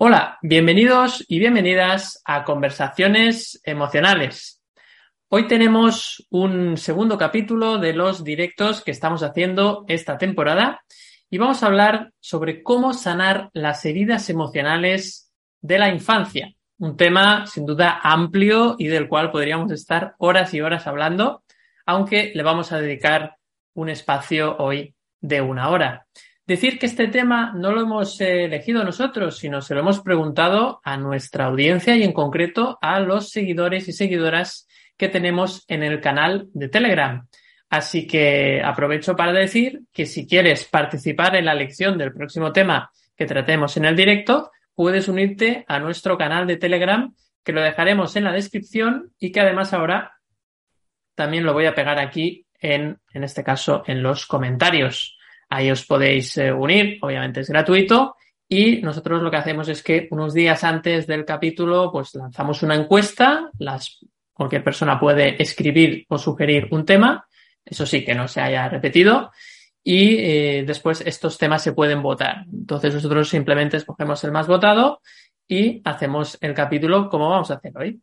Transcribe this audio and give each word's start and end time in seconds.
Hola, 0.00 0.38
bienvenidos 0.42 1.24
y 1.26 1.40
bienvenidas 1.40 2.22
a 2.24 2.44
Conversaciones 2.44 3.60
Emocionales. 3.64 4.62
Hoy 5.28 5.48
tenemos 5.48 6.24
un 6.30 6.76
segundo 6.76 7.18
capítulo 7.18 7.78
de 7.78 7.94
los 7.94 8.22
directos 8.22 8.84
que 8.84 8.92
estamos 8.92 9.24
haciendo 9.24 9.84
esta 9.88 10.16
temporada 10.16 10.82
y 11.28 11.38
vamos 11.38 11.64
a 11.64 11.66
hablar 11.66 12.12
sobre 12.20 12.62
cómo 12.62 12.94
sanar 12.94 13.50
las 13.54 13.84
heridas 13.86 14.30
emocionales 14.30 15.32
de 15.62 15.80
la 15.80 15.88
infancia. 15.88 16.54
Un 16.78 16.96
tema 16.96 17.48
sin 17.48 17.66
duda 17.66 17.98
amplio 18.00 18.76
y 18.78 18.86
del 18.86 19.08
cual 19.08 19.32
podríamos 19.32 19.72
estar 19.72 20.14
horas 20.18 20.54
y 20.54 20.60
horas 20.60 20.86
hablando, 20.86 21.42
aunque 21.86 22.30
le 22.36 22.44
vamos 22.44 22.70
a 22.70 22.80
dedicar 22.80 23.34
un 23.74 23.88
espacio 23.88 24.58
hoy 24.58 24.94
de 25.20 25.40
una 25.40 25.70
hora. 25.70 26.06
Decir 26.48 26.78
que 26.78 26.86
este 26.86 27.08
tema 27.08 27.52
no 27.54 27.72
lo 27.72 27.82
hemos 27.82 28.18
eh, 28.22 28.44
elegido 28.44 28.82
nosotros, 28.82 29.36
sino 29.36 29.60
se 29.60 29.74
lo 29.74 29.80
hemos 29.80 30.00
preguntado 30.00 30.80
a 30.82 30.96
nuestra 30.96 31.44
audiencia 31.44 31.94
y 31.94 32.02
en 32.02 32.14
concreto 32.14 32.78
a 32.80 33.00
los 33.00 33.28
seguidores 33.28 33.86
y 33.86 33.92
seguidoras 33.92 34.66
que 34.96 35.10
tenemos 35.10 35.66
en 35.68 35.82
el 35.82 36.00
canal 36.00 36.48
de 36.54 36.70
Telegram. 36.70 37.28
Así 37.68 38.06
que 38.06 38.62
aprovecho 38.64 39.14
para 39.14 39.34
decir 39.34 39.82
que 39.92 40.06
si 40.06 40.26
quieres 40.26 40.64
participar 40.64 41.36
en 41.36 41.44
la 41.44 41.52
lección 41.52 41.98
del 41.98 42.14
próximo 42.14 42.50
tema 42.50 42.90
que 43.14 43.26
tratemos 43.26 43.76
en 43.76 43.84
el 43.84 43.94
directo, 43.94 44.50
puedes 44.74 45.06
unirte 45.06 45.66
a 45.68 45.78
nuestro 45.78 46.16
canal 46.16 46.46
de 46.46 46.56
Telegram, 46.56 47.14
que 47.44 47.52
lo 47.52 47.60
dejaremos 47.60 48.16
en 48.16 48.24
la 48.24 48.32
descripción 48.32 49.12
y 49.18 49.32
que 49.32 49.40
además 49.40 49.74
ahora 49.74 50.14
también 51.14 51.44
lo 51.44 51.52
voy 51.52 51.66
a 51.66 51.74
pegar 51.74 51.98
aquí 51.98 52.46
en, 52.58 52.96
en 53.12 53.22
este 53.22 53.44
caso, 53.44 53.82
en 53.86 54.02
los 54.02 54.24
comentarios. 54.24 55.17
Ahí 55.50 55.70
os 55.70 55.84
podéis 55.84 56.36
eh, 56.36 56.52
unir, 56.52 56.98
obviamente 57.00 57.40
es 57.40 57.48
gratuito. 57.48 58.16
Y 58.48 58.80
nosotros 58.80 59.22
lo 59.22 59.30
que 59.30 59.36
hacemos 59.36 59.68
es 59.68 59.82
que 59.82 60.08
unos 60.10 60.32
días 60.32 60.64
antes 60.64 61.06
del 61.06 61.24
capítulo, 61.24 61.90
pues 61.92 62.14
lanzamos 62.14 62.62
una 62.62 62.74
encuesta. 62.74 63.50
Las, 63.58 63.98
cualquier 64.32 64.64
persona 64.64 64.98
puede 64.98 65.40
escribir 65.42 66.06
o 66.08 66.16
sugerir 66.16 66.68
un 66.70 66.84
tema. 66.84 67.26
Eso 67.64 67.84
sí, 67.84 68.04
que 68.04 68.14
no 68.14 68.26
se 68.26 68.40
haya 68.40 68.68
repetido. 68.68 69.30
Y 69.84 70.16
eh, 70.18 70.64
después 70.66 71.02
estos 71.04 71.36
temas 71.36 71.62
se 71.62 71.72
pueden 71.72 72.02
votar. 72.02 72.44
Entonces 72.52 72.94
nosotros 72.94 73.28
simplemente 73.28 73.76
escogemos 73.76 74.22
el 74.24 74.32
más 74.32 74.46
votado 74.46 75.00
y 75.46 75.80
hacemos 75.84 76.38
el 76.40 76.54
capítulo 76.54 77.08
como 77.08 77.30
vamos 77.30 77.50
a 77.50 77.54
hacer 77.54 77.72
hoy. 77.76 78.00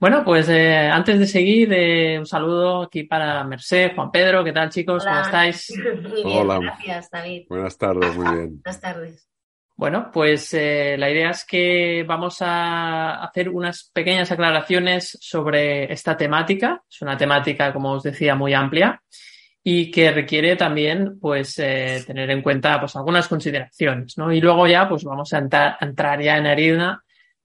Bueno, 0.00 0.22
pues 0.24 0.48
eh, 0.48 0.88
antes 0.88 1.18
de 1.18 1.26
seguir, 1.26 1.72
eh, 1.72 2.18
un 2.18 2.26
saludo 2.26 2.82
aquí 2.82 3.04
para 3.04 3.44
Merced, 3.44 3.94
Juan 3.94 4.10
Pedro, 4.10 4.44
¿qué 4.44 4.52
tal 4.52 4.70
chicos? 4.70 5.04
¿Cómo 5.04 5.20
estáis? 5.20 5.72
Muy 6.02 6.24
bien, 6.24 6.38
Hola. 6.38 6.58
gracias 6.58 7.10
David. 7.10 7.46
Buenas 7.48 7.78
tardes, 7.78 8.16
muy 8.16 8.34
bien. 8.34 8.48
Buenas 8.64 8.80
tardes. 8.80 9.28
Bueno, 9.76 10.10
pues 10.12 10.54
eh, 10.54 10.96
la 10.98 11.10
idea 11.10 11.30
es 11.30 11.44
que 11.44 12.04
vamos 12.06 12.40
a 12.40 13.24
hacer 13.24 13.48
unas 13.48 13.90
pequeñas 13.92 14.30
aclaraciones 14.30 15.18
sobre 15.20 15.92
esta 15.92 16.16
temática. 16.16 16.82
Es 16.88 17.02
una 17.02 17.16
temática, 17.16 17.72
como 17.72 17.92
os 17.92 18.04
decía, 18.04 18.36
muy 18.36 18.54
amplia 18.54 19.02
y 19.64 19.90
que 19.90 20.12
requiere 20.12 20.54
también, 20.56 21.18
pues, 21.18 21.58
eh, 21.58 22.04
tener 22.06 22.30
en 22.30 22.42
cuenta, 22.42 22.78
pues, 22.78 22.94
algunas 22.94 23.26
consideraciones, 23.26 24.16
¿no? 24.18 24.30
Y 24.30 24.40
luego 24.40 24.66
ya, 24.68 24.88
pues, 24.88 25.02
vamos 25.02 25.32
a 25.32 25.38
entrar, 25.38 25.76
a 25.80 25.84
entrar 25.84 26.20
ya 26.20 26.36
en 26.36 26.46
harina 26.46 27.03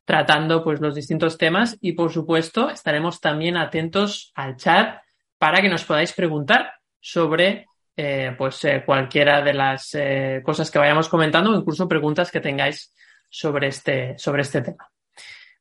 tratando, 0.09 0.63
pues, 0.63 0.81
los 0.81 0.95
distintos 0.95 1.37
temas 1.37 1.77
y, 1.81 1.91
por 1.91 2.11
supuesto, 2.11 2.71
estaremos 2.71 3.21
también 3.21 3.57
atentos 3.57 4.31
al 4.33 4.55
chat 4.55 5.03
para 5.37 5.61
que 5.61 5.69
nos 5.69 5.83
podáis 5.83 6.13
preguntar 6.13 6.73
sobre 6.99 7.67
eh, 7.95 8.33
pues 8.35 8.65
eh, 8.65 8.81
cualquiera 8.83 9.43
de 9.43 9.53
las 9.53 9.93
eh, 9.93 10.41
cosas 10.43 10.71
que 10.71 10.79
vayamos 10.79 11.09
comentando 11.09 11.51
o 11.51 11.55
incluso 11.55 11.87
preguntas 11.87 12.31
que 12.31 12.39
tengáis 12.39 12.91
sobre 13.29 13.67
este, 13.67 14.17
sobre 14.17 14.41
este 14.41 14.63
tema. 14.63 14.89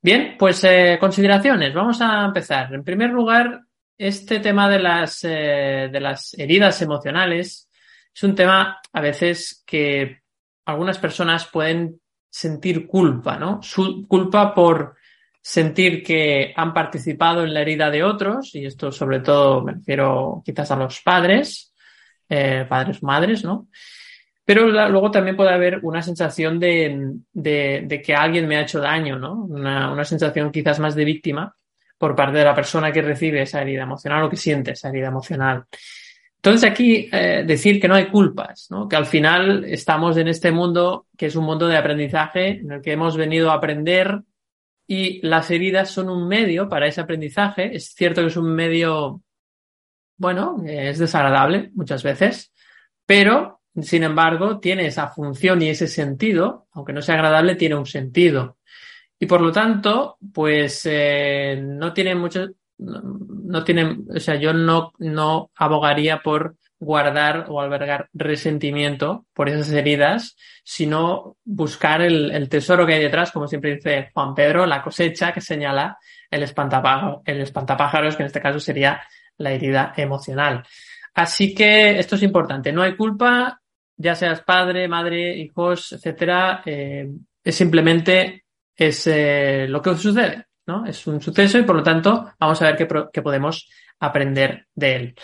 Bien, 0.01 0.37
pues 0.39 0.67
consideraciones. 0.99 1.75
Vamos 1.75 2.01
a 2.01 2.25
empezar. 2.25 2.73
En 2.73 2.85
primer 2.85 3.11
lugar, 3.11 3.61
este 3.99 4.41
tema 4.41 4.71
de 4.71 4.79
las, 4.79 5.21
de 5.21 6.01
las 6.01 6.33
heridas 6.39 6.81
emocionales 6.81 7.69
es 8.15 8.23
un 8.23 8.35
tema 8.35 8.81
a 8.95 9.01
veces 9.03 9.63
que 9.67 10.23
algunas 10.65 10.97
personas 10.97 11.45
pueden 11.45 12.01
sentir 12.31 12.87
culpa, 12.87 13.39
¿no? 13.39 13.63
Su 13.63 14.07
culpa 14.07 14.55
por 14.55 14.97
sentir 15.41 16.03
que 16.03 16.53
han 16.57 16.75
participado 16.75 17.45
en 17.45 17.55
la 17.55 17.61
herida 17.63 17.91
de 17.91 18.03
otros, 18.05 18.55
y 18.55 18.67
esto 18.67 18.93
sobre 18.93 19.21
todo 19.21 19.63
me 19.63 19.73
refiero 19.73 20.43
quizás 20.45 20.71
a 20.71 20.77
los 20.77 21.01
padres, 21.01 21.73
eh, 22.29 22.67
padres, 22.69 23.03
madres, 23.03 23.45
¿no? 23.45 23.69
Pero 24.45 24.67
luego 24.89 25.11
también 25.11 25.37
puede 25.37 25.51
haber 25.53 25.81
una 25.83 26.01
sensación 26.03 26.59
de, 26.59 27.13
de- 27.33 27.83
de 27.87 28.03
que 28.03 28.15
alguien 28.15 28.49
me 28.49 28.57
ha 28.57 28.63
hecho 28.63 28.81
daño, 28.81 29.19
¿no? 29.19 29.35
Una, 29.45 29.93
una 29.93 30.05
sensación 30.05 30.51
quizás 30.51 30.79
más 30.79 30.95
de 30.95 31.05
víctima 31.05 31.55
por 31.99 32.15
parte 32.15 32.39
de 32.39 32.45
la 32.45 32.55
persona 32.55 32.91
que 32.93 33.03
recibe 33.03 33.43
esa 33.43 33.61
herida 33.61 33.83
emocional 33.83 34.23
o 34.25 34.31
que 34.31 34.37
siente 34.37 34.71
esa 34.73 34.89
herida 34.89 35.09
emocional. 35.09 35.65
Entonces 36.39 36.71
aquí 36.71 37.09
eh, 37.13 37.45
decir 37.47 37.81
que 37.81 37.89
no 37.89 37.95
hay 37.95 38.07
culpas, 38.07 38.69
¿no? 38.71 38.89
Que 38.89 38.97
al 38.97 39.07
final 39.07 39.65
estamos 39.65 40.17
en 40.17 40.29
este 40.29 40.53
mundo 40.53 41.07
que 41.17 41.27
es 41.27 41.37
un 41.37 41.45
mundo 41.45 41.67
de 41.67 41.77
aprendizaje 41.77 42.61
en 42.61 42.73
el 42.73 42.81
que 42.81 42.93
hemos 42.93 43.17
venido 43.17 43.51
a 43.51 43.55
aprender 43.55 44.23
y 44.87 45.21
las 45.27 45.51
heridas 45.51 45.91
son 45.91 46.09
un 46.09 46.29
medio 46.29 46.69
para 46.69 46.87
ese 46.87 47.01
aprendizaje. 47.01 47.75
Es 47.75 47.93
cierto 47.95 48.23
que 48.23 48.29
es 48.29 48.37
un 48.37 48.55
medio 48.55 49.23
bueno, 50.19 50.63
es 50.67 50.99
desagradable 50.99 51.71
muchas 51.75 52.03
veces, 52.03 52.53
pero 53.07 53.63
sin 53.81 54.03
embargo 54.03 54.59
tiene 54.59 54.87
esa 54.87 55.09
función 55.09 55.63
y 55.63 55.69
ese 55.71 55.87
sentido, 55.87 56.67
aunque 56.73 56.93
no 56.93 57.01
sea 57.01 57.15
agradable, 57.15 57.55
tiene 57.55 57.77
un 57.77 57.87
sentido. 57.87 58.59
Y 59.19 59.27
por 59.27 59.41
lo 59.41 59.51
tanto, 59.53 60.19
pues 60.33 60.83
eh, 60.85 61.61
no 61.65 61.93
tiene 61.93 62.15
mucho, 62.15 62.49
no, 62.79 63.03
no 63.03 63.65
tiene, 63.65 63.99
o 64.09 64.21
sea, 64.21 64.37
yo 64.37 64.53
no, 64.53 64.93
no 64.99 65.51
abogaría 65.57 66.23
por 66.23 66.57
guardar 66.81 67.47
o 67.49 67.61
albergar 67.61 68.09
resentimiento 68.13 69.27
por 69.35 69.49
esas 69.49 69.71
heridas, 69.73 70.37
sino 70.63 71.37
buscar 71.45 72.03
el, 72.03 72.31
el 72.31 72.49
tesoro 72.49 72.87
que 72.87 72.95
hay 72.95 73.03
detrás, 73.03 73.33
como 73.33 73.49
siempre 73.49 73.75
dice 73.75 74.11
Juan 74.15 74.35
Pedro, 74.35 74.65
la 74.65 74.83
cosecha 74.83 75.33
que 75.33 75.41
señala 75.41 75.99
el 76.31 76.43
espantapájaros, 76.43 77.23
el 77.25 77.41
espantapájaros, 77.41 78.17
que 78.17 78.23
en 78.23 78.29
este 78.29 78.41
caso 78.41 78.61
sería 78.61 79.03
la 79.39 79.53
herida 79.53 79.93
emocional. 79.97 80.63
Así 81.15 81.55
que 81.55 81.99
esto 81.99 82.15
es 82.15 82.23
importante. 82.23 82.73
No 82.73 82.83
hay 82.83 82.95
culpa, 82.97 83.61
ya 83.97 84.15
seas 84.15 84.43
padre, 84.43 84.87
madre, 84.87 85.37
hijos, 85.37 85.93
etcétera. 85.93 86.63
eh, 86.65 87.09
es 87.43 87.55
simplemente 87.55 88.45
es 88.77 89.07
eh, 89.09 89.67
lo 89.69 89.83
que 89.83 89.97
sucede, 89.97 90.45
¿no? 90.69 90.85
Es 90.87 91.07
un 91.07 91.21
suceso 91.21 91.59
y 91.59 91.63
por 91.63 91.75
lo 91.75 91.83
tanto 91.83 92.31
vamos 92.39 92.63
a 92.63 92.67
ver 92.67 92.77
qué, 92.77 93.23
podemos 93.23 93.69
aprender 93.99 94.67
de 94.75 94.95
él. 94.95 95.15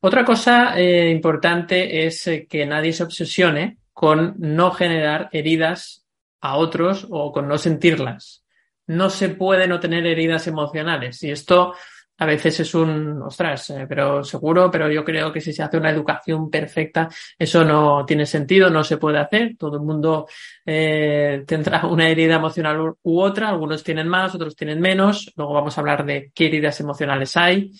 Otra 0.00 0.24
cosa 0.24 0.78
eh, 0.78 1.10
importante 1.10 2.06
es 2.06 2.26
eh, 2.26 2.46
que 2.48 2.66
nadie 2.66 2.92
se 2.92 3.04
obsesione 3.04 3.78
con 3.92 4.34
no 4.38 4.72
generar 4.72 5.28
heridas 5.32 6.04
a 6.40 6.56
otros 6.56 7.06
o 7.08 7.32
con 7.32 7.46
no 7.46 7.56
sentirlas. 7.56 8.44
No 8.86 9.10
se 9.10 9.28
puede 9.28 9.68
no 9.68 9.78
tener 9.78 10.06
heridas 10.06 10.48
emocionales 10.48 11.22
y 11.22 11.30
esto 11.30 11.74
a 12.20 12.26
veces 12.26 12.60
es 12.60 12.74
un, 12.74 13.22
ostras, 13.22 13.70
eh, 13.70 13.86
pero 13.88 14.22
seguro, 14.22 14.70
pero 14.70 14.90
yo 14.92 15.02
creo 15.02 15.32
que 15.32 15.40
si 15.40 15.54
se 15.54 15.62
hace 15.62 15.78
una 15.78 15.90
educación 15.90 16.50
perfecta, 16.50 17.08
eso 17.38 17.64
no 17.64 18.04
tiene 18.04 18.26
sentido, 18.26 18.68
no 18.68 18.84
se 18.84 18.98
puede 18.98 19.18
hacer. 19.18 19.56
Todo 19.58 19.76
el 19.78 19.82
mundo 19.82 20.28
eh, 20.66 21.42
tendrá 21.46 21.86
una 21.86 22.08
herida 22.08 22.34
emocional 22.36 22.78
u- 23.02 23.20
otra, 23.20 23.48
algunos 23.48 23.82
tienen 23.82 24.06
más, 24.06 24.34
otros 24.34 24.54
tienen 24.54 24.80
menos. 24.80 25.32
Luego 25.34 25.54
vamos 25.54 25.76
a 25.76 25.80
hablar 25.80 26.04
de 26.04 26.30
qué 26.34 26.46
heridas 26.46 26.78
emocionales 26.80 27.36
hay, 27.38 27.72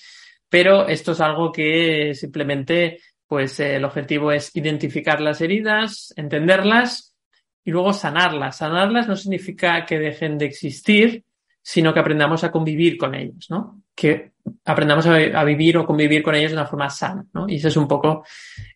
pero 0.48 0.88
esto 0.88 1.12
es 1.12 1.20
algo 1.20 1.52
que 1.52 2.14
simplemente, 2.14 2.98
pues 3.26 3.60
eh, 3.60 3.76
el 3.76 3.84
objetivo 3.84 4.32
es 4.32 4.56
identificar 4.56 5.20
las 5.20 5.42
heridas, 5.42 6.14
entenderlas 6.16 7.14
y 7.62 7.72
luego 7.72 7.92
sanarlas. 7.92 8.56
Sanarlas 8.56 9.06
no 9.06 9.16
significa 9.16 9.84
que 9.84 9.98
dejen 9.98 10.38
de 10.38 10.46
existir, 10.46 11.24
sino 11.62 11.92
que 11.92 12.00
aprendamos 12.00 12.42
a 12.42 12.50
convivir 12.50 12.96
con 12.96 13.14
ellos, 13.14 13.46
¿no? 13.50 13.82
Que 14.00 14.32
aprendamos 14.64 15.06
a, 15.06 15.44
vivir 15.44 15.76
o 15.76 15.84
convivir 15.84 16.22
con 16.22 16.34
ellos 16.34 16.52
de 16.52 16.56
una 16.56 16.66
forma 16.66 16.88
sana, 16.88 17.26
¿no? 17.34 17.46
Y 17.46 17.56
ese 17.56 17.68
es 17.68 17.76
un 17.76 17.86
poco 17.86 18.24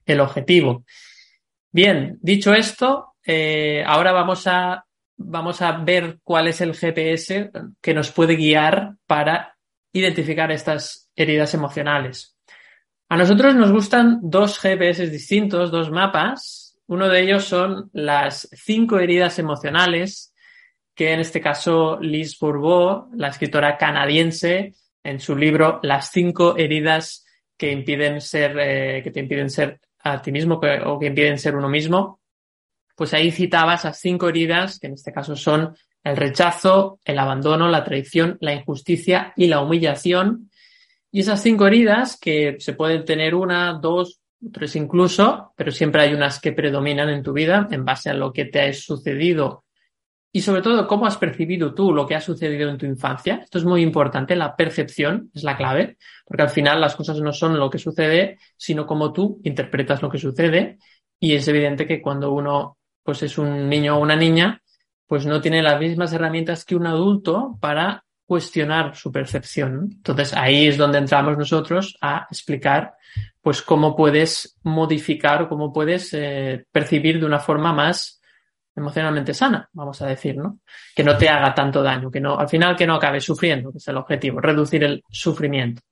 el 0.05 0.21
objetivo. 0.21 0.85
Bien, 1.73 2.19
dicho 2.21 2.53
esto, 2.53 3.15
eh, 3.25 3.83
ahora 3.87 4.13
vamos 4.13 4.47
a 4.47 4.85
vamos 5.17 5.63
a 5.63 5.73
ver 5.73 6.19
cuál 6.23 6.49
es 6.49 6.61
el 6.61 6.75
GPS 6.75 7.51
que 7.81 7.95
nos 7.95 8.11
puede 8.11 8.37
guiar 8.37 8.97
para 9.07 9.57
identificar 9.93 10.53
estas 10.53 11.09
heridas 11.17 11.55
emocionales. 11.55 12.37
A 13.09 13.17
nosotros 13.17 13.55
nos 13.55 13.73
gustan 13.73 14.19
dos 14.23 14.59
GPS 14.59 15.09
distintos, 15.09 15.71
dos 15.71 15.91
mapas. 15.91 16.79
Uno 16.87 17.09
de 17.09 17.23
ellos 17.23 17.45
son 17.45 17.89
las 17.95 18.47
cinco 18.53 18.99
heridas 18.99 19.39
emocionales 19.39 20.35
que 20.95 21.13
en 21.13 21.21
este 21.21 21.41
caso 21.41 21.99
Liz 22.01 22.39
Bourbeau, 22.39 23.09
la 23.15 23.29
escritora 23.29 23.79
canadiense, 23.79 24.75
en 25.05 25.21
su 25.21 25.37
libro 25.37 25.79
Las 25.83 26.11
cinco 26.11 26.57
heridas 26.57 27.25
que 27.57 27.71
impiden 27.71 28.21
ser, 28.21 28.59
eh, 28.59 29.03
que 29.05 29.11
te 29.11 29.21
impiden 29.21 29.51
ser 29.51 29.81
a 30.01 30.21
ti 30.21 30.33
mismo 30.33 30.61
o 30.87 30.99
que 30.99 31.07
impiden 31.07 31.39
ser 31.39 31.55
uno 31.55 31.69
mismo, 31.69 32.21
pues 32.97 33.15
ahí 33.15 33.31
citaba 33.31 33.75
esas 33.75 33.99
cinco 34.01 34.29
heridas, 34.29 34.79
que 34.79 34.89
en 34.89 34.95
este 34.95 35.13
caso 35.13 35.37
son 35.37 35.75
el 36.03 36.17
rechazo, 36.17 36.99
el 37.05 37.19
abandono, 37.19 37.69
la 37.69 37.85
traición, 37.85 38.37
la 38.41 38.53
injusticia 38.53 39.33
y 39.37 39.47
la 39.47 39.61
humillación. 39.61 40.51
Y 41.11 41.21
esas 41.21 41.43
cinco 41.43 41.67
heridas, 41.67 42.19
que 42.21 42.57
se 42.59 42.75
pueden 42.75 43.05
tener 43.05 43.35
una, 43.35 43.75
dos, 43.75 44.21
tres 44.53 44.77
incluso, 44.77 45.53
pero 45.57 45.71
siempre 45.71 46.03
hay 46.03 46.15
unas 46.15 46.41
que 46.41 46.53
predominan 46.53 47.09
en 47.09 47.23
tu 47.23 47.33
vida 47.33 47.67
en 47.71 47.85
base 47.85 48.11
a 48.11 48.15
lo 48.15 48.33
que 48.33 48.45
te 48.45 48.61
ha 48.61 48.73
sucedido 48.73 49.64
y 50.37 50.41
sobre 50.41 50.63
todo 50.63 50.89
cómo 50.89 51.07
has 51.07 51.17
percibido 51.17 51.75
tú 51.75 51.93
lo 51.93 52.09
que 52.09 52.17
ha 52.17 52.21
sucedido 52.21 52.69
en 52.69 52.77
tu 52.77 52.87
infancia. 52.87 53.43
Esto 53.45 53.59
es 53.59 53.65
muy 53.65 53.83
importante, 53.83 54.35
la 54.35 54.57
percepción 54.57 55.31
es 55.33 55.45
la 55.45 55.57
clave, 55.57 55.97
porque 56.25 56.43
al 56.43 56.51
final 56.51 56.81
las 56.81 56.97
cosas 56.97 57.21
no 57.21 57.33
son 57.33 57.57
lo 57.57 57.71
que 57.71 57.79
sucede, 57.79 58.39
sino 58.57 58.85
cómo 58.85 59.13
tú 59.13 59.41
interpretas 59.45 60.03
lo 60.03 60.11
que 60.11 60.19
sucede. 60.19 60.79
Y 61.21 61.35
es 61.35 61.47
evidente 61.47 61.87
que 61.87 62.03
cuando 62.03 62.33
uno 62.33 62.79
pues 63.05 63.23
es 63.23 63.39
un 63.39 63.69
niño 63.69 63.97
o 63.97 64.01
una 64.01 64.17
niña, 64.17 64.61
pues 65.07 65.25
no 65.25 65.41
tiene 65.41 65.63
las 65.63 65.79
mismas 65.79 66.13
herramientas 66.13 66.65
que 66.65 66.75
un 66.75 66.89
adulto 66.89 67.57
para 67.61 68.05
cuestionar 68.27 68.97
su 68.97 69.13
percepción. 69.13 69.91
Entonces 69.93 70.35
ahí 70.35 70.67
es 70.67 70.77
donde 70.77 70.99
entramos 70.99 71.39
nosotros 71.39 71.97
a 72.01 72.27
explicar 72.29 72.95
pues 73.41 73.63
cómo 73.63 73.95
puedes 73.95 74.59
modificar 74.65 75.43
o 75.43 75.49
cómo 75.49 75.73
puedes 75.73 76.13
eh, 76.13 76.65
percibir 76.73 77.21
de 77.21 77.27
una 77.27 77.39
forma 77.39 77.73
más 77.73 78.21
emocionalmente 78.77 79.35
sana, 79.35 79.69
vamos 79.73 80.01
a 80.03 80.07
decir, 80.07 80.37
¿no? 80.37 80.59
Que 80.95 81.05
no 81.05 81.17
te 81.17 81.29
haga 81.29 81.55
tanto 81.55 81.83
daño, 81.83 82.11
que 82.11 82.21
no, 82.21 82.39
al 82.39 82.49
final 82.49 82.77
que 82.77 82.87
no 82.87 82.95
acabes 82.95 83.25
sufriendo, 83.25 83.71
que 83.71 83.79
es 83.79 83.89
el 83.89 83.97
objetivo, 83.97 84.41
reducir 84.41 84.85
el 84.85 85.03
sufrimiento. 85.11 85.83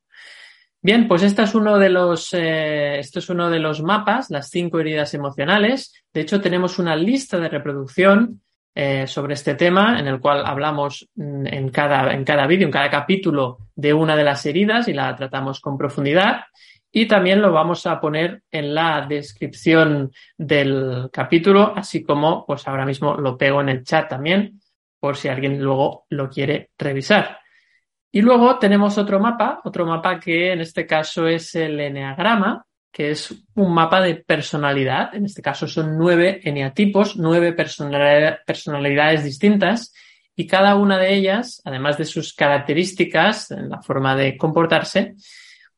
Bien, 0.84 1.06
pues 1.06 1.22
este 1.22 1.42
es 1.42 1.54
uno 1.54 1.78
de 1.78 1.90
los, 1.90 2.34
eh, 2.34 2.98
esto 2.98 3.20
es 3.20 3.28
uno 3.30 3.48
de 3.50 3.60
los 3.60 3.82
mapas, 3.82 4.30
las 4.30 4.50
cinco 4.50 4.80
heridas 4.80 5.14
emocionales. 5.14 5.92
De 6.12 6.22
hecho, 6.22 6.40
tenemos 6.40 6.80
una 6.80 6.96
lista 6.96 7.38
de 7.38 7.48
reproducción 7.48 8.42
eh, 8.74 9.06
sobre 9.06 9.34
este 9.34 9.54
tema, 9.54 10.00
en 10.00 10.08
el 10.08 10.18
cual 10.18 10.44
hablamos 10.44 11.08
mm, 11.14 11.46
en 11.46 11.68
cada, 11.68 12.12
en 12.12 12.24
cada 12.24 12.48
vídeo, 12.48 12.66
en 12.66 12.72
cada 12.72 12.90
capítulo 12.90 13.58
de 13.76 13.92
una 13.94 14.16
de 14.16 14.24
las 14.24 14.44
heridas 14.44 14.88
y 14.88 14.92
la 14.92 15.14
tratamos 15.14 15.60
con 15.60 15.78
profundidad. 15.78 16.46
Y 16.94 17.06
también 17.06 17.40
lo 17.40 17.52
vamos 17.52 17.86
a 17.86 17.98
poner 17.98 18.42
en 18.50 18.74
la 18.74 19.06
descripción 19.08 20.12
del 20.36 21.08
capítulo, 21.10 21.72
así 21.74 22.02
como 22.04 22.44
pues 22.44 22.68
ahora 22.68 22.84
mismo 22.84 23.14
lo 23.14 23.36
pego 23.38 23.62
en 23.62 23.70
el 23.70 23.82
chat 23.82 24.10
también, 24.10 24.60
por 25.00 25.16
si 25.16 25.28
alguien 25.28 25.58
luego 25.58 26.04
lo 26.10 26.28
quiere 26.28 26.70
revisar. 26.76 27.38
Y 28.12 28.20
luego 28.20 28.58
tenemos 28.58 28.98
otro 28.98 29.18
mapa, 29.18 29.62
otro 29.64 29.86
mapa 29.86 30.20
que 30.20 30.52
en 30.52 30.60
este 30.60 30.86
caso 30.86 31.26
es 31.26 31.54
el 31.54 31.80
eneagrama, 31.80 32.66
que 32.92 33.12
es 33.12 33.34
un 33.54 33.72
mapa 33.72 34.02
de 34.02 34.16
personalidad. 34.16 35.14
En 35.14 35.24
este 35.24 35.40
caso 35.40 35.66
son 35.66 35.96
nueve 35.96 36.42
eneatipos, 36.44 37.16
nueve 37.16 37.54
personalidades 37.54 39.24
distintas 39.24 39.94
y 40.36 40.46
cada 40.46 40.76
una 40.76 40.98
de 40.98 41.14
ellas, 41.14 41.62
además 41.64 41.96
de 41.96 42.04
sus 42.04 42.34
características 42.34 43.50
en 43.50 43.70
la 43.70 43.80
forma 43.80 44.14
de 44.14 44.36
comportarse, 44.36 45.14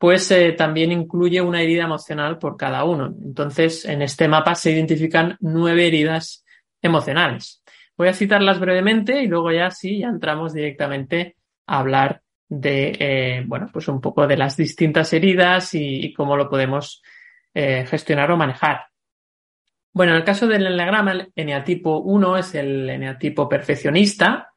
pues 0.04 0.30
también 0.58 0.92
incluye 0.92 1.40
una 1.40 1.62
herida 1.62 1.84
emocional 1.84 2.38
por 2.38 2.58
cada 2.58 2.84
uno. 2.84 3.14
Entonces, 3.24 3.86
en 3.86 4.02
este 4.02 4.28
mapa 4.28 4.54
se 4.54 4.70
identifican 4.70 5.38
nueve 5.40 5.86
heridas 5.86 6.44
emocionales. 6.82 7.62
Voy 7.96 8.08
a 8.08 8.12
citarlas 8.12 8.60
brevemente 8.60 9.22
y 9.22 9.28
luego 9.28 9.50
ya 9.50 9.70
sí, 9.70 10.00
ya 10.00 10.08
entramos 10.08 10.52
directamente 10.52 11.36
a 11.66 11.78
hablar 11.78 12.20
de, 12.46 12.94
eh, 13.00 13.44
bueno, 13.46 13.70
pues 13.72 13.88
un 13.88 14.02
poco 14.02 14.26
de 14.26 14.36
las 14.36 14.58
distintas 14.58 15.10
heridas 15.14 15.70
y, 15.72 16.12
cómo 16.12 16.36
lo 16.36 16.50
podemos 16.50 17.02
eh, 17.54 17.86
gestionar 17.88 18.30
o 18.30 18.36
manejar. 18.36 18.82
Bueno, 19.90 20.12
en 20.12 20.18
el 20.18 20.24
caso 20.24 20.46
del 20.46 20.66
enneagrama, 20.66 21.12
el 21.12 21.32
eneatipo 21.34 22.00
1 22.00 22.36
es 22.36 22.54
el 22.54 22.90
eneatipo 22.90 23.48
perfeccionista 23.48 24.52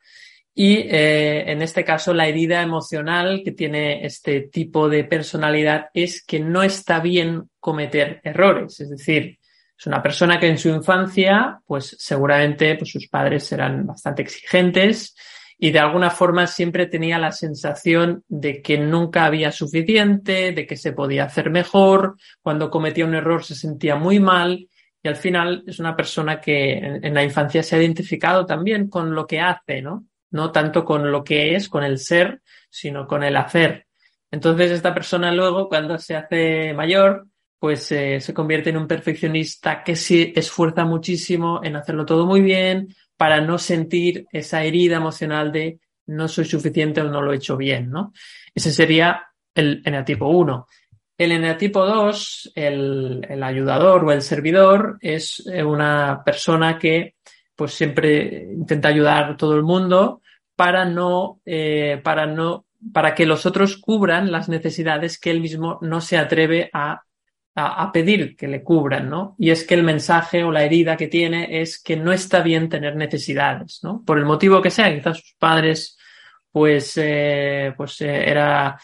y 0.60 0.78
eh, 0.90 1.52
en 1.52 1.62
este 1.62 1.86
caso 1.86 2.16
la 2.16 2.28
herida 2.28 2.64
emocional 2.64 3.44
que 3.46 3.52
tiene 3.52 4.04
este 4.04 4.42
tipo 4.42 4.90
de 4.90 5.04
personalidad 5.04 5.90
es 5.94 6.26
que 6.26 6.40
no 6.40 6.64
está 6.64 7.00
bien 7.00 7.44
cometer 7.60 8.22
errores, 8.24 8.80
es 8.80 8.90
decir, 8.90 9.38
es 9.78 9.86
una 9.86 10.02
persona 10.02 10.40
que 10.40 10.48
en 10.48 10.58
su 10.58 10.70
infancia, 10.70 11.60
pues 11.64 11.96
seguramente 12.00 12.76
pues, 12.76 12.90
sus 12.90 13.08
padres 13.08 13.44
serán 13.44 13.86
bastante 13.86 14.24
exigentes, 14.24 15.16
y 15.60 15.70
de 15.70 15.78
alguna 15.78 16.10
forma 16.10 16.48
siempre 16.48 16.88
tenía 16.88 17.20
la 17.20 17.32
sensación 17.32 18.24
de 18.28 18.60
que 18.64 18.80
nunca 18.80 19.26
había 19.26 19.52
suficiente, 19.52 20.54
de 20.54 20.66
que 20.66 20.76
se 20.76 20.94
podía 20.94 21.26
hacer 21.26 21.52
mejor, 21.52 22.16
cuando 22.42 22.72
cometía 22.72 23.06
un 23.06 23.14
error 23.14 23.44
se 23.44 23.54
sentía 23.54 23.96
muy 23.96 24.20
mal 24.20 24.68
y 25.04 25.08
al 25.08 25.18
final 25.18 25.64
es 25.68 25.78
una 25.78 25.96
persona 25.96 26.42
que 26.42 26.74
en, 26.74 27.14
la 27.14 27.24
infancia 27.24 27.62
se 27.62 27.76
ha 27.76 27.80
identificado 27.80 28.44
también 28.44 28.90
con 28.90 29.14
lo 29.14 29.28
que 29.28 29.40
hace, 29.40 29.84
¿no? 29.84 30.08
No 30.32 30.52
tanto 30.52 30.84
con 30.84 31.12
lo 31.12 31.24
que 31.24 31.56
es, 31.56 31.70
con 31.70 31.84
el 31.84 32.00
ser, 32.00 32.42
sino 32.70 33.08
con 33.08 33.24
el 33.24 33.36
hacer. 33.38 33.88
Entonces 34.32 34.72
esta 34.72 34.94
persona 34.94 35.32
luego 35.32 35.70
cuando 35.70 35.98
se 35.98 36.16
hace 36.16 36.74
mayor, 36.74 37.28
pues 37.60 37.92
eh, 37.92 38.20
se 38.20 38.34
convierte 38.34 38.70
en 38.70 38.78
un 38.78 38.88
perfeccionista 38.88 39.84
que 39.84 39.96
se 39.96 40.38
esfuerza 40.38 40.86
muchísimo 40.86 41.62
en 41.64 41.76
hacerlo 41.76 42.06
todo 42.06 42.26
muy 42.26 42.42
bien, 42.42 42.90
para 43.16 43.42
no 43.42 43.58
sentir 43.58 44.28
esa 44.32 44.64
herida 44.64 44.98
emocional 44.98 45.52
de 45.52 45.80
no 46.06 46.28
soy 46.28 46.46
suficiente 46.46 47.02
o 47.02 47.10
no 47.10 47.22
lo 47.22 47.34
he 47.34 47.38
hecho 47.38 47.58
bien, 47.58 47.90
¿no? 47.90 48.14
Ese 48.54 48.72
sería 48.72 49.28
el 49.54 49.82
eneatipo 49.84 50.28
1. 50.28 50.68
El 51.18 51.32
eneatipo 51.32 51.84
2, 51.84 52.52
el, 52.54 53.26
el, 53.28 53.44
ayudador 53.44 54.06
o 54.06 54.12
el 54.12 54.22
servidor, 54.22 54.98
es 55.02 55.44
eh, 55.52 55.64
una 55.64 56.22
persona 56.24 56.78
que 56.78 57.16
pues 57.58 57.74
siempre 57.74 58.48
intenta 58.54 58.88
ayudar 58.88 59.32
a 59.32 59.38
todo 59.38 59.56
el 59.56 59.64
mundo 59.64 60.22
para 60.56 60.86
no, 60.86 61.42
eh, 61.46 62.00
para 62.02 62.26
no, 62.26 62.66
para 62.94 63.14
que 63.14 63.26
los 63.26 63.46
otros 63.46 63.76
cubran 63.76 64.32
las 64.32 64.48
necesidades 64.48 65.20
que 65.20 65.32
él 65.32 65.42
mismo 65.42 65.78
no 65.82 66.00
se 66.00 66.18
atreve 66.18 66.70
a 66.72 67.02
a, 67.60 67.92
pedir 67.92 68.36
que 68.36 68.48
le 68.48 68.64
cubran, 68.64 69.10
¿no? 69.10 69.36
Y 69.40 69.50
es 69.50 69.64
que 69.64 69.74
el 69.74 69.82
mensaje 69.82 70.44
o 70.44 70.52
la 70.52 70.64
herida 70.64 70.96
que 70.96 71.08
tiene 71.08 71.60
es 71.60 71.82
que 71.82 71.98
no 71.98 72.14
está 72.14 72.42
bien 72.42 72.70
tener 72.70 72.96
necesidades, 72.96 73.80
¿no? 73.82 74.04
Por 74.06 74.20
el 74.20 74.26
motivo 74.26 74.62
que 74.62 74.70
sea, 74.70 74.94
quizás 74.94 75.18
sus 75.18 75.36
padres, 75.40 75.98
pues, 76.52 76.94
eh, 76.98 77.74
pues 77.76 78.00
eh, 78.02 78.30
era, 78.30 78.80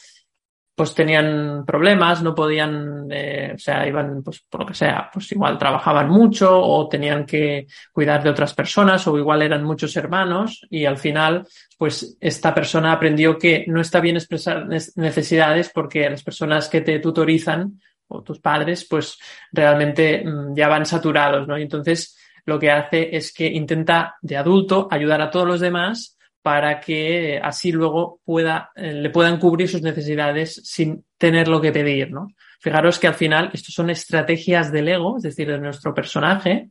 pues 0.75 0.95
tenían 0.95 1.65
problemas, 1.65 2.23
no 2.23 2.33
podían, 2.33 3.07
eh, 3.11 3.51
o 3.55 3.59
sea, 3.59 3.87
iban, 3.87 4.23
pues 4.23 4.43
por 4.49 4.61
lo 4.61 4.65
que 4.67 4.73
sea, 4.73 5.09
pues 5.13 5.31
igual 5.31 5.57
trabajaban 5.57 6.09
mucho 6.09 6.59
o 6.59 6.87
tenían 6.89 7.25
que 7.25 7.67
cuidar 7.91 8.23
de 8.23 8.31
otras 8.31 8.53
personas 8.53 9.07
o 9.07 9.17
igual 9.17 9.43
eran 9.43 9.63
muchos 9.63 9.95
hermanos 9.95 10.65
y 10.69 10.85
al 10.85 10.97
final, 10.97 11.45
pues 11.77 12.17
esta 12.19 12.55
persona 12.55 12.91
aprendió 12.91 13.37
que 13.37 13.65
no 13.67 13.81
está 13.81 13.99
bien 13.99 14.15
expresar 14.15 14.67
necesidades 14.67 15.69
porque 15.69 16.09
las 16.09 16.23
personas 16.23 16.67
que 16.69 16.81
te 16.81 16.99
tutorizan 16.99 17.79
o 18.07 18.23
tus 18.23 18.39
padres, 18.39 18.85
pues 18.89 19.19
realmente 19.51 20.23
mm, 20.25 20.55
ya 20.55 20.67
van 20.67 20.85
saturados, 20.85 21.47
¿no? 21.47 21.57
Y 21.57 21.63
entonces 21.63 22.17
lo 22.45 22.59
que 22.59 22.71
hace 22.71 23.15
es 23.15 23.31
que 23.31 23.45
intenta 23.45 24.15
de 24.21 24.37
adulto 24.37 24.87
ayudar 24.89 25.21
a 25.21 25.29
todos 25.29 25.47
los 25.47 25.59
demás 25.59 26.17
para 26.43 26.79
que 26.79 27.39
así 27.41 27.71
luego 27.71 28.19
pueda, 28.23 28.69
eh, 28.75 28.93
le 28.93 29.09
puedan 29.09 29.39
cubrir 29.39 29.67
sus 29.67 29.81
necesidades 29.81 30.61
sin 30.63 31.03
tener 31.17 31.47
lo 31.47 31.59
que 31.59 31.71
pedir, 31.71 32.11
¿no? 32.11 32.27
Fijaros 32.59 32.99
que 32.99 33.07
al 33.07 33.15
final 33.15 33.49
estos 33.53 33.73
son 33.73 33.89
estrategias 33.89 34.71
del 34.71 34.89
ego, 34.89 35.17
es 35.17 35.23
decir, 35.23 35.47
de 35.47 35.57
nuestro 35.57 35.93
personaje, 35.93 36.69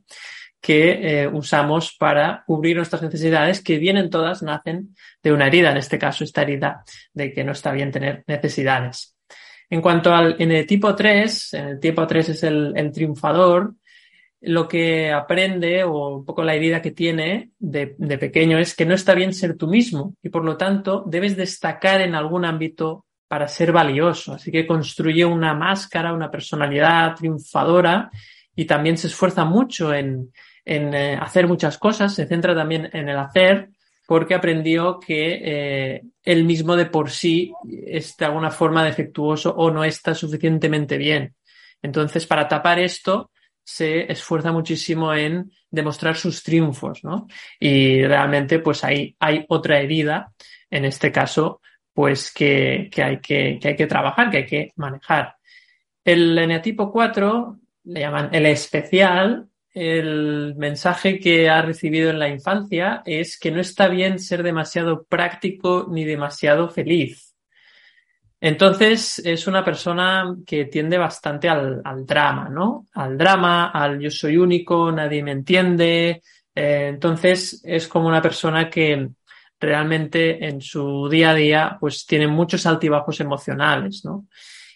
que 0.61 1.23
eh, 1.23 1.27
usamos 1.27 1.95
para 1.99 2.43
cubrir 2.47 2.77
nuestras 2.77 3.01
necesidades, 3.01 3.61
que 3.61 3.79
vienen 3.79 4.09
todas, 4.09 4.41
nacen 4.43 4.95
de 5.21 5.33
una 5.33 5.47
herida, 5.47 5.71
en 5.71 5.77
este 5.77 5.99
caso 5.99 6.23
esta 6.23 6.43
herida 6.43 6.83
de 7.13 7.33
que 7.33 7.43
no 7.43 7.51
está 7.51 7.73
bien 7.73 7.91
tener 7.91 8.23
necesidades. 8.27 9.13
En 9.69 9.81
cuanto 9.81 10.13
al 10.13 10.35
en 10.39 10.51
el 10.51 10.65
tipo 10.67 10.95
3, 10.95 11.53
en 11.55 11.65
el 11.65 11.79
tipo 11.79 12.05
3 12.05 12.29
es 12.29 12.43
el, 12.43 12.91
triunfador, 12.93 13.73
lo 14.45 14.67
que 14.67 15.11
aprende 15.11 15.83
o 15.85 16.17
un 16.17 16.25
poco 16.25 16.43
la 16.43 16.53
herida 16.53 16.81
que 16.81 16.91
tiene 16.91 17.51
de, 17.59 17.87
pequeño 18.17 18.57
es 18.57 18.75
que 18.75 18.85
no 18.85 18.93
está 18.93 19.13
bien 19.13 19.33
ser 19.33 19.57
tú 19.57 19.67
mismo 19.67 20.15
y 20.21 20.29
por 20.29 20.43
lo 20.43 20.57
tanto 20.57 21.03
debes 21.07 21.37
destacar 21.37 22.01
en 22.01 22.13
algún 22.13 22.43
ámbito 22.43 23.05
para 23.29 23.47
ser 23.47 23.71
valioso. 23.71 24.33
Así 24.33 24.51
que 24.51 24.67
construye 24.67 25.23
una 25.23 25.53
máscara, 25.53 26.13
una 26.13 26.29
personalidad 26.29 27.15
triunfadora 27.15 28.11
y 28.53 28.65
también 28.65 28.97
se 28.97 29.07
esfuerza 29.07 29.45
mucho 29.45 29.93
en, 29.93 30.31
en 30.65 30.93
eh, 30.93 31.17
hacer 31.19 31.47
muchas 31.47 31.77
cosas, 31.77 32.13
se 32.13 32.27
centra 32.27 32.53
también 32.53 32.89
en 32.91 33.07
el 33.07 33.17
hacer, 33.17 33.69
porque 34.05 34.35
aprendió 34.35 34.99
que 34.99 35.39
eh, 35.41 36.01
él 36.21 36.43
mismo 36.43 36.75
de 36.75 36.87
por 36.87 37.09
sí 37.09 37.53
es 37.85 38.17
de 38.17 38.25
alguna 38.25 38.51
forma 38.51 38.83
defectuoso 38.83 39.55
o 39.55 39.71
no 39.71 39.85
está 39.85 40.13
suficientemente 40.13 40.97
bien. 40.97 41.33
Entonces, 41.81 42.27
para 42.27 42.47
tapar 42.47 42.79
esto, 42.79 43.31
se 43.63 44.11
esfuerza 44.11 44.51
muchísimo 44.51 45.13
en 45.13 45.51
demostrar 45.69 46.15
sus 46.15 46.43
triunfos, 46.43 47.03
¿no? 47.03 47.27
Y 47.59 48.03
realmente, 48.03 48.59
pues 48.59 48.83
ahí 48.83 49.15
hay 49.19 49.45
otra 49.49 49.79
herida, 49.79 50.33
en 50.69 50.85
este 50.85 51.11
caso, 51.11 51.61
pues 51.93 52.33
que, 52.33 52.89
hay, 52.97 53.19
que, 53.19 53.59
que 53.61 53.67
hay 53.69 53.75
que 53.75 53.87
trabajar, 53.87 54.29
que 54.29 54.37
hay 54.37 54.45
que 54.45 54.71
manejar. 54.75 55.35
El 56.03 56.37
eneatipo 56.37 56.91
4 56.91 57.59
le 57.85 57.99
llaman 57.99 58.29
el 58.33 58.45
especial, 58.47 59.47
el 59.73 60.53
mensaje 60.55 61.19
que 61.19 61.49
ha 61.49 61.61
recibido 61.61 62.11
en 62.11 62.19
la 62.19 62.29
infancia 62.29 63.01
es 63.05 63.39
que 63.39 63.51
no 63.51 63.59
está 63.59 63.87
bien 63.87 64.19
ser 64.19 64.43
demasiado 64.43 65.03
práctico 65.05 65.87
ni 65.89 66.05
demasiado 66.05 66.69
feliz. 66.69 67.32
Entonces 68.45 69.21
es 69.23 69.47
una 69.47 69.63
persona 69.63 70.35
que 70.45 70.65
tiende 70.65 70.97
bastante 70.97 71.47
al, 71.47 71.81
drama, 72.05 72.49
¿no? 72.49 72.87
Al 72.93 73.17
drama, 73.17 73.69
al 73.69 74.01
yo 74.01 74.11
soy 74.11 74.35
único, 74.35 74.91
nadie 74.91 75.23
me 75.23 75.31
entiende. 75.31 76.21
Eh, 76.53 76.87
entonces 76.89 77.61
es 77.63 77.87
como 77.87 78.09
una 78.09 78.21
persona 78.21 78.69
que 78.69 79.07
realmente 79.57 80.45
en 80.45 80.59
su 80.59 81.07
día 81.07 81.29
a 81.29 81.35
día 81.35 81.77
pues 81.79 82.05
tiene 82.05 82.27
muchos 82.27 82.65
altibajos 82.65 83.21
emocionales, 83.21 84.03
¿no? 84.03 84.27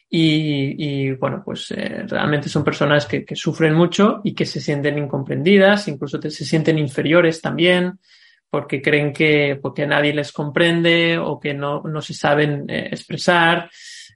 Y, 0.09 1.11
bueno, 1.15 1.41
pues 1.43 1.69
eh, 1.71 2.05
realmente 2.07 2.47
son 2.47 2.63
personas 2.63 3.05
que, 3.05 3.25
sufren 3.35 3.73
mucho 3.73 4.21
y 4.23 4.33
que 4.33 4.45
se 4.45 4.61
sienten 4.61 4.97
incomprendidas, 4.97 5.89
incluso 5.89 6.21
se 6.21 6.45
sienten 6.45 6.79
inferiores 6.79 7.41
también, 7.41 7.99
porque 8.49 8.81
creen 8.81 9.13
que 9.13 9.59
porque 9.61 9.85
nadie 9.85 10.13
les 10.13 10.31
comprende 10.31 11.17
o 11.17 11.39
que 11.39 11.53
no, 11.53 11.81
no 11.83 12.01
se 12.01 12.13
saben 12.13 12.65
eh, 12.69 12.89
expresar. 12.91 13.69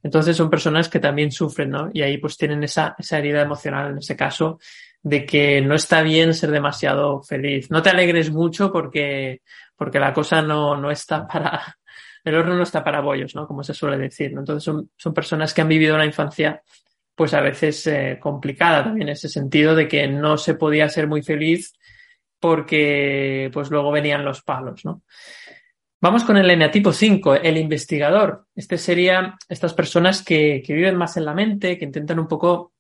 Entonces 0.04 0.36
son 0.36 0.50
personas 0.50 0.90
que 0.90 1.00
también 1.00 1.32
sufren, 1.32 1.70
¿no? 1.70 1.90
Y 1.94 2.02
ahí 2.02 2.18
pues 2.18 2.38
tienen 2.38 2.64
esa, 2.64 2.96
esa 2.98 3.20
herida 3.20 3.42
emocional 3.42 3.92
en 3.92 3.98
ese 4.00 4.16
caso 4.16 4.60
de 5.04 5.26
que 5.26 5.62
no 5.62 5.76
está 5.76 6.02
bien 6.02 6.34
ser 6.34 6.52
demasiado 6.52 7.22
feliz. 7.24 7.70
No 7.72 7.82
te 7.82 7.90
alegres 7.90 8.32
mucho 8.32 8.72
porque, 8.72 9.42
porque 9.76 10.00
la 10.00 10.14
cosa 10.14 10.42
no, 10.42 10.76
no 10.78 10.92
está 10.92 11.28
para, 11.28 11.78
el 12.24 12.36
horno 12.36 12.56
no 12.56 12.64
está 12.64 12.84
para 12.84 13.02
bollos, 13.02 13.36
¿no? 13.36 13.48
Como 13.48 13.64
se 13.64 13.74
suele 13.74 13.98
decir, 13.98 14.34
¿no? 14.34 14.42
Entonces 14.42 14.64
son, 14.64 14.92
son 14.96 15.14
personas 15.14 15.54
que 15.54 15.62
han 15.62 15.68
vivido 15.68 15.96
una 15.96 16.06
infancia 16.06 16.62
pues 17.14 17.34
a 17.34 17.42
veces 17.42 17.86
eh, 17.88 18.18
complicada 18.20 18.84
también 18.84 19.10
en 19.10 19.14
ese 19.14 19.30
sentido 19.30 19.76
de 19.76 19.88
que 19.88 20.08
no 20.08 20.38
se 20.38 20.56
podía 20.56 20.90
ser 20.90 21.08
muy 21.08 21.22
feliz 21.22 21.74
porque 22.42 23.50
pues 23.54 23.70
luego 23.70 23.92
venían 23.92 24.26
los 24.26 24.42
palos, 24.42 24.84
¿no? 24.84 25.04
Vamos 26.02 26.24
con 26.24 26.36
el 26.36 26.50
eneatipo 26.50 26.92
5, 26.92 27.36
el 27.36 27.58
investigador. 27.58 28.48
Este 28.56 28.80
sería 28.80 29.38
estas 29.48 29.76
personas 29.76 30.24
que, 30.24 30.64
que, 30.66 30.74
viven 30.74 30.96
más 30.96 31.16
en 31.16 31.26
la 31.26 31.36
mente, 31.36 31.78
que 31.78 31.86
intentan 31.86 32.20
un 32.20 32.28
poco 32.28 32.74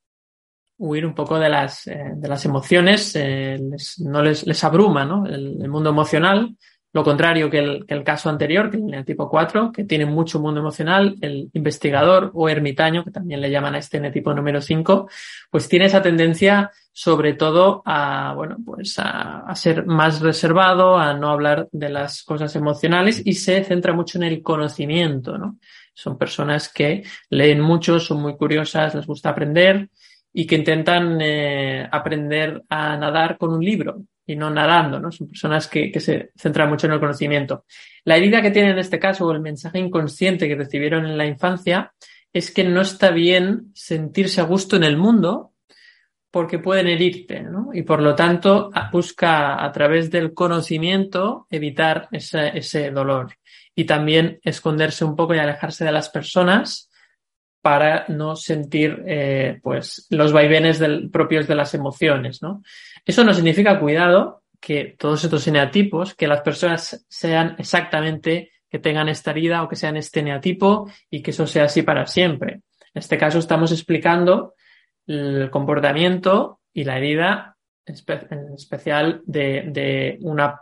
huir 0.81 1.05
un 1.05 1.13
poco 1.13 1.37
de 1.37 1.47
las, 1.47 1.85
eh, 1.85 2.13
de 2.15 2.27
las 2.27 2.43
emociones, 2.45 3.15
eh, 3.15 3.59
no 3.99 4.23
les, 4.23 4.47
les 4.47 4.63
abruma 4.63 5.05
¿no? 5.05 5.27
el, 5.27 5.69
mundo 5.69 5.91
emocional, 5.91 6.57
lo 6.93 7.03
contrario 7.03 7.49
que 7.49 7.59
el, 7.59 7.85
que 7.85 7.93
el 7.93 8.03
caso 8.03 8.29
anterior, 8.29 8.69
que 8.69 8.77
el 8.77 9.05
tipo 9.05 9.29
4, 9.29 9.71
que 9.71 9.85
tiene 9.85 10.05
mucho 10.05 10.39
mundo 10.39 10.59
emocional, 10.59 11.15
el 11.21 11.49
investigador 11.53 12.31
o 12.33 12.49
ermitaño, 12.49 13.05
que 13.05 13.11
también 13.11 13.39
le 13.39 13.49
llaman 13.49 13.75
a 13.75 13.77
este 13.77 13.99
tipo 14.11 14.33
número 14.33 14.59
5, 14.59 15.07
pues 15.49 15.69
tiene 15.69 15.85
esa 15.85 16.01
tendencia 16.01 16.71
sobre 16.93 17.33
todo 17.33 17.81
a, 17.85 18.33
bueno, 18.35 18.57
pues 18.65 18.95
a, 18.97 19.53
ser 19.55 19.85
más 19.85 20.19
reservado, 20.19 20.97
a 20.97 21.13
no 21.13 21.29
hablar 21.29 21.69
de 21.71 21.89
las 21.89 22.23
cosas 22.23 22.53
emocionales 22.55 23.21
y 23.23 23.33
se 23.33 23.63
centra 23.63 23.93
mucho 23.93 24.17
en 24.17 24.25
el 24.25 24.41
conocimiento, 24.43 25.37
¿no? 25.37 25.57
Son 25.93 26.17
personas 26.17 26.71
que 26.71 27.03
leen 27.29 27.61
mucho, 27.61 27.99
son 27.99 28.21
muy 28.21 28.35
curiosas, 28.35 28.95
les 28.95 29.05
gusta 29.05 29.29
aprender 29.29 29.89
y 30.33 30.45
que 30.45 30.55
intentan 30.55 31.19
eh, 31.21 31.87
aprender 31.89 32.63
a 32.69 32.97
nadar 32.97 33.37
con 33.37 33.53
un 33.53 33.63
libro 33.63 34.03
y 34.25 34.35
no 34.35 34.49
nadando, 34.49 34.99
¿no? 34.99 35.11
Son 35.11 35.27
personas 35.27 35.67
que, 35.67 35.91
que, 35.91 35.99
se 35.99 36.31
centran 36.35 36.69
mucho 36.69 36.87
en 36.87 36.93
el 36.93 36.99
conocimiento. 36.99 37.65
La 38.05 38.17
herida 38.17 38.41
que 38.41 38.51
tienen 38.51 38.73
en 38.73 38.79
este 38.79 38.99
caso, 38.99 39.25
o 39.25 39.31
el 39.31 39.41
mensaje 39.41 39.79
inconsciente 39.79 40.47
que 40.47 40.55
recibieron 40.55 41.05
en 41.05 41.17
la 41.17 41.25
infancia, 41.25 41.93
es 42.33 42.51
que 42.51 42.63
no 42.63 42.81
está 42.81 43.11
bien 43.11 43.71
sentirse 43.73 44.41
a 44.41 44.45
gusto 44.45 44.75
en 44.75 44.83
el 44.83 44.97
mundo 44.97 45.53
porque 46.31 46.59
pueden 46.59 46.87
herirte, 46.87 47.41
¿no? 47.41 47.71
Y 47.73 47.83
por 47.83 48.01
lo 48.01 48.15
tanto 48.15 48.71
busca 48.91 49.63
a 49.63 49.71
través 49.73 50.09
del 50.09 50.33
conocimiento 50.33 51.45
evitar 51.49 52.07
ese, 52.11 52.57
ese 52.57 52.89
dolor 52.89 53.33
y 53.75 53.83
también 53.83 54.39
esconderse 54.43 55.03
un 55.03 55.17
poco 55.17 55.35
y 55.35 55.39
alejarse 55.39 55.83
de 55.83 55.91
las 55.91 56.09
personas 56.09 56.90
para 57.61 58.05
no 58.07 58.35
sentir 58.35 59.03
eh, 59.05 59.59
pues 59.61 60.07
los 60.09 60.33
vaivenes 60.33 60.79
del, 60.79 61.09
propios 61.09 61.47
de 61.47 61.55
las 61.55 61.73
emociones, 61.73 62.41
¿no? 62.41 62.63
Eso 63.05 63.23
no 63.23 63.33
significa, 63.33 63.79
cuidado, 63.79 64.43
que 64.59 64.95
todos 64.97 65.23
estos 65.23 65.47
eneatipos, 65.47 66.15
que 66.15 66.27
las 66.27 66.41
personas 66.41 67.05
sean 67.07 67.55
exactamente, 67.57 68.51
que 68.69 68.79
tengan 68.79 69.09
esta 69.09 69.31
herida 69.31 69.63
o 69.63 69.67
que 69.67 69.75
sean 69.75 69.97
este 69.97 70.21
eneatipo 70.21 70.89
y 71.09 71.21
que 71.21 71.31
eso 71.31 71.45
sea 71.45 71.65
así 71.65 71.81
para 71.81 72.05
siempre. 72.05 72.61
En 72.93 72.99
este 72.99 73.17
caso 73.17 73.39
estamos 73.39 73.71
explicando 73.71 74.53
el 75.07 75.49
comportamiento 75.49 76.61
y 76.73 76.83
la 76.83 76.97
herida 76.97 77.57
en 77.85 78.53
especial 78.53 79.21
de, 79.25 79.65
de 79.67 80.17
una 80.21 80.61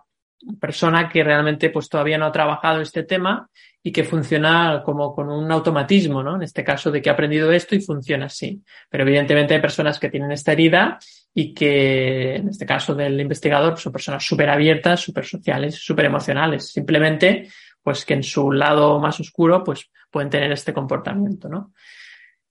persona 0.60 1.10
que 1.10 1.24
realmente 1.24 1.70
pues 1.70 1.90
todavía 1.90 2.18
no 2.18 2.26
ha 2.26 2.32
trabajado 2.32 2.82
este 2.82 3.04
tema 3.04 3.50
y 3.82 3.92
que 3.92 4.04
funciona 4.04 4.82
como 4.84 5.14
con 5.16 5.30
un 5.30 5.52
automatismo, 5.52 6.22
¿no? 6.22 6.36
En 6.36 6.44
este 6.44 6.64
caso 6.64 6.92
de 6.92 7.02
que 7.02 7.10
ha 7.10 7.14
aprendido 7.14 7.52
esto 7.52 7.76
y 7.76 7.82
funciona 7.82 8.26
así. 8.26 8.62
Pero 8.90 9.04
evidentemente 9.04 9.54
hay 9.54 9.62
personas 9.62 10.00
que 10.00 10.10
tienen 10.10 10.32
esta 10.32 10.52
herida 10.52 11.00
y 11.34 11.54
que, 11.54 12.36
en 12.36 12.50
este 12.50 12.66
caso 12.66 12.96
del 12.96 13.20
investigador, 13.20 13.78
son 13.80 13.94
personas 13.94 14.26
súper 14.26 14.50
abiertas, 14.50 15.00
súper 15.00 15.26
sociales, 15.26 15.76
súper 15.76 16.06
emocionales. 16.06 16.72
Simplemente, 16.72 17.50
pues 17.82 18.04
que 18.06 18.16
en 18.16 18.24
su 18.24 18.52
lado 18.52 19.00
más 19.00 19.20
oscuro, 19.20 19.64
pues 19.64 19.90
pueden 20.12 20.30
tener 20.30 20.52
este 20.52 20.74
comportamiento, 20.74 21.48
¿no? 21.48 21.74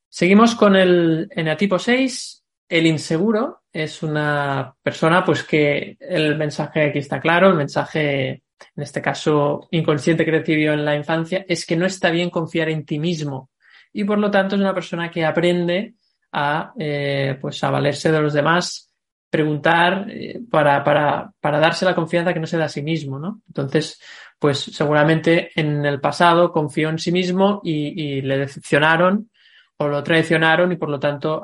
Seguimos 0.09 0.55
con 0.55 0.75
el 0.77 1.29
eneatipo 1.31 1.79
6. 1.79 2.45
El 2.69 2.87
inseguro 2.87 3.63
es 3.73 4.03
una 4.03 4.75
persona, 4.83 5.25
pues 5.25 5.43
que 5.43 5.97
el 6.01 6.37
mensaje 6.37 6.89
aquí 6.89 6.99
está 6.99 7.21
claro, 7.21 7.49
el 7.49 7.55
mensaje 7.55 8.43
en 8.77 8.83
este 8.83 9.01
caso 9.01 9.69
inconsciente 9.71 10.25
que 10.25 10.31
recibió 10.31 10.73
en 10.73 10.85
la 10.85 10.97
infancia, 10.97 11.45
es 11.49 11.65
que 11.65 11.77
no 11.77 11.87
está 11.87 12.11
bien 12.11 12.31
confiar 12.31 12.69
en 12.69 12.85
ti 12.85 12.99
mismo. 12.99 13.51
Y 13.93 14.05
por 14.05 14.19
lo 14.19 14.31
tanto 14.31 14.57
es 14.57 14.61
una 14.61 14.75
persona 14.75 15.11
que 15.11 15.25
aprende 15.25 15.95
a, 16.33 16.73
eh, 16.79 17.39
pues 17.41 17.63
a 17.65 17.71
valerse 17.71 18.13
de 18.13 18.21
los 18.21 18.33
demás, 18.33 18.93
preguntar 19.31 20.07
eh, 20.11 20.41
para, 20.51 20.83
para, 20.83 21.33
para 21.41 21.59
darse 21.59 21.85
la 21.85 21.95
confianza 21.95 22.33
que 22.33 22.41
no 22.41 22.47
se 22.47 22.59
da 22.59 22.67
a 22.67 22.69
sí 22.69 22.83
mismo, 22.83 23.19
¿no? 23.19 23.43
Entonces, 23.47 24.01
pues 24.39 24.59
seguramente 24.61 25.51
en 25.55 25.85
el 25.85 26.01
pasado 26.01 26.53
confió 26.53 26.89
en 26.89 26.99
sí 26.99 27.13
mismo 27.13 27.61
y, 27.65 28.21
le 28.23 28.39
decepcionaron 28.39 29.31
o 29.79 29.89
lo 29.89 30.03
traicionaron 30.03 30.73
y 30.73 30.77
por 30.77 30.91
lo 30.91 30.99
tanto 30.99 31.43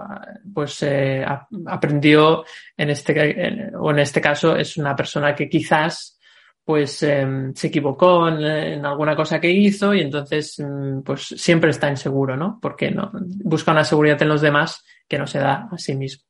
pues 0.53 0.83
eh, 0.83 1.25
aprendió 1.67 2.45
en 2.77 2.91
este 2.91 3.73
o 3.79 3.91
en 3.91 3.99
este 4.01 4.21
caso 4.21 4.57
es 4.57 4.77
una 4.77 4.95
persona 4.95 5.35
que 5.35 5.49
quizás 5.49 6.19
pues 6.65 7.03
em, 7.03 7.55
se 7.55 7.67
equivocó 7.67 8.27
en, 8.27 8.85
alguna 8.85 9.15
cosa 9.15 9.39
que 9.39 9.51
hizo 9.51 9.95
y 9.95 10.01
entonces 10.01 10.59
mm, 10.59 11.03
pues 11.03 11.27
siempre 11.37 11.71
está 11.71 11.91
inseguro, 11.91 12.37
¿no? 12.37 12.59
Porque 12.61 12.91
no 12.91 13.11
busca 13.45 13.73
una 13.73 13.85
seguridad 13.85 14.21
en 14.23 14.29
los 14.29 14.41
demás 14.41 14.83
que 15.07 15.19
no 15.19 15.27
se 15.27 15.41
da 15.41 15.69
a 15.71 15.79
sí 15.79 15.95
mismo. 15.95 16.25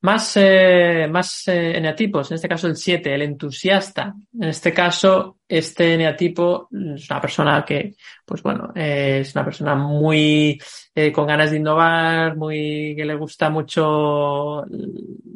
Más, 0.00 0.36
eh, 0.36 1.08
más 1.10 1.48
eh, 1.48 1.76
en 1.76 1.84
este 1.86 2.48
caso 2.48 2.68
el 2.68 2.76
7, 2.76 3.14
el 3.14 3.22
entusiasta. 3.22 4.14
En 4.40 4.48
este 4.48 4.72
caso, 4.72 5.38
este 5.48 5.94
eneatipo 5.94 6.68
es 6.94 7.10
una 7.10 7.20
persona 7.20 7.64
que, 7.64 7.94
pues 8.24 8.40
bueno, 8.40 8.70
eh, 8.76 9.18
es 9.22 9.34
una 9.34 9.44
persona 9.44 9.74
muy 9.74 10.60
eh, 10.94 11.10
con 11.10 11.26
ganas 11.26 11.50
de 11.50 11.56
innovar, 11.56 12.36
muy 12.36 12.94
que 12.96 13.04
le 13.04 13.16
gusta 13.16 13.50
mucho 13.50 14.64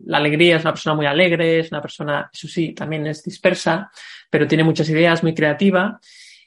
la 0.06 0.18
alegría, 0.18 0.56
es 0.56 0.62
una 0.62 0.74
persona 0.74 0.94
muy 0.94 1.06
alegre, 1.06 1.58
es 1.58 1.72
una 1.72 1.82
persona, 1.82 2.30
eso 2.32 2.46
sí, 2.46 2.72
también 2.72 3.04
es 3.08 3.24
dispersa, 3.24 3.90
pero 4.30 4.46
tiene 4.46 4.62
muchas 4.62 4.88
ideas, 4.90 5.24
muy 5.24 5.34
creativa 5.34 5.98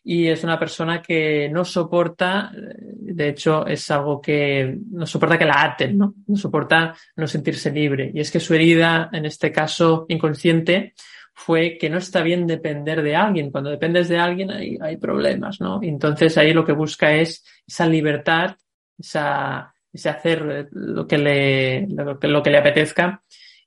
y 0.07 0.27
es 0.27 0.43
una 0.43 0.59
persona 0.59 1.01
que 1.01 1.49
no 1.49 1.65
soporta, 1.65 2.51
de 2.53 3.29
hecho 3.29 3.65
es 3.65 3.89
algo 3.89 4.21
que 4.21 4.77
no 4.91 5.07
soporta 5.07 5.35
que 5.35 5.45
la 5.45 5.63
aten, 5.63 5.97
¿no? 5.97 6.13
No 6.27 6.37
soporta 6.37 6.95
no 7.15 7.25
sentirse 7.25 7.71
libre. 7.71 8.11
Y 8.13 8.19
es 8.19 8.29
que 8.29 8.39
su 8.39 8.53
herida, 8.53 9.09
en 9.11 9.25
este 9.25 9.51
caso 9.51 10.05
inconsciente, 10.07 10.93
fue 11.33 11.79
que 11.79 11.89
no 11.89 11.97
está 11.97 12.21
bien 12.21 12.45
depender 12.45 13.01
de 13.01 13.15
alguien. 13.15 13.49
Cuando 13.49 13.71
dependes 13.71 14.07
de 14.07 14.19
alguien 14.19 14.51
hay, 14.51 14.77
hay 14.79 14.97
problemas, 14.97 15.59
¿no? 15.59 15.79
entonces 15.81 16.37
ahí 16.37 16.53
lo 16.53 16.63
que 16.63 16.73
busca 16.73 17.11
es 17.15 17.43
esa 17.67 17.87
libertad, 17.87 18.57
esa, 18.99 19.73
ese 19.91 20.09
hacer 20.09 20.69
lo 20.71 21.07
que 21.07 21.17
le, 21.17 21.87
lo 21.87 22.19
que, 22.19 22.27
lo 22.27 22.43
que 22.43 22.51
le 22.51 22.59
apetezca 22.59 23.23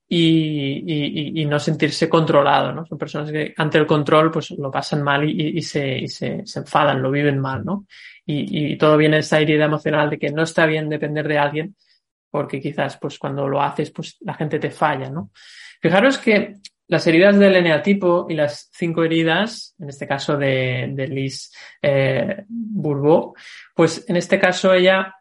y, 0.08 1.44
no 1.46 1.58
sentirse 1.58 2.08
controlado, 2.08 2.72
¿no? 2.72 2.86
Son 2.86 2.96
personas 2.96 3.30
que 3.30 3.54
ante 3.56 3.78
el 3.78 3.86
control 3.86 4.30
pues 4.30 4.50
lo 4.50 4.70
pasan 4.70 5.02
mal 5.02 5.28
y, 5.28 5.60
se, 5.62 6.06
se, 6.08 6.44
enfadan, 6.56 7.02
lo 7.02 7.10
viven 7.10 7.38
mal, 7.38 7.64
¿no? 7.64 7.86
Y, 8.24 8.76
todo 8.76 8.96
viene 8.96 9.18
esa 9.18 9.40
herida 9.40 9.66
emocional 9.66 10.10
de 10.10 10.18
que 10.18 10.30
no 10.30 10.42
está 10.42 10.66
bien 10.66 10.88
depender 10.88 11.28
de 11.28 11.38
alguien 11.38 11.76
porque 12.30 12.60
quizás 12.60 12.98
pues 12.98 13.18
cuando 13.18 13.48
lo 13.48 13.62
haces 13.62 13.90
pues 13.90 14.16
la 14.20 14.34
gente 14.34 14.58
te 14.58 14.70
falla, 14.70 15.10
¿no? 15.10 15.30
Fijaros 15.80 16.18
que 16.18 16.56
las 16.88 17.06
heridas 17.06 17.38
del 17.38 17.56
eneatipo 17.56 18.26
y 18.30 18.34
las 18.34 18.70
cinco 18.72 19.04
heridas, 19.04 19.74
en 19.78 19.90
este 19.90 20.06
caso 20.06 20.36
de, 20.38 20.90
de 20.92 21.06
Liz 21.06 21.52
eh, 21.82 22.44
pues 23.74 24.04
en 24.08 24.16
este 24.16 24.38
caso 24.38 24.72
ella 24.72 25.14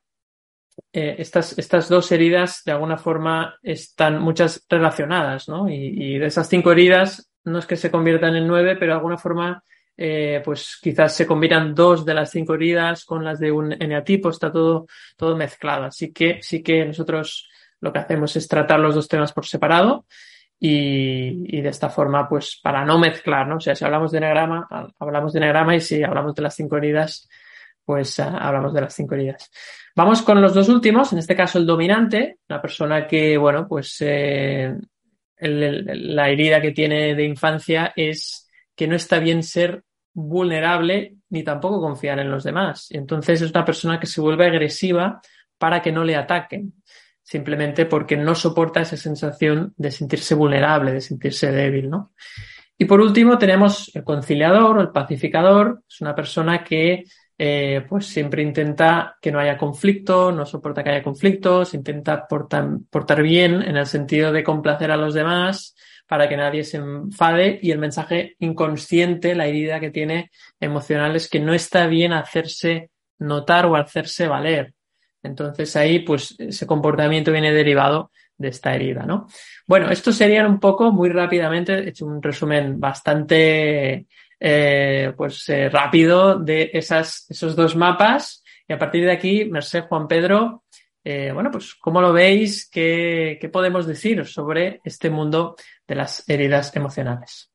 eh, 0.99 1.15
estas, 1.19 1.55
estas 1.59 1.89
dos 1.89 2.11
heridas 2.11 2.63
de 2.65 2.71
alguna 2.71 2.97
forma 2.97 3.59
están 3.61 4.19
muchas 4.19 4.65
relacionadas, 4.67 5.47
¿no? 5.47 5.69
Y, 5.69 6.17
de 6.17 6.25
esas 6.25 6.49
cinco 6.49 6.71
heridas 6.71 7.29
no 7.43 7.59
es 7.59 7.67
que 7.67 7.75
se 7.75 7.91
conviertan 7.91 8.35
en 8.35 8.47
nueve, 8.47 8.75
pero 8.77 8.93
de 8.93 8.97
alguna 8.97 9.19
forma 9.19 9.61
eh, 9.95 10.41
pues 10.43 10.79
quizás 10.81 11.15
se 11.15 11.27
combinan 11.27 11.75
dos 11.75 12.03
de 12.03 12.15
las 12.15 12.31
cinco 12.31 12.55
heridas 12.55 13.05
con 13.05 13.23
las 13.23 13.39
de 13.39 13.51
un 13.51 13.73
eneatipo, 13.73 14.31
está 14.31 14.51
todo, 14.51 14.87
todo 15.15 15.37
mezclado. 15.37 15.83
Así 15.83 16.11
que 16.11 16.39
sí 16.41 16.63
que 16.63 16.83
nosotros 16.83 17.47
lo 17.79 17.93
que 17.93 17.99
hacemos 17.99 18.35
es 18.35 18.47
tratar 18.47 18.79
los 18.79 18.95
dos 18.95 19.07
temas 19.07 19.33
por 19.33 19.45
separado 19.45 20.07
y, 20.59 21.61
de 21.61 21.69
esta 21.69 21.89
forma, 21.91 22.27
pues 22.27 22.59
para 22.63 22.83
no 22.83 22.97
mezclar, 22.97 23.47
¿no? 23.47 23.57
O 23.57 23.59
sea, 23.59 23.75
si 23.75 23.85
hablamos 23.85 24.11
de 24.11 24.17
enagrama, 24.17 24.67
hablamos 24.97 25.31
de 25.33 25.37
enagrama 25.37 25.75
y 25.75 25.81
si 25.81 26.01
hablamos 26.01 26.33
de 26.33 26.41
las 26.41 26.55
cinco 26.55 26.77
heridas, 26.77 27.29
pues 27.87 28.19
ah, 28.19 28.37
hablamos 28.37 28.73
de 28.73 28.81
las 28.81 28.93
cinco 28.93 29.15
heridas. 29.15 29.49
Vamos 29.95 30.21
con 30.21 30.41
los 30.41 30.53
dos 30.53 30.67
últimos, 30.67 31.13
en 31.13 31.19
este 31.19 31.37
caso 31.37 31.57
el 31.57 31.65
dominante, 31.65 32.39
la 32.49 32.61
persona 32.61 33.07
que, 33.07 33.37
bueno, 33.37 33.65
pues 33.65 33.95
eh, 34.01 34.75
la 35.39 36.29
herida 36.29 36.59
que 36.61 36.71
tiene 36.71 37.15
de 37.15 37.23
infancia 37.23 37.93
es 37.95 38.51
que 38.75 38.89
no 38.89 38.97
está 38.97 39.19
bien 39.19 39.41
ser 39.41 39.85
vulnerable 40.13 41.15
ni 41.29 41.43
tampoco 41.43 41.79
confiar 41.79 42.19
en 42.19 42.29
los 42.29 42.43
demás. 42.43 42.87
Entonces 42.89 43.41
es 43.41 43.51
una 43.51 43.63
persona 43.63 44.01
que 44.01 44.07
se 44.07 44.19
vuelve 44.19 44.47
agresiva 44.47 45.21
para 45.57 45.81
que 45.81 45.93
no 45.93 46.03
le 46.03 46.17
ataquen, 46.17 46.73
simplemente 47.23 47.85
porque 47.85 48.17
no 48.17 48.35
soporta 48.35 48.81
esa 48.81 48.97
sensación 48.97 49.73
de 49.77 49.91
sentirse 49.91 50.35
vulnerable, 50.35 50.91
de 50.91 50.99
sentirse 50.99 51.53
débil, 51.53 51.89
¿no? 51.89 52.11
Y 52.77 52.83
por 52.83 52.99
último 52.99 53.37
tenemos 53.37 53.89
el 53.95 54.03
conciliador 54.03 54.77
o 54.77 54.81
el 54.81 54.89
pacificador, 54.89 55.83
es 55.89 56.01
una 56.01 56.13
persona 56.13 56.65
que 56.65 57.05
eh, 57.39 57.85
pues 57.87 58.07
siempre 58.07 58.41
intenta 58.41 59.15
que 59.21 59.31
no 59.31 59.39
haya 59.39 59.57
conflicto, 59.57 60.31
no 60.31 60.45
soporta 60.45 60.83
que 60.83 60.89
haya 60.89 61.03
conflictos, 61.03 61.75
intenta 61.75 62.27
portar, 62.27 63.21
bien 63.21 63.61
en 63.61 63.77
el 63.77 63.85
sentido 63.85 64.31
de 64.31 64.43
complacer 64.43 64.89
a 64.89 64.97
los 64.97 65.13
demás 65.13 65.75
para 66.07 66.27
que 66.27 66.37
nadie 66.37 66.63
se 66.63 66.77
enfade 66.77 67.59
y 67.61 67.69
el 67.71 67.77
mensaje 67.77 68.35
inconsciente, 68.39 69.35
la 69.35 69.45
herida 69.45 69.79
que 69.79 69.91
tiene 69.91 70.31
emocional 70.59 71.15
es 71.15 71.29
que 71.29 71.39
no 71.39 71.53
está 71.53 71.85
bien 71.85 72.13
hacerse 72.13 72.89
notar 73.19 73.67
o 73.67 73.75
hacerse 73.75 74.27
valer. 74.27 74.73
Entonces 75.21 75.75
ahí 75.75 75.99
pues 75.99 76.33
ese 76.39 76.65
comportamiento 76.65 77.31
viene 77.31 77.51
derivado 77.53 78.11
de 78.35 78.47
esta 78.47 78.73
herida, 78.73 79.03
¿no? 79.03 79.27
Bueno, 79.67 79.89
esto 79.91 80.11
sería 80.11 80.47
un 80.47 80.59
poco 80.59 80.91
muy 80.91 81.09
rápidamente, 81.09 81.73
he 81.73 81.89
hecho 81.89 82.05
un 82.05 82.21
resumen 82.21 82.79
bastante 82.79 84.07
eh, 84.39 85.13
pues 85.15 85.47
eh, 85.49 85.69
rápido 85.69 86.37
de 86.37 86.69
esas, 86.73 87.25
esos 87.29 87.55
dos 87.55 87.75
mapas. 87.75 88.43
Y 88.67 88.73
a 88.73 88.79
partir 88.79 89.05
de 89.05 89.11
aquí, 89.11 89.45
Merced 89.45 89.85
Juan 89.85 90.07
Pedro, 90.07 90.63
eh, 91.03 91.31
bueno, 91.33 91.49
pues 91.51 91.73
¿cómo 91.75 92.01
lo 92.01 92.11
veis? 92.11 92.69
¿Qué, 92.69 93.37
¿Qué 93.39 93.49
podemos 93.49 93.87
decir 93.87 94.25
sobre 94.25 94.81
este 94.83 95.09
mundo 95.09 95.55
de 95.87 95.95
las 95.95 96.27
heridas 96.29 96.75
emocionales? 96.75 97.49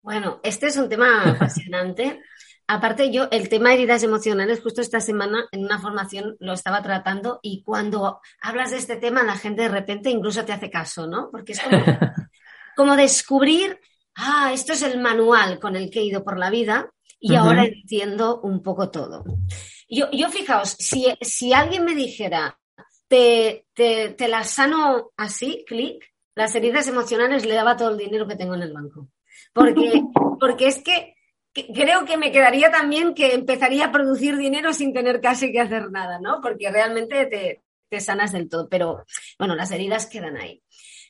Bueno, 0.00 0.40
este 0.42 0.66
es 0.66 0.76
un 0.76 0.88
tema 0.88 1.22
apasionante. 1.30 2.20
Aparte, 2.66 3.12
yo 3.12 3.28
el 3.30 3.48
tema 3.48 3.68
de 3.68 3.74
heridas 3.74 4.02
emocionales, 4.02 4.62
justo 4.62 4.80
esta 4.80 5.00
semana 5.00 5.46
en 5.52 5.64
una 5.64 5.78
formación 5.78 6.36
lo 6.40 6.54
estaba 6.54 6.80
tratando 6.80 7.38
y 7.42 7.62
cuando 7.62 8.20
hablas 8.40 8.70
de 8.70 8.78
este 8.78 8.96
tema, 8.96 9.22
la 9.24 9.36
gente 9.36 9.62
de 9.62 9.68
repente 9.68 10.10
incluso 10.10 10.44
te 10.44 10.52
hace 10.52 10.70
caso, 10.70 11.06
¿no? 11.06 11.28
Porque 11.30 11.52
es 11.52 11.60
como, 11.60 11.84
como 12.76 12.96
descubrir 12.96 13.78
ah, 14.16 14.50
esto 14.52 14.72
es 14.72 14.82
el 14.82 15.00
manual 15.00 15.58
con 15.58 15.76
el 15.76 15.90
que 15.90 16.00
he 16.00 16.04
ido 16.04 16.24
por 16.24 16.38
la 16.38 16.50
vida 16.50 16.92
y 17.20 17.34
ahora 17.36 17.64
entiendo 17.64 18.40
un 18.40 18.62
poco 18.62 18.90
todo. 18.90 19.24
Yo, 19.88 20.10
yo 20.10 20.28
fijaos, 20.28 20.70
si, 20.70 21.06
si 21.20 21.52
alguien 21.52 21.84
me 21.84 21.94
dijera, 21.94 22.58
te, 23.06 23.66
te, 23.74 24.10
te 24.10 24.28
la 24.28 24.42
sano 24.42 25.12
así, 25.16 25.64
clic, 25.66 26.12
las 26.34 26.54
heridas 26.54 26.88
emocionales 26.88 27.44
le 27.44 27.54
daba 27.54 27.76
todo 27.76 27.90
el 27.90 27.98
dinero 27.98 28.26
que 28.26 28.36
tengo 28.36 28.54
en 28.54 28.62
el 28.62 28.72
banco. 28.72 29.08
Porque, 29.52 30.02
porque 30.40 30.66
es 30.66 30.82
que, 30.82 31.14
creo 31.52 32.04
que 32.04 32.16
me 32.16 32.32
quedaría 32.32 32.70
también 32.70 33.14
que 33.14 33.34
empezaría 33.34 33.86
a 33.86 33.92
producir 33.92 34.36
dinero 34.36 34.72
sin 34.72 34.92
tener 34.92 35.20
casi 35.20 35.52
que 35.52 35.60
hacer 35.60 35.90
nada, 35.90 36.18
¿no? 36.20 36.40
Porque 36.40 36.70
realmente 36.70 37.26
te, 37.26 37.62
te 37.88 38.00
sanas 38.00 38.32
del 38.32 38.48
todo. 38.48 38.68
Pero 38.68 39.04
bueno, 39.38 39.54
las 39.54 39.70
heridas 39.70 40.06
quedan 40.06 40.36
ahí. 40.38 40.62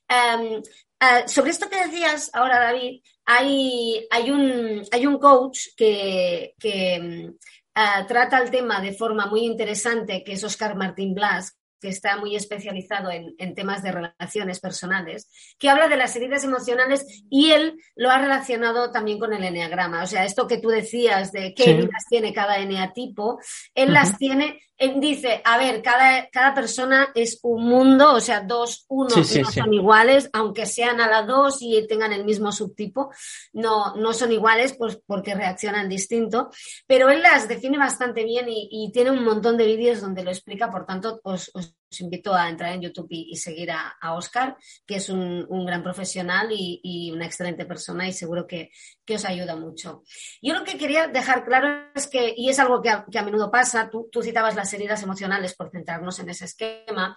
Em, 0.08 0.60
Ah, 1.04 1.26
sobre 1.26 1.50
esto 1.50 1.68
que 1.68 1.84
decías 1.84 2.30
ahora, 2.32 2.60
David, 2.60 3.02
hay, 3.24 4.06
hay, 4.08 4.30
un, 4.30 4.84
hay 4.92 5.04
un 5.04 5.18
coach 5.18 5.70
que, 5.76 6.54
mm, 6.62 7.28
ah, 7.74 8.06
trata 8.06 8.38
el 8.38 8.52
tema 8.52 8.80
de 8.80 8.92
forma 8.92 9.26
muy 9.26 9.40
interesante, 9.40 10.22
que 10.22 10.34
es 10.34 10.44
Oscar 10.44 10.76
Martín 10.76 11.12
Blas, 11.12 11.58
que 11.82 11.88
está 11.88 12.16
muy 12.16 12.36
especializado 12.36 13.10
en, 13.10 13.54
temas 13.54 13.82
de 13.82 13.90
relaciones 13.90 14.60
personales, 14.60 15.28
que 15.58 15.68
habla 15.68 15.88
de 15.88 15.96
las 15.96 16.14
heridas 16.14 16.44
emocionales 16.44 17.04
y 17.28 17.50
él 17.50 17.76
lo 17.96 18.10
ha 18.10 18.18
relacionado 18.18 18.92
también 18.92 19.18
con 19.18 19.32
el 19.32 19.42
eneagrama. 19.42 20.04
O 20.04 20.06
sea, 20.06 20.24
esto 20.24 20.46
que 20.46 20.58
tú 20.58 20.68
decías 20.68 21.32
de 21.32 21.52
qué 21.54 21.72
heridas 21.72 22.06
tiene 22.08 22.32
cada 22.32 22.58
eneatipo, 22.58 23.40
él 23.74 23.92
las 23.92 24.16
tiene 24.16 24.60
dice, 24.96 25.40
a 25.44 25.58
ver, 25.58 25.82
cada, 25.82 26.28
cada 26.30 26.54
persona 26.54 27.08
es 27.14 27.38
un 27.42 27.64
mundo, 27.64 28.14
o 28.14 28.20
sea, 28.20 28.40
dos, 28.40 28.84
uno 28.88 29.14
no 29.14 29.24
son 29.24 29.72
iguales, 29.72 30.28
aunque 30.32 30.66
sean 30.66 31.00
a 31.00 31.08
la 31.08 31.22
dos 31.22 31.58
y 31.60 31.86
tengan 31.86 32.12
el 32.12 32.24
mismo 32.24 32.50
subtipo, 32.50 33.10
no, 33.52 33.94
no 33.94 34.12
son 34.12 34.32
iguales 34.32 34.74
pues, 34.76 35.00
porque 35.06 35.34
reaccionan 35.34 35.88
distinto, 35.88 36.50
pero 36.86 37.10
él 37.10 37.22
las 37.22 37.48
define 37.48 37.78
bastante 37.78 38.24
bien 38.24 38.46
y, 38.48 38.90
tiene 38.92 39.10
un 39.10 39.24
montón 39.24 39.56
de 39.56 39.66
vídeos 39.66 40.00
donde 40.00 40.24
lo 40.24 40.30
explica, 40.30 40.70
por 40.70 40.84
tanto, 40.84 41.20
os, 41.22 41.50
invito 42.00 42.34
a 42.34 42.48
entrar 42.48 42.72
en 42.72 42.80
YouTube 42.80 43.08
y, 43.10 43.36
seguir 43.36 43.70
a, 43.70 44.14
Oscar, 44.14 44.56
que 44.86 44.96
es 44.96 45.08
un, 45.08 45.46
gran 45.66 45.82
profesional 45.82 46.48
y, 46.50 47.10
una 47.12 47.26
excelente 47.26 47.66
persona 47.66 48.08
y 48.08 48.12
seguro 48.12 48.46
que, 48.46 48.70
os 49.12 49.24
ayuda 49.26 49.56
mucho. 49.56 50.04
Yo 50.40 50.54
lo 50.54 50.64
que 50.64 50.78
quería 50.78 51.06
dejar 51.06 51.44
claro 51.44 51.90
es 51.94 52.06
que, 52.06 52.32
y 52.34 52.48
es 52.48 52.58
algo 52.58 52.80
que 52.80 52.88
a, 52.88 53.22
menudo 53.22 53.50
pasa, 53.50 53.90
tú, 53.90 54.08
tú 54.10 54.22
citabas 54.22 54.56
las 54.56 54.72
heridas 54.72 55.02
emocionales 55.02 55.54
por 55.54 55.70
centrarnos 55.70 56.18
en 56.20 56.30
ese 56.30 56.46
esquema, 56.46 57.14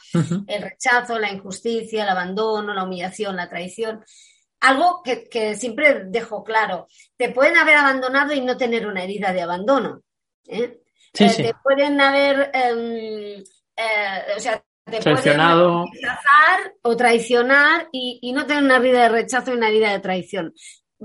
el 0.47 0.61
rechazo, 0.61 1.17
la 1.17 1.31
injusticia, 1.31 2.03
el 2.03 2.09
abandono, 2.09 2.73
la 2.73 2.83
humillación, 2.83 3.37
la 3.37 3.49
traición. 3.49 4.03
Algo 4.59 5.01
que, 5.03 5.55
siempre 5.55 6.05
dejo 6.07 6.43
claro, 6.43 6.87
te 7.15 7.29
pueden 7.29 7.57
haber 7.57 7.75
abandonado 7.75 8.33
y 8.33 8.41
no 8.41 8.57
tener 8.57 8.87
una 8.87 9.03
herida 9.03 9.31
de 9.31 9.41
abandono. 9.41 10.01
¿eh? 10.47 10.81
Eh, 11.17 11.33
te 11.33 11.53
pueden 11.63 12.01
haber, 12.01 12.51
em, 12.53 13.43
eh, 13.77 14.33
o 14.35 14.39
sea, 14.39 14.63
te 14.85 14.99
traicionado. 14.99 15.83
pueden 15.83 15.93
rechazar 15.93 16.73
o 16.83 16.95
traicionar 16.95 17.87
y, 17.91 18.19
y, 18.21 18.31
no 18.33 18.45
tener 18.45 18.63
una 18.63 18.77
herida 18.77 19.03
de 19.03 19.09
rechazo 19.09 19.51
y 19.51 19.57
una 19.57 19.69
herida 19.69 19.91
de 19.91 19.99
traición. 19.99 20.53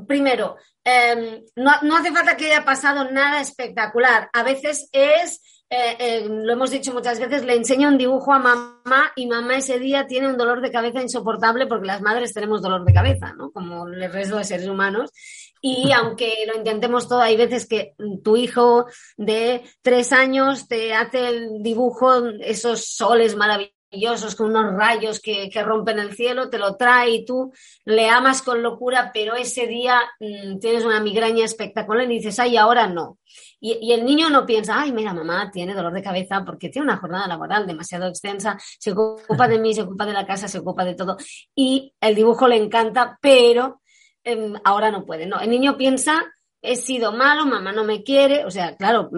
Primero, 0.07 0.57
em, 0.85 1.43
no, 1.57 1.73
no, 1.83 1.97
hace 1.97 2.13
falta 2.13 2.37
que 2.37 2.53
haya 2.53 2.65
pasado 2.65 3.11
nada 3.11 3.41
espectacular. 3.41 4.29
A 4.33 4.43
veces 4.43 4.89
es 4.93 5.41
eh, 5.73 5.97
eh, 6.01 6.29
lo 6.29 6.53
hemos 6.53 6.73
dicho 6.73 6.93
muchas 6.93 7.21
veces, 7.21 7.45
le 7.45 7.55
enseño 7.55 7.87
un 7.87 7.97
dibujo 7.97 8.33
a 8.33 8.41
mamá 8.41 9.13
y 9.15 9.29
mamá 9.29 9.59
ese 9.59 9.79
día 9.79 10.05
tiene 10.05 10.27
un 10.27 10.37
dolor 10.37 10.61
de 10.61 10.73
cabeza 10.73 11.01
insoportable 11.01 11.69
porque 11.69 11.87
las 11.87 12.03
madres 12.03 12.35
tenemos 12.35 12.61
dolor 12.61 12.85
de 12.85 12.93
cabeza, 12.93 13.33
¿no? 13.35 13.53
Como 13.53 13.87
el 13.87 14.13
resto 14.13 14.37
de 14.37 14.43
seres 14.43 14.67
humanos. 14.67 15.13
Y 15.61 15.93
aunque 15.93 16.45
lo 16.47 16.57
intentemos 16.57 17.07
todo, 17.07 17.21
hay 17.21 17.37
veces 17.37 17.67
que 17.67 17.95
tu 18.25 18.37
hijo 18.37 18.87
de 19.17 19.63
tres 19.83 20.13
años 20.13 20.67
te 20.69 20.95
hace 20.95 21.29
el 21.29 21.63
dibujo, 21.63 22.27
esos 22.41 22.87
soles 22.87 23.37
maravillosos 23.37 24.37
con 24.37 24.51
unos 24.51 24.75
rayos 24.75 25.21
que, 25.21 25.51
rompen 25.63 25.99
el 25.99 26.15
cielo, 26.15 26.49
te 26.49 26.59
lo 26.59 26.77
trae 26.77 27.11
y 27.11 27.25
tú 27.25 27.53
le 27.85 28.09
amas 28.09 28.41
con 28.41 28.63
locura, 28.63 29.11
pero 29.13 29.35
ese 29.35 29.67
día 29.67 30.01
mm, 30.21 30.59
tienes 30.59 30.85
una 30.85 31.01
migraña 31.01 31.45
espectacular 31.45 32.05
y 32.05 32.17
dices, 32.17 32.39
ay, 32.39 32.57
ahora 32.57 32.87
no. 32.87 33.19
Y, 33.61 33.93
el 33.93 34.05
niño 34.07 34.31
no 34.31 34.47
piensa, 34.47 34.81
ay, 34.81 34.93
mira, 34.93 35.13
mamá 35.13 35.51
tiene 35.53 35.75
dolor 35.75 35.93
de 35.93 36.03
cabeza 36.03 36.43
porque 36.45 36.71
tiene 36.71 36.87
una 36.87 36.97
jornada 36.97 37.27
laboral 37.27 37.67
demasiado 37.67 38.07
extensa, 38.07 38.57
se 38.79 38.93
ocupa 38.93 39.49
de 39.49 39.59
mí, 39.59 39.75
se 39.75 39.83
ocupa 39.83 40.07
de 40.07 40.15
la 40.15 40.27
casa, 40.27 40.49
se 40.49 40.59
ocupa 40.59 40.85
de 40.85 40.95
todo. 40.95 41.17
Y 41.55 41.93
el 42.01 42.15
dibujo 42.15 42.49
le 42.49 42.57
encanta, 42.57 43.19
pero 43.21 43.81
em, 44.25 44.55
ahora 44.65 44.91
no 44.91 45.05
puede. 45.05 45.27
No, 45.27 45.41
el 45.41 45.51
niño 45.51 45.77
piensa, 45.77 46.23
he 46.63 46.77
sido 46.77 47.13
malo, 47.13 47.47
mamá 47.47 47.73
no 47.73 47.85
me 47.85 48.03
quiere, 48.03 48.45
o 48.45 48.51
sea, 48.51 48.77
claro, 48.77 49.11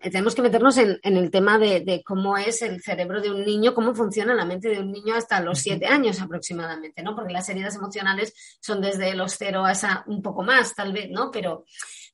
tenemos 0.00 0.34
que 0.34 0.42
meternos 0.42 0.76
en, 0.76 0.98
el 1.02 1.30
tema 1.30 1.58
de, 1.58 2.02
cómo 2.04 2.36
es 2.36 2.60
el 2.60 2.82
cerebro 2.82 3.20
de 3.22 3.30
un 3.30 3.44
niño, 3.44 3.74
cómo 3.74 3.94
funciona 3.94 4.34
la 4.34 4.44
mente 4.44 4.68
de 4.68 4.80
un 4.80 4.92
niño 4.92 5.14
hasta 5.14 5.40
los 5.40 5.58
siete 5.58 5.86
años 5.86 6.20
aproximadamente, 6.20 7.02
¿no? 7.02 7.14
Porque 7.14 7.32
las 7.32 7.48
heridas 7.48 7.76
emocionales 7.76 8.34
son 8.60 8.82
desde 8.82 9.14
los 9.14 9.36
cero 9.38 9.64
a 9.64 9.72
esa, 9.72 10.04
un 10.06 10.20
poco 10.20 10.42
más, 10.42 10.74
tal 10.74 10.92
vez, 10.92 11.08
¿no? 11.10 11.30
Pero, 11.30 11.64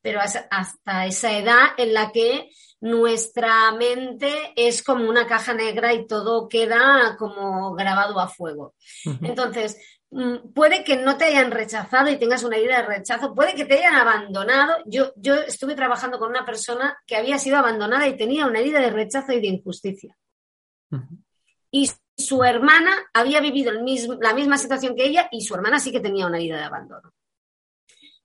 pero 0.00 0.20
hasta 0.20 1.06
esa 1.06 1.36
edad 1.36 1.66
en 1.76 1.92
la 1.92 2.12
que 2.12 2.48
nuestra 2.82 3.72
mente 3.72 4.52
es 4.56 4.82
como 4.82 5.08
una 5.08 5.26
caja 5.26 5.54
negra 5.54 5.92
y 5.92 6.06
todo 6.06 6.48
queda 6.48 7.16
como 7.16 7.74
grabado 7.74 8.18
a 8.20 8.28
fuego. 8.28 8.74
Entonces, 9.22 9.76
mm, 9.76 10.01
puede 10.54 10.84
que 10.84 10.96
no 10.96 11.16
te 11.16 11.24
hayan 11.24 11.50
rechazado 11.50 12.10
y 12.10 12.18
tengas 12.18 12.44
una 12.44 12.58
idea 12.58 12.82
de 12.82 12.86
rechazo, 12.86 13.34
puede 13.34 13.54
que 13.54 13.64
te 13.64 13.78
hayan 13.78 13.94
abandonado. 13.94 14.74
Yo, 14.86 15.12
yo 15.16 15.34
estuve 15.36 15.74
trabajando 15.74 16.18
con 16.18 16.28
una 16.28 16.44
persona 16.44 16.98
que 17.06 17.16
había 17.16 17.38
sido 17.38 17.56
abandonada 17.56 18.06
y 18.06 18.16
tenía 18.16 18.46
una 18.46 18.58
herida 18.58 18.80
de 18.80 18.90
rechazo 18.90 19.32
y 19.32 19.40
de 19.40 19.46
injusticia. 19.46 20.16
Y 21.70 21.90
su 22.16 22.44
hermana 22.44 22.92
había 23.14 23.40
vivido 23.40 23.70
el 23.70 23.82
mismo, 23.82 24.18
la 24.20 24.34
misma 24.34 24.58
situación 24.58 24.94
que 24.94 25.06
ella 25.06 25.28
y 25.30 25.40
su 25.40 25.54
hermana 25.54 25.78
sí 25.78 25.90
que 25.90 26.00
tenía 26.00 26.26
una 26.26 26.36
herida 26.36 26.58
de 26.58 26.64
abandono. 26.64 27.14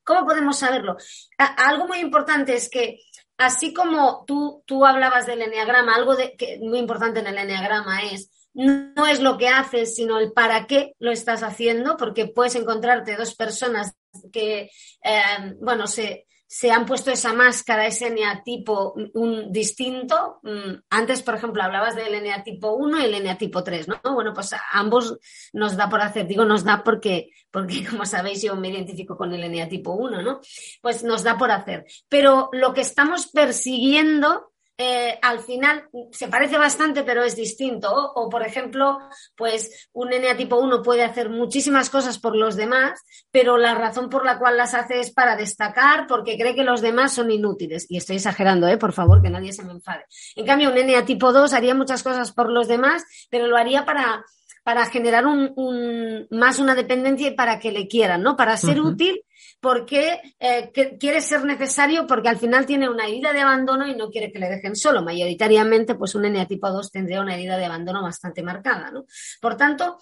¿Cómo 0.04 0.26
podemos 0.26 0.58
saberlo? 0.58 0.98
algo 1.38 1.88
muy 1.88 2.00
importante 2.00 2.56
es 2.56 2.70
que 2.70 3.00
así 3.38 3.74
como 3.74 4.26
tú, 4.26 4.64
tú 4.66 4.86
hablabas 4.86 5.26
del 5.26 5.42
enneagrama, 5.42 5.96
algo 5.96 6.16
de, 6.16 6.36
que 6.36 6.60
muy 6.60 6.80
importante 6.80 7.22
en 7.22 7.28
el 7.28 7.38
enneagrama 7.38 8.02
es 8.04 8.30
no 8.58 9.06
es 9.06 9.22
lo 9.22 9.38
que 9.38 9.48
haces, 9.48 9.96
sino 9.96 10.20
el 10.20 10.34
para 10.34 10.66
qué 10.66 10.94
lo 10.98 11.12
estás 11.12 11.44
haciendo, 11.44 11.96
porque 11.96 12.26
puedes 12.26 12.56
encontrarte 12.56 13.16
dos 13.16 13.36
personas 13.36 13.96
que, 14.34 14.72
eh, 15.04 15.56
bueno, 15.62 15.86
se, 15.86 16.26
se 16.48 16.72
han 16.72 16.88
puesto 16.88 17.12
esa 17.12 17.34
máscara, 17.34 17.86
ese 17.86 18.08
eneatipo 18.08 18.96
un, 19.14 19.52
distinto. 19.52 20.40
Mm, 20.42 20.80
antes, 20.90 21.22
por 21.22 21.36
ejemplo, 21.36 21.62
hablabas 21.62 21.96
del 21.96 22.16
eneatipo 22.16 22.74
1 22.74 23.00
y 23.00 23.06
el 23.06 23.14
eneatipo 23.14 23.64
3, 23.64 23.90
¿no? 23.90 24.00
Bueno, 24.16 24.34
pues 24.34 24.56
ambos 24.72 25.20
nos 25.54 25.78
da 25.78 25.88
por 25.88 26.02
hacer, 26.02 26.26
digo 26.26 26.44
nos 26.44 26.64
da 26.64 26.84
porque, 26.84 27.30
porque 27.52 27.86
como 27.90 28.08
sabéis 28.08 28.42
yo 28.42 28.56
me 28.56 28.70
identifico 28.70 29.16
con 29.16 29.34
el 29.34 29.44
eneatipo 29.44 29.92
1, 29.92 30.24
¿no? 30.24 30.40
Pues 30.82 31.04
nos 31.04 31.22
da 31.22 31.38
por 31.38 31.52
hacer. 31.52 31.86
Pero 32.10 32.50
lo 32.54 32.74
que 32.74 32.82
estamos 32.82 33.28
persiguiendo 33.28 34.52
eh, 34.80 35.18
al 35.24 35.40
final 35.40 35.90
se 36.12 36.28
parece 36.28 36.58
bastante, 36.58 37.04
pero 37.04 37.24
es 37.24 37.36
distinto. 37.36 37.90
O, 37.92 38.30
por 38.30 38.46
ejemplo, 38.46 39.00
pues 39.36 39.90
un 39.94 40.10
NA 40.10 40.38
tipo 40.38 40.58
1 40.58 40.84
puede 40.84 41.04
hacer 41.04 41.30
muchísimas 41.30 41.90
cosas 41.90 42.20
por 42.20 42.36
los 42.36 42.56
demás, 42.56 43.02
pero 43.32 43.58
la 43.58 43.74
razón 43.74 44.10
por 44.10 44.24
la 44.24 44.38
cual 44.38 44.56
las 44.56 44.76
hace 44.76 45.00
es 45.00 45.12
para 45.12 45.36
destacar, 45.36 46.06
porque 46.08 46.38
cree 46.38 46.54
que 46.54 46.64
los 46.64 46.82
demás 46.82 47.14
son 47.14 47.32
inútiles. 47.32 47.88
Y 47.90 47.98
estoy 47.98 48.18
exagerando, 48.18 48.68
¿eh? 48.68 48.78
por 48.78 48.94
favor, 48.94 49.22
que 49.22 49.32
nadie 49.32 49.52
se 49.52 49.64
me 49.64 49.72
enfade. 49.72 50.06
En 50.36 50.46
cambio, 50.46 50.70
un 50.70 50.76
NA 50.76 51.06
tipo 51.06 51.34
2 51.34 51.54
haría 51.54 51.74
muchas 51.74 52.04
cosas 52.04 52.32
por 52.32 52.52
los 52.52 52.68
demás, 52.68 53.04
pero 53.32 53.48
lo 53.48 53.58
haría 53.58 53.84
para, 53.84 54.24
para 54.64 54.86
generar 54.86 55.26
un, 55.26 56.28
más 56.30 56.60
una 56.60 56.76
dependencia 56.76 57.30
y 57.30 57.36
para 57.36 57.58
que 57.58 57.72
le 57.72 57.88
quieran, 57.88 58.22
¿no? 58.22 58.38
Para 58.38 58.58
ser 58.58 58.80
útil 58.82 59.24
porque 59.60 60.22
eh, 60.40 60.72
quiere 61.00 61.22
ser 61.22 61.44
necesario 61.44 62.06
porque 62.06 62.30
al 62.30 62.38
final 62.38 62.66
tiene 62.66 62.90
una 62.90 63.08
herida 63.08 63.34
de 63.34 63.42
abandono 63.42 63.88
y 63.88 63.96
no 63.96 64.10
quiere 64.10 64.32
que 64.32 64.40
le 64.40 64.50
dejen 64.50 64.76
solo. 64.76 65.02
Mayoritariamente, 65.02 65.96
pues 65.96 66.16
un 66.16 66.26
eneatipo 66.26 66.70
2 66.70 66.92
tendría 66.92 67.22
una 67.22 67.36
herida 67.36 67.58
de 67.58 67.66
abandono 67.66 68.02
bastante 68.02 68.44
marcada, 68.44 68.92
¿no? 68.92 69.06
Por 69.42 69.58
tanto, 69.58 69.98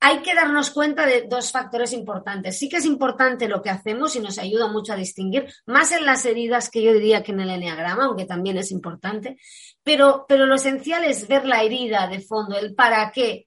hay 0.00 0.18
que 0.18 0.34
darnos 0.34 0.70
cuenta 0.70 1.06
de 1.06 1.22
dos 1.22 1.50
factores 1.50 1.94
importantes. 1.94 2.58
Sí 2.58 2.68
que 2.68 2.76
es 2.76 2.84
importante 2.84 3.48
lo 3.48 3.62
que 3.62 3.70
hacemos 3.70 4.14
y 4.16 4.20
nos 4.20 4.38
ayuda 4.38 4.68
mucho 4.68 4.92
a 4.92 4.96
distinguir, 4.96 5.46
más 5.64 5.92
en 5.92 6.04
las 6.04 6.26
heridas 6.26 6.68
que 6.68 6.82
yo 6.82 6.92
diría 6.92 7.22
que 7.22 7.32
en 7.32 7.40
el 7.40 7.48
eneagrama, 7.48 8.04
aunque 8.04 8.26
también 8.26 8.58
es 8.58 8.70
importante, 8.70 9.38
pero, 9.82 10.26
pero 10.28 10.44
lo 10.44 10.56
esencial 10.56 11.04
es 11.04 11.26
ver 11.26 11.46
la 11.46 11.62
herida 11.62 12.06
de 12.06 12.20
fondo, 12.20 12.58
el 12.58 12.74
para 12.74 13.10
qué, 13.12 13.46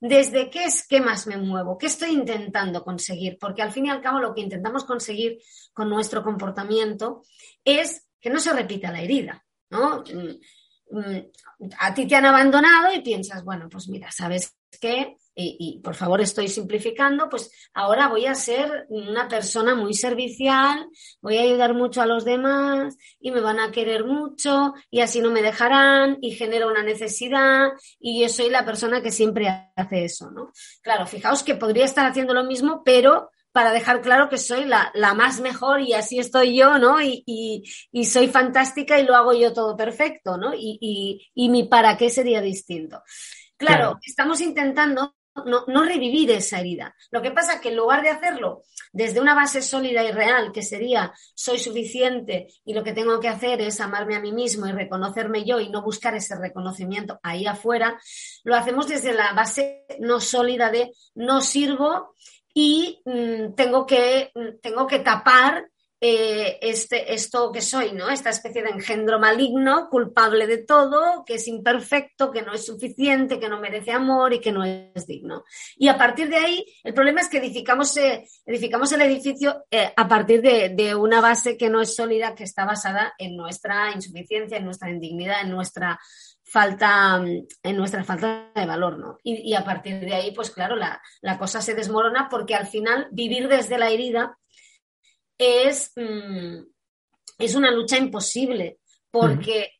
desde 0.00 0.48
qué 0.50 0.64
esquemas 0.64 1.26
me 1.26 1.36
muevo, 1.36 1.76
qué 1.76 1.86
estoy 1.86 2.10
intentando 2.10 2.84
conseguir, 2.84 3.36
porque 3.38 3.62
al 3.62 3.72
fin 3.72 3.86
y 3.86 3.90
al 3.90 4.00
cabo 4.00 4.20
lo 4.20 4.34
que 4.34 4.40
intentamos 4.40 4.84
conseguir 4.84 5.38
con 5.72 5.90
nuestro 5.90 6.22
comportamiento 6.22 7.22
es 7.64 8.08
que 8.20 8.30
no 8.30 8.38
se 8.40 8.52
repita 8.52 8.92
la 8.92 9.02
herida, 9.02 9.44
¿no? 9.70 10.02
Mm, 10.02 10.98
mm, 10.98 11.30
a 11.78 11.94
ti 11.94 12.06
te 12.06 12.16
han 12.16 12.26
abandonado 12.26 12.92
y 12.94 13.00
piensas, 13.00 13.44
bueno, 13.44 13.68
pues 13.68 13.88
mira, 13.88 14.10
¿sabes 14.10 14.56
qué? 14.80 15.16
Y, 15.40 15.80
por 15.84 15.94
favor 15.94 16.20
estoy 16.20 16.48
simplificando, 16.48 17.28
pues 17.28 17.50
ahora 17.72 18.08
voy 18.08 18.26
a 18.26 18.34
ser 18.34 18.86
una 18.88 19.28
persona 19.28 19.76
muy 19.76 19.94
servicial, 19.94 20.88
voy 21.20 21.38
a 21.38 21.42
ayudar 21.42 21.74
mucho 21.74 22.02
a 22.02 22.06
los 22.06 22.24
demás 22.24 22.96
y 23.20 23.30
me 23.30 23.40
van 23.40 23.60
a 23.60 23.70
querer 23.70 24.04
mucho 24.04 24.74
y 24.90 25.00
así 25.00 25.20
no 25.20 25.30
me 25.30 25.42
dejarán 25.42 26.18
y 26.20 26.32
genero 26.32 26.68
una 26.68 26.82
necesidad 26.82 27.68
y 28.00 28.22
yo 28.22 28.28
soy 28.28 28.50
la 28.50 28.64
persona 28.64 29.00
que 29.00 29.12
siempre 29.12 29.48
hace 29.76 30.04
eso, 30.04 30.30
¿no? 30.32 30.50
Claro, 30.82 31.06
fijaos 31.06 31.44
que 31.44 31.54
podría 31.54 31.84
estar 31.84 32.04
haciendo 32.04 32.34
lo 32.34 32.42
mismo, 32.42 32.82
pero 32.84 33.30
para 33.52 33.70
dejar 33.72 34.00
claro 34.00 34.28
que 34.28 34.38
soy 34.38 34.64
la, 34.64 34.92
más 35.14 35.40
mejor 35.40 35.80
y 35.80 35.92
así 35.92 36.18
estoy 36.18 36.56
yo, 36.56 36.78
¿no? 36.78 37.00
Y, 37.00 37.64
soy 38.04 38.26
fantástica 38.26 38.98
y 38.98 39.04
lo 39.04 39.14
hago 39.14 39.34
yo 39.34 39.52
todo 39.52 39.76
perfecto, 39.76 40.36
¿no? 40.36 40.52
Y, 40.52 41.30
mi 41.36 41.64
para 41.64 41.96
qué 41.96 42.10
sería 42.10 42.40
distinto. 42.40 43.02
claro, 43.56 43.98
estamos 44.02 44.40
intentando 44.40 45.14
no, 45.44 45.84
revivir 45.84 46.30
esa 46.30 46.60
herida. 46.60 46.94
Lo 47.10 47.22
que 47.22 47.30
pasa 47.30 47.54
es 47.54 47.60
que 47.60 47.68
en 47.68 47.76
lugar 47.76 48.02
de 48.02 48.10
hacerlo 48.10 48.62
desde 48.92 49.20
una 49.20 49.34
base 49.34 49.62
sólida 49.62 50.02
y 50.04 50.12
real, 50.12 50.52
que 50.52 50.62
sería 50.62 51.12
soy 51.34 51.58
suficiente 51.58 52.48
y 52.64 52.74
lo 52.74 52.82
que 52.82 52.92
tengo 52.92 53.20
que 53.20 53.28
hacer 53.28 53.60
es 53.60 53.80
amarme 53.80 54.16
a 54.16 54.20
mí 54.20 54.32
mismo 54.32 54.66
y 54.66 54.72
reconocerme 54.72 55.44
yo 55.44 55.60
y 55.60 55.70
no 55.70 55.82
buscar 55.82 56.14
ese 56.14 56.36
reconocimiento 56.36 57.20
ahí 57.22 57.46
afuera, 57.46 57.98
lo 58.44 58.56
hacemos 58.56 58.88
desde 58.88 59.12
la 59.12 59.32
base 59.32 59.84
no 60.00 60.20
sólida 60.20 60.70
de 60.70 60.92
no 61.14 61.40
sirvo 61.40 62.14
y 62.54 63.00
mm, 63.04 63.54
tengo, 63.54 63.86
que, 63.86 64.30
mm, 64.34 64.60
tengo 64.60 64.86
que 64.86 64.98
tapar 65.00 65.68
eh, 66.00 66.58
este, 66.62 67.12
esto 67.12 67.50
que 67.50 67.60
soy, 67.60 67.90
¿no? 67.90 68.08
Esta 68.08 68.30
especie 68.30 68.62
de 68.62 68.70
engendro 68.70 69.18
maligno, 69.18 69.88
culpable 69.88 70.46
de 70.46 70.58
todo, 70.58 71.24
que 71.24 71.34
es 71.34 71.48
imperfecto, 71.48 72.30
que 72.30 72.42
no 72.42 72.52
es 72.52 72.66
suficiente, 72.66 73.40
que 73.40 73.48
no 73.48 73.58
merece 73.60 73.90
amor 73.90 74.32
y 74.32 74.40
que 74.40 74.52
no 74.52 74.62
es 74.62 75.06
digno. 75.08 75.44
Y 75.76 75.88
a 75.88 75.98
partir 75.98 76.28
de 76.28 76.36
ahí, 76.36 76.64
el 76.84 76.94
problema 76.94 77.20
es 77.20 77.28
que 77.28 77.38
edificamos, 77.38 77.96
eh, 77.96 78.24
edificamos 78.46 78.92
el 78.92 79.02
edificio 79.02 79.64
eh, 79.72 79.92
a 79.96 80.06
partir 80.06 80.40
de, 80.40 80.94
una 80.94 81.20
base 81.20 81.56
que 81.56 81.68
no 81.68 81.80
es 81.80 81.96
sólida, 81.96 82.34
que 82.34 82.44
está 82.44 82.64
basada 82.64 83.14
en 83.18 83.36
nuestra 83.36 83.90
insuficiencia, 83.92 84.56
en 84.56 84.64
nuestra 84.64 84.90
indignidad, 84.90 85.42
en 85.42 85.50
nuestra 85.50 85.98
falta, 86.44 87.20
en 87.62 87.76
nuestra 87.76 88.04
falta 88.04 88.52
de 88.54 88.66
valor, 88.66 88.98
¿no? 88.98 89.18
Y, 89.24 89.52
a 89.54 89.64
partir 89.64 90.00
de 90.00 90.14
ahí, 90.14 90.30
pues 90.30 90.50
claro, 90.50 90.76
la, 90.76 91.02
la 91.20 91.38
cosa 91.38 91.60
se 91.60 91.74
desmorona 91.74 92.28
porque 92.30 92.54
al 92.54 92.68
final 92.68 93.08
vivir 93.10 93.48
desde 93.48 93.78
la 93.78 93.90
herida 93.90 94.38
es, 95.38 95.92
mm, 95.96 96.58
es 97.38 97.54
una 97.54 97.70
lucha 97.70 97.96
imposible, 97.96 98.78
porque 99.10 99.70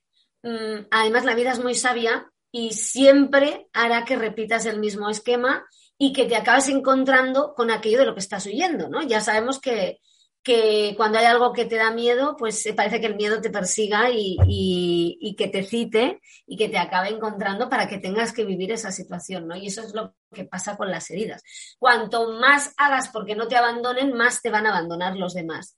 mm, 0.42 0.86
además 0.90 1.24
la 1.24 1.34
vida 1.34 1.52
es 1.52 1.62
muy 1.62 1.74
sabia 1.74 2.30
y 2.50 2.72
siempre 2.72 3.68
hará 3.72 4.04
que 4.04 4.16
repitas 4.16 4.64
el 4.66 4.78
mismo 4.78 5.10
esquema 5.10 5.66
y 5.98 6.12
que 6.12 6.26
te 6.26 6.36
acabes 6.36 6.68
encontrando 6.68 7.54
con 7.54 7.70
aquello 7.70 7.98
de 7.98 8.06
lo 8.06 8.14
que 8.14 8.20
estás 8.20 8.46
huyendo, 8.46 8.88
¿no? 8.88 9.02
Ya 9.02 9.20
sabemos 9.20 9.60
que, 9.60 10.00
que 10.42 10.94
cuando 10.96 11.18
hay 11.18 11.26
algo 11.26 11.52
que 11.52 11.66
te 11.66 11.76
da 11.76 11.90
miedo, 11.90 12.36
pues 12.36 12.66
parece 12.76 13.00
que 13.00 13.06
el 13.06 13.16
miedo 13.16 13.40
te 13.40 13.50
persiga 13.50 14.08
y, 14.10 15.34
que 15.36 15.48
te 15.48 15.62
cite 15.62 16.20
y 16.46 16.56
que 16.56 16.68
te 16.68 16.78
acabe 16.78 17.08
encontrando 17.08 17.68
para 17.68 17.88
que 17.88 17.98
tengas 17.98 18.32
que 18.32 18.44
vivir 18.44 18.72
esa 18.72 18.92
situación, 18.92 19.46
¿no? 19.46 19.56
Y 19.56 19.66
eso 19.66 19.82
es 19.82 19.94
lo 19.94 20.14
que 20.32 20.44
pasa 20.44 20.76
con 20.76 20.90
las 20.90 21.10
heridas. 21.10 21.42
Cuanto 21.78 22.32
más 22.32 22.72
hagas 22.76 23.08
porque 23.08 23.34
no 23.34 23.48
te 23.48 23.56
abandonen, 23.56 24.14
más 24.14 24.40
te 24.40 24.50
van 24.50 24.66
a 24.66 24.70
abandonar 24.70 25.16
los 25.16 25.34
demás. 25.34 25.76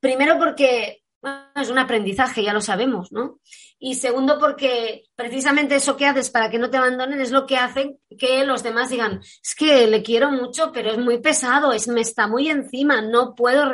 Primero 0.00 0.38
porque 0.38 1.02
es 1.56 1.70
un 1.70 1.78
aprendizaje, 1.78 2.42
ya 2.42 2.52
lo 2.52 2.60
sabemos, 2.60 3.12
¿no? 3.12 3.40
Y 3.78 3.94
segundo, 3.94 4.38
porque 4.38 5.04
precisamente 5.14 5.76
eso 5.76 5.96
que 5.96 6.06
haces 6.06 6.30
para 6.30 6.50
que 6.50 6.58
no 6.58 6.70
te 6.70 6.76
abandonen 6.76 7.20
es 7.20 7.30
lo 7.30 7.46
que 7.46 7.56
hace 7.56 7.98
que 8.18 8.44
los 8.44 8.62
demás 8.62 8.90
digan, 8.90 9.20
es 9.20 9.54
que 9.54 9.86
le 9.86 10.02
quiero 10.02 10.30
mucho, 10.30 10.72
pero 10.72 10.90
es 10.90 10.98
muy 10.98 11.18
pesado, 11.18 11.72
es, 11.72 11.88
me 11.88 12.00
está 12.00 12.26
muy 12.26 12.48
encima, 12.48 13.00
no 13.00 13.34
puedo 13.34 13.64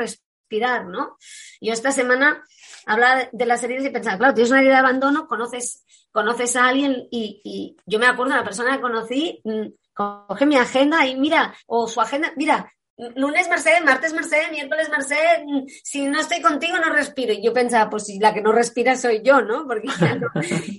¿no? 0.86 1.16
Yo 1.60 1.72
esta 1.72 1.92
semana 1.92 2.44
hablaba 2.86 3.28
de 3.32 3.46
las 3.46 3.62
heridas 3.62 3.84
y 3.84 3.90
pensaba, 3.90 4.18
claro, 4.18 4.34
tienes 4.34 4.50
una 4.50 4.60
herida 4.60 4.74
de 4.74 4.78
abandono, 4.80 5.26
conoces, 5.26 5.84
conoces 6.12 6.56
a 6.56 6.68
alguien 6.68 7.08
y, 7.10 7.76
yo 7.86 7.98
me 7.98 8.06
acuerdo 8.06 8.34
la 8.34 8.44
persona 8.44 8.76
que 8.76 8.82
conocí, 8.82 9.40
mm, 9.44 9.66
coge 9.92 10.46
mi 10.46 10.56
agenda 10.56 11.06
y 11.06 11.16
mira, 11.16 11.54
o 11.66 11.88
su 11.88 12.00
agenda, 12.00 12.32
mira, 12.36 12.72
lunes 12.96 13.48
Mercedes, 13.48 13.84
martes 13.84 14.12
Mercedes, 14.12 14.50
miércoles 14.50 14.88
Mercedes, 14.88 15.42
mm, 15.46 15.64
si 15.82 16.06
no 16.06 16.20
estoy 16.20 16.40
contigo 16.40 16.76
no 16.78 16.92
respiro. 16.92 17.32
Y 17.32 17.42
yo 17.42 17.52
pensaba, 17.52 17.90
pues 17.90 18.04
si 18.04 18.18
la 18.18 18.32
que 18.32 18.42
no 18.42 18.52
respira 18.52 18.96
soy 18.96 19.22
yo, 19.22 19.42
¿no? 19.42 19.66
Porque 19.66 19.88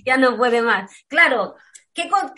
ya 0.04 0.16
no, 0.16 0.36
puede 0.36 0.62
más. 0.62 0.90
Claro, 1.08 1.54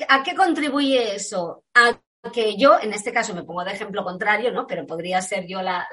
¿a 0.08 0.22
qué 0.22 0.34
contribuye 0.34 1.14
eso? 1.14 1.64
A 1.74 2.00
que 2.32 2.56
yo, 2.56 2.78
en 2.80 2.92
este 2.92 3.12
caso 3.12 3.34
me 3.34 3.44
pongo 3.44 3.64
de 3.64 3.72
ejemplo 3.72 4.04
contrario, 4.04 4.52
¿no? 4.52 4.66
Pero 4.66 4.86
podría 4.86 5.22
ser 5.22 5.46
yo 5.46 5.62
la, 5.62 5.86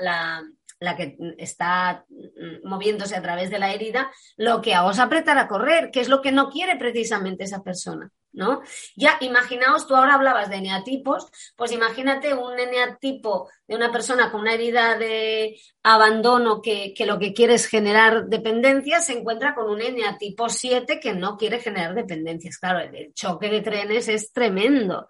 la 0.80 0.96
que 0.96 1.18
está 1.38 2.06
mm, 2.10 2.68
moviéndose 2.68 3.16
a 3.16 3.22
través 3.22 3.50
de 3.50 3.60
la 3.60 3.74
herida, 3.74 4.12
lo 4.38 4.62
que 4.62 4.74
hago 4.74 4.92
es 4.92 5.00
apretar 5.00 5.38
a 5.38 5.48
correr, 5.48 5.92
que 5.92 6.02
es 6.02 6.10
lo 6.10 6.22
que 6.22 6.32
no 6.32 6.50
quiere 6.50 6.76
precisamente 6.78 7.44
esa 7.44 7.64
persona. 7.64 8.12
¿No? 8.36 8.62
Ya 8.96 9.18
imaginaos, 9.22 9.88
tú 9.88 9.96
ahora 9.96 10.16
hablabas 10.16 10.50
de 10.50 10.58
eneatipos, 10.58 11.28
pues 11.56 11.72
imagínate 11.72 12.34
un 12.34 12.60
eneatipo 12.60 13.50
de 13.68 13.76
una 13.76 13.92
persona 13.92 14.32
con 14.32 14.42
una 14.42 14.54
herida 14.54 14.98
de 14.98 15.58
abandono 15.84 16.62
que, 16.62 16.94
lo 17.06 17.18
que 17.18 17.34
quiere 17.34 17.56
es 17.56 17.68
generar 17.68 18.26
dependencia, 18.26 19.02
se 19.02 19.14
encuentra 19.14 19.56
con 19.56 19.70
un 19.70 19.82
eneatipo 19.82 20.50
7 20.50 21.00
que 21.00 21.14
no 21.14 21.38
quiere 21.38 21.60
generar 21.60 21.96
dependencias. 21.96 22.58
Claro, 22.58 22.80
el 22.80 23.14
choque 23.14 23.50
de 23.50 23.62
trenes 23.62 24.08
es 24.08 24.32
tremendo. 24.32 25.08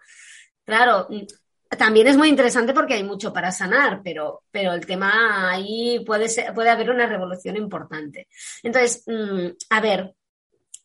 Claro, 0.63 1.07
también 1.77 2.07
es 2.07 2.17
muy 2.17 2.29
interesante 2.29 2.73
porque 2.73 2.93
hay 2.93 3.03
mucho 3.03 3.33
para 3.33 3.51
sanar, 3.51 4.01
pero, 4.03 4.43
pero 4.51 4.73
el 4.73 4.85
tema 4.85 5.51
ahí 5.51 6.03
puede, 6.05 6.29
ser, 6.29 6.53
puede 6.53 6.69
haber 6.69 6.89
una 6.89 7.07
revolución 7.07 7.57
importante. 7.57 8.27
Entonces, 8.63 9.03
mm, 9.07 9.47
a 9.69 9.81
ver, 9.81 10.15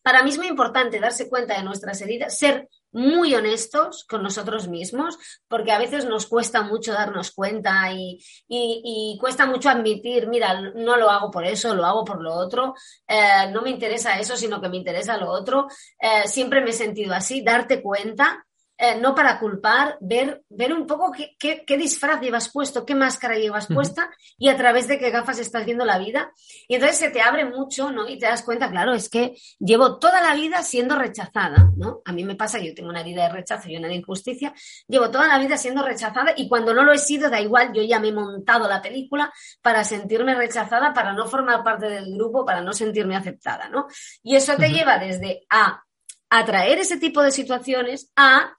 para 0.01 0.23
mí 0.23 0.29
es 0.31 0.37
muy 0.37 0.47
importante 0.47 0.99
darse 0.99 1.29
cuenta 1.29 1.55
de 1.57 1.63
nuestras 1.63 2.01
heridas, 2.01 2.37
ser 2.37 2.67
muy 2.91 3.33
honestos 3.35 4.05
con 4.05 4.21
nosotros 4.21 4.67
mismos, 4.67 5.17
porque 5.47 5.71
a 5.71 5.79
veces 5.79 6.05
nos 6.05 6.27
cuesta 6.27 6.61
mucho 6.61 6.93
darnos 6.93 7.31
cuenta 7.31 7.89
y, 7.93 9.17
cuesta 9.19 9.45
mucho 9.45 9.69
admitir, 9.69 10.27
mira, 10.27 10.59
no 10.75 10.97
lo 10.97 11.09
hago 11.09 11.31
por 11.31 11.45
eso, 11.45 11.73
lo 11.73 11.85
hago 11.85 12.03
por 12.03 12.21
lo 12.21 12.33
otro, 12.33 12.75
eh, 13.07 13.49
no 13.51 13.61
me 13.61 13.69
interesa 13.69 14.19
eso, 14.19 14.35
sino 14.35 14.59
que 14.61 14.69
me 14.69 14.77
interesa 14.77 15.17
lo 15.17 15.29
otro. 15.29 15.67
Eh, 15.99 16.27
siempre 16.27 16.61
me 16.61 16.71
he 16.71 16.73
sentido 16.73 17.13
así, 17.13 17.41
darte 17.41 17.81
cuenta 17.81 18.45
eh, 18.83 18.97
no 18.99 19.13
para 19.13 19.37
culpar, 19.37 19.95
ver, 20.01 20.43
ver 20.49 20.73
un 20.73 20.87
poco 20.87 21.11
qué, 21.11 21.35
qué, 21.37 21.77
disfraz 21.77 22.19
llevas 22.19 22.49
puesto, 22.51 22.83
qué 22.83 22.95
máscara 22.95 23.35
llevas 23.35 23.67
puesta 23.67 24.09
y 24.39 24.49
a 24.49 24.57
través 24.57 24.87
de 24.87 24.97
qué 24.97 25.11
gafas 25.11 25.37
estás 25.37 25.65
viendo 25.65 25.85
la 25.85 25.99
vida. 25.99 26.33
Y 26.67 26.73
entonces 26.73 26.97
se 26.97 27.11
te 27.11 27.21
abre 27.21 27.45
mucho, 27.45 27.91
¿no? 27.91 28.09
Y 28.09 28.17
te 28.17 28.25
das 28.25 28.41
cuenta, 28.41 28.71
claro, 28.71 28.95
es 28.95 29.07
que 29.07 29.35
llevo 29.59 29.99
toda 29.99 30.19
la 30.19 30.33
vida 30.33 30.63
siendo 30.63 30.97
rechazada, 30.97 31.69
¿no? 31.77 32.01
A 32.05 32.11
mí 32.11 32.23
me 32.23 32.33
pasa, 32.33 32.57
yo 32.57 32.73
tengo 32.73 32.89
una 32.89 33.01
herida 33.01 33.27
de 33.27 33.33
rechazo 33.33 33.69
y 33.69 33.77
una 33.77 33.87
de 33.87 33.97
injusticia, 33.97 34.51
llevo 34.87 35.11
toda 35.11 35.27
la 35.27 35.37
vida 35.37 35.57
siendo 35.57 35.83
rechazada 35.83 36.33
y 36.35 36.49
cuando 36.49 36.73
no 36.73 36.81
lo 36.81 36.91
he 36.91 36.97
sido, 36.97 37.29
da 37.29 37.39
igual, 37.39 37.73
yo 37.73 37.83
ya 37.83 37.99
me 37.99 38.07
he 38.07 38.13
montado 38.13 38.67
la 38.67 38.81
película 38.81 39.31
para 39.61 39.83
sentirme 39.83 40.33
rechazada, 40.33 40.91
para 40.91 41.13
no 41.13 41.27
formar 41.27 41.63
parte 41.63 41.87
del 41.87 42.15
grupo, 42.15 42.43
para 42.43 42.61
no 42.61 42.73
sentirme 42.73 43.15
aceptada, 43.15 43.69
¿no? 43.69 43.85
Y 44.23 44.35
eso 44.35 44.55
te 44.57 44.69
lleva 44.69 44.97
desde 44.97 45.45
a 45.51 45.83
atraer 46.31 46.79
ese 46.79 46.97
tipo 46.97 47.21
de 47.21 47.31
situaciones 47.31 48.11
a 48.15 48.55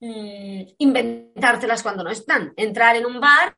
Mm, 0.00 0.62
inventártelas 0.78 1.82
cuando 1.82 2.04
no 2.04 2.10
están. 2.10 2.52
Entrar 2.56 2.96
en 2.96 3.06
un 3.06 3.20
bar 3.20 3.54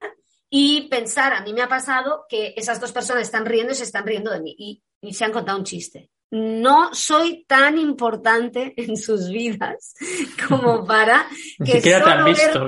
y 0.49 0.89
pensar, 0.89 1.35
a 1.35 1.43
mí 1.43 1.53
me 1.53 1.63
ha 1.63 1.69
pasado 1.69 2.25
que 2.29 2.55
esas 2.57 2.81
dos 2.81 2.93
personas 2.93 3.25
están 3.25 3.45
riendo 3.45 3.73
y 3.73 3.77
se 3.77 3.85
están 3.85 4.07
riendo 4.07 4.31
de 4.31 4.41
mí 4.41 4.55
y, 4.59 4.83
se 5.13 5.25
han 5.25 5.33
contado 5.33 5.59
un 5.59 5.65
chiste. 5.65 6.11
No 6.31 6.95
soy 6.95 7.45
tan 7.47 7.79
importante 7.79 8.75
en 8.77 8.97
sus 8.97 9.29
vidas 9.29 9.95
como 10.49 10.85
para 10.87 11.27
que 11.65 11.81
te 11.81 11.95
han 11.95 12.25
visto, 12.25 12.67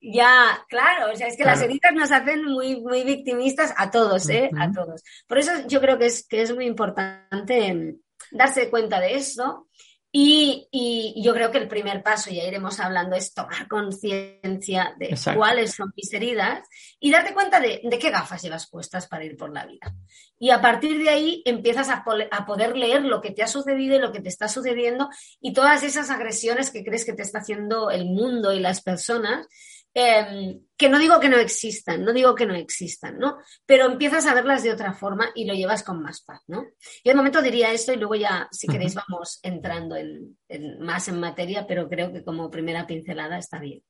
Ya, 0.00 0.64
claro, 0.68 1.12
o 1.12 1.16
sea, 1.16 1.26
es 1.26 1.36
que 1.36 1.44
las 1.44 1.62
heridas 1.62 1.92
nos 1.94 2.12
hacen 2.12 2.44
muy, 2.44 2.80
muy 2.80 3.02
victimistas 3.02 3.74
a 3.76 3.90
todos, 3.90 4.28
¿eh? 4.28 4.50
A 4.56 4.70
todos. 4.70 5.02
Por 5.26 5.38
eso 5.38 5.50
yo 5.66 5.80
creo 5.80 5.98
que 5.98 6.06
es, 6.06 6.26
que 6.28 6.42
es 6.42 6.54
muy 6.54 6.66
importante 6.66 7.74
mm, 7.74 7.98
darse 8.32 8.70
cuenta 8.70 9.00
de 9.00 9.14
esto 9.14 9.66
y, 10.16 11.12
yo 11.16 11.34
creo 11.34 11.50
que 11.50 11.58
el 11.58 11.66
primer 11.66 12.00
paso, 12.00 12.30
ya 12.30 12.44
iremos 12.44 12.78
hablando, 12.78 13.16
es 13.16 13.34
tomar 13.34 13.66
conciencia 13.66 14.94
de 14.96 15.18
cuáles 15.34 15.72
son 15.72 15.92
mis 15.96 16.12
heridas 16.12 16.68
y 17.00 17.10
darte 17.10 17.34
cuenta 17.34 17.58
de, 17.58 17.80
qué 18.00 18.10
gafas 18.10 18.40
llevas 18.40 18.70
puestas 18.70 19.08
para 19.08 19.24
ir 19.24 19.36
por 19.36 19.52
la 19.52 19.66
vida. 19.66 19.92
Y 20.38 20.50
a 20.50 20.60
partir 20.60 21.02
de 21.02 21.08
ahí 21.08 21.42
empiezas 21.44 21.88
a, 21.88 22.04
a, 22.30 22.46
poder 22.46 22.76
leer 22.76 23.02
lo 23.02 23.20
que 23.20 23.32
te 23.32 23.42
ha 23.42 23.48
sucedido 23.48 23.96
y 23.96 23.98
lo 23.98 24.12
que 24.12 24.20
te 24.20 24.28
está 24.28 24.46
sucediendo 24.48 25.08
y 25.40 25.52
todas 25.52 25.82
esas 25.82 26.10
agresiones 26.10 26.70
que 26.70 26.84
crees 26.84 27.04
que 27.04 27.14
te 27.14 27.22
está 27.22 27.40
haciendo 27.40 27.90
el 27.90 28.04
mundo 28.04 28.52
y 28.52 28.60
las 28.60 28.82
personas 28.82 29.48
Em, 29.96 30.58
que 30.76 30.88
no 30.88 30.98
digo 30.98 31.20
que 31.20 31.28
no 31.28 31.36
existan, 31.36 32.04
no 32.04 32.12
digo 32.12 32.34
que 32.34 32.46
no 32.46 32.54
existan, 32.54 33.16
¿no? 33.16 33.38
Pero 33.64 33.86
empiezas 33.86 34.26
a 34.26 34.34
verlas 34.34 34.64
de 34.64 34.72
otra 34.72 34.92
forma 34.92 35.28
y 35.36 35.44
lo 35.44 35.54
llevas 35.54 35.84
con 35.84 36.02
más 36.02 36.20
paz, 36.22 36.42
¿no? 36.48 36.64
Yo 37.04 37.12
de 37.12 37.14
momento 37.14 37.40
diría 37.40 37.70
esto 37.70 37.92
y 37.92 37.96
luego 37.96 38.16
ya, 38.16 38.48
si 38.50 38.66
queréis, 38.66 38.96
vamos 38.96 39.38
entrando 39.44 39.94
en, 39.96 40.36
más 40.80 41.06
en 41.06 41.20
materia, 41.20 41.64
pero 41.64 41.88
creo 41.88 42.12
que 42.12 42.24
como 42.24 42.50
primera 42.50 42.84
pincelada 42.88 43.38
está 43.38 43.60
bien. 43.60 43.82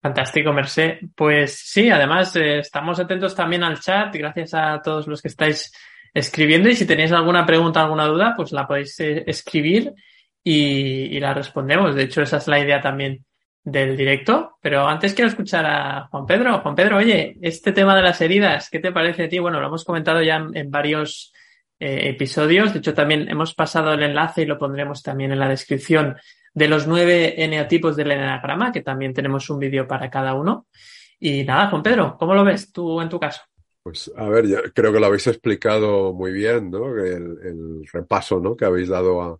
Fantástico, 0.00 0.50
Mercé. 0.50 0.98
Pues 1.14 1.58
sí, 1.58 1.90
además 1.90 2.34
eh, 2.36 2.60
estamos 2.60 2.98
atentos 2.98 3.34
también 3.34 3.62
al 3.62 3.80
chat, 3.80 4.14
gracias 4.14 4.54
a 4.54 4.80
todos 4.80 5.06
los 5.08 5.20
que 5.20 5.28
estáis 5.28 5.70
escribiendo 6.14 6.70
y 6.70 6.74
si 6.74 6.86
tenéis 6.86 7.12
alguna 7.12 7.44
pregunta, 7.44 7.82
alguna 7.82 8.06
duda, 8.06 8.32
pues 8.34 8.52
la 8.52 8.66
podéis 8.66 8.98
eh, 9.00 9.24
escribir 9.26 9.92
y, 10.42 11.16
y 11.16 11.20
la 11.20 11.34
respondemos. 11.34 11.94
De 11.94 12.04
hecho, 12.04 12.22
esa 12.22 12.38
es 12.38 12.48
la 12.48 12.60
idea 12.60 12.80
también 12.80 13.26
del 13.70 13.96
directo, 13.96 14.56
pero 14.60 14.86
antes 14.86 15.14
quiero 15.14 15.28
escuchar 15.28 15.66
a 15.66 16.08
Juan 16.10 16.26
Pedro. 16.26 16.60
Juan 16.60 16.74
Pedro, 16.74 16.96
oye, 16.96 17.36
este 17.42 17.72
tema 17.72 17.94
de 17.94 18.02
las 18.02 18.20
heridas, 18.20 18.68
¿qué 18.70 18.78
te 18.78 18.92
parece 18.92 19.24
a 19.24 19.28
ti? 19.28 19.38
Bueno, 19.38 19.60
lo 19.60 19.66
hemos 19.66 19.84
comentado 19.84 20.22
ya 20.22 20.36
en, 20.52 20.70
varios 20.70 21.32
eh, 21.78 22.08
episodios, 22.08 22.72
de 22.72 22.78
hecho 22.78 22.94
también 22.94 23.28
hemos 23.28 23.54
pasado 23.54 23.92
el 23.92 24.02
enlace 24.02 24.42
y 24.42 24.46
lo 24.46 24.58
pondremos 24.58 25.02
también 25.02 25.32
en 25.32 25.38
la 25.38 25.48
descripción 25.48 26.16
de 26.54 26.68
los 26.68 26.86
nueve 26.86 27.42
eneatipos 27.42 27.96
del 27.96 28.12
eneagrama, 28.12 28.72
que 28.72 28.82
también 28.82 29.12
tenemos 29.12 29.48
un 29.50 29.58
vídeo 29.58 29.86
para 29.86 30.10
cada 30.10 30.34
uno. 30.34 30.66
Y 31.20 31.44
nada, 31.44 31.68
Juan 31.68 31.82
Pedro, 31.82 32.16
¿cómo 32.18 32.34
lo 32.34 32.44
ves 32.44 32.72
tú 32.72 33.00
en 33.00 33.08
tu 33.08 33.20
caso? 33.20 33.42
Pues 33.82 34.10
a 34.16 34.28
ver, 34.28 34.46
yo 34.46 34.58
creo 34.74 34.92
que 34.92 35.00
lo 35.00 35.06
habéis 35.06 35.26
explicado 35.26 36.12
muy 36.12 36.32
bien, 36.32 36.70
¿no? 36.70 36.96
El, 36.96 37.38
el 37.42 37.88
repaso, 37.92 38.40
¿no? 38.40 38.56
Que 38.56 38.64
habéis 38.64 38.88
dado 38.88 39.22
a, 39.22 39.38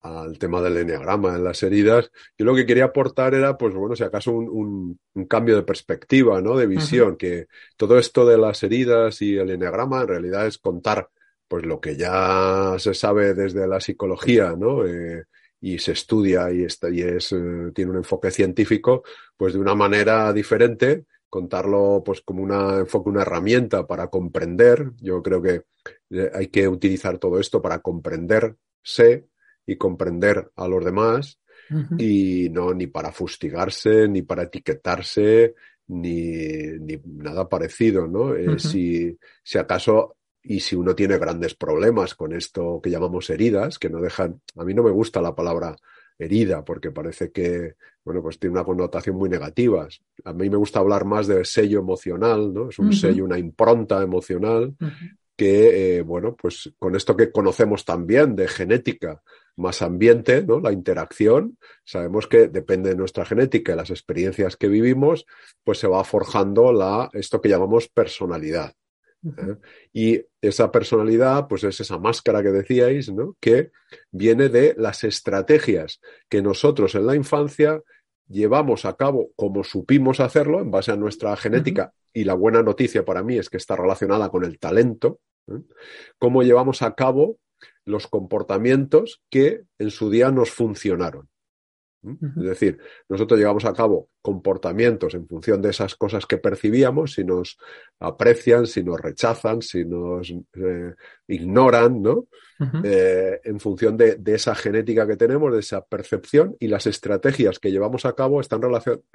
al 0.00 0.38
tema 0.38 0.60
del 0.60 0.76
enneagrama 0.78 1.34
en 1.36 1.44
las 1.44 1.62
heridas. 1.62 2.10
Yo 2.36 2.44
lo 2.44 2.54
que 2.54 2.66
quería 2.66 2.86
aportar 2.86 3.34
era, 3.34 3.58
pues 3.58 3.74
bueno, 3.74 3.96
si 3.96 4.04
acaso 4.04 4.32
un, 4.32 4.98
cambio 5.28 5.56
de 5.56 5.62
perspectiva, 5.62 6.40
¿no? 6.40 6.56
De 6.56 6.66
visión, 6.66 7.16
que 7.16 7.46
todo 7.76 7.98
esto 7.98 8.24
de 8.26 8.38
las 8.38 8.62
heridas 8.62 9.20
y 9.22 9.36
el 9.36 9.50
enneagrama 9.50 10.02
en 10.02 10.08
realidad 10.08 10.46
es 10.46 10.58
contar 10.58 11.08
pues 11.48 11.64
lo 11.64 11.80
que 11.80 11.96
ya 11.96 12.76
se 12.78 12.94
sabe 12.94 13.34
desde 13.34 13.66
la 13.66 13.80
psicología, 13.80 14.54
¿no? 14.56 14.86
Eh, 14.86 15.24
y 15.60 15.78
se 15.78 15.92
estudia 15.92 16.52
y, 16.52 16.64
está, 16.64 16.90
y 16.90 17.00
es, 17.00 17.32
eh, 17.32 17.72
tiene 17.74 17.90
un 17.90 17.96
enfoque 17.96 18.30
científico, 18.30 19.02
pues 19.36 19.54
de 19.54 19.58
una 19.58 19.74
manera 19.74 20.32
diferente, 20.32 21.06
contarlo 21.28 22.02
pues 22.04 22.20
como 22.20 22.42
un 22.42 22.52
enfoque, 22.52 23.10
una 23.10 23.22
herramienta 23.22 23.86
para 23.86 24.08
comprender. 24.08 24.92
Yo 25.00 25.22
creo 25.22 25.42
que 25.42 25.62
eh, 26.10 26.30
hay 26.34 26.48
que 26.48 26.68
utilizar 26.68 27.18
todo 27.18 27.40
esto 27.40 27.60
para 27.60 27.80
comprenderse, 27.80 29.26
y 29.68 29.76
comprender 29.76 30.50
a 30.56 30.66
los 30.66 30.82
demás 30.82 31.38
y 31.98 32.48
no 32.50 32.72
ni 32.72 32.86
para 32.86 33.12
fustigarse, 33.12 34.08
ni 34.08 34.22
para 34.22 34.44
etiquetarse, 34.44 35.54
ni, 35.88 36.56
ni 36.80 36.98
nada 37.04 37.46
parecido, 37.46 38.06
¿no? 38.06 38.34
Eh, 38.34 38.58
si, 38.58 39.18
si 39.42 39.58
acaso 39.58 40.16
y 40.42 40.60
si 40.60 40.74
uno 40.74 40.94
tiene 40.94 41.18
grandes 41.18 41.54
problemas 41.54 42.14
con 42.14 42.32
esto 42.32 42.80
que 42.82 42.90
llamamos 42.90 43.28
heridas, 43.28 43.78
que 43.78 43.90
no 43.90 44.00
dejan, 44.00 44.40
a 44.56 44.64
mí 44.64 44.72
no 44.72 44.82
me 44.82 44.90
gusta 44.90 45.20
la 45.20 45.34
palabra 45.34 45.76
herida 46.18 46.64
porque 46.64 46.90
parece 46.90 47.30
que, 47.30 47.74
bueno, 48.02 48.22
pues 48.22 48.38
tiene 48.38 48.54
una 48.54 48.64
connotación 48.64 49.16
muy 49.16 49.28
negativa. 49.28 49.86
A 50.24 50.32
mí 50.32 50.48
me 50.48 50.56
gusta 50.56 50.80
hablar 50.80 51.04
más 51.04 51.26
de 51.26 51.44
sello 51.44 51.80
emocional, 51.80 52.54
¿no? 52.54 52.70
Es 52.70 52.78
un 52.78 52.94
sello, 52.94 53.26
una 53.26 53.38
impronta 53.38 54.02
emocional 54.02 54.74
que, 55.36 55.98
eh, 55.98 56.02
bueno, 56.02 56.34
pues 56.34 56.72
con 56.78 56.96
esto 56.96 57.14
que 57.14 57.30
conocemos 57.30 57.84
también 57.84 58.34
de 58.34 58.48
genética, 58.48 59.22
más 59.58 59.82
ambiente, 59.82 60.42
¿no? 60.42 60.60
La 60.60 60.72
interacción. 60.72 61.58
Sabemos 61.84 62.26
que 62.26 62.48
depende 62.48 62.90
de 62.90 62.96
nuestra 62.96 63.24
genética 63.24 63.72
y 63.72 63.76
las 63.76 63.90
experiencias 63.90 64.56
que 64.56 64.68
vivimos, 64.68 65.26
pues 65.64 65.78
se 65.78 65.88
va 65.88 66.02
forjando 66.04 66.72
la, 66.72 67.10
esto 67.12 67.40
que 67.40 67.48
llamamos 67.48 67.88
personalidad. 67.88 68.72
¿eh? 69.24 69.56
Y 69.92 70.24
esa 70.40 70.70
personalidad, 70.70 71.48
pues 71.48 71.64
es 71.64 71.80
esa 71.80 71.98
máscara 71.98 72.42
que 72.42 72.50
decíais, 72.50 73.12
¿no? 73.12 73.36
Que 73.40 73.72
viene 74.12 74.48
de 74.48 74.74
las 74.78 75.02
estrategias 75.02 76.00
que 76.28 76.40
nosotros 76.40 76.94
en 76.94 77.06
la 77.06 77.16
infancia 77.16 77.82
llevamos 78.28 78.84
a 78.84 78.94
cabo 78.94 79.30
como 79.34 79.64
supimos 79.64 80.20
hacerlo 80.20 80.60
en 80.60 80.70
base 80.70 80.92
a 80.92 80.96
nuestra 80.96 81.36
genética. 81.36 81.92
Y 82.12 82.24
la 82.24 82.34
buena 82.34 82.62
noticia 82.62 83.04
para 83.04 83.24
mí 83.24 83.36
es 83.38 83.50
que 83.50 83.56
está 83.56 83.74
relacionada 83.74 84.28
con 84.28 84.44
el 84.44 84.58
talento. 84.60 85.18
¿eh? 85.48 85.60
Cómo 86.18 86.44
llevamos 86.44 86.82
a 86.82 86.94
cabo 86.94 87.38
los 87.88 88.06
comportamientos 88.06 89.22
que 89.30 89.62
en 89.78 89.90
su 89.90 90.10
día 90.10 90.30
nos 90.30 90.50
funcionaron. 90.50 91.28
Es 92.02 92.44
decir, 92.44 92.78
nosotros 93.08 93.40
llevamos 93.40 93.64
a 93.64 93.72
cabo 93.72 94.08
comportamientos 94.22 95.14
en 95.14 95.26
función 95.26 95.60
de 95.60 95.70
esas 95.70 95.96
cosas 95.96 96.26
que 96.26 96.38
percibíamos, 96.38 97.14
si 97.14 97.24
nos 97.24 97.58
aprecian, 97.98 98.66
si 98.66 98.84
nos 98.84 99.00
rechazan, 99.00 99.62
si 99.62 99.84
nos 99.84 100.30
eh, 100.30 100.94
ignoran, 101.26 102.00
¿no? 102.00 102.28
Eh, 102.84 103.40
en 103.42 103.58
función 103.58 103.96
de, 103.96 104.20
esa 104.26 104.54
genética 104.54 105.06
que 105.08 105.16
tenemos, 105.16 105.52
de 105.52 105.60
esa 105.60 105.84
percepción 105.84 106.56
y 106.60 106.68
las 106.68 106.86
estrategias 106.86 107.58
que 107.58 107.72
llevamos 107.72 108.04
a 108.04 108.14
cabo 108.14 108.40
están 108.40 108.60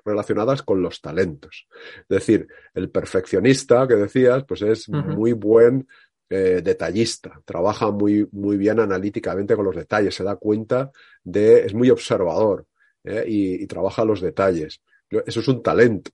relacionadas 0.04 0.62
con 0.62 0.82
los 0.82 1.00
talentos. 1.00 1.68
Es 2.02 2.08
decir, 2.10 2.48
el 2.74 2.90
perfeccionista 2.90 3.88
que 3.88 3.96
decías, 3.96 4.44
pues 4.46 4.62
es 4.62 4.90
muy 4.90 5.32
buen 5.32 5.88
eh, 6.36 6.64
detallista, 6.64 7.40
trabaja 7.46 7.92
muy, 7.92 8.28
muy 8.32 8.58
bien 8.58 8.80
analíticamente 8.80 9.56
con 9.56 9.66
los 9.66 9.76
detalles, 9.76 10.16
se 10.16 10.24
da 10.24 10.36
cuenta 10.36 10.90
de, 11.24 11.64
es 11.64 11.76
muy 11.76 11.92
observador 11.92 12.66
¿eh? 13.04 13.24
y, 13.28 13.68
trabaja 13.68 14.04
los 14.04 14.20
detalles. 14.20 14.82
Eso 15.12 15.40
es 15.42 15.48
un 15.48 15.62
talento. 15.62 16.10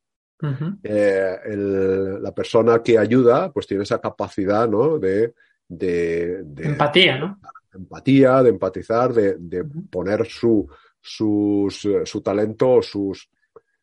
Eh, 0.83 1.37
la 2.21 2.33
persona 2.33 2.83
que 2.83 2.97
ayuda, 2.97 3.49
pues 3.53 3.65
tiene 3.65 3.83
esa 3.83 4.01
capacidad, 4.01 4.67
¿no? 4.67 4.99
De, 4.99 5.33
de, 5.65 6.43
empatía, 6.57 7.17
¿no? 7.17 7.39
empatía, 7.73 8.43
de 8.43 8.49
empatizar, 8.49 9.13
de, 9.13 9.63
poner 9.89 10.25
su, 10.27 10.67
sus, 10.99 11.87
su 12.03 12.21
talento 12.21 12.71
o 12.71 12.81
sus, 12.81 13.29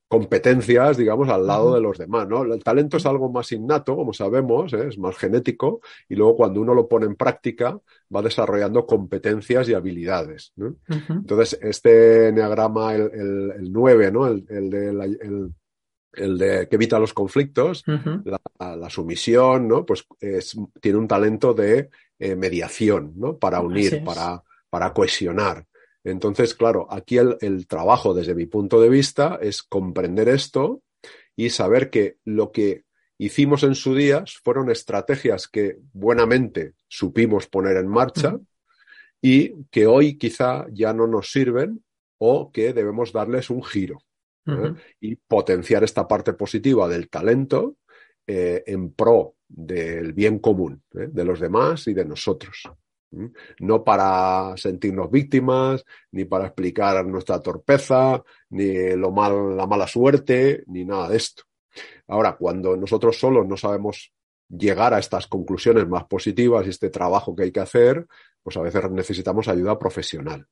competencias, 0.09 0.97
digamos, 0.97 1.29
al 1.29 1.47
lado 1.47 1.75
de 1.75 1.81
los 1.81 1.99
demás, 1.99 2.29
¿no? 2.29 2.43
El 2.43 2.63
talento 2.63 2.97
es 2.97 3.07
algo 3.07 3.31
más 3.31 3.51
innato, 3.51 3.97
como 3.97 4.13
sabemos, 4.13 4.73
¿eh? 4.73 4.87
es 4.89 4.99
más 4.99 5.17
genético, 5.17 5.81
y 6.09 6.15
luego 6.15 6.37
cuando 6.37 6.61
uno 6.61 6.75
lo 6.75 6.89
pone 6.89 7.07
en 7.07 7.17
práctica, 7.17 7.79
va 8.15 8.23
desarrollando 8.23 8.87
competencias 8.87 9.69
y 9.69 9.75
habilidades, 9.75 10.53
¿no? 10.57 10.77
Entonces, 11.09 11.59
este 11.61 12.29
enneagrama, 12.29 12.95
el, 12.95 13.11
el, 13.13 13.53
el 13.59 13.73
9, 13.73 14.13
¿no? 14.13 14.27
El, 14.29 14.45
el 14.49 14.71
de 14.71 14.89
el, 14.91 15.55
el 16.13 16.39
de 16.39 16.69
que 16.69 16.77
evita 16.77 16.99
los 16.99 17.13
conflictos, 17.13 17.85
la, 17.87 18.41
la, 18.77 18.91
sumisión, 18.91 19.69
¿no? 19.69 19.85
Pues 19.85 20.07
es, 20.21 20.57
tiene 20.81 20.99
un 20.99 21.09
talento 21.09 21.53
de 21.53 21.91
eh, 22.19 22.37
mediación, 22.37 23.13
¿no? 23.17 23.37
Para 23.37 23.61
unir, 23.61 24.03
para, 24.05 24.43
para 24.71 24.93
cohesionar. 24.93 25.67
Entonces, 26.07 26.55
claro, 26.55 26.87
aquí 26.89 27.19
el, 27.19 27.67
trabajo 27.67 28.15
desde 28.15 28.37
mi 28.37 28.47
punto 28.47 28.81
de 28.81 28.89
vista 28.89 29.41
es 29.43 29.65
comprender 29.65 30.29
esto 30.29 30.81
y 31.35 31.51
saber 31.51 31.91
que 31.91 32.19
lo 32.25 32.53
que 32.53 32.85
hicimos 33.19 33.65
en 33.65 33.75
su 33.75 33.93
día 33.97 34.23
fueron 34.45 34.71
estrategias 34.71 35.49
que 35.49 35.79
buenamente 35.93 36.75
supimos 36.87 37.49
poner 37.49 37.77
en 37.77 37.89
marcha 37.89 38.39
y 39.21 39.65
que 39.65 39.89
hoy 39.89 40.17
quizá 40.17 40.67
ya 40.71 40.93
no 40.93 41.09
nos 41.09 41.33
sirven 41.33 41.83
o 42.19 42.53
que 42.53 42.73
debemos 42.73 43.13
darles 43.13 43.51
un 43.51 43.65
giro 43.65 43.99
¿eh? 44.47 44.75
y 45.01 45.17
potenciar 45.17 45.83
esta 45.83 46.07
parte 46.07 46.35
positiva 46.35 46.87
del 46.87 47.09
talento 47.09 47.79
eh, 48.29 48.63
en 48.65 48.93
pro 48.93 49.35
del 49.49 50.13
bien 50.13 50.39
común 50.39 50.85
¿eh? 50.95 51.09
de 51.11 51.25
los 51.25 51.41
demás 51.41 51.89
y 51.89 51.95
de 51.95 52.05
nosotros. 52.05 52.63
No 53.61 53.85
para 53.85 54.55
sentirnos 54.57 55.11
víctimas, 55.11 55.85
ni 56.13 56.25
para 56.25 56.47
explicar 56.47 57.05
nuestra 57.07 57.41
torpeza, 57.41 58.23
ni 58.51 58.95
lo 58.97 59.11
mal, 59.11 59.57
la 59.57 59.67
mala 59.67 59.87
suerte, 59.87 60.65
ni 60.67 60.85
nada 60.85 61.09
de 61.09 61.17
esto. 61.17 61.45
Ahora, 62.09 62.37
cuando 62.37 62.77
nosotros 62.77 63.19
solos 63.19 63.47
no 63.47 63.57
sabemos 63.57 64.13
llegar 64.49 64.95
a 64.95 64.99
estas 64.99 65.27
conclusiones 65.27 65.89
más 65.89 66.05
positivas 66.05 66.67
y 66.67 66.71
este 66.71 66.91
trabajo 66.91 67.35
que 67.35 67.45
hay 67.45 67.53
que 67.53 67.61
hacer, 67.61 68.07
pues 68.43 68.57
a 68.57 68.63
veces 68.63 68.91
necesitamos 68.91 69.49
ayuda 69.49 69.79
profesional. 69.79 70.47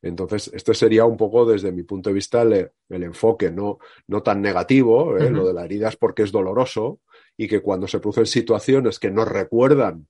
Entonces, 0.00 0.50
esto 0.54 0.72
sería 0.72 1.04
un 1.04 1.16
poco 1.16 1.44
desde 1.44 1.72
mi 1.72 1.82
punto 1.82 2.08
de 2.08 2.14
vista 2.14 2.42
el, 2.42 2.70
enfoque, 2.88 3.50
no, 3.50 3.78
no 4.06 4.22
tan 4.22 4.40
negativo, 4.40 5.18
¿eh? 5.18 5.30
lo 5.30 5.46
de 5.46 5.52
la 5.52 5.64
herida 5.64 5.88
es 5.88 5.96
porque 5.96 6.22
es 6.22 6.32
doloroso 6.32 7.00
y 7.36 7.46
que 7.46 7.60
cuando 7.60 7.86
se 7.86 8.00
producen 8.00 8.26
situaciones 8.26 8.98
que 8.98 9.10
nos 9.10 9.28
recuerdan 9.28 10.06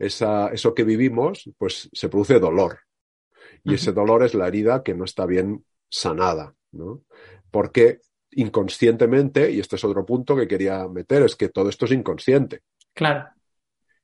esa, 0.00 0.48
eso 0.48 0.74
que 0.74 0.82
vivimos, 0.82 1.48
pues 1.58 1.88
se 1.92 2.08
produce 2.08 2.40
dolor. 2.40 2.80
Y 3.62 3.74
ese 3.74 3.92
dolor 3.92 4.24
es 4.24 4.34
la 4.34 4.48
herida 4.48 4.82
que 4.82 4.94
no 4.94 5.04
está 5.04 5.26
bien 5.26 5.64
sanada, 5.88 6.54
¿no? 6.72 7.02
Porque 7.50 8.00
inconscientemente, 8.32 9.50
y 9.50 9.60
este 9.60 9.76
es 9.76 9.84
otro 9.84 10.06
punto 10.06 10.34
que 10.34 10.48
quería 10.48 10.88
meter, 10.88 11.22
es 11.22 11.36
que 11.36 11.50
todo 11.50 11.68
esto 11.68 11.84
es 11.84 11.92
inconsciente. 11.92 12.62
Claro. 12.94 13.28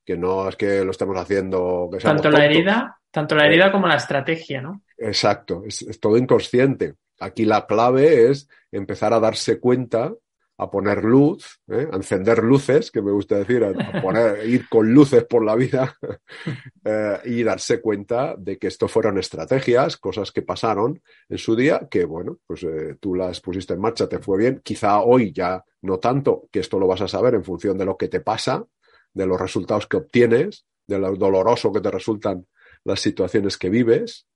Que 0.04 0.18
no 0.18 0.48
es 0.48 0.56
que 0.56 0.84
lo 0.84 0.90
estemos 0.90 1.16
haciendo. 1.16 1.88
Que 1.90 1.98
tanto 1.98 2.30
la 2.30 2.44
herida, 2.44 3.00
tanto 3.10 3.34
la 3.34 3.46
herida 3.46 3.72
como 3.72 3.86
la 3.86 3.96
estrategia, 3.96 4.60
¿no? 4.60 4.82
Exacto, 4.98 5.62
es 5.66 5.98
todo 5.98 6.18
inconsciente. 6.18 6.94
Aquí 7.18 7.46
la 7.46 7.66
clave 7.66 8.30
es 8.30 8.48
empezar 8.70 9.14
a 9.14 9.20
darse 9.20 9.58
cuenta 9.58 10.12
a 10.58 10.70
poner 10.70 11.04
luz, 11.04 11.60
¿eh? 11.68 11.86
a 11.92 11.96
encender 11.96 12.42
luces, 12.42 12.90
que 12.90 13.02
me 13.02 13.12
gusta 13.12 13.36
decir, 13.36 13.62
a, 13.62 13.72
ir 14.44 14.68
con 14.68 14.92
luces 14.92 15.24
por 15.24 15.44
la 15.44 15.54
vida 15.54 15.96
eh, 16.84 17.20
y 17.26 17.42
darse 17.42 17.80
cuenta 17.80 18.34
de 18.38 18.58
que 18.58 18.68
esto 18.68 18.88
fueron 18.88 19.18
estrategias, 19.18 19.98
cosas 19.98 20.32
que 20.32 20.42
pasaron 20.42 21.02
en 21.28 21.38
su 21.38 21.54
día, 21.54 21.86
que 21.90 22.04
bueno, 22.04 22.38
pues 22.46 22.62
eh, 22.62 22.96
tú 23.00 23.14
las 23.14 23.40
pusiste 23.40 23.74
en 23.74 23.80
marcha, 23.80 24.08
te 24.08 24.18
fue 24.18 24.38
bien, 24.38 24.60
quizá 24.64 25.00
hoy 25.00 25.32
ya 25.32 25.62
no 25.82 25.98
tanto, 25.98 26.48
que 26.50 26.60
esto 26.60 26.78
lo 26.78 26.86
vas 26.86 27.02
a 27.02 27.08
saber 27.08 27.34
en 27.34 27.44
función 27.44 27.76
de 27.76 27.84
lo 27.84 27.96
que 27.96 28.08
te 28.08 28.20
pasa, 28.20 28.64
de 29.12 29.26
los 29.26 29.40
resultados 29.40 29.86
que 29.86 29.98
obtienes, 29.98 30.66
de 30.86 30.98
lo 30.98 31.14
doloroso 31.16 31.72
que 31.72 31.80
te 31.80 31.90
resultan 31.90 32.46
las 32.84 33.00
situaciones 33.00 33.58
que 33.58 33.68
vives 33.68 34.26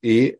y 0.00 0.34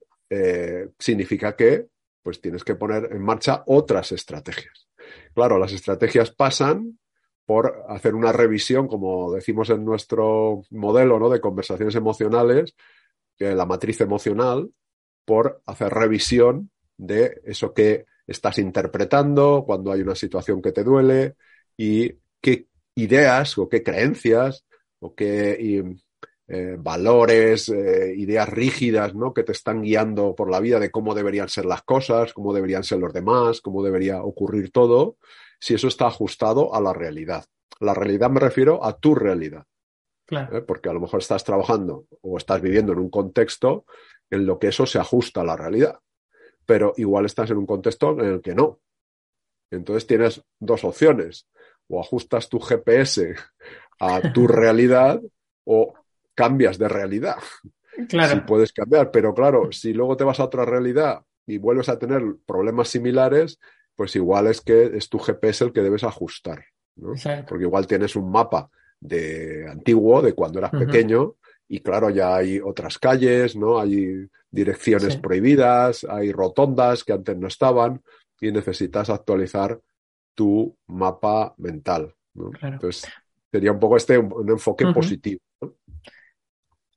significa 0.98 1.56
que 1.56 1.86
pues 2.22 2.40
tienes 2.42 2.62
que 2.62 2.74
poner 2.74 3.08
en 3.12 3.22
marcha 3.22 3.62
otras 3.66 4.12
estrategias. 4.12 4.87
Claro, 5.34 5.58
las 5.58 5.72
estrategias 5.72 6.30
pasan 6.30 6.98
por 7.44 7.84
hacer 7.88 8.14
una 8.14 8.32
revisión, 8.32 8.88
como 8.88 9.32
decimos 9.32 9.70
en 9.70 9.84
nuestro 9.84 10.62
modelo 10.70 11.18
¿no? 11.18 11.30
de 11.30 11.40
conversaciones 11.40 11.94
emocionales, 11.94 12.74
la 13.38 13.64
matriz 13.64 14.00
emocional, 14.00 14.70
por 15.24 15.62
hacer 15.66 15.92
revisión 15.92 16.70
de 16.96 17.40
eso 17.44 17.72
que 17.72 18.06
estás 18.26 18.58
interpretando 18.58 19.64
cuando 19.66 19.92
hay 19.92 20.02
una 20.02 20.14
situación 20.14 20.60
que 20.60 20.72
te 20.72 20.84
duele 20.84 21.36
y 21.76 22.12
qué 22.40 22.66
ideas 22.94 23.56
o 23.58 23.68
qué 23.68 23.82
creencias 23.82 24.64
o 25.00 25.14
qué 25.14 25.56
eh, 26.50 26.76
valores, 26.78 27.68
eh, 27.68 28.14
ideas 28.16 28.48
rígidas 28.48 29.14
¿no? 29.14 29.34
que 29.34 29.42
te 29.42 29.52
están 29.52 29.82
guiando 29.82 30.34
por 30.34 30.50
la 30.50 30.60
vida 30.60 30.80
de 30.80 30.90
cómo 30.90 31.14
deberían 31.14 31.50
ser 31.50 31.66
las 31.66 31.82
cosas, 31.82 32.32
cómo 32.32 32.54
deberían 32.54 32.84
ser 32.84 33.00
los 33.00 33.12
demás, 33.12 33.60
cómo 33.60 33.82
debería 33.82 34.22
ocurrir 34.22 34.70
todo, 34.70 35.18
si 35.60 35.74
eso 35.74 35.88
está 35.88 36.06
ajustado 36.06 36.74
a 36.74 36.80
la 36.80 36.94
realidad. 36.94 37.44
La 37.80 37.92
realidad 37.92 38.30
me 38.30 38.40
refiero 38.40 38.82
a 38.82 38.98
tu 38.98 39.14
realidad. 39.14 39.66
¿eh? 40.30 40.62
Porque 40.66 40.88
a 40.88 40.94
lo 40.94 41.00
mejor 41.00 41.20
estás 41.20 41.44
trabajando 41.44 42.06
o 42.22 42.38
estás 42.38 42.62
viviendo 42.62 42.92
en 42.92 42.98
un 43.00 43.10
contexto 43.10 43.84
en 44.30 44.46
lo 44.46 44.58
que 44.58 44.68
eso 44.68 44.86
se 44.86 44.98
ajusta 44.98 45.42
a 45.42 45.44
la 45.44 45.56
realidad. 45.56 45.98
Pero 46.64 46.94
igual 46.96 47.26
estás 47.26 47.50
en 47.50 47.58
un 47.58 47.66
contexto 47.66 48.18
en 48.20 48.26
el 48.26 48.40
que 48.40 48.54
no. 48.54 48.80
Entonces 49.70 50.06
tienes 50.06 50.42
dos 50.58 50.82
opciones. 50.84 51.46
O 51.88 52.00
ajustas 52.00 52.48
tu 52.48 52.58
GPS 52.58 53.34
a 54.00 54.32
tu 54.32 54.46
realidad 54.48 55.20
o 55.64 55.92
cambias 56.38 56.78
de 56.78 56.88
realidad. 56.88 57.36
Claro. 58.08 58.34
Si 58.34 58.40
puedes 58.42 58.72
cambiar, 58.72 59.10
pero 59.10 59.34
claro, 59.34 59.72
si 59.72 59.92
luego 59.92 60.16
te 60.16 60.22
vas 60.22 60.38
a 60.38 60.44
otra 60.44 60.64
realidad 60.64 61.20
y 61.48 61.58
vuelves 61.58 61.88
a 61.88 61.98
tener 61.98 62.22
problemas 62.46 62.86
similares, 62.88 63.58
pues 63.96 64.14
igual 64.14 64.46
es 64.46 64.60
que 64.60 64.96
es 64.96 65.08
tu 65.08 65.18
GPS 65.18 65.64
el 65.64 65.72
que 65.72 65.82
debes 65.82 66.04
ajustar, 66.04 66.64
¿no? 66.94 67.14
Porque 67.48 67.64
igual 67.64 67.88
tienes 67.88 68.14
un 68.14 68.30
mapa 68.30 68.70
de 69.00 69.66
antiguo, 69.68 70.22
de 70.22 70.32
cuando 70.34 70.60
eras 70.60 70.70
pequeño, 70.70 71.34
y 71.66 71.80
claro, 71.80 72.08
ya 72.08 72.36
hay 72.36 72.60
otras 72.60 72.98
calles, 73.00 73.56
¿no? 73.56 73.80
Hay 73.80 74.28
direcciones 74.48 75.16
prohibidas, 75.16 76.06
hay 76.08 76.30
rotondas 76.30 77.02
que 77.02 77.14
antes 77.14 77.36
no 77.36 77.48
estaban, 77.48 78.00
y 78.40 78.52
necesitas 78.52 79.10
actualizar 79.10 79.80
tu 80.36 80.76
mapa 80.86 81.52
mental, 81.56 82.14
¿no? 82.34 82.52
Entonces, 82.62 83.10
sería 83.50 83.72
un 83.72 83.80
poco 83.80 83.96
este 83.96 84.16
un, 84.16 84.48
enfoque 84.48 84.86
positivo. 84.94 85.40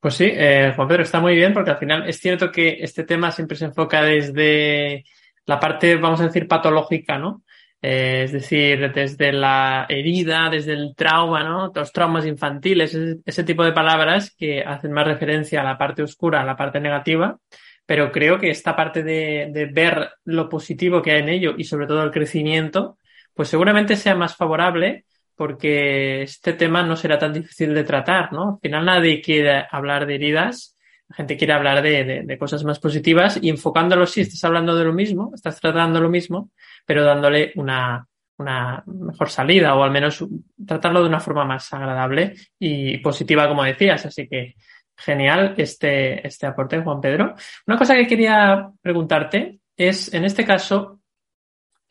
Pues 0.02 0.16
sí, 0.16 0.26
eh, 0.28 0.74
Juan 0.76 0.88
Pedro, 0.88 1.04
está 1.04 1.20
muy 1.20 1.36
bien 1.36 1.54
porque 1.54 1.70
al 1.70 1.78
final 1.78 2.10
es 2.10 2.20
cierto 2.20 2.52
que 2.52 2.80
este 2.82 3.04
tema 3.04 3.32
siempre 3.32 3.56
se 3.56 3.66
enfoca 3.66 4.02
desde 4.02 5.04
la 5.46 5.60
parte, 5.60 5.96
vamos 5.96 6.20
a 6.22 6.26
decir, 6.26 6.48
patológica, 6.48 7.20
¿no? 7.20 7.44
Eh, 7.84 8.24
es 8.26 8.32
decir, 8.32 8.92
desde 8.94 9.32
la 9.32 9.86
herida, 9.88 10.50
desde 10.50 10.74
el 10.74 10.96
trauma, 10.96 11.44
¿no? 11.44 11.72
Los 11.74 11.92
traumas 11.92 12.26
infantiles, 12.26 12.96
ese, 13.26 13.44
tipo 13.44 13.64
de 13.64 13.74
palabras 13.74 14.34
que 14.36 14.64
hacen 14.64 14.92
más 14.92 15.06
referencia 15.06 15.62
a 15.62 15.64
la 15.64 15.78
parte 15.78 16.02
oscura, 16.02 16.42
a 16.42 16.46
la 16.46 16.56
parte 16.56 16.80
negativa, 16.80 17.38
pero 17.86 18.12
creo 18.12 18.40
que 18.40 18.50
esta 18.50 18.76
parte 18.76 19.04
de, 19.04 19.50
de 19.52 19.66
ver 19.68 20.10
lo 20.26 20.50
positivo 20.50 21.04
que 21.04 21.12
hay 21.12 21.20
en 21.22 21.30
ello 21.30 21.54
y 21.56 21.64
sobre 21.66 21.86
todo 21.86 22.04
el 22.04 22.12
crecimiento, 22.12 22.98
pues 23.36 23.50
seguramente 23.50 23.96
sea 23.96 24.16
más 24.16 24.36
favorable 24.36 25.06
porque 25.36 26.24
este 26.24 26.54
tema 26.54 26.84
no 26.84 26.96
será 26.96 27.18
tan 27.18 27.34
difícil 27.34 27.74
de 27.74 27.84
tratar, 27.84 28.32
¿no? 28.32 28.56
Al 28.56 28.60
final 28.62 28.86
nadie 28.86 29.22
quiere 29.22 29.66
hablar 29.70 30.06
de 30.06 30.16
heridas, 30.16 30.76
la 31.10 31.16
gente 31.16 31.36
quiere 31.36 31.54
hablar 31.54 31.82
de, 31.82 32.38
cosas 32.40 32.64
más 32.64 32.80
positivas 32.80 33.38
y 33.42 33.50
enfocándolo 33.50 34.06
si 34.06 34.22
estás 34.22 34.44
hablando 34.46 34.76
de 34.76 34.86
lo 34.86 34.94
mismo, 34.94 35.32
estás 35.36 35.60
tratando 35.60 36.00
lo 36.00 36.10
mismo, 36.10 36.52
pero 36.86 37.04
dándole 37.04 37.52
una, 37.56 38.08
una 38.38 38.82
mejor 38.86 39.30
salida 39.30 39.76
o 39.76 39.84
al 39.84 39.92
menos 39.92 40.24
tratarlo 40.66 41.02
de 41.02 41.10
una 41.10 41.20
forma 41.20 41.44
más 41.44 41.74
agradable 41.74 42.36
y 42.58 42.98
positiva, 43.00 43.48
como 43.50 43.64
decías. 43.64 44.06
Así 44.06 44.28
que 44.28 44.56
genial 44.96 45.56
este, 45.58 46.26
este 46.26 46.48
aporte, 46.48 46.82
Juan 46.82 47.02
Pedro. 47.02 47.36
Una 47.68 47.78
cosa 47.78 47.96
que 47.96 48.08
quería 48.08 48.70
preguntarte 48.82 49.60
es, 49.76 50.14
en 50.14 50.24
este 50.24 50.46
caso, 50.46 51.01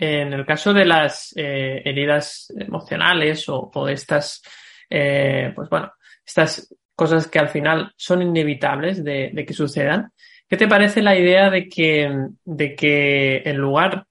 en 0.02 0.32
el 0.32 0.46
caso 0.46 0.72
de 0.72 0.86
las 0.86 1.34
eh, 1.36 1.82
heridas 1.84 2.50
emocionales 2.56 3.44
o, 3.48 3.70
estas 3.86 4.42
eh, 4.88 5.52
pues 5.54 5.68
bueno, 5.68 5.92
estas 6.24 6.74
cosas 6.94 7.26
que 7.26 7.38
al 7.38 7.50
final 7.50 7.92
son 7.96 8.22
inevitables 8.22 9.04
de, 9.04 9.30
de, 9.34 9.44
que 9.44 9.52
sucedan. 9.52 10.10
¿Qué 10.48 10.56
te 10.56 10.66
parece 10.66 11.02
la 11.02 11.18
idea 11.18 11.50
de 11.50 11.68
que, 11.68 12.10
de 12.44 12.74
que 12.74 13.42
en 13.44 13.58
lugar 13.58 14.06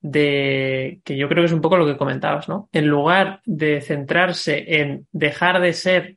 de, 0.00 1.02
que 1.04 1.18
yo 1.18 1.28
creo 1.28 1.42
que 1.42 1.46
es 1.46 1.52
un 1.52 1.60
poco 1.60 1.76
lo 1.76 1.86
que 1.86 1.98
comentabas, 1.98 2.48
¿no? 2.48 2.70
En 2.72 2.86
lugar 2.86 3.42
de 3.44 3.82
centrarse 3.82 4.80
en 4.80 5.06
dejar 5.12 5.60
de 5.60 5.74
ser 5.74 6.16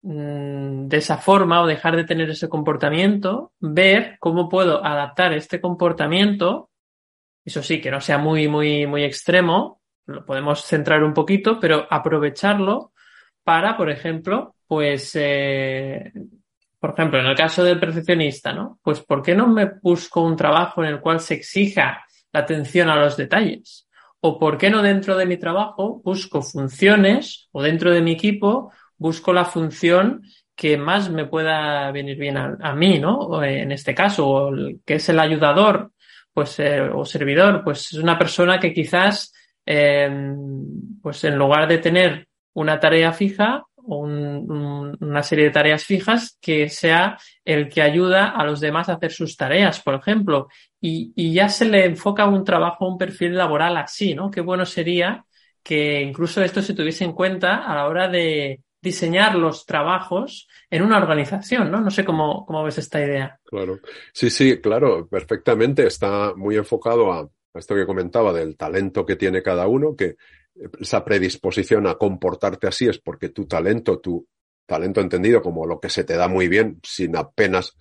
mm, 0.00 0.86
de 0.88 0.96
esa 0.96 1.18
forma 1.18 1.60
o 1.60 1.66
dejar 1.66 1.96
de 1.96 2.04
tener 2.04 2.30
ese 2.30 2.48
comportamiento, 2.48 3.52
ver 3.60 4.16
cómo 4.20 4.48
puedo 4.48 4.82
adaptar 4.82 5.34
este 5.34 5.60
comportamiento, 5.60 6.70
eso 7.44 7.62
sí, 7.62 7.80
que 7.80 7.90
no 7.90 8.00
sea 8.00 8.18
muy, 8.18 8.48
muy, 8.48 8.86
muy 8.86 9.04
extremo, 9.04 9.80
lo 10.06 10.24
podemos 10.24 10.64
centrar 10.64 11.02
un 11.02 11.14
poquito, 11.14 11.58
pero 11.60 11.86
aprovecharlo 11.90 12.92
para, 13.42 13.76
por 13.76 13.90
ejemplo, 13.90 14.56
pues, 14.66 15.12
eh, 15.14 16.12
por 16.78 16.90
ejemplo, 16.90 17.18
en 17.18 17.26
el 17.26 17.36
caso 17.36 17.62
del 17.64 17.80
perfeccionista, 17.80 18.52
¿no? 18.52 18.78
Pues, 18.82 19.00
¿por 19.00 19.22
qué 19.22 19.34
no 19.34 19.46
me 19.46 19.72
busco 19.82 20.22
un 20.22 20.36
trabajo 20.36 20.82
en 20.82 20.90
el 20.90 21.00
cual 21.00 21.20
se 21.20 21.34
exija 21.34 22.04
la 22.32 22.40
atención 22.40 22.88
a 22.88 22.96
los 22.96 23.16
detalles? 23.16 23.88
¿O 24.20 24.38
por 24.38 24.56
qué 24.56 24.70
no 24.70 24.82
dentro 24.82 25.16
de 25.16 25.26
mi 25.26 25.36
trabajo 25.36 26.00
busco 26.02 26.42
funciones 26.42 27.48
o 27.52 27.62
dentro 27.62 27.90
de 27.90 28.00
mi 28.00 28.12
equipo 28.12 28.72
busco 28.96 29.32
la 29.32 29.44
función 29.44 30.22
que 30.54 30.76
más 30.78 31.10
me 31.10 31.26
pueda 31.26 31.90
venir 31.90 32.16
bien 32.16 32.36
a, 32.36 32.74
mí, 32.74 32.98
¿no? 32.98 33.42
En 33.42 33.72
este 33.72 33.94
caso, 33.94 34.28
o 34.28 34.52
que 34.84 34.94
es 34.94 35.08
el 35.08 35.18
ayudador, 35.18 35.90
pues, 36.34 36.58
eh, 36.58 36.80
o 36.80 37.04
servidor, 37.04 37.62
pues 37.64 37.92
es 37.92 37.98
una 37.98 38.18
persona 38.18 38.58
que 38.60 38.72
quizás, 38.72 39.32
eh, 39.64 40.10
pues 41.00 41.24
en 41.24 41.36
lugar 41.36 41.68
de 41.68 41.78
tener 41.78 42.28
una 42.54 42.78
tarea 42.78 43.12
fija, 43.12 43.64
un, 43.76 44.50
un, 44.50 44.96
una 45.00 45.22
serie 45.22 45.46
de 45.46 45.50
tareas 45.50 45.84
fijas 45.84 46.38
que 46.40 46.68
sea 46.68 47.18
el 47.44 47.68
que 47.68 47.82
ayuda 47.82 48.30
a 48.30 48.44
los 48.44 48.60
demás 48.60 48.88
a 48.88 48.94
hacer 48.94 49.12
sus 49.12 49.36
tareas, 49.36 49.80
por 49.80 49.94
ejemplo. 49.94 50.48
Y, 50.80 51.12
y 51.14 51.32
ya 51.32 51.48
se 51.48 51.66
le 51.66 51.84
enfoca 51.84 52.26
un 52.26 52.44
trabajo, 52.44 52.88
un 52.88 52.98
perfil 52.98 53.36
laboral 53.36 53.76
así, 53.76 54.14
¿no? 54.14 54.30
Qué 54.30 54.40
bueno 54.40 54.64
sería 54.66 55.24
que 55.62 56.02
incluso 56.02 56.42
esto 56.42 56.62
se 56.62 56.74
tuviese 56.74 57.04
en 57.04 57.12
cuenta 57.12 57.64
a 57.64 57.74
la 57.74 57.86
hora 57.86 58.08
de 58.08 58.60
diseñar 58.84 59.34
los 59.34 59.66
trabajos 59.66 60.46
en 60.70 60.82
una 60.82 60.98
organización, 60.98 61.70
¿no? 61.72 61.80
No 61.80 61.90
sé 61.90 62.04
cómo, 62.04 62.46
cómo 62.46 62.62
ves 62.62 62.78
esta 62.78 63.04
idea. 63.04 63.40
Claro. 63.44 63.80
Sí, 64.12 64.30
sí, 64.30 64.60
claro, 64.60 65.08
perfectamente. 65.08 65.86
Está 65.86 66.34
muy 66.36 66.56
enfocado 66.56 67.12
a, 67.12 67.20
a 67.22 67.58
esto 67.58 67.74
que 67.74 67.86
comentaba 67.86 68.32
del 68.32 68.56
talento 68.56 69.04
que 69.04 69.16
tiene 69.16 69.42
cada 69.42 69.66
uno, 69.66 69.96
que 69.96 70.16
esa 70.80 71.04
predisposición 71.04 71.86
a 71.86 71.94
comportarte 71.94 72.68
así 72.68 72.86
es 72.86 72.98
porque 72.98 73.30
tu 73.30 73.46
talento, 73.46 73.98
tu 73.98 74.26
talento 74.66 75.00
entendido 75.00 75.42
como 75.42 75.66
lo 75.66 75.80
que 75.80 75.88
se 75.88 76.04
te 76.04 76.16
da 76.16 76.28
muy 76.28 76.46
bien, 76.48 76.78
sin 76.84 77.16
apenas 77.16 77.76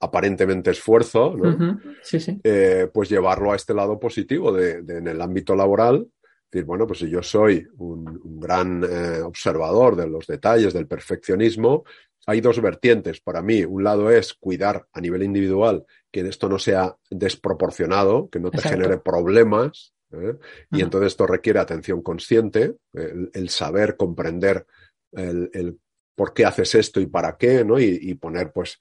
aparentemente 0.00 0.70
esfuerzo, 0.70 1.34
¿no? 1.36 1.48
Uh 1.48 1.52
-huh. 1.58 1.96
sí, 2.02 2.20
sí. 2.20 2.38
Eh, 2.44 2.88
pues 2.92 3.08
llevarlo 3.08 3.52
a 3.52 3.56
este 3.56 3.74
lado 3.74 3.98
positivo 3.98 4.52
de, 4.52 4.82
de, 4.82 4.98
en 4.98 5.08
el 5.08 5.20
ámbito 5.20 5.56
laboral. 5.56 6.06
Decir, 6.50 6.64
bueno, 6.64 6.86
pues 6.86 7.00
si 7.00 7.10
yo 7.10 7.22
soy 7.22 7.66
un, 7.76 8.20
un 8.24 8.40
gran 8.40 8.82
eh, 8.84 9.20
observador 9.20 9.96
de 9.96 10.08
los 10.08 10.26
detalles, 10.26 10.72
del 10.72 10.86
perfeccionismo, 10.86 11.84
hay 12.26 12.40
dos 12.40 12.60
vertientes 12.60 13.20
para 13.20 13.42
mí. 13.42 13.64
Un 13.64 13.84
lado 13.84 14.10
es 14.10 14.34
cuidar 14.34 14.86
a 14.92 15.00
nivel 15.00 15.22
individual 15.22 15.84
que 16.10 16.20
esto 16.20 16.48
no 16.48 16.58
sea 16.58 16.96
desproporcionado, 17.10 18.28
que 18.30 18.40
no 18.40 18.50
te 18.50 18.58
Exacto. 18.58 18.78
genere 18.78 18.98
problemas, 18.98 19.94
¿eh? 20.12 20.36
Y 20.70 20.80
entonces 20.80 21.08
esto 21.08 21.26
requiere 21.26 21.58
atención 21.58 22.02
consciente, 22.02 22.76
el, 22.92 23.30
el 23.32 23.48
saber 23.50 23.96
comprender 23.96 24.66
el, 25.12 25.50
el, 25.52 25.78
por 26.14 26.32
qué 26.32 26.44
haces 26.46 26.74
esto 26.74 27.00
y 27.00 27.06
para 27.06 27.36
qué, 27.36 27.64
¿no? 27.64 27.78
Y, 27.78 27.98
y 28.00 28.14
poner 28.14 28.52
pues 28.52 28.78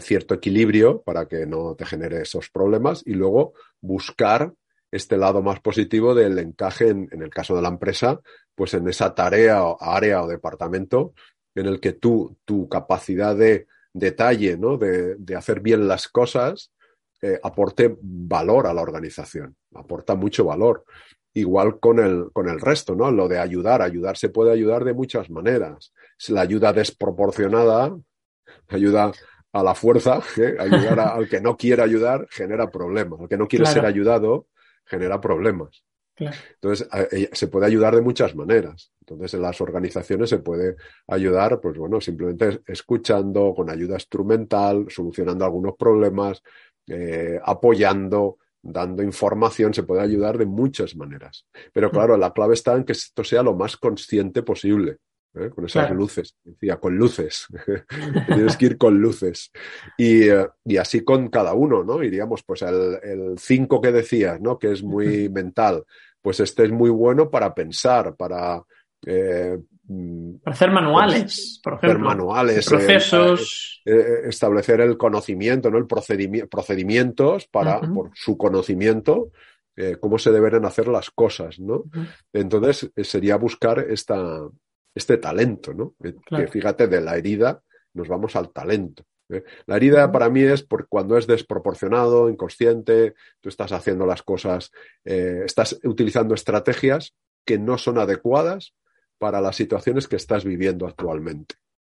cierto 0.00 0.34
equilibrio 0.34 1.02
para 1.02 1.26
que 1.26 1.46
no 1.46 1.74
te 1.74 1.84
genere 1.84 2.22
esos 2.22 2.48
problemas 2.50 3.02
y 3.04 3.14
luego 3.14 3.54
buscar 3.80 4.52
este 4.90 5.16
lado 5.16 5.42
más 5.42 5.60
positivo 5.60 6.14
del 6.14 6.38
encaje 6.38 6.88
en, 6.88 7.08
en, 7.12 7.22
el 7.22 7.30
caso 7.30 7.54
de 7.54 7.62
la 7.62 7.68
empresa, 7.68 8.20
pues 8.54 8.74
en 8.74 8.88
esa 8.88 9.14
tarea 9.14 9.64
o 9.64 9.80
área 9.80 10.22
o 10.22 10.28
departamento 10.28 11.14
en 11.54 11.66
el 11.66 11.80
que 11.80 11.92
tú, 11.92 12.36
tu 12.44 12.68
capacidad 12.68 13.36
de 13.36 13.66
detalle, 13.92 14.56
¿no? 14.56 14.76
De, 14.76 15.16
de 15.16 15.36
hacer 15.36 15.60
bien 15.60 15.88
las 15.88 16.08
cosas, 16.08 16.72
eh, 17.22 17.38
aporte 17.42 17.96
valor 18.00 18.66
a 18.66 18.74
la 18.74 18.82
organización, 18.82 19.56
aporta 19.74 20.14
mucho 20.14 20.44
valor. 20.44 20.84
Igual 21.32 21.78
con 21.78 22.00
el, 22.00 22.30
con 22.32 22.48
el 22.48 22.60
resto, 22.60 22.96
¿no? 22.96 23.10
Lo 23.10 23.28
de 23.28 23.38
ayudar, 23.38 23.82
ayudar 23.82 24.16
se 24.16 24.30
puede 24.30 24.52
ayudar 24.52 24.84
de 24.84 24.94
muchas 24.94 25.30
maneras. 25.30 25.92
La 26.28 26.40
ayuda 26.40 26.72
desproporcionada, 26.72 27.96
ayuda 28.68 29.12
a 29.52 29.62
la 29.62 29.74
fuerza, 29.74 30.20
¿eh? 30.36 30.56
ayudar 30.58 30.98
a, 30.98 31.08
al 31.14 31.28
que 31.28 31.40
no 31.40 31.56
quiere 31.56 31.82
ayudar 31.82 32.26
genera 32.30 32.70
problemas. 32.70 33.20
Al 33.20 33.28
que 33.28 33.36
no 33.36 33.46
quiere 33.46 33.64
claro. 33.64 33.80
ser 33.80 33.86
ayudado 33.86 34.46
genera 34.90 35.20
problemas. 35.20 35.84
Claro. 36.14 36.36
Entonces, 36.54 36.88
se 37.32 37.46
puede 37.46 37.66
ayudar 37.66 37.94
de 37.94 38.02
muchas 38.02 38.34
maneras. 38.34 38.92
Entonces, 39.00 39.34
en 39.34 39.42
las 39.42 39.60
organizaciones 39.60 40.28
se 40.28 40.38
puede 40.38 40.76
ayudar, 41.06 41.60
pues 41.60 41.78
bueno, 41.78 42.00
simplemente 42.00 42.60
escuchando, 42.66 43.54
con 43.54 43.70
ayuda 43.70 43.94
instrumental, 43.94 44.86
solucionando 44.90 45.44
algunos 45.44 45.76
problemas, 45.76 46.42
eh, 46.86 47.40
apoyando, 47.42 48.38
dando 48.62 49.02
información, 49.02 49.72
se 49.72 49.84
puede 49.84 50.02
ayudar 50.02 50.36
de 50.36 50.46
muchas 50.46 50.94
maneras. 50.94 51.46
Pero 51.72 51.90
claro, 51.90 52.16
la 52.16 52.32
clave 52.32 52.54
está 52.54 52.74
en 52.74 52.84
que 52.84 52.92
esto 52.92 53.24
sea 53.24 53.42
lo 53.42 53.54
más 53.54 53.76
consciente 53.76 54.42
posible. 54.42 54.98
¿Eh? 55.34 55.50
Con 55.50 55.64
esas 55.64 55.86
claro. 55.86 55.94
luces, 55.94 56.36
decía, 56.44 56.78
con 56.78 56.96
luces. 56.96 57.46
Tienes 58.26 58.56
que 58.56 58.66
ir 58.66 58.78
con 58.78 58.98
luces. 59.00 59.50
Y, 59.96 60.28
eh, 60.28 60.48
y, 60.64 60.76
así 60.76 61.02
con 61.02 61.28
cada 61.28 61.54
uno, 61.54 61.84
¿no? 61.84 62.02
Iríamos, 62.02 62.42
pues 62.42 62.62
el 62.62 63.38
5 63.38 63.80
que 63.80 63.92
decías, 63.92 64.40
¿no? 64.40 64.58
Que 64.58 64.72
es 64.72 64.82
muy 64.82 65.28
mental. 65.30 65.84
Pues 66.22 66.40
este 66.40 66.64
es 66.64 66.70
muy 66.70 66.90
bueno 66.90 67.30
para 67.30 67.54
pensar, 67.54 68.14
para 68.16 68.62
eh, 69.06 69.58
para 70.44 70.54
hacer 70.54 70.70
manuales, 70.70 71.60
por 71.62 71.74
ejemplo. 71.74 71.90
Hacer 71.90 71.98
manuales. 71.98 72.68
Procesos. 72.68 73.82
Eh, 73.84 73.92
eh, 73.92 74.28
establecer 74.28 74.80
el 74.80 74.96
conocimiento, 74.96 75.70
¿no? 75.70 75.78
El 75.78 75.86
procedimi 75.86 76.42
procedimientos 76.44 77.48
para, 77.48 77.78
uh 77.78 77.82
-huh. 77.82 77.94
por 77.94 78.10
su 78.14 78.36
conocimiento, 78.36 79.30
eh, 79.76 79.96
cómo 79.98 80.18
se 80.18 80.30
deben 80.30 80.64
hacer 80.64 80.86
las 80.86 81.10
cosas, 81.10 81.58
¿no? 81.58 81.76
Uh 81.76 81.90
-huh. 81.90 82.08
Entonces, 82.32 82.90
sería 83.02 83.36
buscar 83.36 83.80
esta, 83.80 84.48
este 84.94 85.18
talento, 85.18 85.72
¿no? 85.74 85.94
Claro. 86.24 86.44
Que 86.44 86.50
fíjate, 86.50 86.86
de 86.88 87.00
la 87.00 87.16
herida 87.16 87.62
nos 87.94 88.08
vamos 88.08 88.36
al 88.36 88.52
talento. 88.52 89.04
La 89.66 89.76
herida 89.76 90.10
para 90.10 90.28
mí 90.28 90.42
es 90.42 90.62
por 90.62 90.88
cuando 90.88 91.16
es 91.16 91.26
desproporcionado, 91.26 92.28
inconsciente, 92.28 93.14
tú 93.40 93.48
estás 93.48 93.72
haciendo 93.72 94.06
las 94.06 94.22
cosas, 94.22 94.72
eh, 95.04 95.42
estás 95.44 95.78
utilizando 95.84 96.34
estrategias 96.34 97.14
que 97.44 97.58
no 97.58 97.78
son 97.78 97.98
adecuadas 97.98 98.74
para 99.18 99.40
las 99.40 99.56
situaciones 99.56 100.08
que 100.08 100.16
estás 100.16 100.44
viviendo 100.44 100.86
actualmente. 100.86 101.56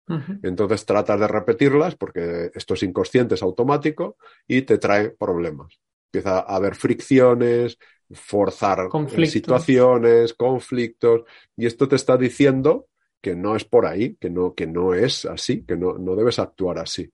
Uh 0.08 0.14
-huh. 0.14 0.40
Entonces 0.42 0.84
tratas 0.84 1.20
de 1.20 1.28
repetirlas 1.28 1.94
porque 1.94 2.50
esto 2.54 2.74
es 2.74 2.82
inconsciente, 2.82 3.36
es 3.36 3.42
automático 3.42 4.16
y 4.46 4.62
te 4.62 4.78
trae 4.78 5.10
problemas. 5.10 5.80
Empieza 6.12 6.40
a 6.40 6.56
haber 6.56 6.74
fricciones, 6.74 7.78
forzar 8.12 8.88
conflictos. 8.88 9.32
situaciones, 9.32 10.34
conflictos, 10.34 11.22
y 11.56 11.66
esto 11.66 11.88
te 11.88 11.96
está 11.96 12.16
diciendo 12.16 12.88
que 13.20 13.36
no 13.36 13.54
es 13.56 13.64
por 13.64 13.86
ahí, 13.86 14.16
que 14.16 14.30
no, 14.30 14.54
que 14.54 14.66
no 14.66 14.94
es 14.94 15.24
así, 15.24 15.64
que 15.64 15.76
no, 15.76 15.98
no 15.98 16.16
debes 16.16 16.38
actuar 16.38 16.78
así. 16.78 17.10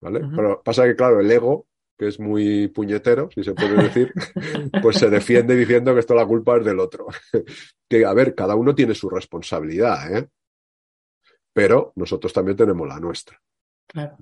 ¿Vale? 0.00 0.20
Uh 0.20 0.22
-huh. 0.22 0.36
Pero 0.36 0.62
pasa 0.62 0.84
que, 0.84 0.96
claro, 0.96 1.20
el 1.20 1.30
ego 1.30 1.66
que 2.02 2.08
es 2.08 2.18
muy 2.18 2.66
puñetero, 2.66 3.28
si 3.32 3.44
se 3.44 3.54
puede 3.54 3.80
decir, 3.80 4.12
pues 4.82 4.96
se 4.96 5.08
defiende 5.08 5.54
diciendo 5.54 5.94
que 5.94 6.00
esto 6.00 6.16
la 6.16 6.26
culpa 6.26 6.56
es 6.56 6.64
del 6.64 6.80
otro. 6.80 7.06
que, 7.88 8.04
a 8.04 8.12
ver, 8.12 8.34
cada 8.34 8.56
uno 8.56 8.74
tiene 8.74 8.94
su 8.94 9.08
responsabilidad, 9.08 10.16
¿eh? 10.16 10.28
Pero 11.52 11.92
nosotros 11.96 12.32
también 12.32 12.56
tenemos 12.56 12.88
la 12.88 12.98
nuestra. 12.98 13.40
Claro. 13.86 14.16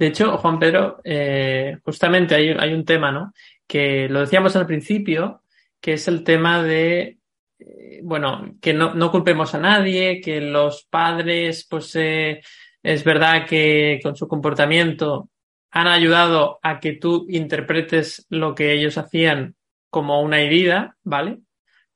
De 0.00 0.06
hecho, 0.06 0.38
Juan 0.38 0.58
Pedro, 0.58 1.02
eh, 1.04 1.76
justamente 1.84 2.34
hay, 2.34 2.72
un 2.72 2.86
tema, 2.86 3.12
¿no? 3.12 3.34
Que 3.66 4.08
lo 4.08 4.20
decíamos 4.20 4.56
al 4.56 4.64
principio, 4.64 5.42
que 5.78 5.92
es 5.92 6.08
el 6.08 6.24
tema 6.24 6.62
de, 6.62 7.18
eh, 7.58 8.00
bueno, 8.02 8.54
que 8.62 8.72
no, 8.72 8.94
no, 8.94 9.10
culpemos 9.10 9.54
a 9.54 9.58
nadie, 9.58 10.22
que 10.22 10.40
los 10.40 10.86
padres, 10.88 11.66
pues 11.68 11.94
eh, 11.96 12.40
es 12.82 13.04
verdad 13.04 13.44
que 13.46 14.00
con 14.02 14.16
su 14.16 14.26
comportamiento 14.26 15.28
han 15.70 15.86
ayudado 15.86 16.60
a 16.62 16.80
que 16.80 16.94
tú 16.94 17.26
interpretes 17.28 18.26
lo 18.30 18.54
que 18.54 18.72
ellos 18.72 18.96
hacían 18.96 19.54
como 19.90 20.22
una 20.22 20.40
herida, 20.40 20.96
¿vale? 21.04 21.40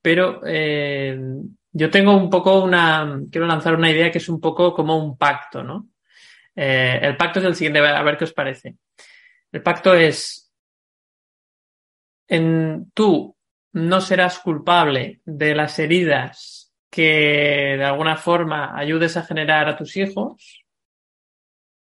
Pero 0.02 0.42
eh, 0.44 1.18
yo 1.72 1.90
tengo 1.90 2.14
un 2.14 2.28
poco 2.28 2.62
una, 2.62 3.22
quiero 3.30 3.46
lanzar 3.46 3.74
una 3.76 3.90
idea 3.90 4.10
que 4.10 4.18
es 4.18 4.28
un 4.28 4.42
poco 4.42 4.74
como 4.74 5.02
un 5.02 5.16
pacto, 5.16 5.62
¿no? 5.62 5.88
Eh, 6.56 6.98
el 7.02 7.16
pacto 7.16 7.40
es 7.40 7.44
el 7.44 7.54
siguiente, 7.54 7.80
a 7.80 8.02
ver 8.02 8.16
qué 8.16 8.24
os 8.24 8.32
parece. 8.32 8.76
El 9.50 9.62
pacto 9.62 9.94
es, 9.94 10.52
en, 12.28 12.90
tú 12.92 13.36
no 13.72 14.00
serás 14.00 14.38
culpable 14.38 15.20
de 15.24 15.54
las 15.54 15.78
heridas 15.78 16.72
que 16.90 17.74
de 17.76 17.84
alguna 17.84 18.16
forma 18.16 18.76
ayudes 18.78 19.16
a 19.16 19.24
generar 19.24 19.68
a 19.68 19.76
tus 19.76 19.96
hijos 19.96 20.64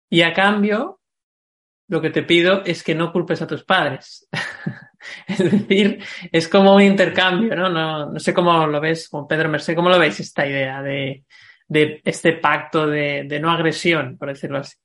y 0.10 0.24
a 0.24 0.34
cambio 0.34 1.02
lo 1.88 2.02
que 2.02 2.10
te 2.10 2.24
pido 2.24 2.64
es 2.66 2.84
que 2.84 2.96
no 2.96 3.12
culpes 3.12 3.42
a 3.42 3.48
tus 3.48 3.64
padres. 3.64 4.28
es 5.28 5.38
decir, 5.38 6.04
es 6.32 6.48
como 6.48 6.76
un 6.76 6.82
intercambio, 6.82 7.56
¿no? 7.56 7.70
¿no? 7.70 8.12
No, 8.12 8.20
sé 8.20 8.34
cómo 8.34 8.68
lo 8.68 8.82
ves, 8.82 9.08
Juan 9.08 9.28
Pedro 9.28 9.50
Merced, 9.50 9.76
¿cómo 9.76 9.90
lo 9.90 10.00
veis 10.00 10.20
esta 10.20 10.46
idea 10.46 10.82
de, 10.82 11.24
de 11.68 12.02
este 12.04 12.34
pacto 12.34 12.88
de, 12.88 13.26
de, 13.28 13.40
no 13.40 13.52
agresión, 13.52 14.18
por 14.18 14.30
decirlo 14.30 14.60
así? 14.60 14.76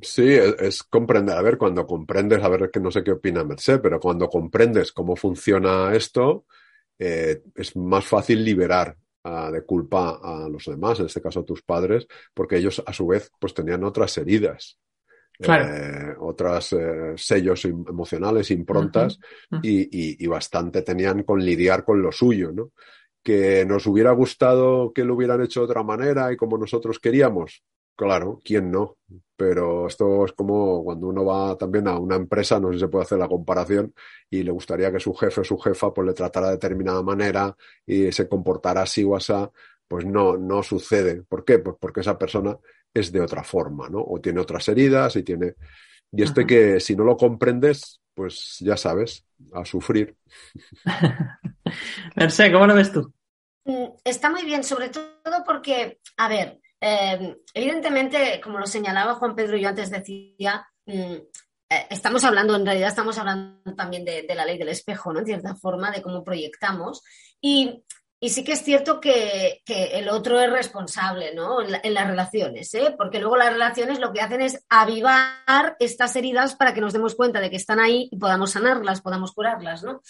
Sí, 0.00 0.32
es, 0.32 0.54
es, 0.60 0.82
comprender, 0.82 1.36
a 1.36 1.42
ver, 1.42 1.58
cuando 1.58 1.86
comprendes, 1.86 2.42
a 2.42 2.48
ver 2.48 2.70
que 2.70 2.80
no 2.80 2.90
sé 2.90 3.04
qué 3.04 3.12
opina 3.12 3.44
Merced, 3.44 3.80
pero 3.80 4.00
cuando 4.00 4.28
comprendes 4.28 4.92
cómo 4.92 5.14
funciona 5.14 5.94
esto, 5.94 6.46
eh, 6.98 7.42
es 7.54 7.76
más 7.76 8.04
fácil 8.06 8.44
liberar 8.44 8.96
uh, 9.24 9.50
de 9.50 9.62
culpa 9.64 10.20
a 10.22 10.48
los 10.48 10.64
demás, 10.64 11.00
en 11.00 11.06
este 11.06 11.20
caso 11.20 11.40
a 11.40 11.44
tus 11.44 11.62
padres, 11.62 12.06
porque 12.32 12.56
ellos 12.56 12.82
a 12.84 12.92
su 12.92 13.06
vez 13.06 13.30
pues 13.38 13.52
tenían 13.52 13.84
otras 13.84 14.16
heridas. 14.16 14.78
Claro. 15.36 15.64
Eh, 15.64 16.14
otros 16.20 16.72
eh, 16.74 17.14
sellos 17.16 17.64
emocionales, 17.64 18.52
improntas, 18.52 19.18
Uh 19.50 19.56
-huh. 19.56 19.60
y, 19.64 19.82
y, 19.82 20.24
y, 20.24 20.26
bastante 20.28 20.82
tenían 20.82 21.24
con 21.24 21.44
lidiar 21.44 21.84
con 21.84 22.00
lo 22.00 22.12
suyo, 22.12 22.52
¿no? 22.52 22.70
Que 23.24 23.64
nos 23.66 23.86
hubiera 23.86 24.12
gustado 24.12 24.92
que 24.92 25.02
lo 25.02 25.14
hubieran 25.14 25.42
hecho 25.42 25.60
de 25.60 25.64
otra 25.66 25.82
manera 25.82 26.32
y 26.32 26.36
como 26.36 26.56
nosotros 26.58 27.00
queríamos. 27.00 27.64
Claro, 27.96 28.40
¿quién 28.44 28.70
no? 28.70 28.98
Pero 29.36 29.86
esto 29.86 30.24
es 30.24 30.32
como 30.32 30.84
cuando 30.84 31.08
uno 31.08 31.24
va 31.24 31.56
también 31.56 31.88
a 31.88 31.98
una 31.98 32.16
empresa, 32.16 32.60
no 32.60 32.68
sé 32.68 32.74
si 32.74 32.80
se 32.80 32.88
puede 32.88 33.04
hacer 33.04 33.18
la 33.18 33.28
comparación, 33.28 33.94
y 34.30 34.42
le 34.42 34.50
gustaría 34.50 34.92
que 34.92 35.00
su 35.00 35.14
jefe 35.14 35.40
o 35.40 35.44
su 35.44 35.58
jefa 35.58 35.92
pues 35.94 36.06
le 36.06 36.12
tratara 36.12 36.48
de 36.48 36.52
determinada 36.54 37.02
manera 37.02 37.56
y 37.86 38.12
se 38.12 38.28
comportara 38.28 38.82
así 38.82 39.04
o 39.04 39.16
así, 39.16 39.32
pues 39.88 40.04
no, 40.06 40.36
no 40.36 40.62
sucede. 40.62 41.22
¿Por 41.22 41.44
qué? 41.44 41.60
Pues 41.60 41.76
porque 41.80 42.00
esa 42.00 42.18
persona 42.18 42.58
es 42.92 43.12
de 43.12 43.20
otra 43.20 43.42
forma, 43.44 43.88
¿no? 43.88 44.04
O 44.06 44.20
tiene 44.20 44.40
otras 44.40 44.68
heridas 44.68 45.16
y 45.16 45.22
tiene... 45.22 45.54
Y 46.12 46.22
-huh. 46.22 46.46
que 46.46 46.80
si 46.80 46.94
no 46.94 47.04
lo 47.04 47.16
comprendes, 47.16 48.00
pues 48.14 48.58
ya 48.60 48.76
sabes, 48.76 49.26
a 49.52 49.64
sufrir. 49.64 50.16
Merced, 52.16 52.52
¿cómo 52.52 52.66
lo 52.66 52.74
ves 52.74 52.92
tú? 52.92 53.12
Está 54.04 54.30
muy 54.30 54.44
bien, 54.44 54.62
sobre 54.62 54.90
todo 54.90 55.44
porque, 55.44 56.00
a 56.16 56.28
ver, 56.28 56.60
eh, 56.80 57.36
evidentemente, 57.54 58.40
como 58.42 58.58
lo 58.58 58.66
señalaba 58.66 59.14
Juan 59.14 59.34
Pedro, 59.34 59.56
yo 59.56 59.68
antes 59.68 59.90
decía, 59.90 60.66
mm, 60.86 60.92
eh, 61.70 61.86
estamos 61.90 62.24
hablando, 62.24 62.54
en 62.54 62.66
realidad 62.66 62.88
estamos 62.88 63.16
hablando 63.18 63.74
también 63.74 64.04
de, 64.04 64.22
de, 64.22 64.34
la 64.34 64.44
ley 64.44 64.58
del 64.58 64.68
espejo, 64.68 65.12
¿no? 65.12 65.20
En 65.20 65.26
cierta 65.26 65.54
forma, 65.56 65.90
de 65.90 66.02
cómo 66.02 66.22
proyectamos. 66.22 67.02
Y, 67.40 67.82
y 68.24 68.30
sí 68.30 68.42
que 68.42 68.52
es 68.52 68.62
cierto 68.62 69.02
que, 69.02 69.60
que, 69.66 69.98
el 69.98 70.08
otro 70.08 70.40
es 70.40 70.50
responsable, 70.50 71.34
¿no? 71.34 71.60
En, 71.60 71.72
la, 71.72 71.80
en, 71.84 71.92
las 71.92 72.06
relaciones, 72.06 72.72
¿eh? 72.72 72.94
Porque 72.96 73.20
luego 73.20 73.36
las 73.36 73.52
relaciones 73.52 73.98
lo 73.98 74.14
que 74.14 74.22
hacen 74.22 74.40
es 74.40 74.64
avivar 74.70 75.76
estas 75.78 76.16
heridas 76.16 76.54
para 76.54 76.72
que 76.72 76.80
nos 76.80 76.94
demos 76.94 77.16
cuenta 77.16 77.38
de 77.38 77.50
que 77.50 77.56
están 77.56 77.80
ahí 77.80 78.08
y 78.10 78.16
podamos 78.16 78.52
sanarlas, 78.52 79.02
podamos 79.02 79.32
curarlas, 79.32 79.82
¿no? 79.82 80.00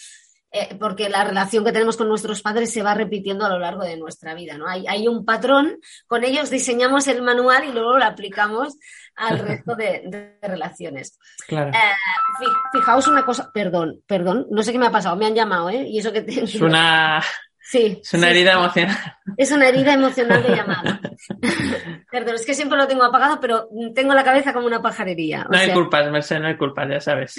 Eh, 0.49 0.77
porque 0.79 1.09
la 1.09 1.25
relación 1.25 1.65
que 1.65 1.73
tenemos 1.73 1.97
con 1.97 2.07
nuestros 2.07 2.41
padres 2.41 2.71
se 2.71 2.81
va 2.81 2.93
repitiendo 2.93 3.45
a 3.45 3.49
lo 3.49 3.59
largo 3.59 3.83
de 3.83 3.97
nuestra 3.97 4.33
vida, 4.33 4.57
¿no? 4.57 4.65
Hay, 4.65 4.87
hay 4.87 5.09
un 5.09 5.25
patrón, 5.25 5.81
con 6.07 6.23
ellos 6.23 6.49
diseñamos 6.49 7.09
el 7.09 7.21
manual 7.21 7.65
y 7.65 7.73
luego 7.73 7.97
lo 7.97 8.05
aplicamos 8.05 8.77
al 9.17 9.39
resto 9.39 9.75
de, 9.75 10.03
de 10.05 10.39
relaciones. 10.41 11.19
Claro. 11.45 11.71
Eh, 11.71 12.45
fijaos 12.71 13.09
una 13.09 13.25
cosa, 13.25 13.51
perdón, 13.53 14.01
perdón, 14.07 14.47
no 14.49 14.63
sé 14.63 14.71
qué 14.71 14.79
me 14.79 14.87
ha 14.87 14.91
pasado, 14.91 15.17
me 15.17 15.25
han 15.25 15.35
llamado, 15.35 15.69
¿eh? 15.69 15.85
Y 15.89 15.99
eso 15.99 16.13
que 16.13 16.21
te... 16.21 16.45
Es 16.45 16.55
una... 16.61 17.21
Sí, 17.67 17.99
es 17.99 18.13
una 18.13 18.27
sí, 18.27 18.31
herida 18.31 18.51
sí. 18.51 18.57
emocional. 18.59 19.17
Es 19.37 19.51
una 19.51 19.67
herida 19.67 19.93
emocional 19.93 20.43
de 20.43 20.55
llamada. 20.55 21.01
Perdón, 22.11 22.35
es 22.35 22.45
que 22.45 22.53
siempre 22.53 22.77
lo 22.77 22.87
tengo 22.87 23.03
apagado, 23.03 23.39
pero 23.39 23.67
tengo 23.95 24.13
la 24.13 24.23
cabeza 24.23 24.53
como 24.53 24.67
una 24.67 24.83
pajarería. 24.83 25.45
O 25.47 25.51
no 25.51 25.57
hay 25.57 25.65
sea... 25.65 25.73
culpas, 25.73 26.11
Merced, 26.11 26.39
no 26.39 26.47
hay 26.47 26.57
culpas, 26.57 26.87
ya 26.87 27.01
sabes. 27.01 27.35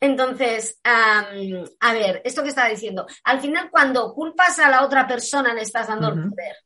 Entonces, 0.00 0.80
um, 0.84 1.64
a 1.80 1.92
ver, 1.92 2.22
esto 2.24 2.42
que 2.44 2.50
estaba 2.50 2.68
diciendo, 2.68 3.04
al 3.24 3.40
final 3.40 3.68
cuando 3.68 4.14
culpas 4.14 4.60
a 4.60 4.70
la 4.70 4.84
otra 4.84 5.08
persona 5.08 5.52
le 5.52 5.62
estás 5.62 5.88
dando 5.88 6.08
uh 6.08 6.12
-huh. 6.12 6.22
el 6.22 6.30
poder, 6.30 6.56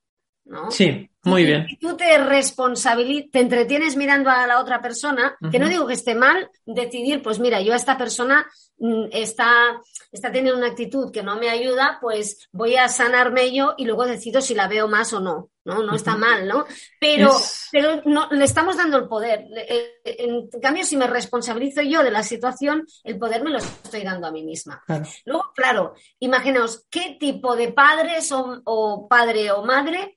¿no? 0.49 0.71
Sí, 0.71 1.09
muy 1.25 1.45
bien. 1.45 1.67
Y 1.69 1.77
tú 1.77 1.97
te 1.97 2.19
responsabilizas, 2.19 3.31
te 3.31 3.41
entretienes 3.41 3.97
mirando 3.97 4.31
a 4.31 4.47
la 4.47 4.61
otra 4.61 4.81
persona, 4.81 5.37
uh 5.41 5.47
-huh. 5.47 5.51
que 5.51 5.59
no 5.59 5.69
digo 5.69 5.87
que 5.87 5.95
esté 5.95 6.15
mal 6.15 6.51
decidir, 6.65 7.23
pues 7.23 7.39
mira, 7.39 7.61
yo 7.61 7.73
a 7.73 7.77
esta 7.77 7.99
persona 7.99 8.47
mm, 8.79 9.09
está, 9.13 9.81
está 10.11 10.33
teniendo 10.33 10.59
una 10.59 10.69
actitud 10.69 11.13
que 11.13 11.23
no 11.23 11.37
me 11.37 11.51
ayuda, 11.51 11.99
pues 12.01 12.49
voy 12.53 12.77
a 12.77 12.89
sanarme 12.89 13.55
yo 13.55 13.75
y 13.77 13.85
luego 13.85 14.07
decido 14.07 14.41
si 14.41 14.55
la 14.55 14.69
veo 14.69 14.89
más 14.89 15.13
o 15.13 15.21
no. 15.21 15.51
¿no? 15.65 15.83
No 15.83 15.95
está 15.95 16.17
mal, 16.17 16.49
¿no? 16.49 16.65
Pero, 16.99 17.29
es... 17.31 17.69
pero 17.71 18.01
no, 18.07 18.29
le 18.31 18.45
estamos 18.45 18.79
dando 18.79 18.97
el 18.97 19.07
poder. 19.07 19.45
En 20.03 20.49
cambio, 20.63 20.83
si 20.83 20.97
me 20.97 21.07
responsabilizo 21.07 21.83
yo 21.83 22.03
de 22.03 22.11
la 22.11 22.23
situación, 22.23 22.87
el 23.05 23.19
poder 23.19 23.43
me 23.45 23.51
lo 23.51 23.59
estoy 23.59 24.03
dando 24.03 24.27
a 24.27 24.33
mí 24.33 24.43
misma. 24.43 24.83
Claro. 24.87 25.05
Luego, 25.27 25.53
claro, 25.55 25.95
imaginaos 26.21 26.87
qué 26.89 27.19
tipo 27.21 27.55
de 27.55 27.73
padres 27.73 28.33
o, 28.33 28.63
o 28.65 29.07
padre 29.07 29.51
o 29.51 29.63
madre 29.63 30.17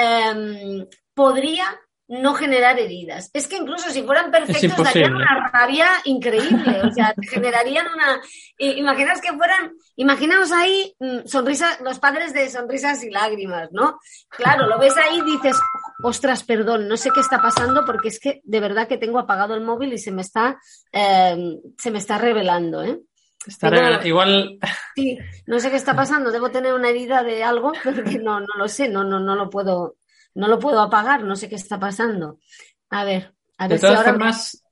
eh, 0.00 0.86
podría 1.14 1.66
no 2.10 2.34
generar 2.34 2.76
heridas. 2.76 3.30
Es 3.32 3.46
que 3.46 3.56
incluso 3.56 3.88
si 3.90 4.02
fueran 4.02 4.32
perfectos 4.32 4.82
darían 4.82 5.14
una 5.14 5.48
rabia 5.52 5.86
increíble, 6.04 6.82
o 6.82 6.90
sea, 6.92 7.14
generarían 7.22 7.86
una... 7.86 8.20
Imaginaos 8.58 9.20
que 9.20 9.32
fueran, 9.32 9.72
imaginaos 9.94 10.50
ahí 10.50 10.92
mm, 10.98 11.26
sonrisas, 11.26 11.80
los 11.82 12.00
padres 12.00 12.34
de 12.34 12.50
sonrisas 12.50 13.04
y 13.04 13.10
lágrimas, 13.10 13.68
¿no? 13.70 14.00
Claro, 14.28 14.66
lo 14.66 14.76
ves 14.80 14.96
ahí 14.96 15.20
y 15.20 15.36
dices, 15.36 15.56
ostras, 16.02 16.42
perdón, 16.42 16.88
no 16.88 16.96
sé 16.96 17.10
qué 17.14 17.20
está 17.20 17.40
pasando 17.40 17.84
porque 17.86 18.08
es 18.08 18.18
que 18.18 18.40
de 18.42 18.58
verdad 18.58 18.88
que 18.88 18.98
tengo 18.98 19.20
apagado 19.20 19.54
el 19.54 19.60
móvil 19.60 19.92
y 19.92 19.98
se 19.98 20.10
me 20.10 20.22
está, 20.22 20.58
eh, 20.90 21.58
se 21.78 21.90
me 21.92 21.98
está 21.98 22.18
revelando, 22.18 22.82
¿eh? 22.82 22.98
Tengo, 23.58 24.02
igual. 24.04 24.58
Sí, 24.94 25.18
no 25.46 25.60
sé 25.60 25.70
qué 25.70 25.76
está 25.76 25.94
pasando. 25.94 26.30
Debo 26.30 26.50
tener 26.50 26.74
una 26.74 26.90
herida 26.90 27.22
de 27.22 27.42
algo, 27.42 27.72
pero 27.84 28.04
que 28.04 28.18
no, 28.18 28.40
no 28.40 28.54
lo 28.58 28.68
sé, 28.68 28.88
no, 28.88 29.04
no, 29.04 29.20
no 29.20 29.34
lo 29.34 29.48
puedo, 29.48 29.96
no 30.34 30.48
lo 30.48 30.58
puedo 30.58 30.80
apagar, 30.80 31.24
no 31.24 31.36
sé 31.36 31.48
qué 31.48 31.54
está 31.54 31.78
pasando. 31.78 32.38
A 32.90 33.04
ver, 33.04 33.34
a 33.58 33.68
ver 33.68 33.78
de 33.78 33.80
todas 33.80 33.94
si 33.94 33.98
ahora. 33.98 34.12
Formas... 34.12 34.64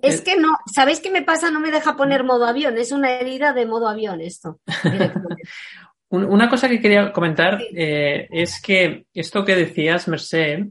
Es 0.00 0.22
que 0.22 0.38
no, 0.38 0.56
¿sabéis 0.72 1.00
qué 1.00 1.10
me 1.10 1.22
pasa? 1.22 1.50
No 1.50 1.60
me 1.60 1.70
deja 1.70 1.96
poner 1.96 2.24
modo 2.24 2.46
avión, 2.46 2.78
es 2.78 2.92
una 2.92 3.12
herida 3.12 3.52
de 3.52 3.66
modo 3.66 3.88
avión 3.88 4.22
esto. 4.22 4.60
una 6.08 6.48
cosa 6.48 6.68
que 6.68 6.80
quería 6.80 7.12
comentar 7.12 7.58
sí. 7.58 7.68
eh, 7.74 8.26
es 8.30 8.60
que 8.62 9.04
esto 9.12 9.44
que 9.44 9.54
decías, 9.54 10.08
Merced, 10.08 10.68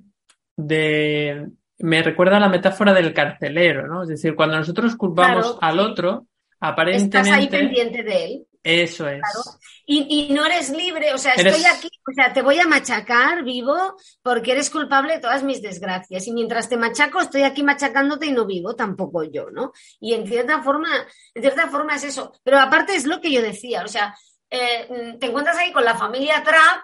de 0.57 1.49
me 1.77 2.01
recuerda 2.01 2.37
a 2.37 2.39
la 2.39 2.49
metáfora 2.49 2.93
del 2.93 3.13
carcelero, 3.13 3.87
¿no? 3.87 4.03
Es 4.03 4.09
decir, 4.09 4.35
cuando 4.35 4.57
nosotros 4.57 4.95
culpamos 4.95 5.43
claro, 5.43 5.59
al 5.61 5.79
otro, 5.79 6.27
aparentemente. 6.67 7.17
Estás 7.17 7.33
ahí 7.33 7.47
pendiente 7.47 8.03
de 8.03 8.25
él. 8.25 8.47
Eso 8.63 9.07
es. 9.07 9.21
Claro. 9.21 9.59
Y, 9.85 10.07
y, 10.09 10.33
no 10.33 10.43
eres 10.43 10.71
libre, 10.71 11.13
o 11.13 11.17
sea, 11.19 11.33
eres... 11.33 11.55
estoy 11.55 11.71
aquí, 11.71 11.87
o 11.87 12.13
sea, 12.15 12.33
te 12.33 12.41
voy 12.41 12.59
a 12.59 12.65
machacar 12.65 13.43
vivo 13.43 13.95
porque 14.23 14.53
eres 14.53 14.71
culpable 14.71 15.13
de 15.13 15.19
todas 15.19 15.43
mis 15.43 15.61
desgracias. 15.61 16.25
Y 16.25 16.33
mientras 16.33 16.67
te 16.67 16.75
machaco, 16.75 17.21
estoy 17.21 17.43
aquí 17.43 17.61
machacándote 17.61 18.25
y 18.25 18.31
no 18.31 18.47
vivo 18.47 18.75
tampoco 18.75 19.23
yo, 19.23 19.51
¿no? 19.51 19.71
Y 19.99 20.15
en 20.15 20.25
cierta 20.25 20.63
forma, 20.63 20.89
en 21.35 21.41
cierta 21.41 21.67
forma 21.69 21.95
es 21.95 22.05
eso. 22.05 22.33
Pero 22.43 22.59
aparte 22.59 22.95
es 22.95 23.05
lo 23.05 23.21
que 23.21 23.31
yo 23.31 23.43
decía, 23.43 23.83
o 23.83 23.87
sea, 23.87 24.15
eh, 24.49 25.17
te 25.19 25.27
encuentras 25.27 25.57
ahí 25.57 25.71
con 25.71 25.85
la 25.85 25.95
familia 25.95 26.41
Trap 26.43 26.83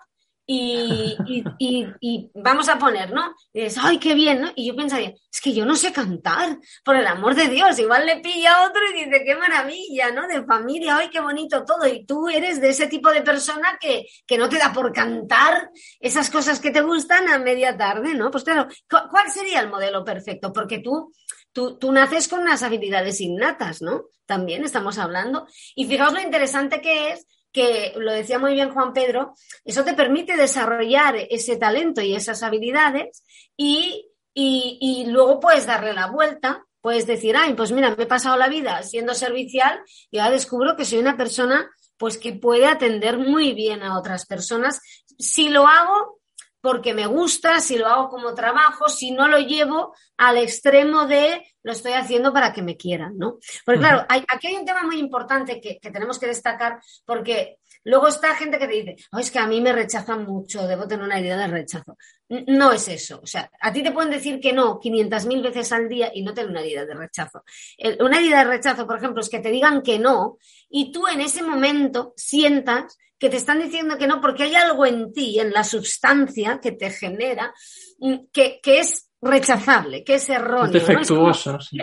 y, 0.54 1.88
y, 2.02 2.32
vamos 2.34 2.68
a 2.68 2.78
poner, 2.78 3.14
¿no? 3.14 3.34
Y 3.54 3.62
dices, 3.62 3.82
ay, 3.82 3.98
qué 4.00 4.14
bien, 4.14 4.42
¿no? 4.42 4.52
Y 4.56 4.68
yo 4.68 4.76
pensaría, 4.76 5.14
es 5.32 5.42
que 5.42 5.54
yo 5.54 5.66
no 5.66 5.76
sé 5.76 5.94
cantar, 5.94 6.58
por 6.84 6.98
el 6.98 7.08
amor 7.08 7.36
de 7.36 7.48
Dios, 7.48 7.80
igual 7.80 8.06
le 8.06 8.20
pilla 8.20 8.66
otro 8.68 8.82
y 8.90 9.06
dice, 9.06 9.24
qué 9.24 9.36
maravilla, 9.36 10.12
¿no? 10.12 10.28
De 10.28 10.44
familia, 10.44 10.98
ay, 10.98 11.10
qué 11.10 11.22
bonito 11.22 11.64
todo. 11.64 11.88
Y 11.88 12.06
tú 12.06 12.28
eres 12.28 12.60
de 12.60 12.70
ese 12.70 12.88
tipo 12.88 13.10
de 13.12 13.22
persona 13.22 13.78
que, 13.80 14.06
que 14.28 14.38
no 14.38 14.50
te 14.50 14.58
da 14.58 14.74
por 14.74 14.92
cantar 14.92 15.70
esas 16.02 16.30
cosas 16.30 16.60
que 16.60 16.72
te 16.72 16.82
gustan 16.82 17.30
a 17.30 17.40
media 17.40 17.78
tarde, 17.78 18.14
¿no? 18.14 18.30
Pues 18.30 18.44
claro, 18.44 18.68
¿cuál 18.90 19.32
sería 19.32 19.62
el 19.62 19.70
modelo 19.70 20.04
perfecto? 20.04 20.52
Porque 20.52 20.80
tú, 20.80 21.14
tú, 21.54 21.78
tú 21.78 21.94
naces 21.94 22.28
con 22.28 22.42
unas 22.42 22.62
habilidades 22.62 23.22
innatas, 23.22 23.82
¿no? 23.82 24.06
También 24.26 24.66
estamos 24.66 24.98
hablando. 24.98 25.48
Y 25.76 25.86
fijaos 25.86 26.14
lo 26.14 26.22
interesante 26.22 26.82
que 26.82 27.12
es 27.12 27.26
que 27.52 27.94
lo 27.98 28.12
decía 28.12 28.40
muy 28.40 28.54
bien 28.54 28.72
Juan 28.72 28.94
Pedro, 28.94 29.34
eso 29.66 29.84
te 29.84 29.94
permite 29.94 30.36
desarrollar 30.38 31.16
ese 31.30 31.58
talento 31.58 32.02
y 32.02 32.16
esas 32.16 32.44
habilidades 32.44 33.24
y, 33.58 34.10
y, 34.34 34.78
y, 34.80 35.06
luego 35.12 35.40
puedes 35.40 35.66
darle 35.66 35.94
la 35.94 36.08
vuelta, 36.08 36.66
puedes 36.80 37.06
decir, 37.06 37.36
ay, 37.36 37.54
pues 37.54 37.72
mira, 37.72 37.96
me 37.96 38.04
he 38.04 38.08
pasado 38.08 38.38
la 38.38 38.48
vida 38.48 38.82
siendo 38.84 39.14
servicial 39.14 39.82
y 40.10 40.20
ahora 40.20 40.32
descubro 40.32 40.76
que 40.76 40.86
soy 40.86 41.00
una 41.00 41.18
persona 41.18 41.70
pues 41.98 42.18
que 42.18 42.34
puede 42.34 42.66
atender 42.66 43.20
muy 43.20 43.54
bien 43.54 43.84
a 43.84 44.00
otras 44.00 44.26
personas. 44.26 44.82
Si 45.20 45.50
lo 45.50 45.68
hago 45.68 46.21
porque 46.62 46.94
me 46.94 47.08
gusta, 47.08 47.60
si 47.60 47.78
lo 47.78 47.88
hago 47.88 48.10
como 48.10 48.34
trabajo, 48.34 48.88
si 48.90 49.12
no 49.12 49.28
lo 49.28 49.40
llevo 49.40 49.96
al 50.18 50.38
extremo 50.38 51.06
de 51.08 51.46
lo 51.64 51.72
estoy 51.72 51.94
haciendo 51.94 52.34
para 52.34 52.54
que 52.54 52.62
me 52.62 52.78
quieran, 52.78 53.18
¿no? 53.18 53.38
Porque 53.66 53.80
claro, 53.80 54.06
hay, 54.10 54.24
aquí 54.28 54.48
hay 54.48 54.56
un 54.56 54.66
tema 54.66 54.84
muy 54.84 54.98
importante 54.98 55.60
que, 55.62 55.80
que 55.80 55.92
tenemos 55.92 56.18
que 56.18 56.28
destacar 56.28 56.80
porque 57.06 57.60
Luego 57.84 58.08
está 58.08 58.36
gente 58.36 58.60
que 58.60 58.68
te 58.68 58.74
dice, 58.74 58.96
oh, 59.12 59.18
es 59.18 59.32
que 59.32 59.40
a 59.40 59.48
mí 59.48 59.60
me 59.60 59.74
rechazan 59.74 60.24
mucho, 60.24 60.68
debo 60.68 60.88
tener 60.88 61.04
una 61.04 61.18
herida 61.18 61.38
de 61.38 61.48
rechazo. 61.48 61.98
No 62.30 62.72
es 62.72 62.88
eso. 62.88 63.20
O 63.24 63.26
sea, 63.26 63.50
a 63.60 63.74
ti 63.74 63.82
te 63.82 63.92
pueden 63.92 64.12
decir 64.12 64.40
que 64.40 64.54
no 64.54 64.80
500.000 64.80 65.42
veces 65.42 65.72
al 65.72 65.90
día 65.90 66.12
y 66.14 66.22
no 66.22 66.34
tener 66.34 66.52
una 66.52 66.62
herida 66.62 66.86
de 66.86 66.94
rechazo. 66.94 67.44
Una 68.00 68.20
herida 68.20 68.40
de 68.40 68.52
rechazo, 68.52 68.86
por 68.86 68.98
ejemplo, 68.98 69.22
es 69.22 69.30
que 69.30 69.40
te 69.40 69.50
digan 69.50 69.82
que 69.82 69.98
no 69.98 70.38
y 70.70 70.92
tú 70.92 71.08
en 71.08 71.22
ese 71.22 71.42
momento 71.42 72.14
sientas 72.16 72.98
que 73.22 73.30
te 73.30 73.38
están 73.38 73.62
diciendo 73.62 74.00
que 74.00 74.08
no 74.08 74.20
porque 74.20 74.44
hay 74.44 74.56
algo 74.56 74.84
en 74.84 75.14
ti, 75.14 75.40
en 75.40 75.52
la 75.52 75.64
sustancia 75.64 76.60
que 76.60 76.72
te 76.72 76.90
genera, 76.90 77.54
mm, 78.00 78.16
que, 78.34 78.60
es 78.66 79.12
rechazable, 79.22 80.04
que 80.04 80.16
es 80.16 80.28
erróneo. 80.28 80.72
defectuoso, 80.72 81.60
sí. 81.60 81.78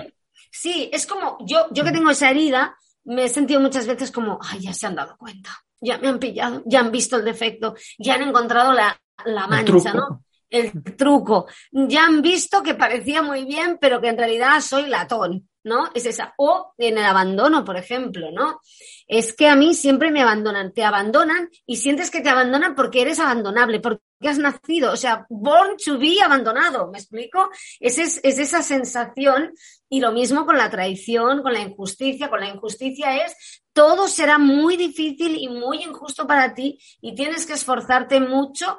Sí, 0.50 0.90
es 0.92 1.06
como 1.06 1.38
yo, 1.46 1.68
yo 1.70 1.84
que 1.84 1.92
tengo 1.92 2.10
esa 2.10 2.28
herida, 2.28 2.76
me 3.04 3.26
he 3.26 3.28
sentido 3.28 3.60
muchas 3.60 3.86
veces 3.86 4.10
como, 4.10 4.40
ay, 4.42 4.62
ya 4.62 4.74
se 4.74 4.88
han 4.88 4.96
dado 4.96 5.16
cuenta, 5.16 5.50
ya 5.80 5.98
me 5.98 6.08
han 6.08 6.18
pillado, 6.18 6.64
ya 6.66 6.80
han 6.80 6.90
visto 6.90 7.16
el 7.16 7.24
defecto, 7.24 7.76
ya 7.98 8.14
han 8.14 8.22
encontrado 8.22 8.72
la, 8.72 9.00
la 9.24 9.46
mancha, 9.46 9.94
¿no? 9.94 10.24
El 10.50 10.72
truco. 10.96 11.46
Ya 11.70 12.06
han 12.06 12.20
visto 12.20 12.64
que 12.64 12.74
parecía 12.74 13.22
muy 13.22 13.44
bien, 13.44 13.78
pero 13.80 14.00
que 14.00 14.08
en 14.08 14.18
realidad 14.18 14.60
soy 14.60 14.88
latón, 14.88 15.47
¿no? 15.68 15.90
Es 15.94 16.06
esa. 16.06 16.34
O 16.38 16.72
en 16.78 16.98
el 16.98 17.04
abandono, 17.04 17.64
por 17.64 17.76
ejemplo, 17.76 18.32
¿no? 18.32 18.60
Es 19.06 19.32
que 19.32 19.46
a 19.46 19.54
mí 19.54 19.74
siempre 19.74 20.10
me 20.10 20.22
abandonan, 20.22 20.72
te 20.72 20.82
abandonan 20.82 21.48
y 21.66 21.76
sientes 21.76 22.10
que 22.10 22.20
te 22.20 22.30
abandonan 22.30 22.74
porque 22.74 23.02
eres 23.02 23.20
abandonable, 23.20 23.78
porque 23.78 24.02
has 24.24 24.38
nacido, 24.38 24.92
o 24.92 24.96
sea, 24.96 25.26
born 25.28 25.76
to 25.76 25.98
be 25.98 26.16
abandonado, 26.20 26.90
¿me 26.90 26.98
explico? 26.98 27.50
Es, 27.78 27.98
es, 27.98 28.20
es 28.24 28.38
esa 28.38 28.62
sensación 28.62 29.52
y 29.88 30.00
lo 30.00 30.12
mismo 30.12 30.44
con 30.44 30.58
la 30.58 30.70
traición, 30.70 31.42
con 31.42 31.52
la 31.52 31.60
injusticia. 31.60 32.28
Con 32.28 32.40
la 32.40 32.48
injusticia 32.48 33.24
es 33.24 33.62
todo 33.72 34.08
será 34.08 34.38
muy 34.38 34.76
difícil 34.76 35.36
y 35.38 35.48
muy 35.48 35.84
injusto 35.84 36.26
para 36.26 36.52
ti 36.52 36.80
y 37.00 37.14
tienes 37.14 37.46
que 37.46 37.52
esforzarte 37.52 38.18
mucho 38.18 38.76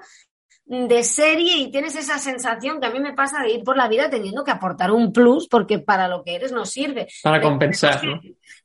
de 0.70 1.04
serie 1.04 1.58
y 1.58 1.72
tienes 1.72 1.96
esa 1.96 2.20
sensación 2.20 2.80
que 2.80 2.86
a 2.86 2.92
mí 2.92 3.00
me 3.00 3.14
pasa 3.14 3.42
de 3.42 3.54
ir 3.54 3.64
por 3.64 3.76
la 3.76 3.88
vida 3.88 4.08
teniendo 4.08 4.44
que 4.44 4.52
aportar 4.52 4.92
un 4.92 5.12
plus 5.12 5.48
porque 5.48 5.80
para 5.80 6.08
lo 6.08 6.24
que 6.24 6.36
eres 6.36 6.52
no 6.52 6.64
sirve. 6.64 7.08
Para 7.24 7.42
compensar. 7.42 8.00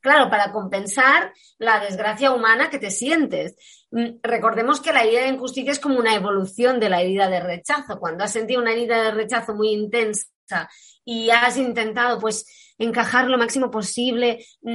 Claro, 0.03 0.29
para 0.29 0.53
compensar 0.53 1.33
la 1.57 1.81
desgracia 1.81 2.31
humana 2.31 2.69
que 2.69 2.79
te 2.79 2.91
sientes. 2.91 3.57
Mm, 3.91 4.19
recordemos 4.23 4.83
que 4.83 4.93
la 4.93 5.03
herida 5.03 5.23
de 5.23 5.29
injusticia 5.29 5.73
es 5.73 5.81
como 5.81 5.99
una 5.99 6.15
evolución 6.15 6.79
de 6.79 6.91
la 6.91 7.01
herida 7.01 7.31
de 7.31 7.41
rechazo. 7.41 7.99
Cuando 7.99 8.23
has 8.23 8.33
sentido 8.33 8.61
una 8.61 8.73
herida 8.73 9.03
de 9.03 9.11
rechazo 9.13 9.55
muy 9.55 9.71
intensa 9.71 10.69
y 11.07 11.31
has 11.31 11.57
intentado 11.57 12.21
pues 12.21 12.75
encajar 12.77 13.29
lo 13.29 13.39
máximo 13.39 13.71
posible, 13.71 14.45
mm, 14.61 14.69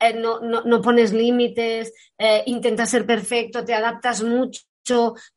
eh, 0.00 0.14
no, 0.14 0.40
no, 0.40 0.80
pones 0.80 1.12
límites, 1.12 1.92
eh, 2.16 2.44
intentas 2.46 2.88
ser 2.88 3.04
perfecto, 3.04 3.62
te 3.62 3.74
adaptas 3.74 4.22
mucho 4.22 4.62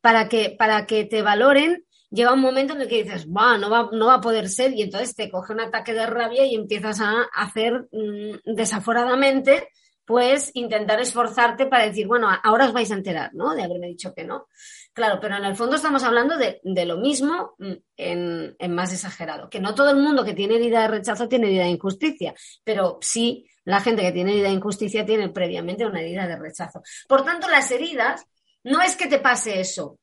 para 0.01 0.29
que, 0.29 0.55
para 0.57 0.85
que 0.85 1.05
te 1.05 1.21
valoren, 1.21 1.85
llega 2.09 2.33
un 2.33 2.41
momento 2.41 2.73
en 2.73 2.81
el 2.81 2.87
que 2.87 3.03
dices, 3.03 3.27
no 3.27 3.69
va, 3.69 3.89
no 3.91 4.05
va 4.07 4.15
a 4.15 4.21
poder 4.21 4.49
ser, 4.49 4.73
y 4.73 4.81
entonces 4.81 5.15
te 5.15 5.29
coge 5.29 5.53
un 5.53 5.61
ataque 5.61 5.93
de 5.93 6.05
rabia 6.05 6.45
y 6.45 6.55
empiezas 6.55 7.01
a 7.01 7.23
hacer 7.33 7.87
mm, 7.91 8.53
desaforadamente, 8.55 9.69
pues 10.05 10.51
intentar 10.53 10.99
esforzarte 11.01 11.65
para 11.65 11.87
decir, 11.87 12.07
bueno, 12.07 12.29
ahora 12.43 12.65
os 12.65 12.73
vais 12.73 12.91
a 12.91 12.95
enterar, 12.95 13.33
¿no? 13.33 13.55
De 13.55 13.63
haberme 13.63 13.87
dicho 13.87 14.13
que 14.13 14.23
no. 14.23 14.47
Claro, 14.93 15.19
pero 15.19 15.35
en 15.35 15.45
el 15.45 15.55
fondo 15.55 15.75
estamos 15.75 16.03
hablando 16.03 16.37
de, 16.37 16.85
lo 16.85 16.97
mismo 16.97 17.55
mm, 17.57 17.73
en, 17.97 18.55
en, 18.59 18.75
más 18.75 18.93
exagerado. 18.93 19.49
Que 19.49 19.59
no 19.59 19.73
todo 19.73 19.89
el 19.89 19.97
mundo 19.97 20.23
que 20.23 20.33
tiene 20.33 20.55
herida 20.55 20.81
de 20.81 20.87
rechazo 20.89 21.27
tiene 21.27 21.47
herida 21.47 21.63
de 21.63 21.71
injusticia, 21.71 22.35
pero 22.63 22.99
sí 23.01 23.47
la 23.65 23.81
gente 23.81 24.03
que 24.03 24.11
tiene 24.11 24.33
herida 24.33 24.49
de 24.49 24.53
injusticia 24.53 25.05
tiene 25.05 25.29
previamente 25.29 25.85
una 25.85 26.01
herida 26.01 26.27
de 26.27 26.37
rechazo. 26.37 26.83
Por 27.07 27.25
tanto, 27.25 27.49
las 27.49 27.69
heridas 27.71 28.25
no 28.65 28.81
es 28.81 28.95
que 28.95 29.07
te 29.07 29.19
pase 29.19 29.59
eso. 29.61 29.99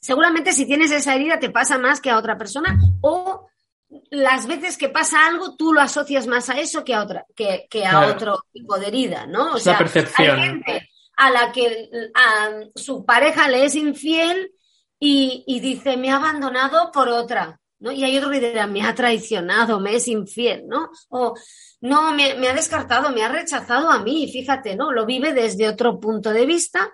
Seguramente 0.00 0.52
si 0.52 0.66
tienes 0.66 0.90
esa 0.90 1.14
herida 1.14 1.38
te 1.38 1.50
pasa 1.50 1.78
más 1.78 2.00
que 2.00 2.10
a 2.10 2.18
otra 2.18 2.36
persona 2.36 2.78
o 3.02 3.46
las 4.10 4.46
veces 4.46 4.78
que 4.78 4.88
pasa 4.88 5.26
algo 5.26 5.56
tú 5.56 5.72
lo 5.72 5.80
asocias 5.80 6.26
más 6.26 6.48
a 6.48 6.58
eso 6.58 6.84
que 6.84 6.94
a 6.94 7.02
otra 7.02 7.26
que, 7.34 7.84
a 7.84 8.06
otro 8.06 8.44
tipo 8.52 8.78
de 8.78 8.86
herida, 8.86 9.26
¿no? 9.26 9.54
O 9.54 9.58
sea, 9.58 9.76
percepción. 9.76 10.38
hay 10.38 10.48
gente 10.48 10.88
a 11.16 11.30
la 11.30 11.52
que 11.52 11.90
a 12.14 12.50
su 12.74 13.04
pareja 13.04 13.48
le 13.48 13.64
es 13.66 13.74
infiel 13.74 14.50
y, 14.98 15.60
dice 15.60 15.96
me 15.96 16.10
ha 16.10 16.16
abandonado 16.16 16.90
por 16.92 17.08
otra, 17.08 17.60
¿no? 17.80 17.92
Y 17.92 18.04
hay 18.04 18.16
otro 18.16 18.30
que 18.30 18.40
dirá 18.40 18.66
me 18.66 18.82
ha 18.82 18.94
traicionado, 18.94 19.80
me 19.80 19.96
es 19.96 20.08
infiel, 20.08 20.66
¿no? 20.66 20.90
O 21.10 21.34
no, 21.82 22.12
me, 22.12 22.34
me 22.36 22.48
ha 22.48 22.54
descartado, 22.54 23.10
me 23.10 23.22
ha 23.22 23.28
rechazado 23.28 23.90
a 23.90 23.98
mí, 23.98 24.30
fíjate, 24.32 24.76
¿no? 24.76 24.92
Lo 24.92 25.04
vive 25.04 25.34
desde 25.34 25.68
otro 25.68 26.00
punto 26.00 26.30
de 26.30 26.46
vista 26.46 26.90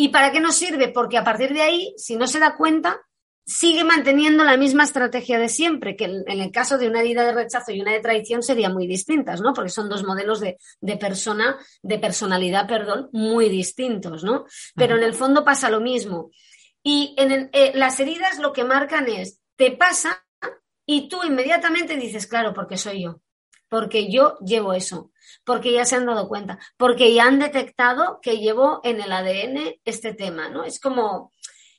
¿Y 0.00 0.10
para 0.10 0.30
qué 0.30 0.38
nos 0.38 0.54
sirve? 0.54 0.90
Porque 0.90 1.18
a 1.18 1.24
partir 1.24 1.52
de 1.52 1.60
ahí, 1.60 1.92
si 1.96 2.14
no 2.14 2.28
se 2.28 2.38
da 2.38 2.56
cuenta, 2.56 3.00
sigue 3.44 3.82
manteniendo 3.82 4.44
la 4.44 4.56
misma 4.56 4.84
estrategia 4.84 5.40
de 5.40 5.48
siempre, 5.48 5.96
que 5.96 6.04
en 6.04 6.40
el 6.40 6.52
caso 6.52 6.78
de 6.78 6.86
una 6.86 7.00
herida 7.00 7.24
de 7.24 7.32
rechazo 7.32 7.72
y 7.72 7.80
una 7.80 7.90
de 7.90 7.98
traición 7.98 8.44
serían 8.44 8.74
muy 8.74 8.86
distintas, 8.86 9.40
¿no? 9.40 9.52
Porque 9.52 9.70
son 9.70 9.88
dos 9.88 10.04
modelos 10.04 10.38
de, 10.38 10.56
persona, 10.98 11.58
de 11.82 11.98
personalidad, 11.98 12.68
perdón, 12.68 13.08
muy 13.10 13.48
distintos, 13.48 14.22
¿no? 14.22 14.44
Pero 14.76 14.96
en 14.96 15.02
el 15.02 15.14
fondo 15.14 15.44
pasa 15.44 15.68
lo 15.68 15.80
mismo. 15.80 16.30
Y 16.80 17.16
en 17.18 17.50
eh, 17.52 17.72
las 17.74 17.98
heridas 17.98 18.38
lo 18.38 18.52
que 18.52 18.62
marcan 18.62 19.08
es, 19.08 19.40
te 19.56 19.72
pasa 19.72 20.24
y 20.86 21.08
tú 21.08 21.24
inmediatamente 21.24 21.96
dices, 21.96 22.28
claro, 22.28 22.54
porque 22.54 22.76
soy 22.76 23.02
yo, 23.02 23.20
porque 23.68 24.12
yo 24.12 24.38
llevo 24.46 24.74
eso 24.74 25.10
porque 25.48 25.72
ya 25.72 25.86
se 25.86 25.96
han 25.96 26.04
dado 26.04 26.28
cuenta, 26.28 26.58
porque 26.76 27.14
ya 27.14 27.24
han 27.24 27.38
detectado 27.38 28.20
que 28.20 28.36
llevo 28.36 28.82
en 28.84 29.00
el 29.00 29.10
ADN 29.10 29.76
este 29.82 30.12
tema, 30.12 30.50
¿no? 30.50 30.62
Es 30.62 30.78
como, 30.78 31.32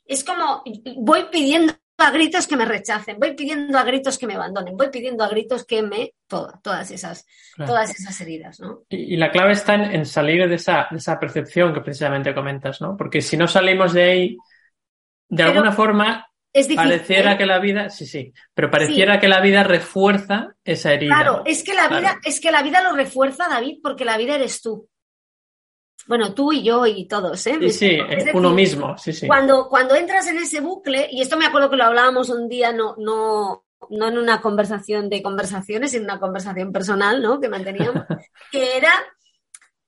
es 0.06 0.24
como, 0.24 0.64
voy 0.98 1.26
pidiendo 1.32 1.74
a 2.00 2.10
gritos 2.10 2.48
que 2.48 2.58
me 2.58 2.66
rechacen, 2.66 3.20
voy 3.20 3.36
pidiendo 3.36 3.78
a 3.78 3.84
gritos 3.84 4.18
que 4.18 4.26
me 4.26 4.34
abandonen, 4.34 4.76
voy 4.76 4.90
pidiendo 4.90 5.24
a 5.24 5.30
gritos 5.30 5.66
que 5.68 5.84
me, 5.84 6.16
todas 6.28 6.90
esas, 6.90 7.28
todas 7.56 7.92
esas 7.92 8.20
heridas, 8.22 8.60
¿no? 8.60 8.86
Y, 8.90 9.18
la 9.18 9.30
clave 9.30 9.52
está 9.52 9.76
en, 9.76 10.04
salir 10.08 10.50
de 10.50 10.56
esa, 10.56 10.88
de 10.90 10.98
esa, 10.98 11.20
percepción 11.20 11.72
que 11.72 11.82
precisamente 11.82 12.34
comentas, 12.34 12.82
¿no? 12.82 12.98
Porque 12.98 13.22
si 13.22 13.38
no 13.38 13.48
salimos 13.48 13.94
de 13.94 14.04
ahí, 14.04 14.38
de 15.28 15.44
alguna 15.44 15.74
forma 15.74 16.28
Pareciera 16.76 17.34
¿eh? 17.34 17.38
que 17.38 17.46
la 17.46 17.60
vida, 17.60 17.90
sí, 17.90 18.06
sí, 18.06 18.34
pero 18.54 18.72
pareciera 18.72 19.20
que 19.20 19.28
la 19.28 19.40
vida 19.40 19.64
refuerza 19.64 20.56
esa 20.64 20.94
herida. 20.94 21.16
Claro, 21.16 21.44
es 21.46 21.64
que 21.64 21.74
la 21.74 21.88
vida, 21.88 22.20
es 22.24 22.40
que 22.40 22.52
la 22.52 22.64
vida 22.64 22.82
lo 22.82 22.94
refuerza, 22.94 23.48
David, 23.48 23.80
porque 23.84 24.06
la 24.06 24.18
vida 24.18 24.36
eres 24.36 24.62
tú. 24.62 24.90
Bueno, 26.08 26.34
tú 26.34 26.52
y 26.52 26.64
yo 26.64 26.88
y 26.88 27.08
todos, 27.08 27.46
¿eh? 27.46 27.58
Sí, 27.62 27.72
sí, 27.72 28.00
uno 28.34 28.50
mismo, 28.52 28.98
sí, 28.98 29.14
sí. 29.14 29.28
Cuando, 29.28 29.68
cuando 29.70 29.94
entras 29.94 30.26
en 30.28 30.38
ese 30.38 30.60
bucle, 30.60 31.08
y 31.12 31.22
esto 31.22 31.38
me 31.38 31.46
acuerdo 31.46 31.70
que 31.70 31.78
lo 31.78 31.84
hablábamos 31.84 32.30
un 32.30 32.50
día, 32.50 32.74
no, 32.74 32.96
no, 32.98 33.66
no 33.92 34.08
en 34.08 34.18
una 34.18 34.42
conversación 34.42 35.08
de 35.08 35.22
conversaciones, 35.22 35.94
en 35.94 36.04
una 36.04 36.20
conversación 36.20 36.72
personal, 36.72 37.22
¿no? 37.22 37.40
Que 37.40 37.48
manteníamos, 37.50 38.06
que 38.52 38.76
era 38.76 38.92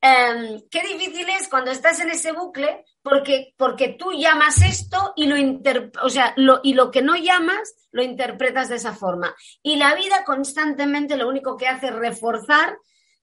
Em, 0.03 0.59
qué 0.72 0.82
difícil 0.82 1.28
es 1.30 1.47
cuando 1.47 1.70
estás 1.70 1.99
en 1.99 2.09
ese 2.09 2.32
bucle 2.32 2.86
porque, 3.02 3.54
porque 3.58 3.89
tú 3.89 4.12
llamas 4.14 4.62
esto 4.62 5.14
y 5.16 5.26
lo, 5.26 5.36
o 6.04 6.10
sea, 6.10 6.34
lo, 6.38 6.60
y 6.64 6.74
lo 6.74 6.91
que 6.91 7.02
no 7.02 7.16
llamas 7.16 7.76
lo 7.91 8.04
interpretas 8.04 8.70
de 8.70 8.76
esa 8.76 8.93
forma. 8.93 9.36
Y 9.62 9.76
la 9.76 9.95
vida 9.95 10.24
constantemente 10.24 11.18
lo 11.18 11.28
único 11.28 11.58
que 11.58 11.68
hace 11.68 11.88
es 11.88 11.95
reforzar, 11.95 12.78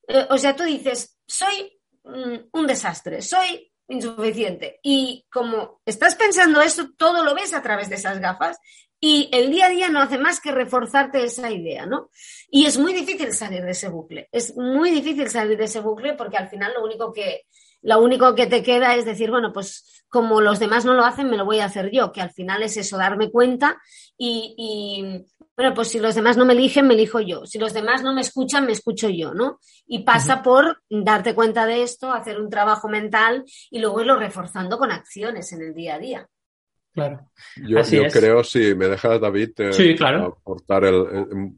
eh, 0.08 0.26
o 0.30 0.38
sea, 0.38 0.56
tú 0.56 0.64
dices, 0.64 1.18
soy 1.26 1.78
mm, 2.04 2.36
un 2.52 2.66
desastre, 2.66 3.22
soy 3.22 3.72
insuficiente. 3.88 4.80
Y 4.82 5.26
como 5.30 5.80
estás 5.86 6.14
pensando 6.14 6.60
eso, 6.60 6.90
todo 6.96 7.24
lo 7.24 7.34
ves 7.34 7.54
a 7.54 7.62
través 7.62 7.88
de 7.88 7.96
esas 7.96 8.20
gafas 8.20 8.58
y 9.00 9.30
el 9.32 9.50
día 9.50 9.66
a 9.66 9.70
día 9.70 9.88
no 9.88 10.00
hace 10.00 10.18
más 10.18 10.40
que 10.40 10.50
reforzarte 10.50 11.24
esa 11.24 11.50
idea, 11.50 11.86
¿no? 11.86 12.10
Y 12.50 12.66
es 12.66 12.78
muy 12.78 12.92
difícil 12.92 13.32
salir 13.32 13.62
de 13.62 13.70
ese 13.70 13.88
bucle. 13.88 14.28
Es 14.32 14.56
muy 14.56 14.90
difícil 14.90 15.28
salir 15.30 15.56
de 15.56 15.64
ese 15.64 15.80
bucle 15.80 16.14
porque 16.14 16.36
al 16.36 16.48
final 16.48 16.72
lo 16.74 16.84
único 16.84 17.12
que, 17.12 17.42
lo 17.82 18.00
único 18.02 18.34
que 18.34 18.46
te 18.46 18.62
queda 18.62 18.96
es 18.96 19.04
decir, 19.04 19.30
bueno, 19.30 19.52
pues 19.52 20.04
como 20.08 20.40
los 20.40 20.58
demás 20.58 20.84
no 20.84 20.94
lo 20.94 21.04
hacen, 21.04 21.30
me 21.30 21.36
lo 21.36 21.44
voy 21.44 21.60
a 21.60 21.66
hacer 21.66 21.90
yo, 21.90 22.12
que 22.12 22.20
al 22.20 22.30
final 22.30 22.62
es 22.62 22.76
eso, 22.76 22.96
darme 22.96 23.30
cuenta 23.30 23.80
y, 24.16 24.54
y 24.56 25.26
bueno, 25.58 25.74
pues 25.74 25.88
si 25.88 25.98
los 25.98 26.14
demás 26.14 26.36
no 26.36 26.44
me 26.44 26.52
eligen, 26.52 26.86
me 26.86 26.94
elijo 26.94 27.18
yo. 27.18 27.44
Si 27.44 27.58
los 27.58 27.74
demás 27.74 28.04
no 28.04 28.14
me 28.14 28.20
escuchan, 28.20 28.64
me 28.64 28.70
escucho 28.70 29.08
yo, 29.08 29.34
¿no? 29.34 29.58
Y 29.88 30.04
pasa 30.04 30.40
por 30.40 30.82
darte 30.88 31.34
cuenta 31.34 31.66
de 31.66 31.82
esto, 31.82 32.12
hacer 32.12 32.40
un 32.40 32.48
trabajo 32.48 32.88
mental 32.88 33.44
y 33.68 33.80
luego 33.80 34.00
irlo 34.00 34.16
reforzando 34.16 34.78
con 34.78 34.92
acciones 34.92 35.52
en 35.52 35.62
el 35.62 35.74
día 35.74 35.96
a 35.96 35.98
día. 35.98 36.28
Claro. 36.92 37.30
Yo, 37.56 37.80
creo, 38.12 38.44
si 38.44 38.72
me 38.76 38.86
dejas, 38.86 39.20
David, 39.20 39.50
eh, 39.58 39.96
aportar 40.00 40.84
el, 40.84 41.52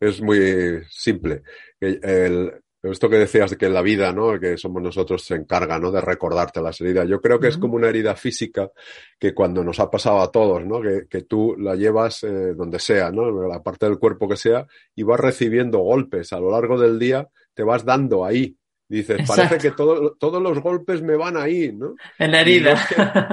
Es 0.00 0.20
muy 0.20 0.82
simple. 0.90 1.42
El, 1.80 2.62
esto 2.90 3.08
que 3.08 3.16
decías 3.16 3.50
de 3.50 3.56
que 3.56 3.68
la 3.68 3.82
vida, 3.82 4.12
¿no? 4.12 4.38
Que 4.38 4.56
somos 4.56 4.82
nosotros 4.82 5.22
se 5.22 5.34
encarga, 5.34 5.78
¿no? 5.78 5.90
De 5.90 6.00
recordarte 6.00 6.60
las 6.60 6.80
heridas. 6.80 7.08
Yo 7.08 7.20
creo 7.20 7.40
que 7.40 7.48
es 7.48 7.58
como 7.58 7.74
una 7.74 7.88
herida 7.88 8.14
física 8.14 8.70
que 9.18 9.34
cuando 9.34 9.64
nos 9.64 9.80
ha 9.80 9.90
pasado 9.90 10.20
a 10.20 10.30
todos, 10.30 10.64
¿no? 10.64 10.80
Que, 10.80 11.06
que 11.08 11.22
tú 11.22 11.56
la 11.58 11.74
llevas 11.74 12.22
eh, 12.24 12.54
donde 12.54 12.78
sea, 12.78 13.10
¿no? 13.10 13.46
La 13.48 13.62
parte 13.62 13.86
del 13.86 13.98
cuerpo 13.98 14.28
que 14.28 14.36
sea 14.36 14.66
y 14.94 15.02
vas 15.02 15.20
recibiendo 15.20 15.78
golpes 15.78 16.32
a 16.32 16.40
lo 16.40 16.50
largo 16.50 16.78
del 16.78 16.98
día, 16.98 17.28
te 17.54 17.62
vas 17.62 17.84
dando 17.84 18.24
ahí 18.24 18.56
Dices, 18.88 19.26
parece 19.26 19.58
que 19.58 19.72
todos 19.72 20.42
los 20.42 20.60
golpes 20.60 21.02
me 21.02 21.16
van 21.16 21.36
ahí, 21.36 21.72
¿no? 21.72 21.96
En 22.18 22.30
la 22.30 22.40
herida. 22.40 22.74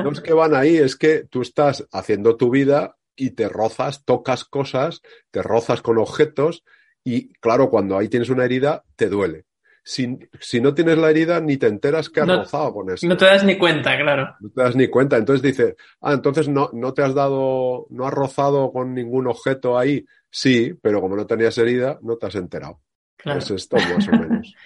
No 0.03 0.11
es, 0.11 0.21
que, 0.21 0.33
van 0.33 0.55
ahí, 0.55 0.77
es 0.77 0.95
que 0.95 1.25
tú 1.29 1.41
estás 1.41 1.87
haciendo 1.91 2.37
tu 2.37 2.49
vida 2.49 2.97
y 3.15 3.31
te 3.31 3.47
rozas, 3.49 4.03
tocas 4.03 4.45
cosas, 4.45 5.01
te 5.29 5.43
rozas 5.43 5.83
con 5.83 5.99
objetos 5.99 6.63
y 7.03 7.33
claro, 7.33 7.69
cuando 7.69 7.97
ahí 7.97 8.07
tienes 8.07 8.29
una 8.29 8.45
herida, 8.45 8.83
te 8.95 9.09
duele. 9.09 9.45
Si, 9.85 10.17
si 10.39 10.61
no 10.61 10.73
tienes 10.73 10.97
la 10.97 11.09
herida, 11.09 11.41
ni 11.41 11.57
te 11.57 11.67
enteras 11.67 12.09
que 12.09 12.21
has 12.21 12.27
rozado 12.27 12.73
con 12.73 12.89
eso. 12.89 13.05
No 13.05 13.17
te 13.17 13.25
das 13.25 13.43
ni 13.43 13.57
cuenta, 13.57 13.97
claro. 13.97 14.33
No 14.39 14.49
te 14.49 14.61
das 14.61 14.75
ni 14.77 14.87
cuenta. 14.87 15.17
Entonces 15.17 15.41
dices, 15.41 15.75
ah, 16.01 16.13
entonces 16.13 16.47
no, 16.47 16.69
no 16.71 16.93
te 16.93 17.01
has 17.01 17.13
dado, 17.13 17.87
no 17.89 18.07
has 18.07 18.13
rozado 18.13 18.71
con 18.71 18.93
ningún 18.93 19.27
objeto 19.27 19.77
ahí. 19.77 20.05
Sí, 20.31 20.73
pero 20.81 21.01
como 21.01 21.17
no 21.17 21.27
tenías 21.27 21.57
herida, 21.57 21.99
no 22.01 22.15
te 22.15 22.27
has 22.27 22.35
enterado. 22.35 22.79
Claro. 23.17 23.39
Es 23.39 23.51
esto 23.51 23.75
más 23.75 24.07
o 24.07 24.11
menos. 24.11 24.53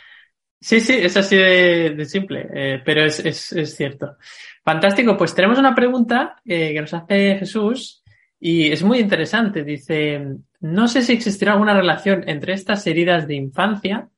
Sí, 0.60 0.80
sí, 0.80 0.94
es 0.94 1.16
así 1.16 1.36
de, 1.36 2.04
simple, 2.06 2.48
eh, 2.52 2.82
pero 2.84 3.06
es, 3.06 3.20
es, 3.20 3.52
es, 3.52 3.76
cierto. 3.76 4.18
Fantástico, 4.66 5.16
pues 5.16 5.36
tenemos 5.36 5.60
una 5.60 5.76
pregunta 5.76 6.38
eh, 6.44 6.74
que 6.74 6.82
nos 6.82 6.96
hace 6.96 7.38
Jesús 7.38 8.04
y 8.40 8.72
es 8.72 8.82
muy 8.82 8.98
interesante. 8.98 9.64
Dice, 9.64 10.20
no 10.60 10.88
sé 10.88 11.02
si 11.02 11.14
existirá 11.14 11.54
alguna 11.54 11.74
relación 11.74 12.28
entre 12.28 12.54
estas 12.54 12.86
heridas 12.88 13.28
de 13.28 13.36
infancia 13.36 14.10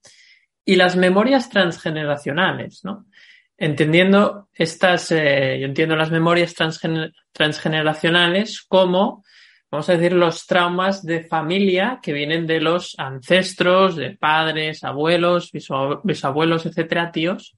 y 0.65 0.75
las 0.75 0.95
memorias 0.95 1.49
transgeneracionales, 1.49 2.83
¿no? 2.83 3.05
Entendiendo 3.57 4.47
estas, 4.53 5.11
eh, 5.11 5.57
yo 5.59 5.65
entiendo 5.65 5.95
las 5.95 6.11
memorias 6.11 6.55
transgeneracionales 7.33 8.61
como 8.61 9.23
vamos 9.71 9.89
a 9.89 9.93
decir, 9.93 10.13
los 10.13 10.45
traumas 10.47 11.05
de 11.05 11.23
familia 11.23 11.99
que 12.01 12.13
vienen 12.13 12.47
de 12.47 12.59
los 12.59 12.95
ancestros, 12.97 13.95
de 13.95 14.11
padres, 14.11 14.83
abuelos, 14.83 15.51
bisabuelos, 15.51 16.65
etcétera, 16.65 17.11
tíos, 17.11 17.57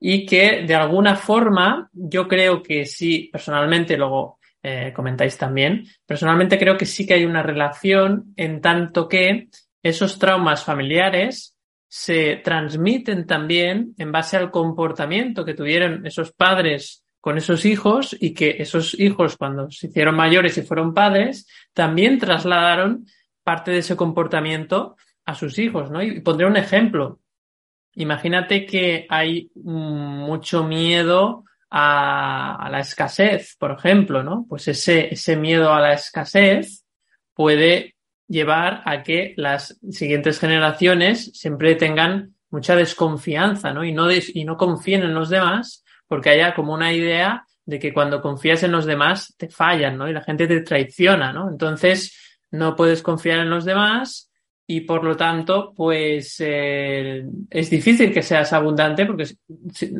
y 0.00 0.26
que 0.26 0.64
de 0.66 0.74
alguna 0.74 1.16
forma 1.16 1.88
yo 1.92 2.26
creo 2.26 2.62
que 2.62 2.84
sí, 2.86 3.28
personalmente, 3.32 3.96
luego 3.96 4.37
eh, 4.62 4.92
comentáis 4.94 5.38
también, 5.38 5.84
personalmente 6.04 6.58
creo 6.58 6.76
que 6.76 6.86
sí 6.86 7.06
que 7.06 7.14
hay 7.14 7.24
una 7.24 7.42
relación 7.42 8.32
en 8.36 8.60
tanto 8.60 9.08
que 9.08 9.48
esos 9.82 10.18
traumas 10.18 10.64
familiares 10.64 11.56
se 11.88 12.36
transmiten 12.36 13.26
también 13.26 13.94
en 13.96 14.12
base 14.12 14.36
al 14.36 14.50
comportamiento 14.50 15.44
que 15.44 15.54
tuvieron 15.54 16.06
esos 16.06 16.32
padres 16.32 17.04
con 17.20 17.38
esos 17.38 17.64
hijos 17.64 18.16
y 18.18 18.34
que 18.34 18.56
esos 18.58 18.98
hijos 18.98 19.36
cuando 19.36 19.70
se 19.70 19.88
hicieron 19.88 20.14
mayores 20.14 20.56
y 20.58 20.62
fueron 20.62 20.94
padres 20.94 21.46
también 21.72 22.18
trasladaron 22.18 23.06
parte 23.42 23.70
de 23.70 23.78
ese 23.78 23.96
comportamiento 23.96 24.96
a 25.24 25.34
sus 25.34 25.58
hijos, 25.58 25.90
¿no? 25.90 26.02
Y 26.02 26.20
pondré 26.20 26.46
un 26.46 26.56
ejemplo. 26.56 27.20
Imagínate 27.94 28.66
que 28.66 29.06
hay 29.08 29.50
mucho 29.54 30.64
miedo 30.64 31.44
a, 31.70 32.68
la 32.70 32.80
escasez, 32.80 33.56
por 33.58 33.72
ejemplo, 33.72 34.22
¿no? 34.22 34.46
Pues 34.48 34.68
ese, 34.68 35.12
ese 35.12 35.36
miedo 35.36 35.72
a 35.72 35.80
la 35.80 35.94
escasez 35.94 36.84
puede 37.34 37.94
llevar 38.26 38.82
a 38.84 39.02
que 39.02 39.34
las 39.36 39.78
siguientes 39.90 40.38
generaciones 40.38 41.32
siempre 41.34 41.74
tengan 41.74 42.34
mucha 42.50 42.76
desconfianza, 42.76 43.72
¿no? 43.72 43.84
Y 43.84 43.92
no, 43.92 44.08
y 44.10 44.44
no 44.44 44.56
confíen 44.56 45.02
en 45.02 45.14
los 45.14 45.28
demás 45.28 45.84
porque 46.06 46.30
haya 46.30 46.54
como 46.54 46.72
una 46.72 46.92
idea 46.92 47.44
de 47.64 47.78
que 47.78 47.92
cuando 47.92 48.22
confías 48.22 48.62
en 48.62 48.72
los 48.72 48.86
demás 48.86 49.34
te 49.36 49.48
fallan, 49.48 49.98
¿no? 49.98 50.08
Y 50.08 50.12
la 50.12 50.22
gente 50.22 50.46
te 50.46 50.62
traiciona, 50.62 51.32
¿no? 51.32 51.50
Entonces 51.50 52.38
no 52.50 52.74
puedes 52.74 53.02
confiar 53.02 53.40
en 53.40 53.50
los 53.50 53.66
demás 53.66 54.27
y 54.70 54.82
por 54.82 55.02
lo 55.02 55.16
tanto, 55.16 55.72
pues 55.74 56.36
eh, 56.40 57.24
es 57.48 57.70
difícil 57.70 58.12
que 58.12 58.20
seas 58.20 58.52
abundante 58.52 59.06
porque 59.06 59.24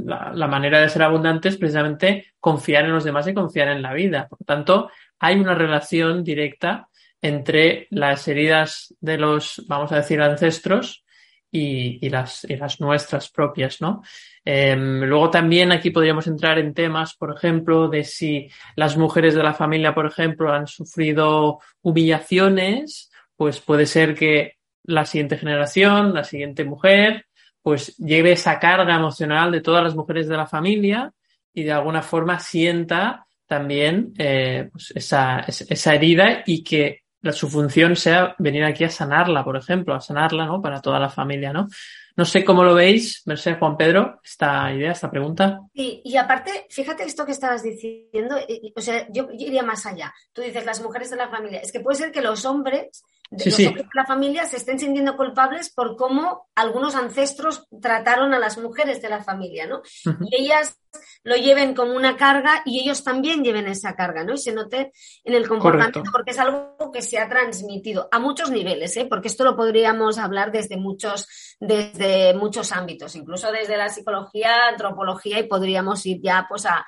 la, 0.04 0.46
manera 0.46 0.82
de 0.82 0.90
ser 0.90 1.04
abundante 1.04 1.48
es 1.48 1.56
precisamente 1.56 2.34
confiar 2.38 2.84
en 2.84 2.92
los 2.92 3.02
demás 3.02 3.26
y 3.26 3.32
confiar 3.32 3.68
en 3.68 3.80
la 3.80 3.94
vida. 3.94 4.28
Por 4.28 4.40
lo 4.40 4.44
tanto, 4.44 4.90
hay 5.20 5.36
una 5.36 5.54
relación 5.54 6.22
directa 6.22 6.86
entre 7.22 7.86
las 7.88 8.28
heridas 8.28 8.94
de 9.00 9.16
los, 9.16 9.64
vamos 9.68 9.90
a 9.90 9.96
decir, 9.96 10.20
ancestros 10.20 11.02
y, 11.50 12.06
y, 12.06 12.10
las, 12.10 12.44
y 12.44 12.56
las 12.56 12.78
nuestras 12.78 13.30
propias, 13.30 13.80
¿no? 13.80 14.02
Em, 14.44 15.02
luego 15.02 15.30
también 15.30 15.72
aquí 15.72 15.88
podríamos 15.88 16.26
entrar 16.26 16.58
en 16.58 16.74
temas, 16.74 17.14
por 17.16 17.34
ejemplo, 17.34 17.88
de 17.88 18.04
si 18.04 18.50
las 18.76 18.98
mujeres 18.98 19.34
de 19.34 19.42
la 19.42 19.54
familia, 19.54 19.94
por 19.94 20.04
ejemplo, 20.04 20.52
han 20.52 20.66
sufrido 20.66 21.58
humillaciones, 21.80 23.10
pues 23.34 23.60
puede 23.60 23.86
ser 23.86 24.14
que 24.14 24.57
la 24.88 25.04
siguiente 25.04 25.36
generación, 25.36 26.14
la 26.14 26.24
siguiente 26.24 26.64
mujer, 26.64 27.26
pues 27.62 27.96
lleve 27.98 28.32
esa 28.32 28.58
carga 28.58 28.96
emocional 28.96 29.52
de 29.52 29.60
todas 29.60 29.84
las 29.84 29.94
mujeres 29.94 30.28
de 30.28 30.36
la 30.36 30.46
familia 30.46 31.12
y 31.52 31.62
de 31.64 31.72
alguna 31.72 32.02
forma 32.02 32.40
sienta 32.40 33.26
también 33.46 34.14
eh, 34.18 34.68
pues 34.72 34.92
esa, 34.94 35.40
esa 35.40 35.94
herida 35.94 36.42
y 36.46 36.64
que 36.64 37.02
su 37.32 37.48
función 37.48 37.96
sea 37.96 38.34
venir 38.38 38.64
aquí 38.64 38.84
a 38.84 38.90
sanarla, 38.90 39.44
por 39.44 39.56
ejemplo, 39.56 39.94
a 39.94 40.00
sanarla, 40.00 40.46
¿no? 40.46 40.62
Para 40.62 40.80
toda 40.80 40.98
la 40.98 41.10
familia, 41.10 41.52
¿no? 41.52 41.68
No 42.16 42.24
sé 42.24 42.44
cómo 42.44 42.64
lo 42.64 42.74
veis, 42.74 43.22
Mercedes 43.26 43.58
Juan 43.58 43.76
Pedro, 43.76 44.20
esta 44.24 44.72
idea, 44.72 44.92
esta 44.92 45.10
pregunta. 45.10 45.60
Sí, 45.74 46.00
y 46.04 46.16
aparte, 46.16 46.66
fíjate 46.70 47.04
esto 47.04 47.26
que 47.26 47.32
estabas 47.32 47.62
diciendo, 47.62 48.36
o 48.74 48.80
sea, 48.80 49.06
yo, 49.10 49.28
iría 49.32 49.62
más 49.62 49.86
allá. 49.86 50.12
Tú 50.32 50.42
dices 50.42 50.64
las 50.64 50.82
mujeres 50.82 51.10
de 51.10 51.16
la 51.16 51.28
familia. 51.28 51.60
Es 51.60 51.70
que 51.70 51.80
puede 51.80 51.98
ser 51.98 52.10
que 52.10 52.22
los 52.22 52.44
hombres 52.44 53.04
de, 53.30 53.44
los 53.44 53.58
hombres 53.60 53.84
de 53.86 53.90
la 53.94 54.06
familia 54.06 54.46
se 54.46 54.56
estén 54.56 54.78
sintiendo 54.78 55.16
culpables 55.16 55.70
por 55.70 55.96
cómo 55.96 56.48
algunos 56.54 56.94
ancestros 56.94 57.66
trataron 57.80 58.32
a 58.32 58.38
las 58.38 58.58
mujeres 58.58 59.02
de 59.02 59.10
la 59.10 59.22
familia, 59.22 59.66
¿no? 59.66 59.82
Y 60.04 60.42
ellas 60.42 60.78
lo 61.22 61.36
lleven 61.36 61.74
como 61.74 61.92
una 61.92 62.16
carga 62.16 62.62
y 62.64 62.80
ellos 62.80 63.04
también 63.04 63.44
lleven 63.44 63.66
esa 63.66 63.94
carga, 63.94 64.24
¿no? 64.24 64.32
Y 64.32 64.38
se 64.38 64.52
note 64.52 64.92
en 65.24 65.34
el 65.34 65.46
comportamiento, 65.46 66.02
porque 66.10 66.30
es 66.30 66.38
algo 66.38 66.90
que 66.92 67.02
se 67.02 67.18
ha 67.18 67.28
transmitido 67.28 68.08
a 68.10 68.18
muchos 68.18 68.50
niveles, 68.50 68.96
¿eh? 68.96 69.06
Porque 69.08 69.28
esto 69.28 69.44
lo 69.44 69.56
podríamos 69.56 70.18
hablar 70.18 70.50
desde 70.50 70.76
muchos, 70.76 71.47
desde 71.60 72.34
muchos 72.34 72.72
ámbitos, 72.72 73.16
incluso 73.16 73.50
desde 73.50 73.76
la 73.76 73.88
psicología, 73.88 74.68
antropología, 74.68 75.38
y 75.38 75.48
podríamos 75.48 76.04
ir 76.06 76.20
ya 76.22 76.46
pues 76.48 76.66
a, 76.66 76.86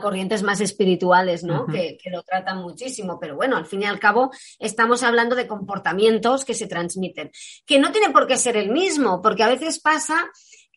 corrientes 0.00 0.42
más 0.42 0.60
espirituales, 0.60 1.44
¿no? 1.44 1.66
que, 1.66 1.96
que 2.02 2.10
lo 2.10 2.22
tratan 2.22 2.58
muchísimo. 2.58 3.18
Pero 3.20 3.36
bueno, 3.36 3.56
al 3.56 3.66
fin 3.66 3.82
y 3.82 3.86
al 3.86 3.98
cabo, 3.98 4.30
estamos 4.58 5.02
hablando 5.02 5.34
de 5.34 5.46
comportamientos 5.46 6.44
que 6.44 6.54
se 6.54 6.66
transmiten, 6.66 7.30
que 7.64 7.78
no 7.78 7.92
tiene 7.92 8.10
por 8.10 8.26
qué 8.26 8.36
ser 8.36 8.56
el 8.56 8.70
mismo, 8.70 9.22
porque 9.22 9.42
a 9.42 9.48
veces 9.48 9.80
pasa 9.80 10.30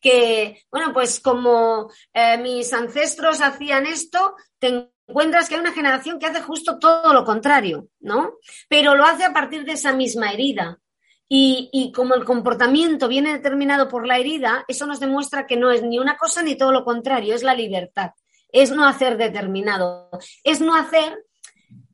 que, 0.06 0.62
bueno, 0.72 0.94
pues 0.94 1.20
como 1.20 1.90
eh, 2.14 2.38
mis 2.38 2.72
ancestros 2.74 3.42
hacían 3.42 3.88
esto, 3.88 4.36
te 4.60 4.92
encuentras 5.08 5.50
que 5.50 5.56
hay 5.56 5.62
una 5.62 5.74
generación 5.74 6.20
que 6.20 6.28
hace 6.28 6.42
justo 6.42 6.78
todo 6.78 7.12
lo 7.12 7.26
contrario, 7.26 7.88
¿no? 8.00 8.36
Pero 8.70 8.96
lo 8.96 9.04
hace 9.04 9.24
a 9.24 9.34
partir 9.34 9.66
de 9.66 9.74
esa 9.74 9.94
misma 9.94 10.32
herida. 10.32 10.80
Y, 11.28 11.92
como 11.96 12.14
el 12.14 12.24
comportamiento 12.24 13.08
viene 13.08 13.34
determinado 13.34 13.88
por 13.88 14.06
la 14.06 14.20
herida, 14.20 14.64
eso 14.68 14.86
nos 14.86 15.00
demuestra 15.00 15.48
que 15.48 15.58
no 15.58 15.72
es 15.72 15.82
ni 15.82 15.98
una 15.98 16.18
cosa 16.18 16.44
ni 16.44 16.56
todo 16.56 16.72
lo 16.72 16.86
contrario, 16.86 17.34
es 17.34 17.42
la 17.42 17.56
libertad, 17.56 18.12
es 18.52 18.72
no 18.72 18.86
hacer 18.88 19.18
determinado, 19.18 20.10
es 20.44 20.62
no 20.62 20.76
hacer 20.76 21.26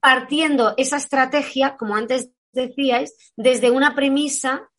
partiendo 0.01 0.73
esa 0.75 0.97
estrategia, 0.97 1.77
como 1.77 1.95
antes 1.95 2.32
decíais, 2.51 3.15
desde 3.38 3.71
una 3.71 3.95
premisa 3.95 4.69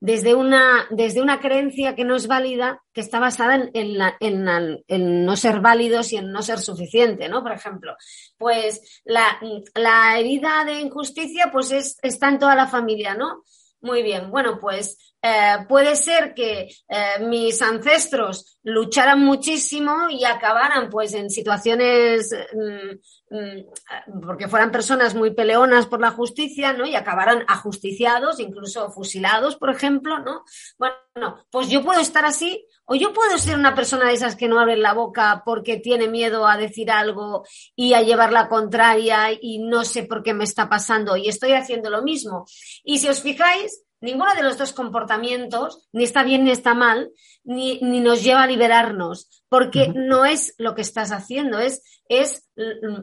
desde 0.00 0.34
una, 0.34 0.86
desde 0.90 1.22
una 1.22 1.38
creencia 1.38 1.94
que 1.94 2.04
no 2.04 2.16
es 2.16 2.26
válida, 2.26 2.82
que 2.92 3.00
está 3.00 3.20
basada 3.20 3.70
en, 3.72 3.96
en, 4.18 5.24
no 5.24 5.36
ser 5.36 5.60
válidos 5.60 6.12
y 6.12 6.16
en 6.16 6.32
no 6.32 6.42
ser 6.42 6.58
suficiente, 6.58 7.28
¿no? 7.28 7.40
Por 7.40 7.52
ejemplo, 7.52 7.94
pues 8.36 9.00
la, 9.04 9.38
la 9.76 10.18
herida 10.18 10.64
de 10.64 10.80
injusticia 10.80 11.50
pues 11.52 11.70
es, 11.70 11.98
está 12.02 12.30
en 12.30 12.40
toda 12.40 12.56
la 12.56 12.66
familia, 12.66 13.14
¿no? 13.14 13.44
Muy 13.82 14.02
bien, 14.02 14.30
bueno, 14.30 14.58
pues 14.60 14.96
eh, 15.24 15.64
puede 15.68 15.94
ser 15.94 16.34
que 16.34 16.68
eh, 16.88 17.18
mis 17.20 17.62
ancestros 17.62 18.58
lucharan 18.64 19.20
muchísimo 19.20 20.10
y 20.10 20.24
acabaran 20.24 20.90
pues 20.90 21.14
en 21.14 21.30
situaciones 21.30 22.34
mm, 22.52 23.36
mm, 23.36 24.20
porque 24.26 24.48
fueran 24.48 24.72
personas 24.72 25.14
muy 25.14 25.30
peleonas 25.30 25.86
por 25.86 26.00
la 26.00 26.10
justicia, 26.10 26.72
¿no? 26.72 26.86
Y 26.86 26.96
acabaran 26.96 27.44
ajusticiados, 27.46 28.40
incluso 28.40 28.90
fusilados, 28.90 29.54
por 29.54 29.70
ejemplo, 29.70 30.18
¿no? 30.18 30.44
Bueno, 30.76 31.46
pues 31.50 31.68
yo 31.68 31.84
puedo 31.84 32.00
estar 32.00 32.24
así 32.24 32.66
o 32.84 32.96
yo 32.96 33.12
puedo 33.12 33.38
ser 33.38 33.56
una 33.56 33.76
persona 33.76 34.06
de 34.06 34.14
esas 34.14 34.34
que 34.34 34.48
no 34.48 34.58
abre 34.58 34.76
la 34.76 34.92
boca 34.92 35.42
porque 35.44 35.76
tiene 35.76 36.08
miedo 36.08 36.48
a 36.48 36.56
decir 36.56 36.90
algo 36.90 37.44
y 37.76 37.94
a 37.94 38.02
llevar 38.02 38.32
la 38.32 38.48
contraria 38.48 39.30
y 39.40 39.60
no 39.60 39.84
sé 39.84 40.02
por 40.02 40.24
qué 40.24 40.34
me 40.34 40.44
está 40.44 40.68
pasando 40.68 41.16
y 41.16 41.28
estoy 41.28 41.52
haciendo 41.52 41.90
lo 41.90 42.02
mismo. 42.02 42.44
Y 42.82 42.98
si 42.98 43.08
os 43.08 43.22
fijáis, 43.22 43.84
ninguno 44.02 44.34
de 44.34 44.42
los 44.42 44.58
dos 44.58 44.72
comportamientos 44.72 45.88
ni 45.92 46.04
está 46.04 46.22
bien 46.22 46.44
ni 46.44 46.50
está 46.50 46.74
mal, 46.74 47.10
ni, 47.44 47.80
ni 47.80 48.00
nos 48.00 48.22
lleva 48.22 48.42
a 48.42 48.46
liberarnos, 48.46 49.44
porque 49.48 49.88
no 49.94 50.24
es 50.24 50.54
lo 50.58 50.74
que 50.74 50.82
estás 50.82 51.12
haciendo, 51.12 51.58
es, 51.58 52.02
es 52.08 52.50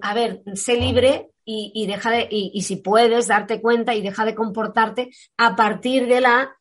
a 0.02 0.14
ver, 0.14 0.44
sé 0.54 0.76
libre 0.76 1.30
y, 1.44 1.72
y 1.74 1.88
deja 1.88 2.12
de, 2.12 2.28
y, 2.30 2.52
y 2.54 2.62
si 2.62 2.76
puedes 2.76 3.28
darte 3.28 3.62
cuenta 3.62 3.96
y 3.96 4.02
deja 4.02 4.26
de 4.26 4.36
comportarte 4.36 5.10
a 5.38 5.56
partir 5.56 6.08
de 6.08 6.22
la 6.22 6.56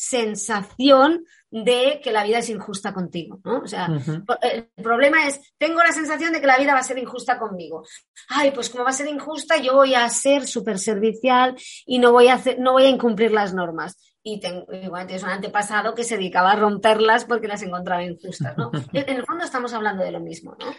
sensación 0.00 1.26
de 1.50 2.00
que 2.02 2.10
la 2.10 2.24
vida 2.24 2.38
es 2.38 2.48
injusta 2.48 2.94
contigo, 2.94 3.38
¿no? 3.44 3.58
O 3.58 3.66
sea, 3.66 3.86
el 4.40 4.70
problema 4.82 5.26
es, 5.26 5.52
tengo 5.58 5.82
la 5.82 5.92
sensación 5.92 6.32
de 6.32 6.40
que 6.40 6.46
la 6.46 6.56
vida 6.56 6.72
va 6.72 6.78
a 6.78 6.84
ser 6.84 6.96
injusta 6.96 7.38
conmigo. 7.38 7.84
Ay, 8.30 8.50
pues 8.52 8.70
como 8.70 8.84
va 8.84 8.90
a 8.90 8.94
ser 8.94 9.08
injusta, 9.08 9.58
yo 9.58 9.74
voy 9.74 9.94
a 9.94 10.08
ser 10.08 10.46
súper 10.46 10.78
servicial 10.78 11.54
y 11.84 11.98
no 11.98 12.12
voy 12.12 12.28
a 12.28 12.34
hacer, 12.34 12.58
no 12.58 12.72
voy 12.72 12.84
a 12.84 12.88
incumplir 12.88 13.30
las 13.30 13.52
normas. 13.52 14.09
Y 14.22 14.38
tengo, 14.38 14.66
igual 14.72 15.06
tienes 15.06 15.22
un 15.22 15.30
antepasado 15.30 15.94
que 15.94 16.04
se 16.04 16.16
dedicaba 16.16 16.52
a 16.52 16.56
romperlas 16.56 17.24
porque 17.24 17.48
las 17.48 17.62
encontraba 17.62 18.04
injustas, 18.04 18.56
¿no? 18.58 18.70
en 18.92 19.16
el 19.16 19.24
fondo 19.24 19.44
estamos 19.44 19.72
hablando 19.72 20.02
de 20.02 20.10
lo 20.10 20.20
mismo, 20.20 20.56
¿no? 20.58 20.70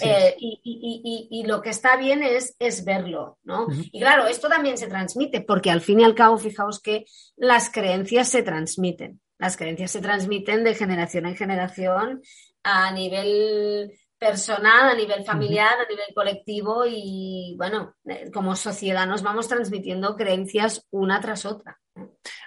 Eh, 0.00 0.34
y, 0.38 0.60
y, 0.62 1.00
y, 1.02 1.40
y, 1.40 1.46
lo 1.46 1.62
que 1.62 1.70
está 1.70 1.96
bien 1.96 2.22
es, 2.22 2.54
es 2.58 2.84
verlo, 2.84 3.38
¿no? 3.44 3.66
Y 3.92 4.00
claro, 4.00 4.26
esto 4.26 4.48
también 4.48 4.76
se 4.76 4.88
transmite 4.88 5.40
porque 5.40 5.70
al 5.70 5.80
fin 5.80 6.00
y 6.00 6.04
al 6.04 6.14
cabo, 6.14 6.36
fijaos 6.36 6.80
que 6.80 7.06
las 7.36 7.70
creencias 7.70 8.28
se 8.28 8.42
transmiten 8.42 9.20
las 9.42 9.56
creencias 9.56 9.90
se 9.90 10.00
transmiten 10.00 10.62
de 10.62 10.76
generación 10.76 11.26
en 11.26 11.34
generación 11.34 12.22
a 12.62 12.92
nivel 12.92 13.92
personal, 14.22 14.88
a 14.88 14.94
nivel 14.94 15.24
familiar, 15.24 15.74
a 15.80 15.90
nivel 15.90 16.14
colectivo 16.14 16.84
y 16.86 17.56
bueno, 17.58 17.96
eh, 18.04 18.30
como 18.32 18.54
sociedad 18.54 19.04
nos 19.04 19.20
vamos 19.20 19.48
transmitiendo 19.48 20.14
creencias 20.14 20.86
una 20.92 21.20
tras 21.20 21.44
otra. 21.44 21.80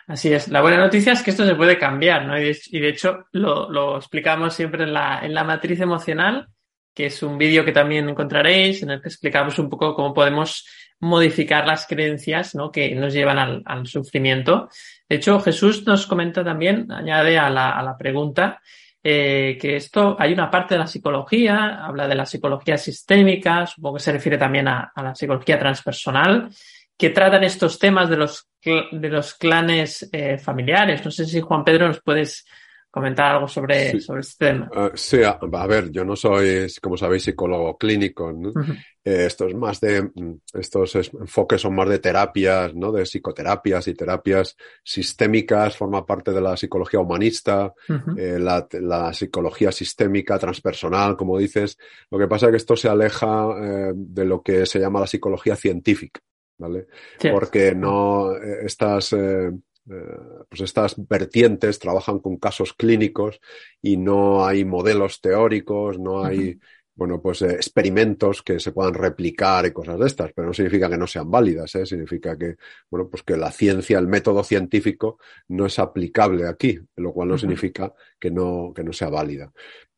Así 0.07 0.31
es. 0.31 0.47
La 0.47 0.61
buena 0.61 0.77
noticia 0.77 1.11
es 1.11 1.21
que 1.21 1.31
esto 1.31 1.45
se 1.45 1.55
puede 1.55 1.77
cambiar, 1.77 2.25
¿no? 2.25 2.39
Y 2.39 2.79
de, 2.79 2.89
hecho 2.89 3.25
lo, 3.33 3.97
explicamos 3.97 4.53
siempre 4.53 4.85
en 4.85 4.93
la, 4.93 5.19
en 5.21 5.33
la 5.33 5.43
matriz 5.43 5.81
emocional, 5.81 6.47
que 6.93 7.07
es 7.07 7.21
un 7.21 7.37
vídeo 7.37 7.65
que 7.65 7.73
también 7.73 8.07
encontraréis, 8.07 8.81
en 8.81 8.91
el 8.91 9.01
que 9.01 9.09
explicamos 9.09 9.59
un 9.59 9.69
poco 9.69 9.95
cómo 9.95 10.13
podemos 10.13 10.65
modificar 11.01 11.67
las 11.67 11.85
creencias 11.87 12.55
¿no? 12.55 12.71
que 12.71 12.95
nos 12.95 13.13
llevan 13.13 13.37
al, 13.37 13.63
al, 13.65 13.85
sufrimiento. 13.85 14.69
De 15.09 15.17
hecho, 15.17 15.41
Jesús 15.41 15.85
nos 15.85 16.07
comenta 16.07 16.41
también, 16.41 16.89
añade 16.89 17.37
a 17.37 17.49
la, 17.49 17.71
a 17.71 17.83
la 17.83 17.97
pregunta, 17.97 18.61
eh, 19.07 19.55
que 19.61 19.75
esto 19.75 20.15
hay 20.17 20.33
una 20.33 20.49
parte 20.49 20.73
de 20.73 20.79
la 20.79 20.87
psicología, 20.87 21.85
habla 21.85 22.07
de 22.07 22.15
la 22.15 22.25
psicología 22.25 22.75
sistémica, 22.75 23.67
supongo 23.67 23.97
que 23.97 24.03
se 24.03 24.11
refiere 24.11 24.35
también 24.35 24.67
a, 24.67 24.91
la 24.95 25.13
psicología 25.13 25.59
transpersonal, 25.59 26.49
que 26.97 27.11
tratan 27.11 27.43
estos 27.43 27.77
temas 27.77 28.09
de 28.09 28.17
los, 28.17 28.49
de 28.63 29.09
los 29.09 29.35
clanes 29.35 30.09
eh, 30.11 30.39
familiares. 30.39 31.05
No 31.05 31.11
sé 31.11 31.25
si 31.25 31.39
Juan 31.39 31.63
Pedro 31.63 31.87
nos 31.87 32.01
puedes 32.01 32.47
comentar 32.95 33.35
algo 33.35 33.47
sobre, 33.49 33.99
sobre 33.99 34.21
este 34.21 34.45
tema. 34.45 34.69
Uh, 34.73 34.91
sí, 34.95 35.21
a, 35.21 35.31
a, 35.31 35.67
ver, 35.67 35.91
yo 35.91 36.05
no 36.05 36.15
soy, 36.15 36.65
como 36.81 36.95
sabéis, 36.95 37.23
psicólogo 37.23 37.77
clínico. 37.77 38.31
¿no? 38.31 38.49
Uh 38.49 38.53
-huh. 38.53 38.77
eh, 39.03 39.25
esto 39.25 39.47
es 39.47 39.53
más 39.53 39.81
de, 39.81 40.11
estos 40.53 40.95
enfoques 40.95 41.59
son 41.59 41.75
más 41.75 41.89
de 41.89 41.99
terapias, 41.99 42.73
¿no? 42.73 42.93
De 42.93 43.05
psicoterapias 43.05 43.89
y 43.89 43.95
terapias 43.95 44.55
sistémicas, 44.81 45.75
forma 45.75 46.05
parte 46.05 46.31
de 46.31 46.39
la 46.39 46.55
psicología 46.55 47.01
humanista, 47.01 47.73
uh 47.89 47.93
-huh. 47.93 48.17
eh, 48.17 48.39
la, 48.39 48.65
la, 48.79 49.13
psicología 49.13 49.73
sistémica, 49.73 50.39
transpersonal, 50.39 51.17
como 51.17 51.37
dices. 51.37 51.77
Lo 52.09 52.17
que 52.17 52.29
pasa 52.29 52.45
es 52.45 52.51
que 52.51 52.57
esto 52.57 52.77
se 52.77 52.87
aleja 52.87 53.49
eh, 53.61 53.91
de 53.93 54.23
lo 54.23 54.41
que 54.41 54.65
se 54.65 54.79
llama 54.79 55.01
la 55.01 55.07
psicología 55.07 55.57
científica. 55.57 56.21
¿Vale? 56.57 56.87
Sí. 57.19 57.27
Porque 57.29 57.75
no 57.75 58.33
estas 58.37 59.11
eh, 59.11 59.51
eh, 59.89 60.45
pues 60.49 60.61
estas 60.61 60.95
vertientes 61.07 61.77
trabajan 61.79 62.19
con 62.19 62.37
casos 62.37 62.73
clínicos 62.73 63.39
y 63.81 63.97
no 63.97 64.45
hay 64.45 64.65
modelos 64.65 65.21
teóricos, 65.21 65.99
no 65.99 66.23
hay, 66.23 66.39
uh 66.39 66.41
-huh. 66.53 66.59
bueno, 66.95 67.21
pues 67.21 67.41
eh, 67.43 67.53
experimentos 67.53 68.41
que 68.41 68.59
se 68.59 68.71
puedan 68.71 68.95
replicar 68.95 69.65
y 69.65 69.71
cosas 69.71 69.99
de 69.99 70.07
estas, 70.07 70.31
pero 70.33 70.47
no 70.47 70.53
significa 70.53 70.89
que 70.89 70.97
no 70.97 71.05
sean 71.05 71.29
válidas, 71.29 71.75
¿eh? 71.75 71.85
significa 71.85 72.35
que, 72.37 72.55
bueno, 72.89 73.07
pues 73.09 73.21
que 73.23 73.37
la 73.37 73.51
ciencia, 73.51 73.99
el 73.99 74.07
método 74.07 74.43
científico 74.43 75.19
no 75.49 75.67
es 75.67 75.77
aplicable 75.77 76.47
aquí, 76.47 76.79
lo 76.95 77.13
cual 77.13 77.27
no 77.27 77.33
uh 77.33 77.37
-huh. 77.37 77.41
significa 77.41 77.93
que 78.19 78.31
no, 78.31 78.73
que 78.75 78.83
no 78.83 78.91
sea 78.91 79.09
válida. 79.09 79.51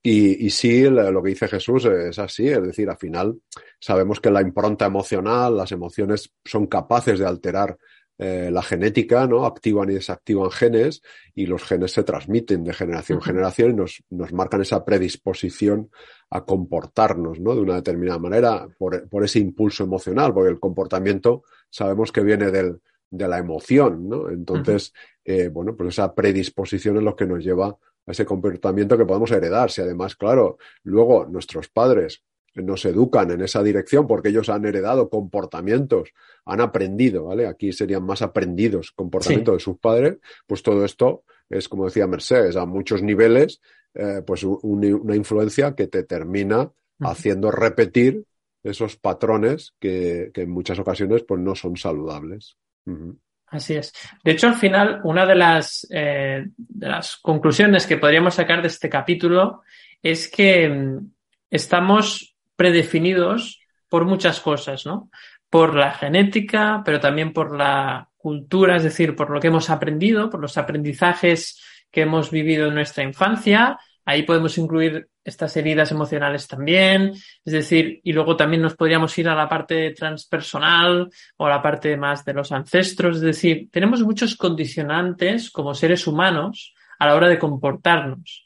Y, 0.04 0.46
y, 0.46 0.50
sí, 0.52 0.84
lo 0.90 1.22
que 1.22 1.30
dice 1.30 1.48
Jesús 1.48 1.86
es 1.86 2.18
así, 2.20 2.48
es 2.48 2.64
decir, 2.64 2.90
al 2.90 2.98
final 2.98 3.42
sabemos 3.80 4.20
que 4.22 4.32
la 4.32 4.42
impronta 4.42 4.86
emocional, 4.86 5.58
las 5.58 5.72
emociones 5.72 6.32
son 6.46 6.68
capaces 6.68 7.20
de 7.20 7.26
alterar 7.26 7.78
eh, 8.20 8.50
la 8.52 8.64
genética, 8.64 9.28
¿no? 9.28 9.46
Activan 9.46 9.92
y 9.92 9.94
desactivan 9.94 10.50
genes 10.50 11.04
y 11.36 11.46
los 11.46 11.64
genes 11.64 11.92
se 11.92 12.04
transmiten 12.04 12.64
de 12.64 12.74
generación 12.74 13.20
en 13.20 13.22
generación 13.22 13.72
y 13.72 13.74
nos, 13.76 14.04
nos, 14.10 14.34
marcan 14.34 14.62
esa 14.62 14.84
predisposición 14.84 15.92
a 16.32 16.44
comportarnos, 16.44 17.40
¿no? 17.40 17.54
De 17.54 17.62
una 17.62 17.76
determinada 17.76 18.18
manera 18.18 18.68
por, 18.78 19.08
por, 19.08 19.24
ese 19.24 19.40
impulso 19.40 19.84
emocional, 19.84 20.34
porque 20.34 20.50
el 20.50 20.60
comportamiento 20.60 21.44
sabemos 21.70 22.12
que 22.12 22.22
viene 22.22 22.50
del, 22.50 22.82
de 23.10 23.28
la 23.28 23.38
emoción, 23.38 24.10
¿no? 24.10 24.30
Entonces, 24.30 24.94
eh, 25.24 25.50
bueno, 25.50 25.76
pues 25.76 25.90
esa 25.90 26.14
predisposición 26.14 26.98
es 26.98 27.04
lo 27.04 27.16
que 27.16 27.26
nos 27.26 27.44
lleva 27.44 27.68
a 27.68 28.12
ese 28.12 28.26
comportamiento 28.26 28.98
que 28.98 29.06
podemos 29.06 29.32
heredar. 29.32 29.70
Si 29.70 29.82
además, 29.82 30.16
claro, 30.16 30.58
luego 30.84 31.26
nuestros 31.26 31.70
padres 31.70 32.24
nos 32.64 32.86
educan 32.86 33.32
en 33.32 33.42
esa 33.42 33.64
dirección 33.64 34.08
porque 34.08 34.30
ellos 34.30 34.50
han 34.50 34.66
heredado 34.66 35.10
comportamientos, 35.10 36.10
han 36.46 36.62
aprendido, 36.62 37.26
¿vale? 37.26 37.48
Aquí 37.48 37.72
serían 37.72 38.04
más 38.04 38.22
aprendidos 38.22 38.92
comportamientos 38.92 39.54
sí. 39.54 39.58
de 39.58 39.64
sus 39.64 39.80
padres, 39.80 40.18
pues 40.46 40.64
todo 40.64 40.84
esto 40.86 41.24
es, 41.50 41.70
como 41.70 41.86
decía 41.86 42.08
Mercedes, 42.08 42.56
a 42.56 42.66
muchos 42.66 43.02
niveles, 43.02 43.62
eh, 43.94 44.22
pues 44.26 44.44
un, 44.44 44.86
una 44.86 45.16
influencia 45.16 45.76
que 45.76 45.88
te 45.88 46.04
termina 46.04 46.62
uh 46.62 46.72
-huh. 47.00 47.12
haciendo 47.12 47.52
repetir 47.52 48.24
esos 48.64 48.98
patrones 48.98 49.74
que, 49.80 50.32
que, 50.34 50.42
en 50.42 50.52
muchas 50.52 50.78
ocasiones 50.80 51.24
pues 51.24 51.40
no 51.40 51.56
son 51.56 51.78
saludables. 51.78 52.58
Uh 52.86 52.92
-huh. 52.92 53.18
Así 53.48 53.76
es. 53.76 53.94
De 54.24 54.32
hecho, 54.32 54.48
al 54.48 54.56
final, 54.56 55.00
una 55.06 55.26
de 55.26 55.36
las, 55.36 55.88
eh, 55.90 56.46
de 56.58 56.88
las 56.88 57.16
conclusiones 57.18 57.88
que 57.88 57.98
podríamos 57.98 58.36
sacar 58.36 58.62
de 58.62 58.68
este 58.68 58.90
capítulo 58.90 59.62
es 60.04 60.30
que 60.30 60.68
mm, 60.68 61.12
estamos 61.50 62.36
predefinidos 62.58 63.62
por 63.88 64.04
muchas 64.04 64.42
cosas, 64.42 64.86
¿no? 64.86 65.10
Por 65.50 65.76
la 65.76 65.94
genética, 65.94 66.82
pero 66.84 67.00
también 67.00 67.32
por 67.32 67.56
la 67.56 68.10
cultura, 68.18 68.76
es 68.76 68.84
decir, 68.84 69.16
por 69.16 69.30
lo 69.30 69.40
que 69.40 69.48
hemos 69.48 69.70
aprendido, 69.70 70.30
por 70.30 70.42
los 70.42 70.58
aprendizajes 70.58 71.64
que 71.90 72.02
hemos 72.02 72.30
vivido 72.30 72.68
en 72.68 72.76
nuestra 72.76 73.04
infancia. 73.04 73.80
Ahí 74.04 74.24
podemos 74.24 74.58
incluir 74.58 75.08
estas 75.24 75.56
heridas 75.58 75.92
emocionales 75.92 76.48
también, 76.48 77.12
es 77.44 77.54
decir, 77.54 78.00
y 78.04 78.14
luego 78.14 78.38
también 78.38 78.62
nos 78.62 78.76
podríamos 78.76 79.18
ir 79.18 79.28
a 79.28 79.36
la 79.36 79.50
parte 79.50 79.92
transpersonal 79.92 81.10
o 81.36 81.46
a 81.46 81.50
la 81.50 81.62
parte 81.62 81.96
más 81.98 82.24
de 82.24 82.34
los 82.34 82.54
ancestros, 82.54 83.18
es 83.18 83.22
decir, 83.22 83.70
tenemos 83.70 84.02
muchos 84.04 84.38
condicionantes 84.38 85.52
como 85.52 85.74
seres 85.74 86.08
humanos 86.08 86.74
a 87.00 87.08
la 87.08 87.16
hora 87.16 87.28
de 87.28 87.38
comportarnos. 87.38 88.46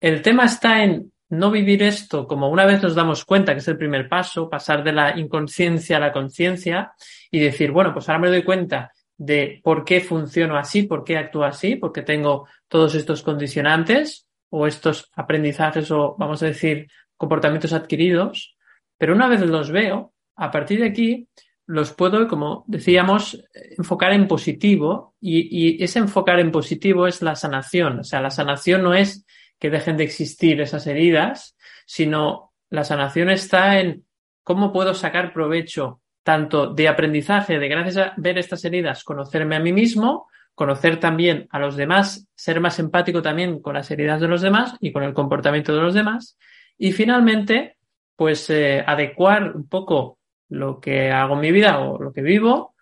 El 0.00 0.22
tema 0.22 0.46
está 0.46 0.82
en 0.82 1.12
no 1.32 1.50
vivir 1.50 1.82
esto 1.82 2.26
como 2.26 2.50
una 2.50 2.66
vez 2.66 2.82
nos 2.82 2.94
damos 2.94 3.24
cuenta, 3.24 3.54
que 3.54 3.60
es 3.60 3.68
el 3.68 3.78
primer 3.78 4.06
paso, 4.06 4.50
pasar 4.50 4.84
de 4.84 4.92
la 4.92 5.18
inconsciencia 5.18 5.96
a 5.96 6.00
la 6.00 6.12
conciencia 6.12 6.92
y 7.30 7.40
decir, 7.40 7.70
bueno, 7.70 7.94
pues 7.94 8.06
ahora 8.08 8.18
me 8.18 8.28
doy 8.28 8.42
cuenta 8.42 8.92
de 9.16 9.58
por 9.64 9.82
qué 9.82 10.02
funciono 10.02 10.58
así, 10.58 10.82
por 10.82 11.04
qué 11.04 11.16
actúo 11.16 11.44
así, 11.44 11.76
porque 11.76 12.02
tengo 12.02 12.48
todos 12.68 12.94
estos 12.94 13.22
condicionantes 13.22 14.26
o 14.50 14.66
estos 14.66 15.10
aprendizajes 15.14 15.90
o, 15.90 16.16
vamos 16.18 16.42
a 16.42 16.46
decir, 16.46 16.88
comportamientos 17.16 17.72
adquiridos, 17.72 18.54
pero 18.98 19.14
una 19.14 19.26
vez 19.26 19.40
los 19.40 19.70
veo, 19.70 20.12
a 20.36 20.50
partir 20.50 20.80
de 20.80 20.88
aquí 20.88 21.28
los 21.64 21.94
puedo, 21.94 22.28
como 22.28 22.62
decíamos, 22.66 23.42
enfocar 23.78 24.12
en 24.12 24.28
positivo 24.28 25.14
y, 25.18 25.78
y 25.78 25.82
ese 25.82 25.98
enfocar 25.98 26.40
en 26.40 26.52
positivo 26.52 27.06
es 27.06 27.22
la 27.22 27.36
sanación. 27.36 28.00
O 28.00 28.04
sea, 28.04 28.20
la 28.20 28.30
sanación 28.30 28.82
no 28.82 28.92
es 28.92 29.24
que 29.62 29.70
dejen 29.70 29.96
de 29.96 30.02
existir 30.02 30.60
esas 30.60 30.88
heridas, 30.88 31.56
sino 31.86 32.52
la 32.68 32.82
sanación 32.82 33.30
está 33.30 33.78
en 33.78 34.04
cómo 34.42 34.72
puedo 34.72 34.92
sacar 34.92 35.32
provecho 35.32 36.00
tanto 36.24 36.74
de 36.74 36.88
aprendizaje, 36.88 37.60
de 37.60 37.68
gracias 37.68 37.96
a 37.96 38.14
ver 38.16 38.38
estas 38.38 38.64
heridas, 38.64 39.04
conocerme 39.04 39.54
a 39.54 39.60
mí 39.60 39.72
mismo, 39.72 40.26
conocer 40.56 40.98
también 40.98 41.46
a 41.52 41.60
los 41.60 41.76
demás, 41.76 42.26
ser 42.34 42.58
más 42.58 42.80
empático 42.80 43.22
también 43.22 43.62
con 43.62 43.74
las 43.74 43.88
heridas 43.92 44.20
de 44.20 44.26
los 44.26 44.42
demás 44.42 44.74
y 44.80 44.90
con 44.90 45.04
el 45.04 45.14
comportamiento 45.14 45.72
de 45.72 45.80
los 45.80 45.94
demás. 45.94 46.36
Y 46.76 46.90
finalmente, 46.90 47.76
pues 48.16 48.50
eh, 48.50 48.82
adecuar 48.84 49.54
un 49.54 49.68
poco 49.68 50.18
lo 50.48 50.80
que 50.80 51.12
hago 51.12 51.34
en 51.34 51.40
mi 51.40 51.52
vida 51.52 51.78
o 51.78 52.02
lo 52.02 52.12
que 52.12 52.22
vivo 52.22 52.74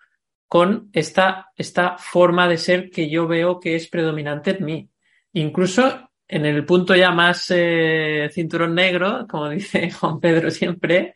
con 0.48 0.88
esta, 0.94 1.52
esta 1.56 1.98
forma 1.98 2.48
de 2.48 2.56
ser 2.56 2.88
que 2.88 3.10
yo 3.10 3.28
veo 3.28 3.60
que 3.60 3.76
es 3.76 3.86
predominante 3.90 4.56
en 4.56 4.64
mí. 4.64 4.90
Incluso 5.34 6.09
en 6.32 6.46
el 6.46 6.64
punto 6.64 6.94
ya 6.94 7.10
más 7.10 7.46
eh, 7.50 8.30
cinturón 8.32 8.74
negro, 8.74 9.26
como 9.28 9.48
dice 9.50 9.90
Juan 9.90 10.20
Pedro 10.20 10.50
siempre, 10.50 11.14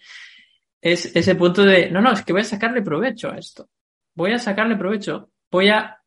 es 0.81 1.15
ese 1.15 1.37
punto 1.37 1.65
de, 1.65 1.91
no, 1.91 2.01
no, 2.01 2.13
es 2.13 2.23
que 2.23 2.33
voy 2.33 2.43
a 2.43 2.45
sacarle 2.45 2.83
provecho 2.83 3.31
a 3.31 3.39
esto. 3.39 3.69
Voy 4.15 4.33
a 4.33 4.39
sacarle 4.39 4.77
provecho. 4.77 5.31
Voy 5.51 5.69
a, 5.69 6.01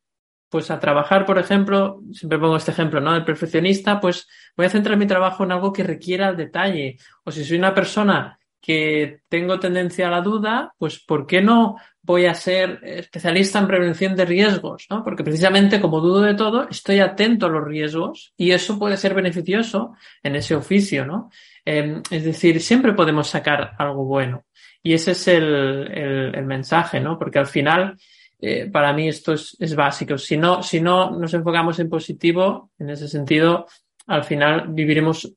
pues 0.50 0.70
a 0.70 0.78
trabajar, 0.78 1.24
por 1.24 1.38
ejemplo, 1.38 2.02
siempre 2.12 2.38
pongo 2.38 2.56
este 2.56 2.70
ejemplo, 2.70 3.00
¿no? 3.00 3.16
El 3.16 3.24
perfeccionista, 3.24 3.98
pues 3.98 4.28
voy 4.56 4.66
a 4.66 4.70
centrar 4.70 4.98
mi 4.98 5.06
trabajo 5.06 5.44
en 5.44 5.52
algo 5.52 5.72
que 5.72 5.82
requiera 5.82 6.28
el 6.28 6.36
detalle. 6.36 6.98
O 7.24 7.32
si 7.32 7.44
soy 7.44 7.58
una 7.58 7.74
persona 7.74 8.37
que 8.60 9.20
tengo 9.28 9.58
tendencia 9.58 10.08
a 10.08 10.10
la 10.10 10.20
duda, 10.20 10.74
pues 10.78 10.98
¿por 11.04 11.26
qué 11.26 11.40
no 11.40 11.76
voy 12.02 12.26
a 12.26 12.34
ser 12.34 12.80
especialista 12.82 13.58
en 13.58 13.66
prevención 13.66 14.16
de 14.16 14.24
riesgos? 14.24 14.86
¿no? 14.90 15.04
Porque 15.04 15.24
precisamente 15.24 15.80
como 15.80 16.00
dudo 16.00 16.22
de 16.22 16.34
todo, 16.34 16.68
estoy 16.68 17.00
atento 17.00 17.46
a 17.46 17.50
los 17.50 17.64
riesgos 17.64 18.32
y 18.36 18.50
eso 18.50 18.78
puede 18.78 18.96
ser 18.96 19.14
beneficioso 19.14 19.94
en 20.22 20.36
ese 20.36 20.54
oficio, 20.54 21.06
¿no? 21.06 21.30
Eh, 21.64 22.00
es 22.10 22.24
decir, 22.24 22.60
siempre 22.60 22.94
podemos 22.94 23.28
sacar 23.28 23.72
algo 23.78 24.04
bueno. 24.04 24.44
Y 24.82 24.94
ese 24.94 25.12
es 25.12 25.28
el, 25.28 25.44
el, 25.92 26.34
el 26.34 26.44
mensaje, 26.46 27.00
¿no? 27.00 27.18
Porque 27.18 27.38
al 27.38 27.46
final, 27.46 27.96
eh, 28.40 28.70
para 28.70 28.92
mí 28.92 29.08
esto 29.08 29.34
es, 29.34 29.56
es, 29.60 29.74
básico. 29.74 30.16
Si 30.16 30.36
no, 30.36 30.62
si 30.62 30.80
no 30.80 31.10
nos 31.10 31.34
enfocamos 31.34 31.78
en 31.78 31.90
positivo, 31.90 32.70
en 32.78 32.90
ese 32.90 33.08
sentido, 33.08 33.66
al 34.06 34.24
final 34.24 34.68
viviremos 34.68 35.30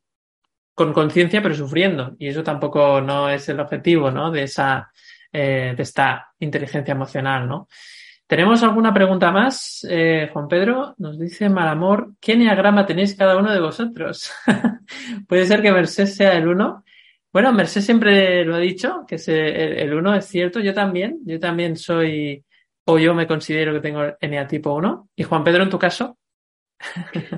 con 0.73 0.93
conciencia 0.93 1.41
pero 1.41 1.55
sufriendo 1.55 2.15
y 2.19 2.27
eso 2.27 2.43
tampoco 2.43 3.01
no 3.01 3.29
es 3.29 3.47
el 3.49 3.59
objetivo 3.59 4.11
¿no? 4.11 4.31
de 4.31 4.43
esa 4.43 4.91
eh, 5.31 5.73
de 5.75 5.83
esta 5.83 6.29
inteligencia 6.39 6.93
emocional 6.93 7.47
¿no? 7.47 7.67
tenemos 8.27 8.63
alguna 8.63 8.93
pregunta 8.93 9.31
más 9.31 9.85
eh, 9.89 10.29
Juan 10.31 10.47
Pedro 10.47 10.95
nos 10.97 11.19
dice 11.19 11.49
Malamor 11.49 12.13
¿qué 12.19 12.35
neagrama 12.35 12.85
tenéis 12.85 13.15
cada 13.15 13.37
uno 13.37 13.51
de 13.51 13.59
vosotros? 13.59 14.31
puede 15.27 15.45
ser 15.45 15.61
que 15.61 15.71
Mercedes 15.71 16.15
sea 16.15 16.33
el 16.33 16.47
uno 16.47 16.83
bueno 17.31 17.51
Mercedes 17.53 17.85
siempre 17.85 18.45
lo 18.45 18.55
ha 18.55 18.59
dicho 18.59 19.05
que 19.07 19.15
el, 19.15 19.93
uno 19.93 20.15
es 20.15 20.25
cierto 20.25 20.59
yo 20.59 20.73
también 20.73 21.19
yo 21.25 21.39
también 21.39 21.75
soy 21.75 22.43
o 22.85 22.97
yo 22.97 23.13
me 23.13 23.27
considero 23.27 23.73
que 23.73 23.81
tengo 23.81 24.01
eneatipo 24.19 24.73
1 24.73 25.09
y 25.15 25.23
Juan 25.23 25.43
Pedro 25.43 25.63
en 25.63 25.69
tu 25.69 25.79
caso 25.79 26.17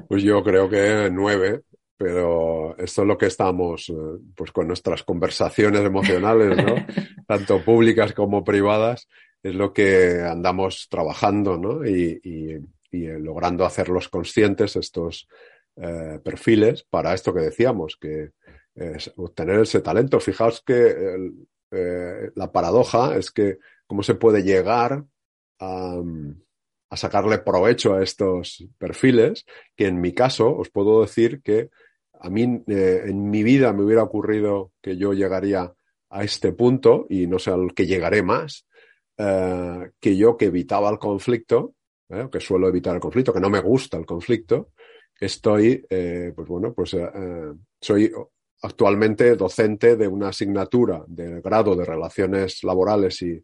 pues 0.07 0.23
yo 0.23 0.43
creo 0.43 0.69
que 0.69 1.09
nueve, 1.11 1.61
pero 2.03 2.75
esto 2.77 3.03
es 3.03 3.07
lo 3.07 3.17
que 3.17 3.27
estamos, 3.27 3.87
eh, 3.87 3.93
pues 4.35 4.51
con 4.51 4.67
nuestras 4.67 5.03
conversaciones 5.03 5.79
emocionales, 5.85 6.57
¿no? 6.57 6.75
Tanto 7.27 7.63
públicas 7.63 8.11
como 8.11 8.43
privadas, 8.43 9.07
es 9.41 9.55
lo 9.55 9.71
que 9.71 10.19
andamos 10.19 10.89
trabajando, 10.89 11.57
¿no? 11.57 11.85
Y, 11.85 12.19
y, 12.21 12.57
y 12.91 13.07
logrando 13.19 13.63
hacerlos 13.63 14.09
conscientes 14.09 14.75
estos 14.75 15.29
eh, 15.77 16.19
perfiles 16.21 16.83
para 16.89 17.13
esto 17.13 17.33
que 17.33 17.39
decíamos, 17.39 17.95
que 17.95 18.31
es 18.75 19.09
obtener 19.15 19.61
ese 19.61 19.79
talento. 19.79 20.19
Fijaos 20.19 20.61
que 20.61 20.87
el, 20.87 21.47
eh, 21.71 22.31
la 22.35 22.51
paradoja 22.51 23.15
es 23.15 23.31
que 23.31 23.59
cómo 23.87 24.03
se 24.03 24.15
puede 24.15 24.43
llegar 24.43 25.05
a, 25.59 26.01
a 26.89 26.97
sacarle 26.97 27.37
provecho 27.37 27.93
a 27.93 28.03
estos 28.03 28.67
perfiles, 28.77 29.45
que 29.77 29.87
en 29.87 30.01
mi 30.01 30.13
caso 30.13 30.53
os 30.53 30.69
puedo 30.69 30.99
decir 30.99 31.41
que 31.41 31.69
a 32.23 32.29
mí 32.29 32.63
eh, 32.67 33.03
en 33.05 33.29
mi 33.29 33.43
vida 33.43 33.73
me 33.73 33.83
hubiera 33.83 34.01
ocurrido 34.01 34.71
que 34.81 34.95
yo 34.95 35.13
llegaría 35.13 35.73
a 36.09 36.23
este 36.23 36.53
punto 36.53 37.05
y 37.09 37.27
no 37.27 37.37
sé 37.37 37.51
al 37.51 37.73
que 37.73 37.85
llegaré 37.85 38.23
más, 38.23 38.65
eh, 39.17 39.91
que 39.99 40.15
yo 40.15 40.37
que 40.37 40.45
evitaba 40.45 40.89
el 40.89 40.99
conflicto, 40.99 41.75
eh, 42.07 42.29
que 42.31 42.39
suelo 42.39 42.69
evitar 42.69 42.95
el 42.95 43.01
conflicto, 43.01 43.33
que 43.33 43.41
no 43.41 43.49
me 43.49 43.59
gusta 43.59 43.97
el 43.97 44.05
conflicto, 44.05 44.69
estoy, 45.19 45.85
pues 45.87 46.47
bueno, 46.49 46.73
pues 46.73 46.97
soy 47.79 48.11
actualmente 48.61 49.35
docente 49.35 49.95
de 49.95 50.07
una 50.07 50.29
asignatura 50.29 51.03
del 51.07 51.41
grado 51.41 51.75
de 51.77 51.85
relaciones 51.85 52.61
laborales 52.63 53.21
y, 53.21 53.41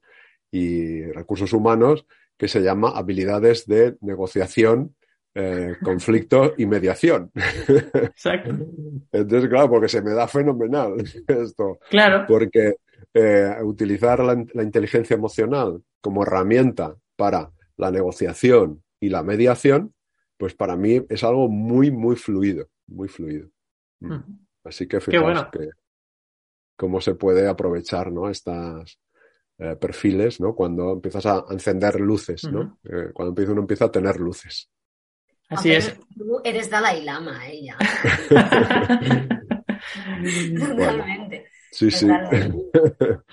y 0.51 1.03
recursos 1.03 1.53
humanos 1.53 2.05
que 2.37 2.49
se 2.49 2.61
llama 2.61 2.91
habilidades 2.95 3.65
de 3.65 3.95
negociación, 4.01 4.95
eh, 5.39 5.75
conflicto 5.83 6.53
y 6.57 6.65
mediación. 6.65 7.31
Exacto. 7.35 8.51
Entonces, 9.11 9.49
claro, 9.49 9.69
porque 9.69 9.87
se 9.87 10.01
me 10.01 10.11
da 10.11 10.27
fenomenal 10.27 10.95
esto. 11.27 11.79
Claro. 11.89 12.25
Porque 12.27 12.75
eh, 13.13 13.55
utilizar 13.63 14.19
la, 14.19 14.43
la, 14.53 14.63
inteligencia 14.63 15.15
emocional 15.15 15.81
como 16.01 16.23
herramienta 16.23 16.95
para 17.15 17.51
la 17.77 17.91
negociación 17.91 18.83
y 18.99 19.09
la 19.09 19.23
mediación, 19.23 19.93
pues 20.37 20.53
para 20.55 20.75
mí 20.75 21.05
es 21.09 21.23
algo 21.23 21.47
muy, 21.47 21.91
muy 21.91 22.15
fluido, 22.15 22.67
muy 22.87 23.07
fluido. 23.07 23.49
Mm. 23.99 24.17
Así 24.63 24.87
que 24.87 24.99
fijaos 24.99 25.23
bueno. 25.23 25.49
que 25.51 25.69
cómo 26.75 27.01
se 27.01 27.15
puede 27.15 27.47
aprovechar 27.47 28.11
¿no? 28.11 28.29
estas, 28.29 28.99
eh, 29.61 29.75
perfiles, 29.75 30.39
¿no? 30.39 30.55
Cuando 30.55 30.93
empiezas 30.93 31.25
a 31.25 31.43
encender 31.49 31.99
luces, 31.99 32.45
¿no? 32.49 32.61
Uh 32.61 32.63
-huh. 32.63 33.09
eh, 33.09 33.11
cuando 33.13 33.31
empieza, 33.31 33.51
uno 33.51 33.61
empieza 33.61 33.85
a 33.85 33.91
tener 33.91 34.17
luces. 34.17 34.69
Así 35.49 35.71
es. 35.71 35.95
Tú 36.15 36.41
eres 36.43 36.69
Dalai 36.69 37.03
Lama, 37.03 37.47
ella. 37.47 37.75
Totalmente. 40.59 41.49
Sí, 41.71 41.91
sí. 41.91 42.07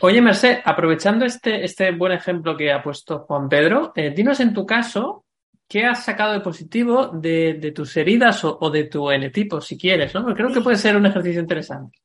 Oye, 0.00 0.20
Merced, 0.20 0.58
aprovechando 0.64 1.24
este, 1.24 1.64
este 1.64 1.92
buen 1.92 2.12
ejemplo 2.12 2.56
que 2.56 2.72
ha 2.72 2.82
puesto 2.82 3.20
Juan 3.20 3.48
Pedro, 3.48 3.92
eh, 3.94 4.10
dinos 4.10 4.40
en 4.40 4.52
tu 4.52 4.66
caso 4.66 5.24
qué 5.68 5.84
has 5.84 6.04
sacado 6.04 6.32
de 6.32 6.40
positivo 6.40 7.08
de, 7.08 7.54
de 7.54 7.72
tus 7.72 7.96
heridas 7.96 8.44
o, 8.44 8.56
o, 8.60 8.70
de 8.70 8.84
tu 8.84 9.10
N-tipo, 9.10 9.60
si 9.60 9.76
quieres, 9.76 10.14
¿no? 10.14 10.22
Porque 10.22 10.42
creo 10.42 10.52
que 10.52 10.60
puede 10.60 10.76
ser 10.76 10.96
un 10.96 11.06
ejercicio 11.06 11.40
interesante. 11.40 11.98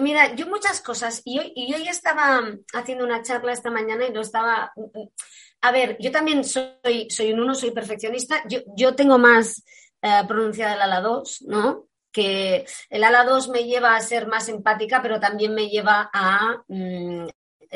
Mira, 0.00 0.34
yo 0.34 0.46
muchas 0.46 0.80
cosas. 0.80 1.20
Y 1.24 1.38
hoy, 1.38 1.52
y 1.54 1.74
hoy 1.74 1.88
estaba 1.88 2.40
haciendo 2.72 3.04
una 3.04 3.22
charla 3.22 3.52
esta 3.52 3.70
mañana 3.70 4.06
y 4.06 4.12
lo 4.12 4.20
estaba. 4.20 4.72
A 5.60 5.72
ver, 5.72 5.96
yo 5.98 6.10
también 6.10 6.44
soy, 6.44 7.08
soy 7.10 7.32
un 7.32 7.40
uno, 7.40 7.54
soy 7.54 7.70
perfeccionista. 7.70 8.42
Yo, 8.48 8.60
yo 8.76 8.94
tengo 8.94 9.18
más 9.18 9.64
eh, 10.02 10.22
pronunciada 10.28 10.74
el 10.74 10.82
ala 10.82 11.00
2, 11.00 11.42
¿no? 11.48 11.88
Que 12.12 12.66
el 12.90 13.04
ala 13.04 13.24
2 13.24 13.48
me 13.48 13.64
lleva 13.64 13.96
a 13.96 14.00
ser 14.00 14.26
más 14.26 14.48
empática, 14.48 15.00
pero 15.00 15.18
también 15.18 15.54
me 15.54 15.68
lleva 15.68 16.10
a 16.12 16.62
mmm, 16.68 17.26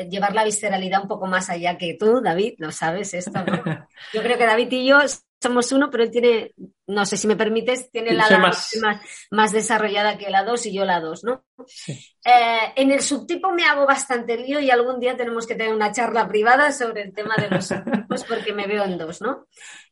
llevar 0.09 0.33
la 0.33 0.43
visceralidad 0.43 1.01
un 1.01 1.07
poco 1.07 1.27
más 1.27 1.49
allá 1.49 1.77
que 1.77 1.95
tú, 1.99 2.21
David, 2.21 2.55
lo 2.57 2.71
sabes 2.71 3.13
esto, 3.13 3.43
¿no? 3.43 3.63
Yo 4.13 4.21
creo 4.21 4.37
que 4.37 4.45
David 4.45 4.71
y 4.71 4.87
yo 4.87 4.99
somos 5.41 5.71
uno, 5.71 5.89
pero 5.89 6.03
él 6.03 6.11
tiene, 6.11 6.53
no 6.87 7.05
sé 7.05 7.15
si 7.15 7.27
me 7.27 7.35
permites, 7.35 7.89
tiene 7.91 8.13
la 8.13 8.29
más... 8.39 8.75
más, 8.81 9.01
más, 9.31 9.51
desarrollada 9.51 10.17
que 10.17 10.29
la 10.29 10.43
2 10.43 10.65
y 10.65 10.73
yo 10.73 10.85
la 10.85 10.99
2, 10.99 11.23
¿no? 11.23 11.45
Sí. 11.65 11.93
Eh, 12.23 12.73
en 12.75 12.91
el 12.91 13.01
subtipo 13.01 13.51
me 13.51 13.63
hago 13.63 13.85
bastante 13.85 14.37
lío 14.37 14.59
y 14.59 14.69
algún 14.69 14.99
día 14.99 15.15
tenemos 15.15 15.47
que 15.47 15.55
tener 15.55 15.73
una 15.73 15.91
charla 15.91 16.27
privada 16.27 16.71
sobre 16.71 17.03
el 17.03 17.13
tema 17.13 17.35
de 17.37 17.49
los 17.49 17.67
subtipos 17.67 18.23
porque 18.25 18.53
me 18.53 18.67
veo 18.67 18.83
en 18.83 18.97
dos, 18.97 19.21
¿no? 19.21 19.47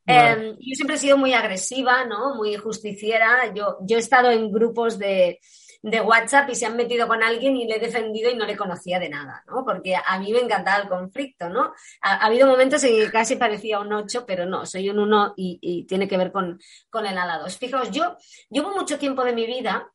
Eh, 0.06 0.56
yo 0.60 0.76
siempre 0.76 0.96
he 0.96 1.00
sido 1.00 1.18
muy 1.18 1.34
agresiva, 1.34 2.06
¿no? 2.06 2.36
Muy 2.36 2.56
justiciera. 2.56 3.54
Yo, 3.54 3.78
yo 3.82 3.98
he 3.98 4.00
estado 4.00 4.32
en 4.32 4.52
grupos 4.52 4.98
de, 4.98 5.40
de 5.82 6.02
WhatsApp 6.02 6.50
y 6.50 6.56
se 6.56 6.66
han 6.66 6.76
metido 6.76 7.08
con 7.08 7.24
alguien 7.24 7.56
y 7.56 7.66
le 7.66 7.78
he 7.78 7.80
defendido 7.80 8.30
y 8.30 8.36
no 8.36 8.46
le 8.46 8.58
conocía 8.58 9.00
de 9.00 9.10
nada, 9.10 9.44
¿no? 9.48 9.64
Porque 9.66 9.96
a 9.96 10.20
mí 10.20 10.32
me 10.32 10.40
encantaba 10.40 10.84
el 10.84 10.90
conflicto, 10.90 11.50
¿no? 11.50 11.74
Ha, 12.02 12.16
ha 12.16 12.26
habido 12.26 12.48
momentos 12.48 12.84
en 12.84 12.96
que 12.96 13.12
casi 13.12 13.36
parecía 13.36 13.80
un 13.80 13.94
8, 13.94 14.26
pero 14.26 14.46
no, 14.46 14.66
soy 14.66 14.90
un 14.90 15.00
1 15.00 15.34
y, 15.38 15.60
y, 15.62 15.84
tiene 15.86 16.08
que 16.08 16.18
ver 16.18 16.32
con, 16.32 16.60
con 16.90 17.06
el 17.06 17.18
ala 17.18 17.40
2. 17.40 17.58
Fijaos, 17.58 17.92
yo 17.92 18.18
llevo 18.50 18.72
mucho 18.72 18.98
tiempo 18.98 19.24
de 19.24 19.34
mi 19.34 19.46
vida 19.46 19.92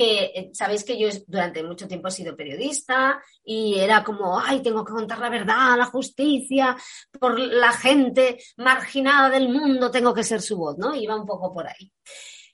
que 0.00 0.24
eh, 0.34 0.50
sabéis 0.54 0.84
que 0.84 0.98
yo 0.98 1.08
durante 1.26 1.62
mucho 1.62 1.86
tiempo 1.86 2.08
he 2.08 2.10
sido 2.10 2.36
periodista 2.36 3.22
y 3.44 3.78
era 3.78 4.02
como, 4.02 4.38
ay, 4.38 4.62
tengo 4.62 4.84
que 4.84 4.92
contar 4.92 5.18
la 5.18 5.28
verdad, 5.28 5.76
la 5.76 5.86
justicia, 5.86 6.76
por 7.18 7.38
la 7.38 7.72
gente 7.72 8.38
marginada 8.56 9.28
del 9.28 9.48
mundo, 9.48 9.90
tengo 9.90 10.14
que 10.14 10.24
ser 10.24 10.40
su 10.40 10.56
voz, 10.56 10.78
¿no? 10.78 10.94
Iba 10.94 11.16
un 11.16 11.26
poco 11.26 11.52
por 11.52 11.66
ahí. 11.66 11.92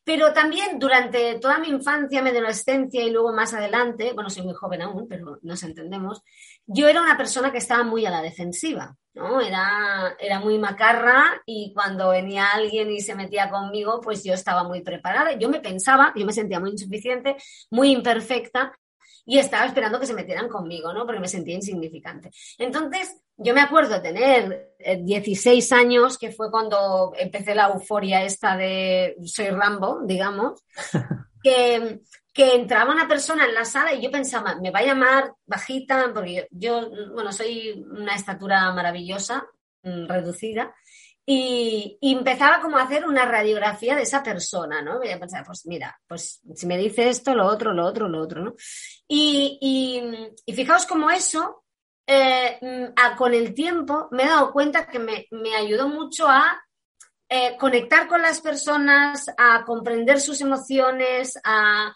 Pero 0.07 0.33
también 0.33 0.79
durante 0.79 1.37
toda 1.41 1.59
mi 1.59 1.67
infancia, 1.67 2.23
mi 2.23 2.31
adolescencia 2.31 3.03
y 3.03 3.11
luego 3.11 3.33
más 3.33 3.53
adelante, 3.55 4.13
bueno, 4.13 4.31
soy 4.31 4.45
muy 4.45 4.55
joven 4.55 4.83
aún, 4.83 5.09
pero 5.09 5.41
nos 5.43 5.65
entendemos, 5.65 6.23
yo 6.65 6.87
era 6.87 7.03
una 7.03 7.17
persona 7.17 7.51
que 7.51 7.59
estaba 7.59 7.83
muy 7.83 8.07
a 8.07 8.11
la 8.11 8.23
defensiva, 8.23 8.97
¿no? 9.15 9.41
Era, 9.41 10.15
era 10.21 10.39
muy 10.39 10.61
macarra 10.61 11.43
y 11.45 11.73
cuando 11.75 12.11
venía 12.11 12.53
alguien 12.53 12.89
y 12.93 13.01
se 13.01 13.17
metía 13.17 13.51
conmigo, 13.51 14.01
pues 14.01 14.23
yo 14.23 14.33
estaba 14.33 14.63
muy 14.63 14.81
preparada. 14.81 15.33
Yo 15.33 15.49
me 15.49 15.59
pensaba, 15.59 16.13
yo 16.15 16.25
me 16.25 16.33
sentía 16.33 16.61
muy 16.61 16.71
insuficiente, 16.71 17.35
muy 17.73 17.91
imperfecta 17.91 18.79
y 19.25 19.39
estaba 19.39 19.67
esperando 19.67 19.99
que 19.99 20.07
se 20.07 20.15
metieran 20.15 20.49
conmigo, 20.49 20.93
¿no? 20.93 21.05
Porque 21.05 21.21
me 21.21 21.27
sentía 21.27 21.57
insignificante. 21.57 22.31
Entonces, 22.59 23.23
yo 23.37 23.55
me 23.55 23.61
acuerdo 23.61 24.01
tener 24.01 24.75
16 24.79 25.73
años, 25.73 26.19
que 26.19 26.33
fue 26.33 26.51
cuando 26.51 27.13
empecé 27.19 27.55
la 27.55 27.69
euforia 27.69 28.23
esta 28.23 28.57
de 28.57 29.17
soy 29.25 29.49
Rambo, 29.49 30.01
digamos, 30.05 30.63
que, 31.43 32.01
que 32.33 32.55
entraba 32.55 32.93
una 32.93 33.09
persona 33.09 33.45
en 33.45 33.55
la 33.55 33.65
sala 33.65 33.93
y 33.93 34.03
yo 34.03 34.11
pensaba, 34.11 34.57
me 34.57 34.71
va 34.71 34.81
a 34.81 34.87
llamar 34.87 35.33
bajita, 35.45 36.13
porque 36.15 36.49
yo, 36.51 36.91
yo 36.91 36.91
bueno, 37.13 37.33
soy 37.33 37.85
una 37.91 38.15
estatura 38.15 38.73
maravillosa, 38.73 39.47
reducida, 39.83 40.75
y, 41.29 41.99
y, 42.01 42.13
empezaba 42.13 42.61
como 42.61 42.79
a 42.79 42.83
hacer 42.83 43.05
una 43.05 43.25
radiografía 43.25 43.97
de 43.97 44.03
esa 44.03 44.23
persona, 44.23 44.81
¿no? 44.81 44.99
Voy 44.99 45.11
a 45.11 45.19
pensar, 45.19 45.45
pues 45.45 45.67
mira, 45.67 46.01
pues 46.07 46.41
si 46.55 46.67
me 46.67 46.79
dice 46.79 47.09
esto, 47.09 47.35
lo 47.35 47.47
otro, 47.47 47.73
lo 47.73 47.85
otro, 47.85 48.09
lo 48.09 48.23
otro, 48.23 48.45
¿no? 48.45 48.55
Y, 49.09 49.59
y, 49.61 50.31
y 50.47 50.55
fijaos 50.55 50.87
como 50.87 51.11
eso, 51.11 51.65
eh, 52.07 52.93
a, 52.97 53.17
con 53.17 53.35
el 53.35 53.55
tiempo, 53.55 54.09
me 54.13 54.25
he 54.25 54.27
dado 54.27 54.53
cuenta 54.53 54.87
que 54.87 54.99
me, 54.99 55.27
me 55.31 55.55
ayudó 55.55 55.89
mucho 55.89 56.29
a 56.29 56.63
eh, 57.29 57.57
conectar 57.59 58.07
con 58.07 58.23
las 58.23 58.41
personas, 58.41 59.27
a 59.37 59.65
comprender 59.65 60.21
sus 60.21 60.41
emociones, 60.41 61.37
a, 61.43 61.93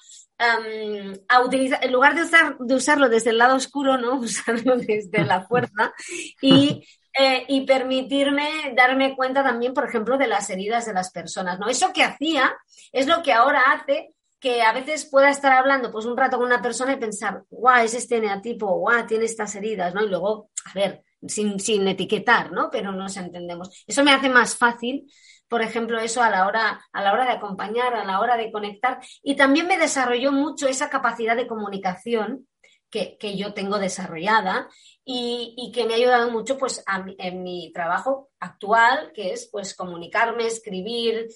a 1.29 1.41
utilizar, 1.43 1.85
en 1.85 1.93
lugar 1.93 2.15
de, 2.15 2.23
usar, 2.23 2.57
de 2.59 2.75
usarlo 2.75 3.09
desde 3.09 3.31
el 3.31 3.39
lado 3.39 3.55
oscuro, 3.57 3.97
¿no? 3.99 4.15
Usarlo 4.21 4.77
desde 4.77 5.25
la 5.25 5.47
fuerza 5.47 5.93
y, 6.41 6.85
eh, 7.19 7.45
y 7.47 7.67
permitirme 7.67 8.73
darme 8.77 9.15
cuenta 9.15 9.45
también, 9.45 9.75
por 9.75 9.89
ejemplo, 9.89 10.19
de 10.19 10.27
las 10.27 10.51
heridas 10.51 10.87
de 10.87 10.95
las 10.95 11.13
personas, 11.13 11.59
¿no? 11.59 11.69
Eso 11.69 11.93
que 11.93 12.03
hacía 12.03 12.57
es 12.91 13.07
lo 13.07 13.23
que 13.23 13.33
ahora 13.33 13.61
hace 13.73 14.15
que 14.41 14.63
a 14.63 14.73
veces 14.73 15.05
pueda 15.05 15.31
estar 15.31 15.53
hablando 15.53 15.93
pues 15.93 16.07
un 16.07 16.17
rato 16.17 16.39
con 16.39 16.47
una 16.47 16.63
persona 16.63 16.95
y 16.95 16.97
pensar, 16.97 17.45
guau, 17.51 17.85
es 17.85 17.95
este 17.95 18.21
neatipo, 18.21 18.79
guau, 18.79 19.07
tiene 19.07 19.27
estas 19.27 19.55
heridas, 19.55 19.95
¿no? 19.95 20.03
Y 20.03 20.09
luego, 20.09 20.51
a 20.65 20.73
ver, 20.73 21.05
sin, 21.27 21.61
sin 21.61 21.87
etiquetar, 21.87 22.51
¿no? 22.51 22.71
Pero 22.71 22.93
nos 22.93 23.17
entendemos. 23.17 23.85
Eso 23.87 24.03
me 24.03 24.13
hace 24.13 24.29
más 24.29 24.57
fácil 24.57 25.07
por 25.51 25.63
ejemplo, 25.63 25.99
eso 25.99 26.23
a 26.23 26.31
la 26.31 26.47
hora, 26.47 26.81
a 26.93 27.03
la 27.03 27.13
hora 27.13 27.25
de 27.25 27.33
acompañar, 27.33 27.93
a 27.95 28.05
la 28.05 28.21
hora 28.21 28.37
de 28.37 28.53
conectar. 28.53 29.01
Y 29.21 29.35
también 29.35 29.67
me 29.67 29.79
desarrolló 29.79 30.31
mucho 30.31 30.69
esa 30.69 30.89
capacidad 30.89 31.35
de 31.35 31.49
comunicación 31.49 32.47
que, 32.91 33.37
yo 33.37 33.55
tengo 33.55 33.79
desarrollada 33.79 34.69
y, 35.05 35.71
que 35.75 35.87
me 35.87 35.95
ha 35.95 35.97
ayudado 35.97 36.31
mucho 36.31 36.59
pues, 36.59 36.85
en 37.19 37.43
mi 37.43 37.73
trabajo 37.73 38.31
actual, 38.41 39.13
que 39.15 39.33
es 39.33 39.49
pues, 39.51 39.75
comunicarme, 39.75 40.47
escribir, 40.47 41.29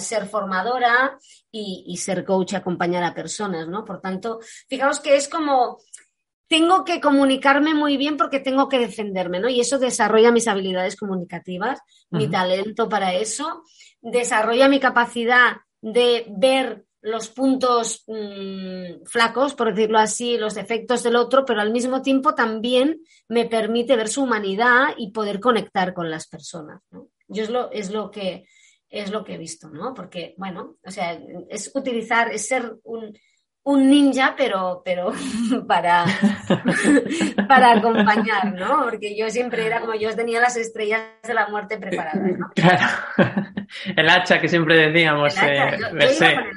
ser 0.00 0.26
formadora 0.26 1.18
y, 1.50 1.84
y, 1.86 1.96
ser 1.98 2.24
coach, 2.24 2.54
acompañar 2.54 3.04
a 3.04 3.14
personas, 3.14 3.68
¿no? 3.68 3.84
Por 3.84 4.00
tanto, 4.00 4.40
fijaos 4.68 5.00
que 5.00 5.16
es 5.16 5.28
como 5.28 5.78
tengo 6.48 6.84
que 6.84 7.00
comunicarme 7.00 7.74
muy 7.74 7.96
bien 7.98 8.16
porque 8.16 8.40
tengo 8.40 8.68
que 8.68 8.78
defenderme, 8.78 9.38
¿no? 9.38 9.48
Y 9.48 9.60
eso 9.60 9.78
desarrolla 9.78 10.32
mis 10.32 10.48
habilidades 10.48 10.96
comunicativas, 10.96 11.78
mi 12.10 12.28
talento 12.28 12.88
para 12.88 13.12
eso, 13.12 13.64
desarrolla 14.00 14.68
mi 14.68 14.80
capacidad 14.80 15.58
de 15.82 16.24
ver 16.30 16.86
los 17.00 17.28
puntos 17.28 18.04
mm, 18.06 19.04
flacos, 19.04 19.54
por 19.54 19.74
decirlo 19.74 19.98
así, 19.98 20.36
los 20.36 20.54
defectos 20.54 21.02
del 21.02 21.16
otro, 21.16 21.44
pero 21.44 21.60
al 21.60 21.72
mismo 21.72 22.02
tiempo 22.02 22.34
también 22.34 23.00
me 23.28 23.46
permite 23.46 23.96
ver 23.96 24.08
su 24.08 24.22
humanidad 24.22 24.88
y 24.96 25.12
poder 25.12 25.40
conectar 25.40 25.94
con 25.94 26.10
las 26.10 26.26
personas. 26.26 26.82
Yo 27.28 27.42
es 27.42 27.50
lo, 27.50 27.70
es 27.70 27.90
lo 27.90 28.10
que 28.10 28.46
es 28.90 29.10
lo 29.10 29.22
que 29.22 29.34
he 29.34 29.38
visto, 29.38 29.68
¿no? 29.68 29.92
Porque, 29.92 30.34
bueno, 30.38 30.76
o 30.82 30.90
sea, 30.90 31.20
es 31.50 31.70
utilizar, 31.74 32.32
es 32.32 32.48
ser 32.48 32.76
un, 32.84 33.12
un 33.68 33.90
ninja, 33.90 34.34
pero, 34.34 34.80
pero 34.82 35.12
para, 35.68 36.06
para 37.48 37.72
acompañar, 37.72 38.54
¿no? 38.54 38.84
Porque 38.84 39.14
yo 39.14 39.28
siempre 39.28 39.66
era 39.66 39.80
como 39.80 39.94
yo 39.94 40.16
tenía 40.16 40.40
las 40.40 40.56
estrellas 40.56 41.02
de 41.22 41.34
la 41.34 41.48
muerte 41.48 41.76
preparadas, 41.76 42.38
¿no? 42.38 42.50
Claro. 42.54 42.86
El 43.94 44.08
hacha 44.08 44.40
que 44.40 44.48
siempre 44.48 44.88
decíamos, 44.88 45.36
eh, 45.42 45.78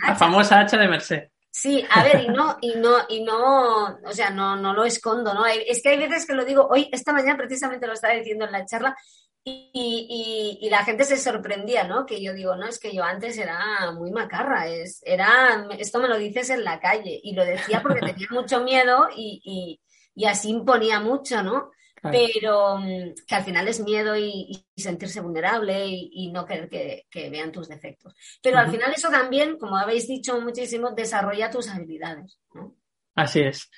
la 0.07 0.15
famosa 0.15 0.61
hacha 0.61 0.77
de 0.77 0.87
Merced. 0.87 1.23
Sí, 1.51 1.85
a 1.89 2.01
ver, 2.01 2.21
y 2.21 2.29
no, 2.29 2.57
y 2.61 2.75
no, 2.75 2.99
y 3.09 3.23
no, 3.25 3.99
o 4.05 4.11
sea, 4.13 4.29
no, 4.29 4.55
no 4.55 4.73
lo 4.73 4.85
escondo, 4.85 5.33
¿no? 5.33 5.45
Es 5.45 5.83
que 5.83 5.89
hay 5.89 5.97
veces 5.97 6.25
que 6.25 6.33
lo 6.33 6.45
digo, 6.45 6.65
hoy, 6.71 6.87
esta 6.93 7.11
mañana 7.11 7.35
precisamente 7.35 7.87
lo 7.87 7.93
estaba 7.93 8.13
diciendo 8.13 8.45
en 8.45 8.53
la 8.53 8.65
charla, 8.65 8.95
y, 9.43 10.67
la 10.69 10.83
gente 10.83 11.03
se 11.03 11.17
sorprendía, 11.17 11.87
¿no? 11.87 12.05
Que 12.05 12.21
yo 12.21 12.33
digo, 12.33 12.55
no, 12.55 12.67
es 12.67 12.79
que 12.79 12.93
yo 12.93 13.03
antes 13.03 13.37
era 13.37 13.91
muy 13.91 14.11
macarra, 14.11 14.67
es, 14.67 15.01
era, 15.03 15.67
esto 15.77 15.99
me 15.99 16.07
lo 16.07 16.17
dices 16.17 16.49
en 16.49 16.63
la 16.63 16.79
calle, 16.79 17.19
y 17.21 17.33
lo 17.33 17.43
decía 17.45 17.81
porque 17.81 17.99
tenía 18.13 18.27
mucho 18.31 18.63
miedo 18.63 19.09
y, 19.15 19.79
así 20.27 20.49
imponía 20.49 20.99
mucho, 20.99 21.41
¿no? 21.43 21.71
Pero 22.03 22.77
mm, 22.79 23.13
que 23.27 23.35
al 23.35 23.43
final 23.43 23.67
es 23.67 23.79
miedo 23.79 24.17
y, 24.17 24.65
sentirse 24.75 25.21
vulnerable 25.21 25.85
y, 25.87 26.31
no 26.31 26.45
querer 26.45 26.69
que, 26.69 27.29
vean 27.29 27.51
tus 27.51 27.67
defectos. 27.67 28.15
Pero 28.41 28.59
al 28.59 28.71
final 28.71 28.93
eso 28.93 29.09
también, 29.09 29.57
como 29.57 29.77
habéis 29.77 30.07
dicho 30.07 30.39
muchísimo, 30.39 30.91
desarrolla 30.91 31.49
tus 31.49 31.69
habilidades, 31.69 32.39
¿no? 32.53 32.75
Así 33.15 33.41
es. 33.41 33.69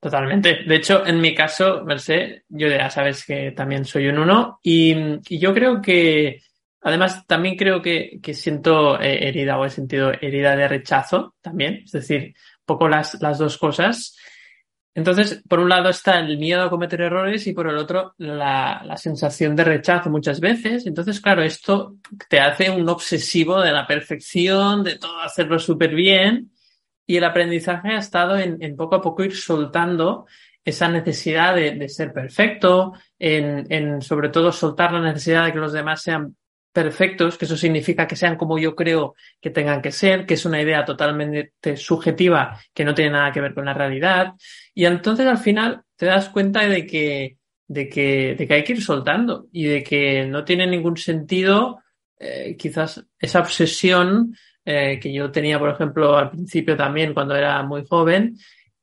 Totalmente. 0.00 0.62
De 0.66 0.76
hecho, 0.76 1.06
en 1.06 1.20
mi 1.20 1.34
caso, 1.34 1.82
Merced, 1.84 2.42
yo 2.48 2.68
ya 2.68 2.90
sabes 2.90 3.24
que 3.24 3.52
también 3.52 3.84
soy 3.84 4.08
un 4.08 4.18
uno 4.18 4.60
y, 4.62 4.94
yo 5.38 5.54
creo 5.54 5.80
que, 5.80 6.42
además, 6.82 7.26
también 7.26 7.56
creo 7.56 7.80
que, 7.80 8.20
siento 8.34 9.00
eh, 9.00 9.28
herida 9.28 9.58
o 9.58 9.64
he 9.64 9.70
sentido 9.70 10.12
herida 10.12 10.54
de 10.54 10.68
rechazo 10.68 11.34
también, 11.40 11.82
es 11.84 11.92
decir, 11.92 12.34
poco 12.64 12.88
las, 12.88 13.20
las 13.22 13.38
dos 13.38 13.56
cosas. 13.56 14.16
Entonces, 14.94 15.42
por 15.48 15.60
un 15.60 15.68
lado 15.68 15.90
está 15.90 16.18
el 16.20 16.38
miedo 16.38 16.62
a 16.62 16.70
cometer 16.70 17.00
errores 17.02 17.46
y 17.46 17.52
por 17.52 17.68
el 17.68 17.76
otro 17.76 18.14
la, 18.18 18.82
la 18.84 18.96
sensación 18.96 19.56
de 19.56 19.64
rechazo 19.64 20.08
muchas 20.08 20.40
veces. 20.40 20.86
Entonces, 20.86 21.20
claro, 21.20 21.42
esto 21.42 21.96
te 22.28 22.40
hace 22.40 22.70
un 22.70 22.88
obsesivo 22.88 23.60
de 23.60 23.72
la 23.72 23.86
perfección, 23.86 24.84
de 24.84 24.98
todo 24.98 25.20
hacerlo 25.20 25.58
súper 25.58 25.94
bien 25.94 26.50
y 27.06 27.16
el 27.16 27.24
aprendizaje 27.24 27.90
ha 27.90 27.98
estado 27.98 28.36
en, 28.36 28.76
poco 28.76 28.96
a 28.96 29.02
poco 29.02 29.24
ir 29.24 29.36
soltando 29.36 30.26
esa 30.64 30.88
necesidad 30.88 31.54
de, 31.54 31.88
ser 31.88 32.12
perfecto, 32.12 32.92
en, 33.18 34.02
sobre 34.02 34.30
todo 34.30 34.50
soltar 34.50 34.92
la 34.92 35.00
necesidad 35.00 35.44
de 35.44 35.52
que 35.52 35.58
los 35.58 35.72
demás 35.72 36.02
sean 36.02 36.36
perfectos, 36.72 37.38
que 37.38 37.44
eso 37.44 37.56
significa 37.56 38.06
que 38.06 38.16
sean 38.16 38.36
como 38.36 38.58
yo 38.58 38.74
creo 38.74 39.14
que 39.40 39.50
tengan 39.50 39.80
que 39.80 39.92
ser, 39.92 40.26
que 40.26 40.34
es 40.34 40.44
una 40.44 40.60
idea 40.60 40.84
totalmente 40.84 41.76
subjetiva 41.76 42.60
que 42.74 42.84
no 42.84 42.94
tiene 42.94 43.12
nada 43.12 43.32
que 43.32 43.40
ver 43.40 43.54
con 43.54 43.64
la 43.64 43.72
realidad. 43.72 44.34
Y 44.74 44.84
entonces 44.84 45.26
al 45.26 45.38
final 45.38 45.82
te 45.96 46.06
das 46.06 46.28
cuenta 46.28 46.68
de 46.68 46.84
que, 46.84 47.38
de 47.68 47.88
que, 47.88 48.34
de 48.34 48.46
que 48.46 48.54
hay 48.54 48.64
que 48.64 48.72
ir 48.72 48.82
soltando 48.82 49.46
y 49.52 49.64
de 49.64 49.82
que 49.82 50.26
no 50.26 50.44
tiene 50.44 50.66
ningún 50.66 50.96
sentido 50.96 51.78
eh, 52.18 52.56
quizás 52.58 53.04
esa 53.18 53.40
obsesión 53.40 54.34
eh, 54.68 54.98
que 55.00 55.12
yo 55.12 55.30
tenía, 55.30 55.60
por 55.60 55.70
ejemplo, 55.70 56.18
al 56.18 56.30
principio 56.30 56.76
también 56.76 57.14
cuando 57.14 57.36
era 57.36 57.62
muy 57.62 57.86
joven, 57.86 58.36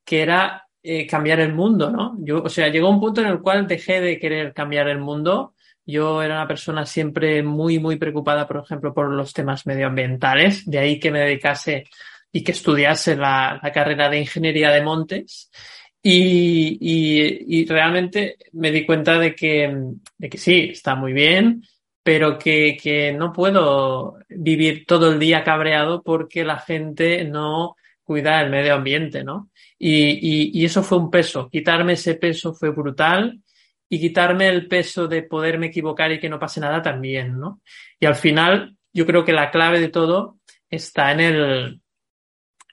que 0.05 0.21
era 0.21 0.65
eh, 0.81 1.05
cambiar 1.05 1.41
el 1.41 1.53
mundo, 1.53 1.91
¿no? 1.91 2.15
Yo, 2.19 2.41
o 2.41 2.47
sea, 2.47 2.69
llegó 2.69 2.89
un 2.89 3.01
punto 3.01 3.19
en 3.19 3.27
el 3.27 3.41
cual 3.41 3.67
dejé 3.67 3.99
de 3.99 4.17
querer 4.17 4.53
cambiar 4.53 4.87
el 4.87 4.99
mundo. 4.99 5.55
Yo 5.85 6.23
era 6.23 6.35
una 6.35 6.47
persona 6.47 6.85
siempre 6.85 7.43
muy, 7.43 7.79
muy 7.79 7.97
preocupada, 7.97 8.47
por 8.47 8.63
ejemplo, 8.63 8.93
por 8.93 9.11
los 9.11 9.33
temas 9.33 9.67
medioambientales, 9.67 10.65
de 10.65 10.79
ahí 10.79 10.99
que 11.01 11.11
me 11.11 11.19
dedicase 11.19 11.83
y 12.31 12.43
que 12.45 12.53
estudiase 12.53 13.17
la, 13.17 13.59
carrera 13.73 14.09
de 14.09 14.19
ingeniería 14.19 14.71
de 14.71 14.81
montes. 14.81 15.51
Y, 16.01 16.77
y, 16.79 17.61
y, 17.61 17.65
realmente 17.65 18.37
me 18.53 18.71
di 18.71 18.85
cuenta 18.85 19.19
de 19.19 19.35
que, 19.35 19.73
de 20.17 20.29
que 20.29 20.37
sí, 20.37 20.69
está 20.71 20.95
muy 20.95 21.11
bien, 21.13 21.63
pero 22.03 22.37
que, 22.37 22.77
que 22.81 23.13
no 23.13 23.31
puedo 23.31 24.17
vivir 24.29 24.85
todo 24.85 25.11
el 25.11 25.19
día 25.19 25.43
cabreado 25.43 26.03
porque 26.03 26.43
la 26.43 26.59
gente 26.59 27.23
no 27.23 27.77
cuida 28.03 28.41
el 28.41 28.49
medio 28.49 28.75
ambiente, 28.75 29.23
¿no? 29.23 29.49
Y, 29.79 30.51
y, 30.59 30.65
eso 30.65 30.83
fue 30.83 30.97
un 30.97 31.09
peso. 31.09 31.49
Quitarme 31.49 31.93
ese 31.93 32.15
peso 32.15 32.53
fue 32.53 32.71
brutal 32.71 33.41
y 33.89 33.99
quitarme 33.99 34.49
el 34.49 34.67
peso 34.67 35.07
de 35.07 35.23
poderme 35.23 35.67
equivocar 35.67 36.11
y 36.11 36.19
que 36.19 36.29
no 36.29 36.39
pase 36.39 36.59
nada 36.59 36.81
también, 36.81 37.39
¿no? 37.39 37.61
Y 37.99 38.05
al 38.05 38.15
final, 38.15 38.75
yo 38.91 39.05
creo 39.05 39.23
que 39.23 39.33
la 39.33 39.49
clave 39.51 39.79
de 39.79 39.89
todo 39.89 40.39
está 40.69 41.11
en 41.13 41.19
el, 41.21 41.81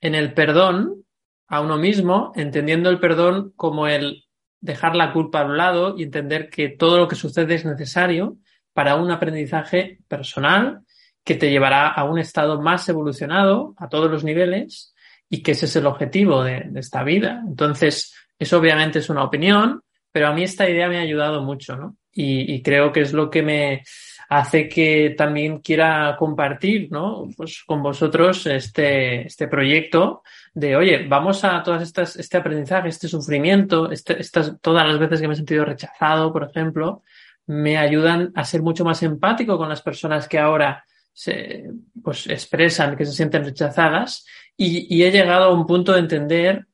en 0.00 0.14
el 0.14 0.34
perdón 0.34 1.04
a 1.46 1.60
uno 1.60 1.76
mismo, 1.76 2.32
entendiendo 2.34 2.90
el 2.90 2.98
perdón 2.98 3.52
como 3.54 3.86
el 3.86 4.24
dejar 4.60 4.96
la 4.96 5.12
culpa 5.12 5.40
a 5.40 5.46
un 5.46 5.56
lado 5.56 5.94
y 5.96 6.02
entender 6.02 6.50
que 6.50 6.68
todo 6.68 6.98
lo 6.98 7.08
que 7.08 7.16
sucede 7.16 7.54
es 7.54 7.64
necesario 7.64 8.36
para 8.80 8.96
un 8.96 9.10
aprendizaje 9.10 9.98
personal 10.08 10.80
que 11.22 11.34
te 11.34 11.50
llevará 11.50 11.88
a 11.88 12.04
un 12.04 12.18
estado 12.18 12.62
más 12.62 12.88
evolucionado 12.88 13.74
a 13.76 13.90
todos 13.90 14.10
los 14.10 14.24
niveles 14.24 14.94
y 15.28 15.42
que 15.42 15.50
ese 15.50 15.66
es 15.66 15.76
el 15.76 15.84
objetivo 15.84 16.42
de, 16.42 16.70
esta 16.76 17.04
vida. 17.04 17.42
Entonces, 17.46 18.14
eso 18.38 18.56
obviamente 18.56 19.00
es 19.00 19.10
una 19.10 19.22
opinión, 19.22 19.82
pero 20.10 20.28
a 20.28 20.32
mí 20.32 20.44
esta 20.44 20.66
idea 20.66 20.88
me 20.88 20.96
ha 20.96 21.02
ayudado 21.02 21.42
mucho, 21.42 21.76
¿no? 21.76 21.98
Y, 22.10 22.62
creo 22.62 22.90
que 22.90 23.02
es 23.02 23.12
lo 23.12 23.28
que 23.28 23.42
me 23.42 23.82
hace 24.30 24.66
que 24.66 25.14
también 25.14 25.58
quiera 25.58 26.16
compartir, 26.18 26.88
¿no? 26.90 27.28
Pues 27.36 27.62
con 27.66 27.82
vosotros 27.82 28.46
este, 28.46 29.26
este 29.26 29.46
proyecto 29.46 30.22
de, 30.54 30.74
oye, 30.74 31.06
vamos 31.06 31.44
a 31.44 31.62
todas 31.62 31.82
estas, 31.82 32.16
este 32.16 32.38
aprendizaje, 32.38 32.88
este 32.88 33.08
sufrimiento, 33.08 33.90
este, 33.90 34.18
estas, 34.18 34.58
todas 34.62 34.86
las 34.88 34.98
veces 34.98 35.20
que 35.20 35.28
me 35.28 35.34
he 35.34 35.36
sentido 35.36 35.66
rechazado, 35.66 36.32
por 36.32 36.44
ejemplo, 36.44 37.02
me 37.50 37.76
ayudan 37.76 38.30
a 38.36 38.44
ser 38.44 38.62
mucho 38.62 38.84
más 38.84 39.02
empático 39.02 39.58
con 39.58 39.68
las 39.68 39.82
personas 39.82 40.28
que 40.28 40.38
ahora 40.38 40.84
se 41.12 41.64
pues, 42.00 42.28
expresan 42.28 42.96
que 42.96 43.04
se 43.04 43.12
sienten 43.12 43.44
rechazadas 43.44 44.24
y, 44.56 45.02
he 45.02 45.10
llegado 45.10 45.46
a 45.46 45.52
un 45.52 45.66
punto 45.66 45.92
de 45.92 45.98
entender 45.98 46.66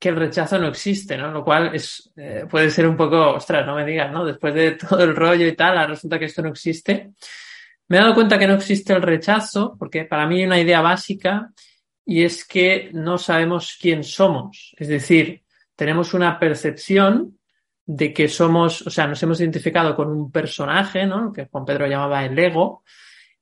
que 0.00 0.08
el 0.08 0.16
rechazo 0.16 0.58
no 0.58 0.66
existe, 0.66 1.16
¿no? 1.16 1.30
Lo 1.30 1.44
cual 1.44 1.74
es, 1.74 2.10
eh, 2.16 2.46
puede 2.50 2.70
ser 2.70 2.88
un 2.88 2.96
poco, 2.96 3.34
ostras, 3.34 3.64
no 3.66 3.76
me 3.76 3.84
digas, 3.84 4.10
¿no? 4.10 4.24
Después 4.24 4.52
de 4.52 4.72
todo 4.88 5.04
el 5.04 5.14
rollo 5.14 5.46
y 5.46 5.54
tal, 5.54 5.86
resulta 5.86 6.18
que 6.18 6.24
esto 6.24 6.42
no 6.42 6.48
existe. 6.48 7.12
Me 7.86 7.98
he 7.98 8.00
dado 8.00 8.14
cuenta 8.14 8.38
que 8.38 8.48
no 8.48 8.54
existe 8.54 8.92
el 8.94 9.02
rechazo, 9.02 9.76
porque 9.78 10.06
para 10.06 10.26
mí 10.26 10.40
hay 10.40 10.46
una 10.46 10.60
idea 10.60 10.80
básica 10.80 11.52
y 12.04 12.24
es 12.24 12.44
que 12.44 12.90
no 12.94 13.16
sabemos 13.16 13.78
quién 13.80 14.02
somos. 14.02 14.74
Es 14.76 14.88
decir, 14.88 15.44
tenemos 15.76 16.14
una 16.14 16.36
percepción 16.40 17.37
de 17.90 18.12
que 18.12 18.28
somos, 18.28 18.86
o 18.86 18.90
sea, 18.90 19.06
nos 19.06 19.22
hemos 19.22 19.40
identificado 19.40 19.96
con 19.96 20.10
un 20.10 20.30
personaje, 20.30 21.06
¿no? 21.06 21.32
Que 21.32 21.46
Juan 21.46 21.64
Pedro 21.64 21.86
llamaba 21.86 22.22
el 22.22 22.38
ego, 22.38 22.84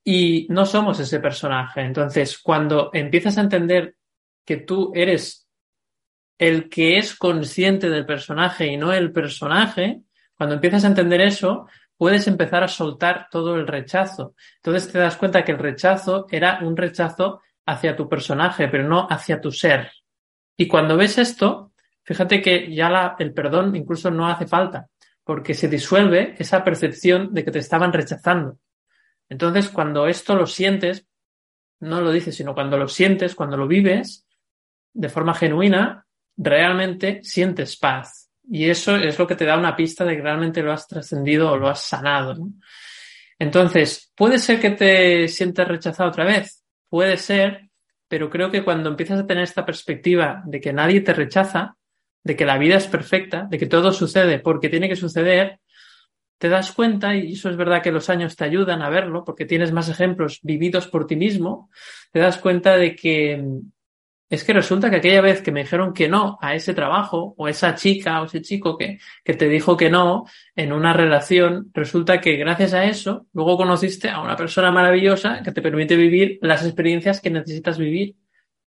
y 0.04 0.46
no 0.50 0.64
somos 0.64 1.00
ese 1.00 1.18
personaje. 1.18 1.80
Entonces, 1.80 2.38
cuando 2.38 2.90
empiezas 2.92 3.38
a 3.38 3.40
entender 3.40 3.96
que 4.44 4.58
tú 4.58 4.92
eres 4.94 5.48
el 6.38 6.68
que 6.68 6.96
es 6.96 7.16
consciente 7.16 7.90
del 7.90 8.06
personaje 8.06 8.68
y 8.68 8.76
no 8.76 8.92
el 8.92 9.10
personaje, 9.10 10.02
cuando 10.36 10.54
empiezas 10.54 10.84
a 10.84 10.88
entender 10.88 11.22
eso, 11.22 11.66
puedes 11.96 12.28
empezar 12.28 12.62
a 12.62 12.68
soltar 12.68 13.26
todo 13.28 13.56
el 13.56 13.66
rechazo. 13.66 14.36
Entonces 14.62 14.92
te 14.92 15.00
das 15.00 15.16
cuenta 15.16 15.44
que 15.44 15.52
el 15.52 15.58
rechazo 15.58 16.28
era 16.30 16.60
un 16.62 16.76
rechazo 16.76 17.40
hacia 17.66 17.96
tu 17.96 18.08
personaje, 18.08 18.68
pero 18.68 18.86
no 18.86 19.08
hacia 19.10 19.40
tu 19.40 19.50
ser. 19.50 19.90
Y 20.56 20.68
cuando 20.68 20.96
ves 20.96 21.18
esto, 21.18 21.65
fíjate 22.06 22.40
que 22.40 22.72
ya 22.72 22.88
la, 22.88 23.16
el 23.18 23.34
perdón 23.34 23.76
incluso 23.76 24.10
no 24.10 24.28
hace 24.28 24.46
falta, 24.46 24.86
porque 25.24 25.52
se 25.52 25.68
disuelve 25.68 26.36
esa 26.38 26.64
percepción 26.64 27.34
de 27.34 27.44
que 27.44 27.50
te 27.50 27.58
estaban 27.58 27.92
rechazando. 27.92 28.58
Entonces, 29.28 29.68
cuando 29.68 30.06
esto 30.06 30.36
lo 30.36 30.46
sientes, 30.46 31.06
no 31.80 32.00
lo 32.00 32.12
dices, 32.12 32.36
sino 32.36 32.54
cuando 32.54 32.78
lo 32.78 32.88
sientes, 32.88 33.34
cuando 33.34 33.56
lo 33.56 33.66
vives 33.66 34.26
de 34.94 35.08
forma 35.08 35.34
genuina, 35.34 36.06
realmente 36.36 37.20
sientes 37.22 37.76
paz. 37.76 38.30
Y 38.48 38.70
eso 38.70 38.96
es 38.96 39.18
lo 39.18 39.26
que 39.26 39.34
te 39.34 39.44
da 39.44 39.58
una 39.58 39.74
pista 39.74 40.04
de 40.04 40.16
que 40.16 40.22
realmente 40.22 40.62
lo 40.62 40.72
has 40.72 40.86
trascendido 40.86 41.50
o 41.50 41.56
lo 41.56 41.68
has 41.68 41.82
sanado. 41.82 42.36
Entonces, 43.38 44.12
¿puede 44.14 44.38
ser 44.38 44.60
que 44.60 44.70
te 44.70 45.28
sientas 45.28 45.68
rechazado 45.68 46.08
otra 46.08 46.24
vez? 46.24 46.64
Puede 46.88 47.16
ser, 47.16 47.68
pero 48.08 48.30
creo 48.30 48.50
que 48.50 48.64
cuando 48.64 48.88
empiezas 48.88 49.20
a 49.20 49.26
tener 49.26 49.42
esta 49.42 49.66
perspectiva 49.66 50.42
de 50.46 50.60
que 50.60 50.72
nadie 50.72 51.00
te 51.00 51.12
rechaza, 51.12 51.76
de 52.26 52.34
que 52.34 52.44
la 52.44 52.58
vida 52.58 52.76
es 52.76 52.88
perfecta, 52.88 53.46
de 53.48 53.56
que 53.56 53.66
todo 53.66 53.92
sucede 53.92 54.40
porque 54.40 54.68
tiene 54.68 54.88
que 54.88 54.96
suceder, 54.96 55.60
te 56.38 56.48
das 56.48 56.72
cuenta, 56.72 57.14
y 57.14 57.34
eso 57.34 57.48
es 57.48 57.56
verdad 57.56 57.82
que 57.82 57.92
los 57.92 58.10
años 58.10 58.34
te 58.34 58.44
ayudan 58.44 58.82
a 58.82 58.90
verlo, 58.90 59.24
porque 59.24 59.46
tienes 59.46 59.70
más 59.70 59.88
ejemplos 59.88 60.40
vividos 60.42 60.88
por 60.88 61.06
ti 61.06 61.14
mismo, 61.14 61.70
te 62.10 62.18
das 62.18 62.38
cuenta 62.38 62.76
de 62.76 62.96
que 62.96 63.42
es 64.28 64.42
que 64.42 64.52
resulta 64.52 64.90
que 64.90 64.96
aquella 64.96 65.20
vez 65.20 65.40
que 65.40 65.52
me 65.52 65.62
dijeron 65.62 65.92
que 65.92 66.08
no 66.08 66.36
a 66.42 66.56
ese 66.56 66.74
trabajo, 66.74 67.36
o 67.38 67.46
esa 67.46 67.76
chica 67.76 68.20
o 68.20 68.24
ese 68.24 68.42
chico 68.42 68.76
que, 68.76 68.98
que 69.22 69.34
te 69.34 69.48
dijo 69.48 69.76
que 69.76 69.88
no 69.88 70.24
en 70.56 70.72
una 70.72 70.92
relación, 70.92 71.70
resulta 71.72 72.20
que 72.20 72.34
gracias 72.34 72.74
a 72.74 72.86
eso, 72.86 73.28
luego 73.32 73.56
conociste 73.56 74.10
a 74.10 74.20
una 74.20 74.34
persona 74.34 74.72
maravillosa 74.72 75.42
que 75.44 75.52
te 75.52 75.62
permite 75.62 75.94
vivir 75.94 76.40
las 76.42 76.66
experiencias 76.66 77.20
que 77.20 77.30
necesitas 77.30 77.78
vivir, 77.78 78.16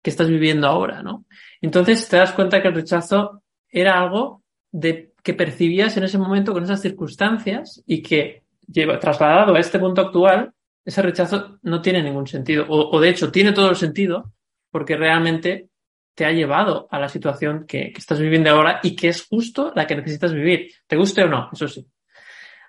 que 0.02 0.12
estás 0.12 0.30
viviendo 0.30 0.66
ahora, 0.66 1.04
¿no? 1.04 1.26
Entonces 1.60 2.08
te 2.08 2.16
das 2.16 2.32
cuenta 2.32 2.62
que 2.62 2.70
el 2.70 2.76
rechazo 2.76 3.44
era 3.70 4.00
algo 4.00 4.44
de, 4.72 5.14
que 5.24 5.34
percibías 5.34 5.96
en 5.98 6.04
ese 6.04 6.18
momento 6.18 6.54
con 6.54 6.64
esas 6.64 6.82
circunstancias 6.82 7.82
y 7.86 8.02
que 8.02 8.44
lleva, 8.68 9.00
trasladado 9.00 9.56
a 9.56 9.60
este 9.60 9.80
punto 9.80 10.02
actual, 10.02 10.54
ese 10.84 11.02
rechazo 11.02 11.60
no 11.62 11.82
tiene 11.82 12.04
ningún 12.04 12.28
sentido. 12.28 12.66
O, 12.70 12.96
o 12.96 13.00
de 13.00 13.10
hecho, 13.10 13.32
tiene 13.32 13.52
todo 13.52 13.70
el 13.70 13.76
sentido 13.76 14.34
porque 14.72 14.96
realmente 14.96 15.70
te 16.16 16.26
ha 16.26 16.32
llevado 16.32 16.88
a 16.92 17.00
la 17.00 17.10
situación 17.10 17.66
que, 17.66 17.92
que, 17.94 18.00
estás 18.00 18.20
viviendo 18.20 18.50
ahora 18.50 18.80
y 18.84 18.96
que 18.96 19.08
es 19.08 19.26
justo 19.26 19.72
la 19.76 19.88
que 19.88 19.96
necesitas 19.96 20.34
vivir, 20.34 20.72
te 20.86 20.98
guste 20.98 21.24
o 21.24 21.30
no, 21.30 21.50
eso 21.54 21.68
sí. 21.68 21.88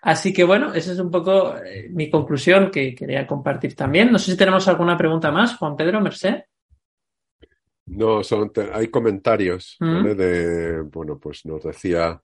Así 0.03 0.33
que 0.33 0.45
bueno, 0.45 0.73
esa 0.73 0.93
es 0.93 0.99
un 0.99 1.11
poco 1.11 1.57
eh, 1.59 1.89
mi 1.91 2.09
conclusión 2.09 2.71
que 2.71 2.95
quería 2.95 3.27
compartir 3.27 3.75
también. 3.75 4.11
No 4.11 4.19
sé 4.19 4.33
si 4.33 4.37
tenemos 4.37 4.67
alguna 4.67 4.97
pregunta 4.97 5.31
más, 5.31 5.57
Juan 5.57 5.77
Pedro, 5.77 6.01
Merced. 6.01 6.45
No, 7.91 8.23
son, 8.23 8.53
hay 8.73 8.89
comentarios 8.89 9.77
¿vale? 9.81 10.15
de, 10.15 10.81
bueno, 10.83 11.19
pues 11.19 11.45
nos 11.45 11.63
decía 11.65 12.21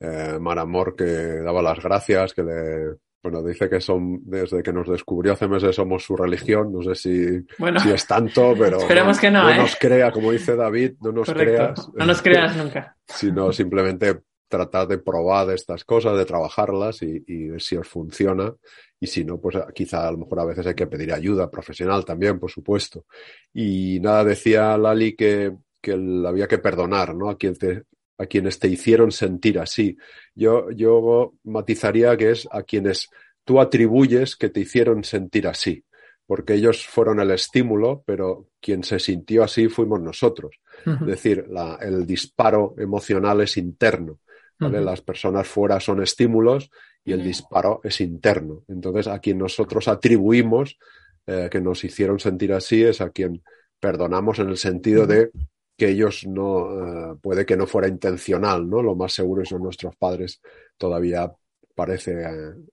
eh, 0.00 0.38
Maramor 0.40 0.96
que 0.96 1.04
daba 1.04 1.62
las 1.62 1.78
gracias, 1.80 2.34
que 2.34 2.42
le, 2.42 2.96
bueno, 3.22 3.42
dice 3.42 3.70
que 3.70 3.80
son, 3.80 4.20
desde 4.24 4.62
que 4.62 4.72
nos 4.72 4.88
descubrió 4.88 5.32
hace 5.32 5.48
meses 5.48 5.74
somos 5.74 6.04
su 6.04 6.16
religión, 6.16 6.72
no 6.72 6.82
sé 6.82 6.94
si, 6.94 7.46
bueno, 7.58 7.80
si 7.80 7.90
es 7.90 8.06
tanto, 8.06 8.54
pero 8.58 8.78
esperemos 8.78 9.16
no, 9.16 9.20
que 9.20 9.30
no, 9.30 9.42
no 9.44 9.50
¿eh? 9.50 9.56
nos 9.56 9.76
crea, 9.76 10.10
como 10.10 10.30
dice 10.32 10.56
David, 10.56 10.94
no 11.00 11.12
nos 11.12 11.26
Correcto. 11.28 11.54
creas. 11.54 11.90
No 11.94 12.06
nos 12.06 12.20
creas 12.20 12.56
nunca. 12.56 12.96
Sino 13.06 13.50
simplemente 13.52 14.20
tratar 14.56 14.86
de 14.88 14.98
probar 14.98 15.50
estas 15.50 15.84
cosas, 15.84 16.16
de 16.16 16.24
trabajarlas 16.24 17.02
y, 17.02 17.22
y 17.26 17.48
ver 17.50 17.62
si 17.62 17.76
os 17.76 17.88
funciona. 17.88 18.54
Y 19.00 19.06
si 19.06 19.24
no, 19.24 19.38
pues 19.38 19.56
quizá 19.74 20.08
a 20.08 20.12
lo 20.12 20.18
mejor 20.18 20.40
a 20.40 20.44
veces 20.50 20.66
hay 20.66 20.74
que 20.74 20.86
pedir 20.86 21.12
ayuda 21.12 21.50
profesional 21.50 22.04
también, 22.04 22.38
por 22.38 22.50
supuesto. 22.50 23.04
Y 23.52 23.98
nada, 24.00 24.24
decía 24.24 24.78
Lali 24.78 25.14
que, 25.14 25.52
que 25.82 25.92
había 26.26 26.46
que 26.46 26.58
perdonar, 26.58 27.14
¿no? 27.14 27.28
A 27.28 27.36
quien 27.36 27.54
te, 27.54 27.82
a 28.18 28.26
quienes 28.26 28.58
te 28.58 28.68
hicieron 28.68 29.10
sentir 29.10 29.58
así. 29.58 29.96
Yo, 30.34 30.70
yo 30.70 31.34
matizaría 31.44 32.16
que 32.16 32.30
es 32.30 32.48
a 32.50 32.62
quienes 32.62 33.08
tú 33.44 33.60
atribuyes 33.60 34.36
que 34.36 34.48
te 34.48 34.60
hicieron 34.60 35.04
sentir 35.04 35.46
así, 35.48 35.84
porque 36.26 36.54
ellos 36.54 36.86
fueron 36.86 37.20
el 37.20 37.30
estímulo, 37.30 38.02
pero 38.06 38.48
quien 38.60 38.82
se 38.82 38.98
sintió 38.98 39.42
así 39.44 39.68
fuimos 39.68 40.00
nosotros. 40.00 40.56
Uh 40.86 40.90
-huh. 40.90 41.00
Es 41.02 41.06
decir, 41.06 41.46
la, 41.50 41.78
el 41.80 42.06
disparo 42.06 42.74
emocional 42.78 43.42
es 43.42 43.56
interno. 43.56 44.20
¿Vale? 44.58 44.78
Uh 44.78 44.82
-huh. 44.82 44.84
Las 44.84 45.00
personas 45.00 45.46
fuera 45.46 45.80
son 45.80 46.02
estímulos 46.02 46.70
y 47.04 47.12
el 47.12 47.22
disparo 47.22 47.80
es 47.84 48.00
interno. 48.00 48.64
Entonces, 48.68 49.06
a 49.08 49.18
quien 49.18 49.38
nosotros 49.38 49.88
atribuimos 49.88 50.78
eh, 51.26 51.48
que 51.50 51.60
nos 51.60 51.84
hicieron 51.84 52.18
sentir 52.18 52.52
así 52.52 52.82
es 52.82 53.00
a 53.00 53.10
quien 53.10 53.42
perdonamos 53.80 54.38
en 54.38 54.48
el 54.48 54.56
sentido 54.56 55.06
de 55.06 55.30
que 55.76 55.88
ellos 55.88 56.26
no, 56.26 57.12
uh, 57.12 57.18
puede 57.18 57.44
que 57.44 57.56
no 57.56 57.66
fuera 57.66 57.88
intencional, 57.88 58.68
¿no? 58.68 58.82
Lo 58.82 58.94
más 58.94 59.12
seguro 59.12 59.44
son 59.44 59.62
nuestros 59.62 59.96
padres, 59.96 60.40
todavía 60.78 61.32
parece 61.74 62.14
uh, 62.14 62.66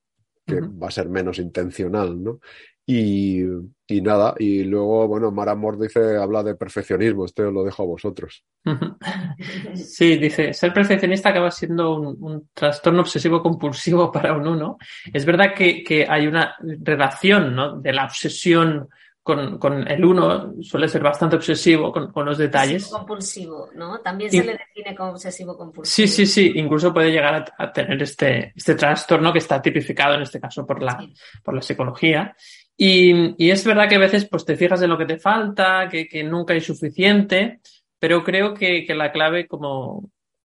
que 0.45 0.55
uh 0.55 0.59
-huh. 0.59 0.83
va 0.83 0.87
a 0.87 0.91
ser 0.91 1.09
menos 1.09 1.39
intencional, 1.39 2.21
¿no? 2.23 2.39
Y, 2.85 3.43
y, 3.87 4.01
nada, 4.01 4.33
y 4.39 4.63
luego, 4.63 5.07
bueno, 5.07 5.31
Mar 5.31 5.49
Amor 5.49 5.79
dice, 5.79 6.17
habla 6.17 6.43
de 6.43 6.55
perfeccionismo, 6.55 7.23
os 7.23 7.33
lo 7.37 7.63
dejo 7.63 7.83
a 7.83 7.85
vosotros. 7.85 8.43
Sí, 9.75 10.17
dice, 10.17 10.53
ser 10.53 10.73
perfeccionista 10.73 11.29
acaba 11.29 11.49
siendo 11.51 11.95
un, 11.95 12.17
un 12.19 12.49
trastorno 12.53 13.01
obsesivo 13.01 13.41
compulsivo 13.41 14.11
para 14.13 14.33
un 14.33 14.47
uno. 14.47 14.77
Es 15.13 15.25
verdad 15.25 15.53
que, 15.55 15.83
que 15.83 16.05
hay 16.07 16.27
una 16.27 16.55
relación, 16.59 17.55
¿no? 17.55 17.79
De 17.79 17.93
la 17.93 18.05
obsesión 18.05 18.89
con, 19.23 19.59
con, 19.59 19.87
el 19.87 20.03
uno 20.03 20.53
suele 20.61 20.87
ser 20.87 21.03
bastante 21.03 21.35
obsesivo 21.35 21.91
con, 21.91 22.11
con 22.11 22.25
los 22.25 22.37
detalles. 22.37 22.87
Compulsivo, 22.87 23.69
¿no? 23.75 23.99
También 23.99 24.31
se 24.31 24.37
y, 24.37 24.41
le 24.41 24.53
define 24.53 24.95
como 24.95 25.11
obsesivo 25.11 25.55
compulsivo. 25.55 25.85
Sí, 25.85 26.07
sí, 26.07 26.25
sí. 26.25 26.53
Incluso 26.55 26.91
puede 26.91 27.11
llegar 27.11 27.35
a, 27.35 27.63
a, 27.63 27.71
tener 27.71 28.01
este, 28.01 28.51
este 28.55 28.73
trastorno 28.73 29.31
que 29.31 29.39
está 29.39 29.61
tipificado 29.61 30.15
en 30.15 30.23
este 30.23 30.39
caso 30.39 30.65
por 30.65 30.81
la, 30.81 30.99
sí. 30.99 31.13
por 31.43 31.53
la 31.53 31.61
psicología. 31.61 32.35
Y, 32.83 33.35
y, 33.37 33.51
es 33.51 33.63
verdad 33.63 33.87
que 33.87 33.93
a 33.93 33.99
veces 33.99 34.27
pues 34.27 34.43
te 34.43 34.55
fijas 34.55 34.81
en 34.81 34.89
lo 34.89 34.97
que 34.97 35.05
te 35.05 35.19
falta, 35.19 35.87
que, 35.87 36.07
que 36.07 36.23
nunca 36.23 36.55
hay 36.55 36.61
suficiente, 36.61 37.59
pero 37.99 38.23
creo 38.23 38.55
que, 38.55 38.83
que 38.87 38.95
la 38.95 39.11
clave 39.11 39.45
como, 39.47 40.09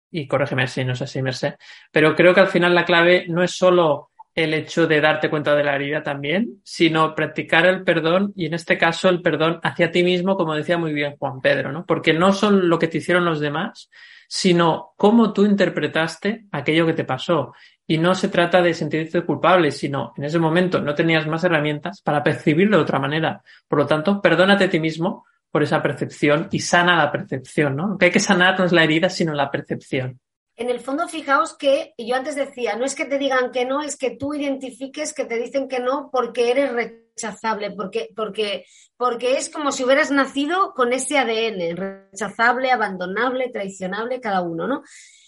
y 0.09 0.29
corrígeme 0.29 0.65
si 0.65 0.85
no 0.85 0.93
es 0.93 1.01
así, 1.01 1.21
Merced, 1.21 1.55
pero 1.91 2.15
creo 2.15 2.33
que 2.33 2.39
al 2.39 2.47
final 2.47 2.73
la 2.73 2.85
clave 2.85 3.25
no 3.27 3.43
es 3.43 3.51
solo 3.51 4.11
el 4.33 4.53
hecho 4.53 4.87
de 4.87 5.01
darte 5.01 5.29
cuenta 5.29 5.53
de 5.57 5.65
la 5.65 5.75
herida 5.75 6.03
también, 6.03 6.61
sino 6.63 7.13
practicar 7.15 7.65
el 7.65 7.83
perdón 7.83 8.31
y 8.33 8.45
en 8.45 8.53
este 8.53 8.77
caso 8.77 9.09
el 9.09 9.21
perdón 9.21 9.59
hacia 9.61 9.91
ti 9.91 10.01
mismo, 10.01 10.37
como 10.37 10.55
decía 10.55 10.77
muy 10.77 10.93
bien 10.93 11.17
Juan 11.17 11.41
Pedro, 11.41 11.73
¿no? 11.73 11.85
Porque 11.85 12.13
no 12.13 12.31
son 12.31 12.69
lo 12.69 12.79
que 12.79 12.87
te 12.87 12.99
hicieron 12.99 13.25
los 13.25 13.41
demás, 13.41 13.89
sino 14.29 14.93
cómo 14.95 15.33
tú 15.33 15.43
interpretaste 15.43 16.45
aquello 16.53 16.85
que 16.85 16.93
te 16.93 17.03
pasó. 17.03 17.51
Y 17.91 17.97
no 17.97 18.15
se 18.15 18.29
trata 18.29 18.61
de 18.61 18.73
sentirte 18.73 19.25
culpable, 19.25 19.69
sino 19.69 20.13
en 20.15 20.23
ese 20.23 20.39
momento 20.39 20.79
no 20.79 20.95
tenías 20.95 21.27
más 21.27 21.43
herramientas 21.43 22.01
para 22.01 22.23
percibirlo 22.23 22.77
de 22.77 22.83
otra 22.83 22.99
manera. 22.99 23.43
Por 23.67 23.79
lo 23.79 23.85
tanto, 23.85 24.21
perdónate 24.21 24.63
a 24.63 24.69
ti 24.69 24.79
mismo 24.79 25.25
por 25.51 25.61
esa 25.61 25.81
percepción 25.83 26.47
y 26.51 26.59
sana 26.59 26.95
la 26.95 27.11
percepción, 27.11 27.75
¿no? 27.75 27.97
Que 27.97 28.05
hay 28.05 28.11
que 28.11 28.21
sanar 28.21 28.57
no 28.57 28.63
es 28.63 28.71
la 28.71 28.85
herida, 28.85 29.09
sino 29.09 29.33
la 29.33 29.51
percepción 29.51 30.21
en 30.61 30.69
el 30.69 30.79
fondo, 30.79 31.07
fijaos 31.07 31.57
que 31.57 31.95
yo 31.97 32.15
antes 32.15 32.35
decía, 32.35 32.75
no 32.75 32.85
es 32.85 32.93
que 32.93 33.05
te 33.05 33.17
digan 33.17 33.51
que 33.51 33.65
no, 33.65 33.81
es 33.81 33.97
que 33.97 34.11
tú 34.11 34.35
identifiques 34.35 35.11
que 35.11 35.25
te 35.25 35.39
dicen 35.39 35.67
que 35.67 35.79
no 35.79 36.09
porque 36.11 36.51
eres 36.51 36.71
rechazable, 36.71 37.71
porque, 37.71 38.09
porque, 38.15 38.65
porque 38.95 39.37
es 39.37 39.49
como 39.49 39.71
si 39.71 39.83
hubieras 39.83 40.11
nacido 40.11 40.73
con 40.75 40.93
ese 40.93 41.17
ADN, 41.17 41.75
rechazable, 41.75 42.69
abandonable, 42.69 43.49
traicionable, 43.49 44.21
cada 44.21 44.41
uno, 44.41 44.67
¿no? 44.67 44.83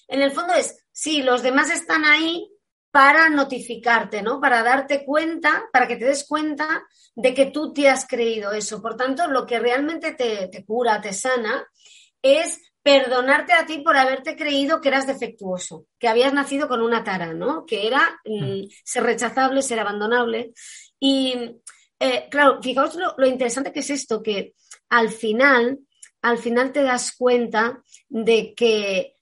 En 0.08 0.22
el 0.22 0.32
fondo 0.32 0.54
es, 0.54 0.86
sí, 0.92 1.24
los 1.24 1.42
demás 1.42 1.72
están 1.72 2.06
ahí 2.06 2.53
para 2.94 3.28
notificarte, 3.28 4.22
¿no? 4.22 4.40
Para 4.40 4.62
darte 4.62 5.04
cuenta, 5.04 5.64
para 5.74 5.88
que 5.88 5.96
te 5.96 6.06
des 6.06 6.28
cuenta 6.28 6.86
de 7.16 7.34
que 7.34 7.48
tú 7.48 7.74
te 7.74 7.90
has 7.90 8.06
creído 8.06 8.52
eso. 8.52 8.84
Por 8.84 8.96
tanto, 8.96 9.28
lo 9.28 9.48
que 9.48 9.58
realmente 9.58 10.12
te, 10.12 10.48
te 10.48 10.64
cura, 10.64 11.02
te 11.02 11.12
sana, 11.12 11.68
es 12.22 12.62
perdonarte 12.84 13.54
a 13.54 13.66
ti 13.66 13.80
por 13.80 13.98
haberte 13.98 14.36
creído 14.36 14.80
que 14.80 14.90
eras 14.90 15.08
defectuoso, 15.08 15.88
que 15.98 16.08
habías 16.08 16.34
nacido 16.34 16.68
con 16.68 16.84
una 16.84 17.04
tara, 17.04 17.34
¿no? 17.34 17.66
Que 17.66 17.88
era 17.88 18.22
mm, 18.26 18.66
ser 18.84 19.04
rechazable, 19.04 19.64
ser 19.64 19.80
abandonable. 19.80 20.54
Y 21.00 21.34
eh, 22.00 22.28
claro, 22.30 22.62
fijaos 22.62 22.94
lo, 22.94 23.16
lo, 23.18 23.26
interesante 23.26 23.74
que 23.74 23.80
es 23.80 23.90
esto, 23.90 24.22
que 24.22 24.54
al 24.90 25.10
final, 25.10 25.80
al 26.22 26.38
final 26.38 26.72
te 26.72 26.84
das 26.84 27.16
cuenta 27.18 27.82
de 28.08 28.54
que 28.54 29.16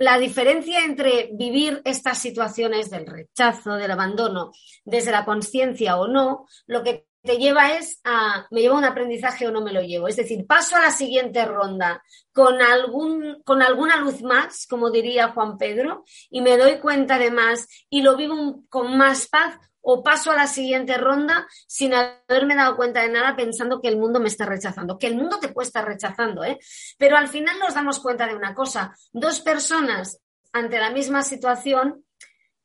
la 0.00 0.18
diferencia 0.18 0.82
entre 0.82 1.28
vivir 1.34 1.82
estas 1.84 2.16
situaciones 2.16 2.88
del 2.88 3.06
rechazo, 3.06 3.74
del 3.74 3.90
abandono, 3.90 4.50
desde 4.82 5.12
la 5.12 5.26
conciencia 5.26 5.98
o 5.98 6.08
no, 6.08 6.46
lo 6.66 6.82
que 6.82 7.06
te 7.22 7.36
lleva 7.36 7.74
es 7.74 8.00
a, 8.04 8.46
me 8.50 8.62
lleva 8.62 8.78
un 8.78 8.84
aprendizaje 8.86 9.46
o 9.46 9.50
no 9.50 9.60
me 9.60 9.74
lo 9.74 9.82
llevo. 9.82 10.08
Es 10.08 10.16
decir, 10.16 10.46
paso 10.46 10.76
a 10.76 10.80
la 10.80 10.90
siguiente 10.90 11.44
ronda 11.44 12.02
con, 12.32 12.62
algún, 12.62 13.42
con 13.44 13.60
alguna 13.60 13.96
luz 13.96 14.22
más, 14.22 14.66
como 14.66 14.90
diría 14.90 15.32
Juan 15.32 15.58
Pedro, 15.58 16.04
y 16.30 16.40
me 16.40 16.56
doy 16.56 16.78
cuenta 16.78 17.18
de 17.18 17.30
más 17.30 17.68
y 17.90 18.00
lo 18.00 18.16
vivo 18.16 18.64
con 18.70 18.96
más 18.96 19.28
paz 19.28 19.58
o 19.82 20.02
paso 20.02 20.30
a 20.30 20.36
la 20.36 20.46
siguiente 20.46 20.96
ronda 20.96 21.46
sin 21.66 21.94
haberme 21.94 22.54
dado 22.54 22.76
cuenta 22.76 23.02
de 23.02 23.10
nada 23.10 23.36
pensando 23.36 23.80
que 23.80 23.88
el 23.88 23.96
mundo 23.96 24.20
me 24.20 24.28
está 24.28 24.46
rechazando, 24.46 24.98
que 24.98 25.06
el 25.06 25.16
mundo 25.16 25.38
te 25.38 25.48
puede 25.48 25.66
estar 25.66 25.86
rechazando, 25.86 26.44
¿eh? 26.44 26.58
Pero 26.98 27.16
al 27.16 27.28
final 27.28 27.58
nos 27.58 27.74
damos 27.74 28.00
cuenta 28.00 28.26
de 28.26 28.34
una 28.34 28.54
cosa, 28.54 28.94
dos 29.12 29.40
personas 29.40 30.20
ante 30.52 30.78
la 30.78 30.90
misma 30.90 31.22
situación 31.22 32.04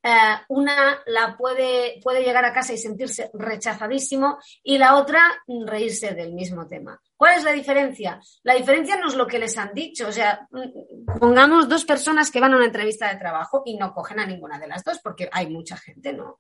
eh, 0.07 0.35
una 0.49 1.01
la 1.07 1.35
puede, 1.35 1.99
puede 2.03 2.21
llegar 2.21 2.45
a 2.45 2.53
casa 2.53 2.73
y 2.73 2.77
sentirse 2.77 3.31
rechazadísimo 3.33 4.37
y 4.61 4.77
la 4.77 4.97
otra 4.97 5.19
reírse 5.65 6.13
del 6.13 6.31
mismo 6.31 6.67
tema. 6.67 7.01
¿Cuál 7.17 7.39
es 7.39 7.43
la 7.43 7.51
diferencia? 7.51 8.19
La 8.43 8.53
diferencia 8.53 8.97
no 8.97 9.07
es 9.07 9.15
lo 9.15 9.25
que 9.25 9.39
les 9.39 9.57
han 9.57 9.73
dicho. 9.73 10.07
O 10.07 10.11
sea, 10.11 10.47
mm, 10.51 11.17
pongamos 11.19 11.67
dos 11.67 11.85
personas 11.85 12.29
que 12.29 12.39
van 12.39 12.53
a 12.53 12.57
una 12.57 12.67
entrevista 12.67 13.09
de 13.09 13.17
trabajo 13.17 13.63
y 13.65 13.77
no 13.77 13.95
cogen 13.95 14.19
a 14.19 14.27
ninguna 14.27 14.59
de 14.59 14.67
las 14.67 14.83
dos 14.83 14.99
porque 14.99 15.27
hay 15.31 15.49
mucha 15.49 15.75
gente, 15.75 16.13
¿no? 16.13 16.37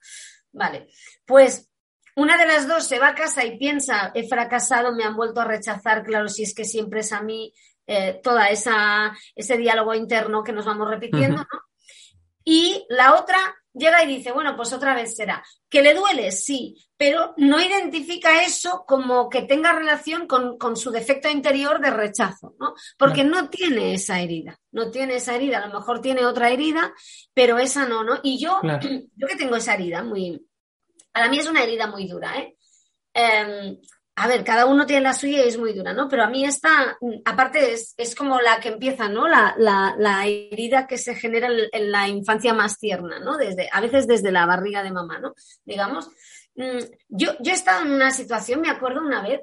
Vale, 0.55 0.87
pues 1.25 1.69
una 2.15 2.37
de 2.37 2.45
las 2.45 2.65
dos 2.65 2.87
se 2.87 2.97
va 2.97 3.09
a 3.09 3.15
casa 3.15 3.43
y 3.43 3.57
piensa, 3.57 4.11
he 4.15 4.27
fracasado, 4.27 4.95
me 4.95 5.03
han 5.03 5.17
vuelto 5.17 5.41
a 5.41 5.45
rechazar, 5.45 6.03
claro, 6.03 6.29
si 6.29 6.43
es 6.43 6.55
que 6.55 6.63
siempre 6.63 7.01
es 7.01 7.11
a 7.11 7.21
mí 7.21 7.53
eh, 7.85 8.21
toda 8.23 8.47
esa 8.47 9.13
ese 9.35 9.57
diálogo 9.57 9.93
interno 9.93 10.43
que 10.43 10.53
nos 10.53 10.65
vamos 10.65 10.89
repitiendo, 10.89 11.37
¿no? 11.37 11.59
Y 12.45 12.85
la 12.89 13.15
otra 13.15 13.37
llega 13.75 14.03
y 14.03 14.07
dice, 14.07 14.31
bueno, 14.31 14.55
pues 14.55 14.73
otra 14.73 14.95
vez 14.95 15.15
será. 15.15 15.43
¿Que 15.69 15.81
le 15.81 15.93
duele? 15.93 16.31
Sí, 16.31 16.75
pero 16.97 17.33
no 17.37 17.61
identifica 17.61 18.43
eso 18.43 18.85
como 18.87 19.29
que 19.29 19.43
tenga 19.43 19.73
relación 19.73 20.27
con, 20.27 20.75
su 20.75 20.91
defecto 20.91 21.29
interior 21.29 21.79
de 21.79 21.91
rechazo, 21.91 22.55
¿no? 22.59 22.73
Porque 22.97 23.23
no. 23.23 23.49
tiene 23.49 23.93
esa 23.93 24.19
herida, 24.21 24.59
no 24.71 24.89
tiene 24.91 25.15
esa 25.15 25.35
herida, 25.35 25.59
a 25.59 25.67
lo 25.67 25.79
mejor 25.79 26.01
tiene 26.01 26.25
otra 26.25 26.49
herida, 26.49 26.93
pero 27.33 27.59
esa 27.59 27.85
no, 27.85 28.03
¿no? 28.03 28.19
Y 28.23 28.39
yo, 28.39 28.59
yo 29.15 29.27
que 29.27 29.35
tengo 29.35 29.55
esa 29.55 29.73
herida 29.73 30.03
muy, 30.03 30.47
para 31.11 31.29
mí 31.29 31.37
es 31.37 31.47
una 31.47 31.63
herida 31.63 31.87
muy 31.87 32.07
dura, 32.07 32.37
¿eh? 32.37 32.55
Em, 33.13 33.77
a 34.17 34.27
ver, 34.27 34.43
cada 34.45 34.65
uno 34.65 34.85
tiene 34.85 35.01
la 35.01 35.13
suya 35.13 35.43
y 35.43 35.47
es 35.47 35.57
muy 35.57 35.73
dura, 35.73 35.91
¿no? 35.91 36.07
Pero 36.07 36.23
a 36.23 36.29
mí 36.29 36.45
esta, 36.45 36.97
aparte, 37.25 37.73
es, 37.73 38.15
como 38.15 38.39
la 38.39 38.59
que 38.61 38.69
empieza, 38.69 39.09
¿no? 39.09 39.27
La, 39.27 40.25
herida 40.25 40.87
que 40.87 40.97
se 40.97 41.15
genera 41.15 41.49
en, 41.71 41.91
la 41.91 42.07
infancia 42.07 42.53
más 42.53 42.79
tierna, 42.79 43.19
¿no? 43.19 43.37
Desde, 43.37 43.67
a 43.71 43.81
veces 43.81 44.07
desde 44.07 44.31
la 44.31 44.45
barriga 44.45 44.83
de 44.83 44.91
mamá, 44.91 45.19
¿no? 45.19 45.33
Digamos. 45.65 46.09
Mm, 46.55 46.79
yo, 47.09 47.31
yo 47.41 47.51
he 47.51 47.55
estado 47.55 47.85
en 47.85 47.91
una 47.91 48.11
situación, 48.11 48.61
me 48.61 48.69
acuerdo 48.69 49.01
una 49.01 49.21
vez, 49.21 49.41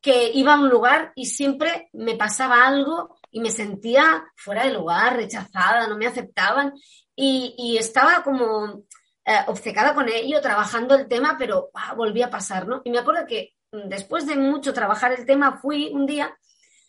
que 0.00 0.30
iba 0.32 0.54
a 0.54 0.60
un 0.60 0.70
lugar 0.70 1.12
y 1.14 1.26
siempre 1.26 1.90
me 1.92 2.16
pasaba 2.16 2.66
algo 2.66 3.18
y 3.30 3.40
me 3.40 3.50
sentía 3.50 4.24
fuera 4.34 4.64
de 4.64 4.72
lugar, 4.72 5.16
rechazada, 5.16 5.86
no 5.86 5.96
me 5.96 6.06
aceptaban 6.06 6.72
y, 7.14 7.76
estaba 7.78 8.22
como 8.22 8.84
eh, 9.24 9.38
obcecada 9.46 9.94
con 9.94 10.08
ello, 10.08 10.40
trabajando 10.40 10.94
el 10.94 11.06
tema, 11.06 11.36
pero 11.38 11.70
volvía 11.96 12.26
a 12.26 12.30
pasar, 12.30 12.66
¿no? 12.66 12.80
Y 12.84 12.90
me 12.90 12.98
acuerdo 12.98 13.26
que 13.26 13.52
después 13.72 14.26
de 14.26 14.36
mucho 14.36 14.72
trabajar 14.72 15.12
el 15.12 15.26
tema, 15.26 15.58
fui 15.58 15.90
un 15.92 16.06
día, 16.06 16.36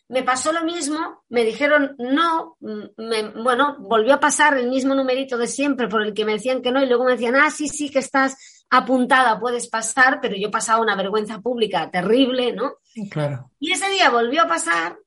me 0.08 0.22
pasó 0.22 0.52
lo 0.52 0.64
mismo, 0.64 1.22
me 1.28 1.44
dijeron 1.44 1.94
no, 1.98 2.56
mm, 2.60 3.42
bueno, 3.42 3.76
volvió 3.78 4.14
a 4.14 4.20
pasar 4.20 4.58
el 4.58 4.68
mismo 4.68 4.94
numerito 4.94 5.38
de 5.38 5.46
siempre 5.46 5.88
por 5.88 6.02
el 6.02 6.12
que 6.12 6.24
me 6.24 6.32
decían 6.32 6.60
que 6.60 6.70
no 6.70 6.82
y 6.82 6.86
luego 6.86 7.04
me 7.04 7.12
decían, 7.12 7.36
ah, 7.36 7.50
sí, 7.50 7.68
sí, 7.68 7.90
que 7.90 8.00
estás 8.00 8.64
apuntada, 8.68 9.38
puedes 9.38 9.68
pasar, 9.68 10.18
pero 10.20 10.36
yo 10.36 10.50
pasaba 10.50 10.82
una 10.82 10.96
vergüenza 10.96 11.40
pública 11.40 11.90
terrible, 11.90 12.52
¿no? 12.52 12.74
Claro. 13.10 13.50
Y 13.58 13.72
ese 13.72 13.88
día 13.90 14.10
volvió 14.10 14.42
a 14.42 14.48
pasar 14.48 14.98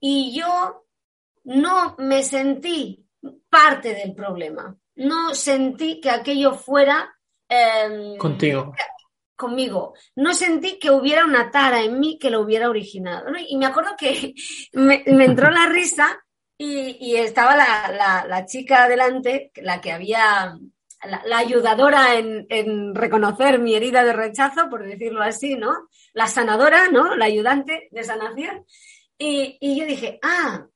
y 0.00 0.38
yo 0.38 0.86
no 1.44 1.94
me 1.98 2.22
sentí 2.22 3.06
parte 3.48 3.94
del 3.94 4.14
problema, 4.14 4.76
no 4.96 5.34
sentí 5.34 6.00
que 6.00 6.10
aquello 6.10 6.54
fuera... 6.54 7.12
Em, 7.48 8.16
Contigo 8.16 8.72
conmigo. 9.36 9.94
No 10.16 10.34
sentí 10.34 10.78
que 10.78 10.90
hubiera 10.90 11.24
una 11.24 11.50
tara 11.50 11.82
en 11.82 12.00
mí 12.00 12.18
que 12.18 12.30
lo 12.30 12.40
hubiera 12.40 12.68
originado. 12.68 13.26
Y 13.48 13.56
me 13.56 13.66
acuerdo 13.66 13.90
que 13.96 14.34
me, 14.72 15.02
entró 15.06 15.50
la 15.50 15.66
risa 15.66 16.18
y, 16.58 17.16
estaba 17.16 17.54
la, 17.56 18.46
chica 18.46 18.88
delante, 18.88 19.52
la 19.56 19.80
que 19.80 19.92
había, 19.92 20.56
la, 21.04 21.38
ayudadora 21.38 22.14
en, 22.14 22.94
reconocer 22.94 23.58
mi 23.58 23.74
herida 23.74 24.02
de 24.04 24.14
rechazo, 24.14 24.68
por 24.70 24.84
decirlo 24.84 25.22
así, 25.22 25.54
¿no? 25.54 25.88
La 26.14 26.26
sanadora, 26.26 26.88
¿no? 26.88 27.14
La 27.14 27.26
ayudante 27.26 27.88
de 27.90 28.04
sanación. 28.04 28.64
Y, 29.18 29.58
y 29.60 29.78
yo 29.78 29.86
dije, 29.86 30.18
ah, 30.22 30.66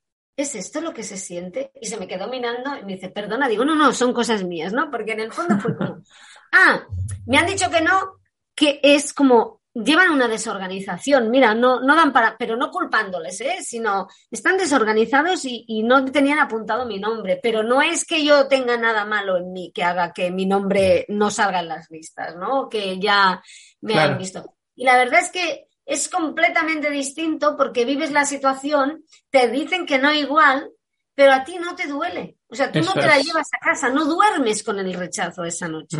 ¿es 0.41 0.55
esto 0.55 0.81
lo 0.81 0.93
que 0.93 1.03
se 1.03 1.16
siente? 1.16 1.70
Y 1.81 1.87
se 1.87 1.99
me 1.99 2.09
quedó 2.09 2.28
mirando 2.28 2.77
y 2.77 2.85
me 2.85 2.95
dice, 2.95 3.09
perdona, 3.09 3.49
digo, 3.49 3.65
no, 3.65 3.74
no, 3.74 3.93
son 3.93 4.12
cosas 4.12 4.45
mías, 4.45 4.73
¿no? 4.73 4.91
Porque 4.91 5.12
en 5.12 5.20
el 5.20 5.32
fondo 5.32 5.59
fue 5.59 5.77
como, 5.77 6.03
ah, 6.53 6.87
me 7.27 7.39
han 7.39 7.47
dicho 7.47 7.70
que 7.70 7.81
no, 7.81 8.19
que 8.61 8.78
es 8.82 9.15
como 9.15 9.62
llevan 9.73 10.11
una 10.11 10.28
desorganización. 10.28 11.31
Mira, 11.31 11.55
no, 11.55 11.81
no 11.81 11.97
dan 11.97 12.12
para, 12.12 12.37
pero 12.37 12.59
no 12.59 12.70
culpándoles, 12.70 13.41
¿eh? 13.41 13.61
sino 13.62 14.07
están 14.31 14.59
desorganizados 14.59 15.47
y, 15.47 15.82
no 15.82 16.05
tenían 16.05 16.41
apuntado 16.41 16.85
mi 16.85 16.99
nombre. 16.99 17.41
Pero 17.43 17.62
no 17.62 17.81
es 17.81 18.05
que 18.05 18.23
yo 18.23 18.49
tenga 18.49 18.77
nada 18.77 19.07
malo 19.07 19.39
en 19.39 19.51
mí 19.51 19.73
que 19.74 19.82
haga 19.82 20.12
que 20.12 20.31
mi 20.31 20.45
nombre 20.45 21.07
no 21.09 21.31
salga 21.31 21.61
en 21.61 21.69
las 21.69 21.91
listas, 21.91 22.37
¿no? 22.37 22.69
Que 22.69 23.01
ya 23.01 23.43
me 23.81 23.99
han 23.99 24.19
visto. 24.19 24.57
Y 24.74 24.85
la 24.85 24.99
verdad 24.99 25.20
es 25.20 25.31
que 25.31 25.69
es 25.87 26.11
completamente 26.11 26.91
distinto 26.91 27.57
porque 27.57 27.87
vives 27.87 28.11
la 28.11 28.27
situación, 28.27 29.05
te 29.31 29.49
dicen 29.49 29.87
que 29.87 29.99
no 29.99 30.12
igual, 30.12 30.70
pero 31.15 31.32
a 31.32 31.45
ti 31.45 31.57
no 31.59 31.74
te 31.74 31.87
duele. 31.87 32.37
O 32.47 32.55
sea, 32.55 32.70
tú 32.70 32.81
no 32.82 32.93
te 32.93 33.07
la 33.07 33.19
llevas 33.19 33.49
a 33.55 33.65
casa, 33.65 33.89
no 33.89 34.05
duermes 34.05 34.62
con 34.62 34.78
el 34.78 34.93
rechazo 34.93 35.45
esa 35.45 35.66
noche. 35.66 35.97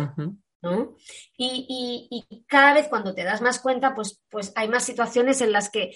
¿No? 0.61 0.95
Y, 1.37 2.25
cada 2.47 2.73
vez 2.73 2.87
cuando 2.87 3.13
te 3.13 3.23
das 3.23 3.41
más 3.41 3.59
cuenta, 3.59 3.93
pues, 3.95 4.21
pues 4.29 4.53
hay 4.55 4.67
más 4.67 4.83
situaciones 4.83 5.41
en 5.41 5.51
las 5.51 5.69
que 5.69 5.95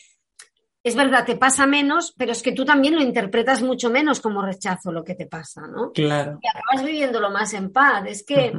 es 0.84 0.96
verdad, 0.96 1.26
te 1.26 1.36
pasa 1.36 1.66
menos, 1.66 2.14
pero 2.16 2.32
es 2.32 2.44
que 2.44 2.52
tú 2.52 2.64
también 2.64 2.96
lo 2.96 3.02
interpretas 3.02 3.64
mucho 3.64 3.90
menos 3.90 4.22
como 4.22 4.44
rechazo 4.44 4.92
lo 4.92 5.04
que 5.04 5.16
te 5.16 5.26
pasa, 5.26 5.62
¿no? 5.68 5.92
Claro. 5.92 6.38
Y 6.42 6.48
acabas 6.48 6.86
viviéndolo 6.86 7.32
más 7.32 7.54
en 7.54 7.72
paz. 7.72 8.04
Es 8.08 8.24
que 8.24 8.54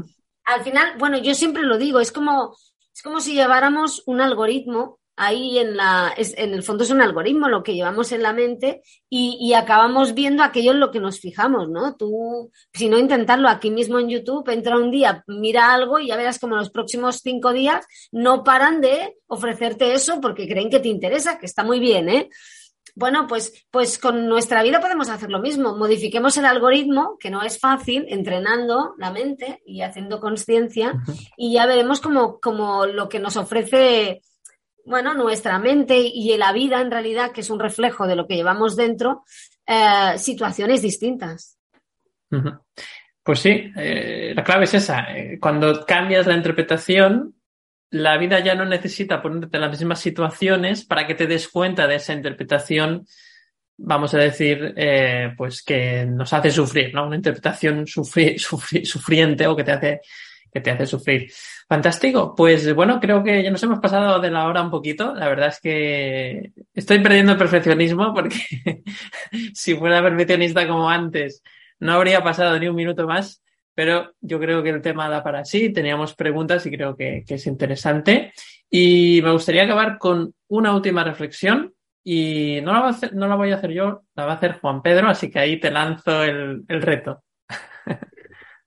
al 0.45 0.62
final, 0.65 0.95
bueno, 0.99 1.19
yo 1.19 1.35
siempre 1.35 1.62
lo 1.62 1.78
digo, 1.78 2.01
es 2.01 2.11
como, 2.11 2.57
es 2.93 3.03
como 3.03 3.20
si 3.20 3.35
lleváramos 3.35 4.03
un 4.07 4.20
algoritmo 4.20 4.99
ahí 5.16 5.59
en 5.59 5.76
la, 5.76 6.12
en 6.16 6.52
el 6.52 6.62
fondo 6.62 6.84
es 6.84 6.90
un 6.90 7.01
algoritmo 7.01 7.48
lo 7.48 7.62
que 7.62 7.74
llevamos 7.74 8.12
en 8.12 8.22
la 8.22 8.32
mente 8.32 8.82
y, 9.09 9.55
acabamos 9.55 10.12
viendo 10.12 10.43
aquello 10.43 10.72
en 10.72 10.80
lo 10.80 10.90
que 10.90 11.01
nos 11.01 11.18
fijamos, 11.18 11.70
¿no? 11.70 11.97
Tú, 11.97 12.51
si 12.74 12.90
no 12.90 12.98
intentarlo 12.98 13.48
aquí 13.48 13.70
mismo 13.70 13.98
en 13.98 14.10
YouTube, 14.10 14.48
entra 14.51 14.76
un 14.76 14.90
día, 14.90 15.24
mira 15.26 15.72
algo 15.72 15.98
y 15.98 16.09
ya 16.09 16.16
verás 16.16 16.38
como 16.38 16.56
los 16.56 16.70
próximos 16.70 17.20
cinco 17.22 17.55
días 17.55 17.86
no 18.12 18.44
paran 18.44 18.82
de 18.82 19.16
ofrecerte 19.26 19.94
eso 19.94 20.20
porque 20.20 20.47
creen 20.47 20.68
que 20.68 20.80
te 20.80 20.88
interesa, 20.88 21.38
que 21.38 21.47
está 21.47 21.64
muy 21.64 21.80
bien, 21.80 22.09
¿eh? 22.10 22.28
Bueno, 22.94 23.26
pues, 23.26 23.66
pues 23.70 23.98
con 23.98 24.26
nuestra 24.26 24.62
vida 24.62 24.80
podemos 24.80 25.10
hacer 25.10 25.30
lo 25.30 25.40
mismo. 25.40 25.76
Modifiquemos 25.76 26.36
el 26.38 26.47
algoritmo, 26.47 27.18
que 27.20 27.30
no 27.30 27.43
es 27.43 27.59
fácil, 27.59 28.06
entrenando 28.09 28.94
la 28.97 29.10
mente 29.10 29.62
y 29.66 29.82
haciendo 29.82 30.18
conciencia, 30.18 30.94
y 31.36 31.52
ya 31.52 31.66
veremos 31.66 32.01
como, 32.01 32.40
como 32.40 32.86
lo 32.86 33.09
que 33.09 33.20
nos 33.20 33.36
ofrece 33.36 34.22
bueno, 34.87 35.15
nuestra 35.15 35.59
mente 35.59 35.99
y 35.99 36.37
la 36.37 36.53
vida 36.53 36.81
en 36.81 36.91
realidad, 36.91 37.33
que 37.33 37.41
es 37.41 37.51
un 37.51 37.59
reflejo 37.59 38.07
de 38.07 38.15
lo 38.15 38.27
que 38.27 38.37
llevamos 38.37 38.77
dentro, 38.77 39.25
eh, 39.67 40.17
situaciones 40.17 40.81
distintas. 40.81 41.59
Pues 43.23 43.41
sí, 43.41 43.73
eh, 43.77 44.33
la 44.35 44.45
clave 44.45 44.65
es 44.65 44.75
esa. 44.75 45.17
Eh, 45.17 45.39
cuando 45.41 45.85
cambias 45.85 46.27
la 46.27 46.37
interpretación, 46.37 47.35
la 47.91 48.17
vida 48.17 48.39
ya 48.39 48.55
no 48.55 48.65
necesita 48.65 49.21
ponerte 49.21 49.57
en 49.57 49.61
las 49.63 49.71
mismas 49.71 49.99
situaciones 49.99 50.85
para 50.85 51.07
que 51.07 51.15
te 51.15 51.27
des 51.27 51.49
cuenta 51.49 51.89
de 51.89 51.97
esa 51.97 52.13
interpretación, 52.13 53.07
vamos 53.77 54.15
a 54.15 54.19
decir, 54.19 54.75
pues 55.37 55.63
que 55.63 56.07
nos 56.07 56.33
hace 56.33 56.51
sufrir, 56.51 56.95
¿no? 56.95 57.07
Una 57.07 57.17
interpretación 57.17 57.87
sufriente 58.85 59.47
o 59.49 59.57
que 59.57 59.65
te 59.65 59.73
hace 59.73 60.01
que 60.57 60.61
te 60.61 60.71
hace 60.71 60.87
sufrir. 60.87 61.31
Fantástico. 61.68 62.34
Pues 62.36 62.72
bueno, 62.74 63.01
creo 63.01 63.24
que 63.24 63.43
ya 63.43 63.51
nos 63.51 63.62
hemos 63.64 63.80
pasado 63.80 64.20
de 64.20 64.30
la 64.30 64.47
hora 64.47 64.62
un 64.62 64.70
poquito. 64.70 65.14
La 65.14 65.28
verdad 65.28 65.48
es 65.48 65.60
que 65.60 66.52
estoy 66.72 67.01
perdiendo 67.01 67.32
el 67.32 67.38
perfeccionismo 67.38 68.14
porque 68.14 68.36
si 69.55 69.74
fuera 69.74 70.01
perfeccionista 70.01 70.66
como 70.68 70.88
antes 70.88 71.43
no 71.80 71.94
habría 71.94 72.22
pasado 72.22 72.59
ni 72.59 72.68
un 72.68 72.76
minuto 72.76 73.06
más. 73.06 73.43
Pero 73.74 74.14
yo 74.20 74.38
creo 74.38 74.62
que 74.62 74.70
el 74.70 74.80
tema 74.80 75.09
da 75.09 75.24
para 75.24 75.44
sí. 75.44 75.72
Teníamos 75.72 76.14
preguntas 76.14 76.64
y 76.66 76.70
creo 76.70 76.97
que, 76.97 77.24
es 77.26 77.47
interesante. 77.47 78.32
Y 78.70 79.20
me 79.22 79.32
gustaría 79.32 79.64
acabar 79.64 79.98
con 79.98 80.34
una 80.48 80.74
última 80.74 81.02
reflexión. 81.02 81.74
Y 82.05 82.60
no 82.62 82.72
la, 82.72 82.97
no 83.12 83.26
la 83.26 83.34
voy 83.34 83.51
a 83.51 83.56
hacer 83.56 83.72
yo, 83.72 84.02
la 84.14 84.26
va 84.26 84.32
a 84.32 84.36
hacer 84.36 84.60
Juan 84.60 84.80
Pedro, 84.80 85.09
así 85.09 85.28
que 85.28 85.40
ahí 85.40 85.59
te 85.59 85.72
lanzo 85.72 86.22
el, 86.22 86.62
el 86.68 86.80
reto. 86.80 87.24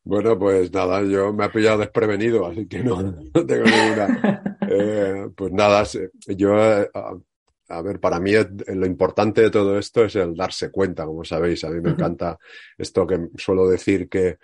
Bueno, 0.10 0.40
pues 0.40 0.74
nada, 0.74 1.04
yo 1.04 1.32
me 1.32 1.46
ha 1.46 1.52
pillado 1.52 1.78
desprevenido, 1.78 2.48
así 2.48 2.66
que 2.68 2.80
no, 2.80 2.98
tengo 3.46 3.66
ninguna. 3.66 4.44
Eh, 4.72 5.28
pues 5.36 5.52
nada, 5.52 5.84
yo, 6.28 6.54
a, 6.54 7.82
ver, 7.82 8.00
para 8.00 8.20
mí 8.20 8.34
lo 8.68 8.86
importante 8.86 9.42
de 9.42 9.50
todo 9.50 9.80
esto 9.80 10.06
es 10.06 10.16
el 10.16 10.36
darse 10.36 10.70
cuenta, 10.70 11.08
como 11.08 11.24
sabéis. 11.24 11.64
A 11.64 11.72
mí 11.72 11.82
me 11.82 11.90
encanta 11.90 12.38
esto 12.78 13.08
que 13.08 13.30
suelo 13.36 13.68
decir 13.68 14.08
que 14.08 14.38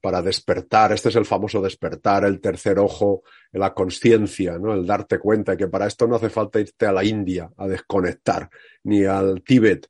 para 0.00 0.20
despertar, 0.20 0.90
este 0.92 1.10
es 1.10 1.16
el 1.16 1.26
famoso 1.26 1.62
despertar, 1.62 2.24
el 2.24 2.40
tercer 2.40 2.80
ojo, 2.80 3.22
la 3.52 3.72
conciencia, 3.72 4.58
¿no? 4.58 4.74
El 4.74 4.84
darte 4.84 5.20
cuenta 5.20 5.56
que 5.56 5.68
para 5.68 5.86
esto 5.86 6.08
no 6.08 6.16
hace 6.16 6.28
falta 6.28 6.58
irte 6.58 6.86
a 6.86 6.92
la 6.92 7.04
India 7.04 7.48
a 7.56 7.68
desconectar, 7.68 8.50
ni 8.82 9.04
al 9.04 9.44
Tíbet, 9.44 9.88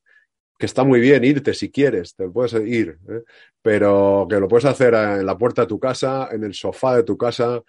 que 0.58 0.66
está 0.66 0.82
muy 0.84 1.00
bien 1.00 1.24
irte 1.24 1.54
si 1.54 1.70
quieres, 1.70 2.16
te 2.16 2.28
puedes 2.28 2.52
ir, 2.54 2.98
¿eh? 3.08 3.22
pero 3.62 4.26
que 4.28 4.40
lo 4.40 4.48
puedes 4.48 4.64
hacer 4.64 4.92
en 4.92 5.24
la 5.24 5.38
puerta 5.38 5.62
de 5.62 5.68
tu 5.68 5.78
casa, 5.78 6.28
en 6.32 6.42
el 6.42 6.52
sofá 6.52 6.96
de 6.96 7.04
tu 7.04 7.16
casa, 7.16 7.62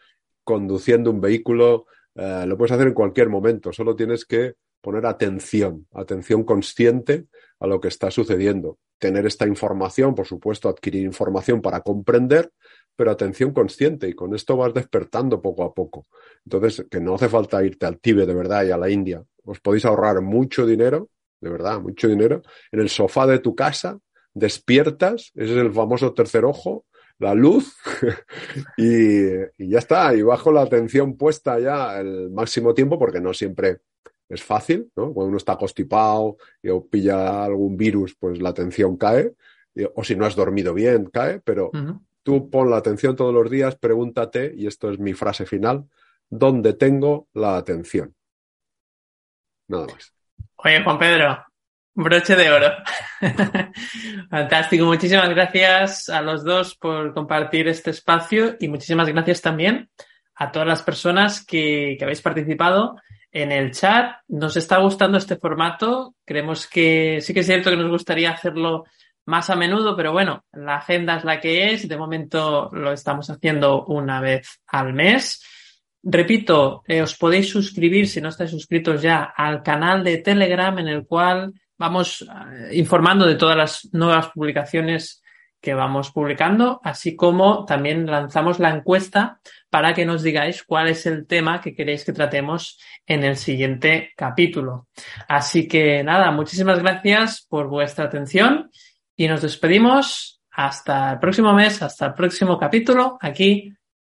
conduciendo 0.43 1.11
un 1.11 1.21
vehículo, 1.21 1.85
eh, 2.15 2.45
lo 2.47 2.57
puedes 2.57 2.71
hacer 2.71 2.87
en 2.87 2.93
cualquier 2.95 3.29
momento, 3.29 3.71
solo 3.71 3.95
tienes 3.95 4.25
que 4.25 4.55
poner 4.81 5.05
atención, 5.05 5.85
atención 5.93 6.43
consciente 6.43 7.27
a 7.59 7.67
lo 7.67 7.79
que 7.79 7.89
está 7.89 8.09
sucediendo. 8.09 8.79
Tener 8.97 9.25
esta 9.25 9.45
información, 9.45 10.15
por 10.15 10.25
supuesto, 10.25 10.67
adquirir 10.67 11.03
información 11.03 11.61
para 11.61 11.81
comprender, 11.81 12.51
pero 12.95 13.11
atención 13.11 13.53
consciente 13.53 14.09
y 14.09 14.13
con 14.13 14.33
esto 14.33 14.57
vas 14.57 14.73
despertando 14.73 15.41
poco 15.41 15.63
a 15.63 15.73
poco. 15.73 16.07
Entonces, 16.45 16.85
que 16.89 16.99
no 16.99 17.15
hace 17.15 17.29
falta 17.29 17.63
irte 17.63 17.85
al 17.85 17.99
Tíbet 17.99 18.27
de 18.27 18.33
verdad 18.33 18.65
y 18.65 18.71
a 18.71 18.77
la 18.77 18.89
India. 18.89 19.23
Os 19.43 19.59
podéis 19.59 19.85
ahorrar 19.85 20.21
mucho 20.21 20.65
dinero 20.65 21.09
de 21.41 21.49
verdad, 21.49 21.79
mucho 21.79 22.07
dinero, 22.07 22.41
en 22.71 22.79
el 22.79 22.89
sofá 22.89 23.27
de 23.27 23.39
tu 23.39 23.55
casa, 23.55 23.99
despiertas, 24.33 25.31
ese 25.35 25.51
es 25.53 25.57
el 25.57 25.73
famoso 25.73 26.13
tercer 26.13 26.45
ojo, 26.45 26.85
la 27.19 27.33
luz 27.33 27.75
y, 28.77 29.29
ya 29.57 29.79
está, 29.79 30.15
y 30.15 30.21
bajo 30.21 30.51
la 30.51 30.61
atención 30.61 31.17
puesta 31.17 31.59
ya 31.59 31.99
el 31.99 32.31
máximo 32.31 32.73
tiempo 32.73 32.97
porque 32.97 33.19
no 33.19 33.33
siempre 33.33 33.79
es 34.29 34.43
fácil, 34.43 34.91
¿no? 34.95 35.13
Cuando 35.13 35.29
uno 35.29 35.37
está 35.37 35.57
constipado 35.57 36.37
y 36.61 36.69
o 36.69 36.85
pilla 36.85 37.43
algún 37.43 37.75
virus, 37.75 38.15
pues 38.17 38.41
la 38.41 38.49
atención 38.49 38.95
cae, 38.95 39.33
o 39.95 40.03
si 40.03 40.15
no 40.15 40.25
has 40.25 40.35
dormido 40.35 40.73
bien, 40.73 41.05
cae, 41.05 41.41
pero 41.41 41.71
tú 42.23 42.49
pon 42.49 42.69
la 42.69 42.77
atención 42.77 43.15
todos 43.15 43.33
los 43.33 43.49
días, 43.49 43.75
pregúntate, 43.75 44.53
y 44.55 44.67
esto 44.67 44.91
es 44.91 44.99
mi 44.99 45.13
frase 45.13 45.45
final, 45.45 45.89
¿dónde 46.29 46.73
tengo 46.73 47.27
la 47.33 47.57
atención? 47.57 48.15
Nada 49.67 49.87
más. 49.87 50.18
Oye, 50.61 50.83
Juan 50.83 50.99
Pedro, 50.99 51.45
broche 51.93 52.35
de 52.35 52.51
oro. 52.51 52.67
Fantástico. 54.29 54.83
Muchísimas 54.83 55.29
gracias 55.29 56.09
a 56.09 56.21
los 56.21 56.43
dos 56.43 56.75
por 56.75 57.13
compartir 57.13 57.69
este 57.69 57.91
espacio 57.91 58.57
y 58.59 58.67
muchísimas 58.67 59.07
gracias 59.07 59.41
también 59.41 59.89
a 60.35 60.51
todas 60.51 60.67
las 60.67 60.83
personas 60.83 61.45
que, 61.45 61.97
habéis 62.01 62.21
participado 62.21 62.97
en 63.31 63.53
el 63.53 63.71
chat. 63.71 64.17
Nos 64.27 64.57
está 64.57 64.79
gustando 64.79 65.17
este 65.17 65.37
formato. 65.37 66.15
Creemos 66.25 66.67
que 66.67 67.21
sí 67.21 67.33
que 67.33 67.39
es 67.39 67.45
cierto 67.45 67.69
que 67.69 67.77
nos 67.77 67.89
gustaría 67.89 68.31
hacerlo 68.31 68.83
más 69.27 69.49
a 69.49 69.55
menudo, 69.55 69.95
pero 69.95 70.11
bueno, 70.11 70.43
la 70.51 70.75
agenda 70.75 71.15
es 71.15 71.23
la 71.23 71.39
que 71.39 71.71
es. 71.71 71.87
De 71.87 71.95
momento 71.95 72.69
lo 72.73 72.91
estamos 72.91 73.29
haciendo 73.29 73.85
una 73.85 74.19
vez 74.19 74.59
al 74.67 74.91
mes. 74.91 75.41
Repito, 76.01 76.83
eh, 76.87 77.01
os 77.01 77.15
podéis 77.17 77.49
suscribir 77.49 78.07
si 78.07 78.21
no 78.21 78.29
estáis 78.29 78.51
suscritos 78.51 79.01
ya 79.01 79.33
al 79.35 79.61
canal 79.63 80.03
de 80.03 80.17
Telegram 80.17 80.77
en 80.79 80.87
el 80.87 81.05
cual 81.05 81.53
vamos 81.77 82.21
eh, 82.21 82.75
informando 82.77 83.25
de 83.25 83.35
todas 83.35 83.57
las 83.57 83.89
nuevas 83.91 84.29
publicaciones 84.29 85.21
que 85.61 85.73
vamos 85.73 86.11
publicando, 86.11 86.79
así 86.83 87.17
como 87.17 87.65
también 87.65 88.05
lanzamos 88.05 88.59
la 88.59 88.69
encuesta 88.69 89.41
para 89.69 89.93
que 89.93 90.05
nos 90.05 90.23
digáis 90.23 90.63
cuál 90.63 90.87
es 90.87 91.05
el 91.05 91.27
tema 91.27 91.59
que 91.59 91.75
queréis 91.75 92.05
que 92.05 92.13
tratemos 92.13 92.79
en 93.05 93.25
el 93.25 93.35
siguiente 93.35 94.13
capítulo. 94.15 94.87
Así 95.27 95.67
que 95.67 96.01
nada, 96.01 96.31
muchísimas 96.31 96.79
gracias 96.79 97.45
por 97.49 97.67
vuestra 97.67 98.05
atención 98.05 98.71
y 99.17 99.27
nos 99.27 99.41
despedimos 99.41 100.41
hasta 100.49 101.11
el 101.11 101.19
próximo 101.19 101.53
mes, 101.53 101.81
hasta 101.81 102.07
el 102.07 102.13
próximo 102.13 102.57
capítulo 102.57 103.17
aquí 103.19 103.73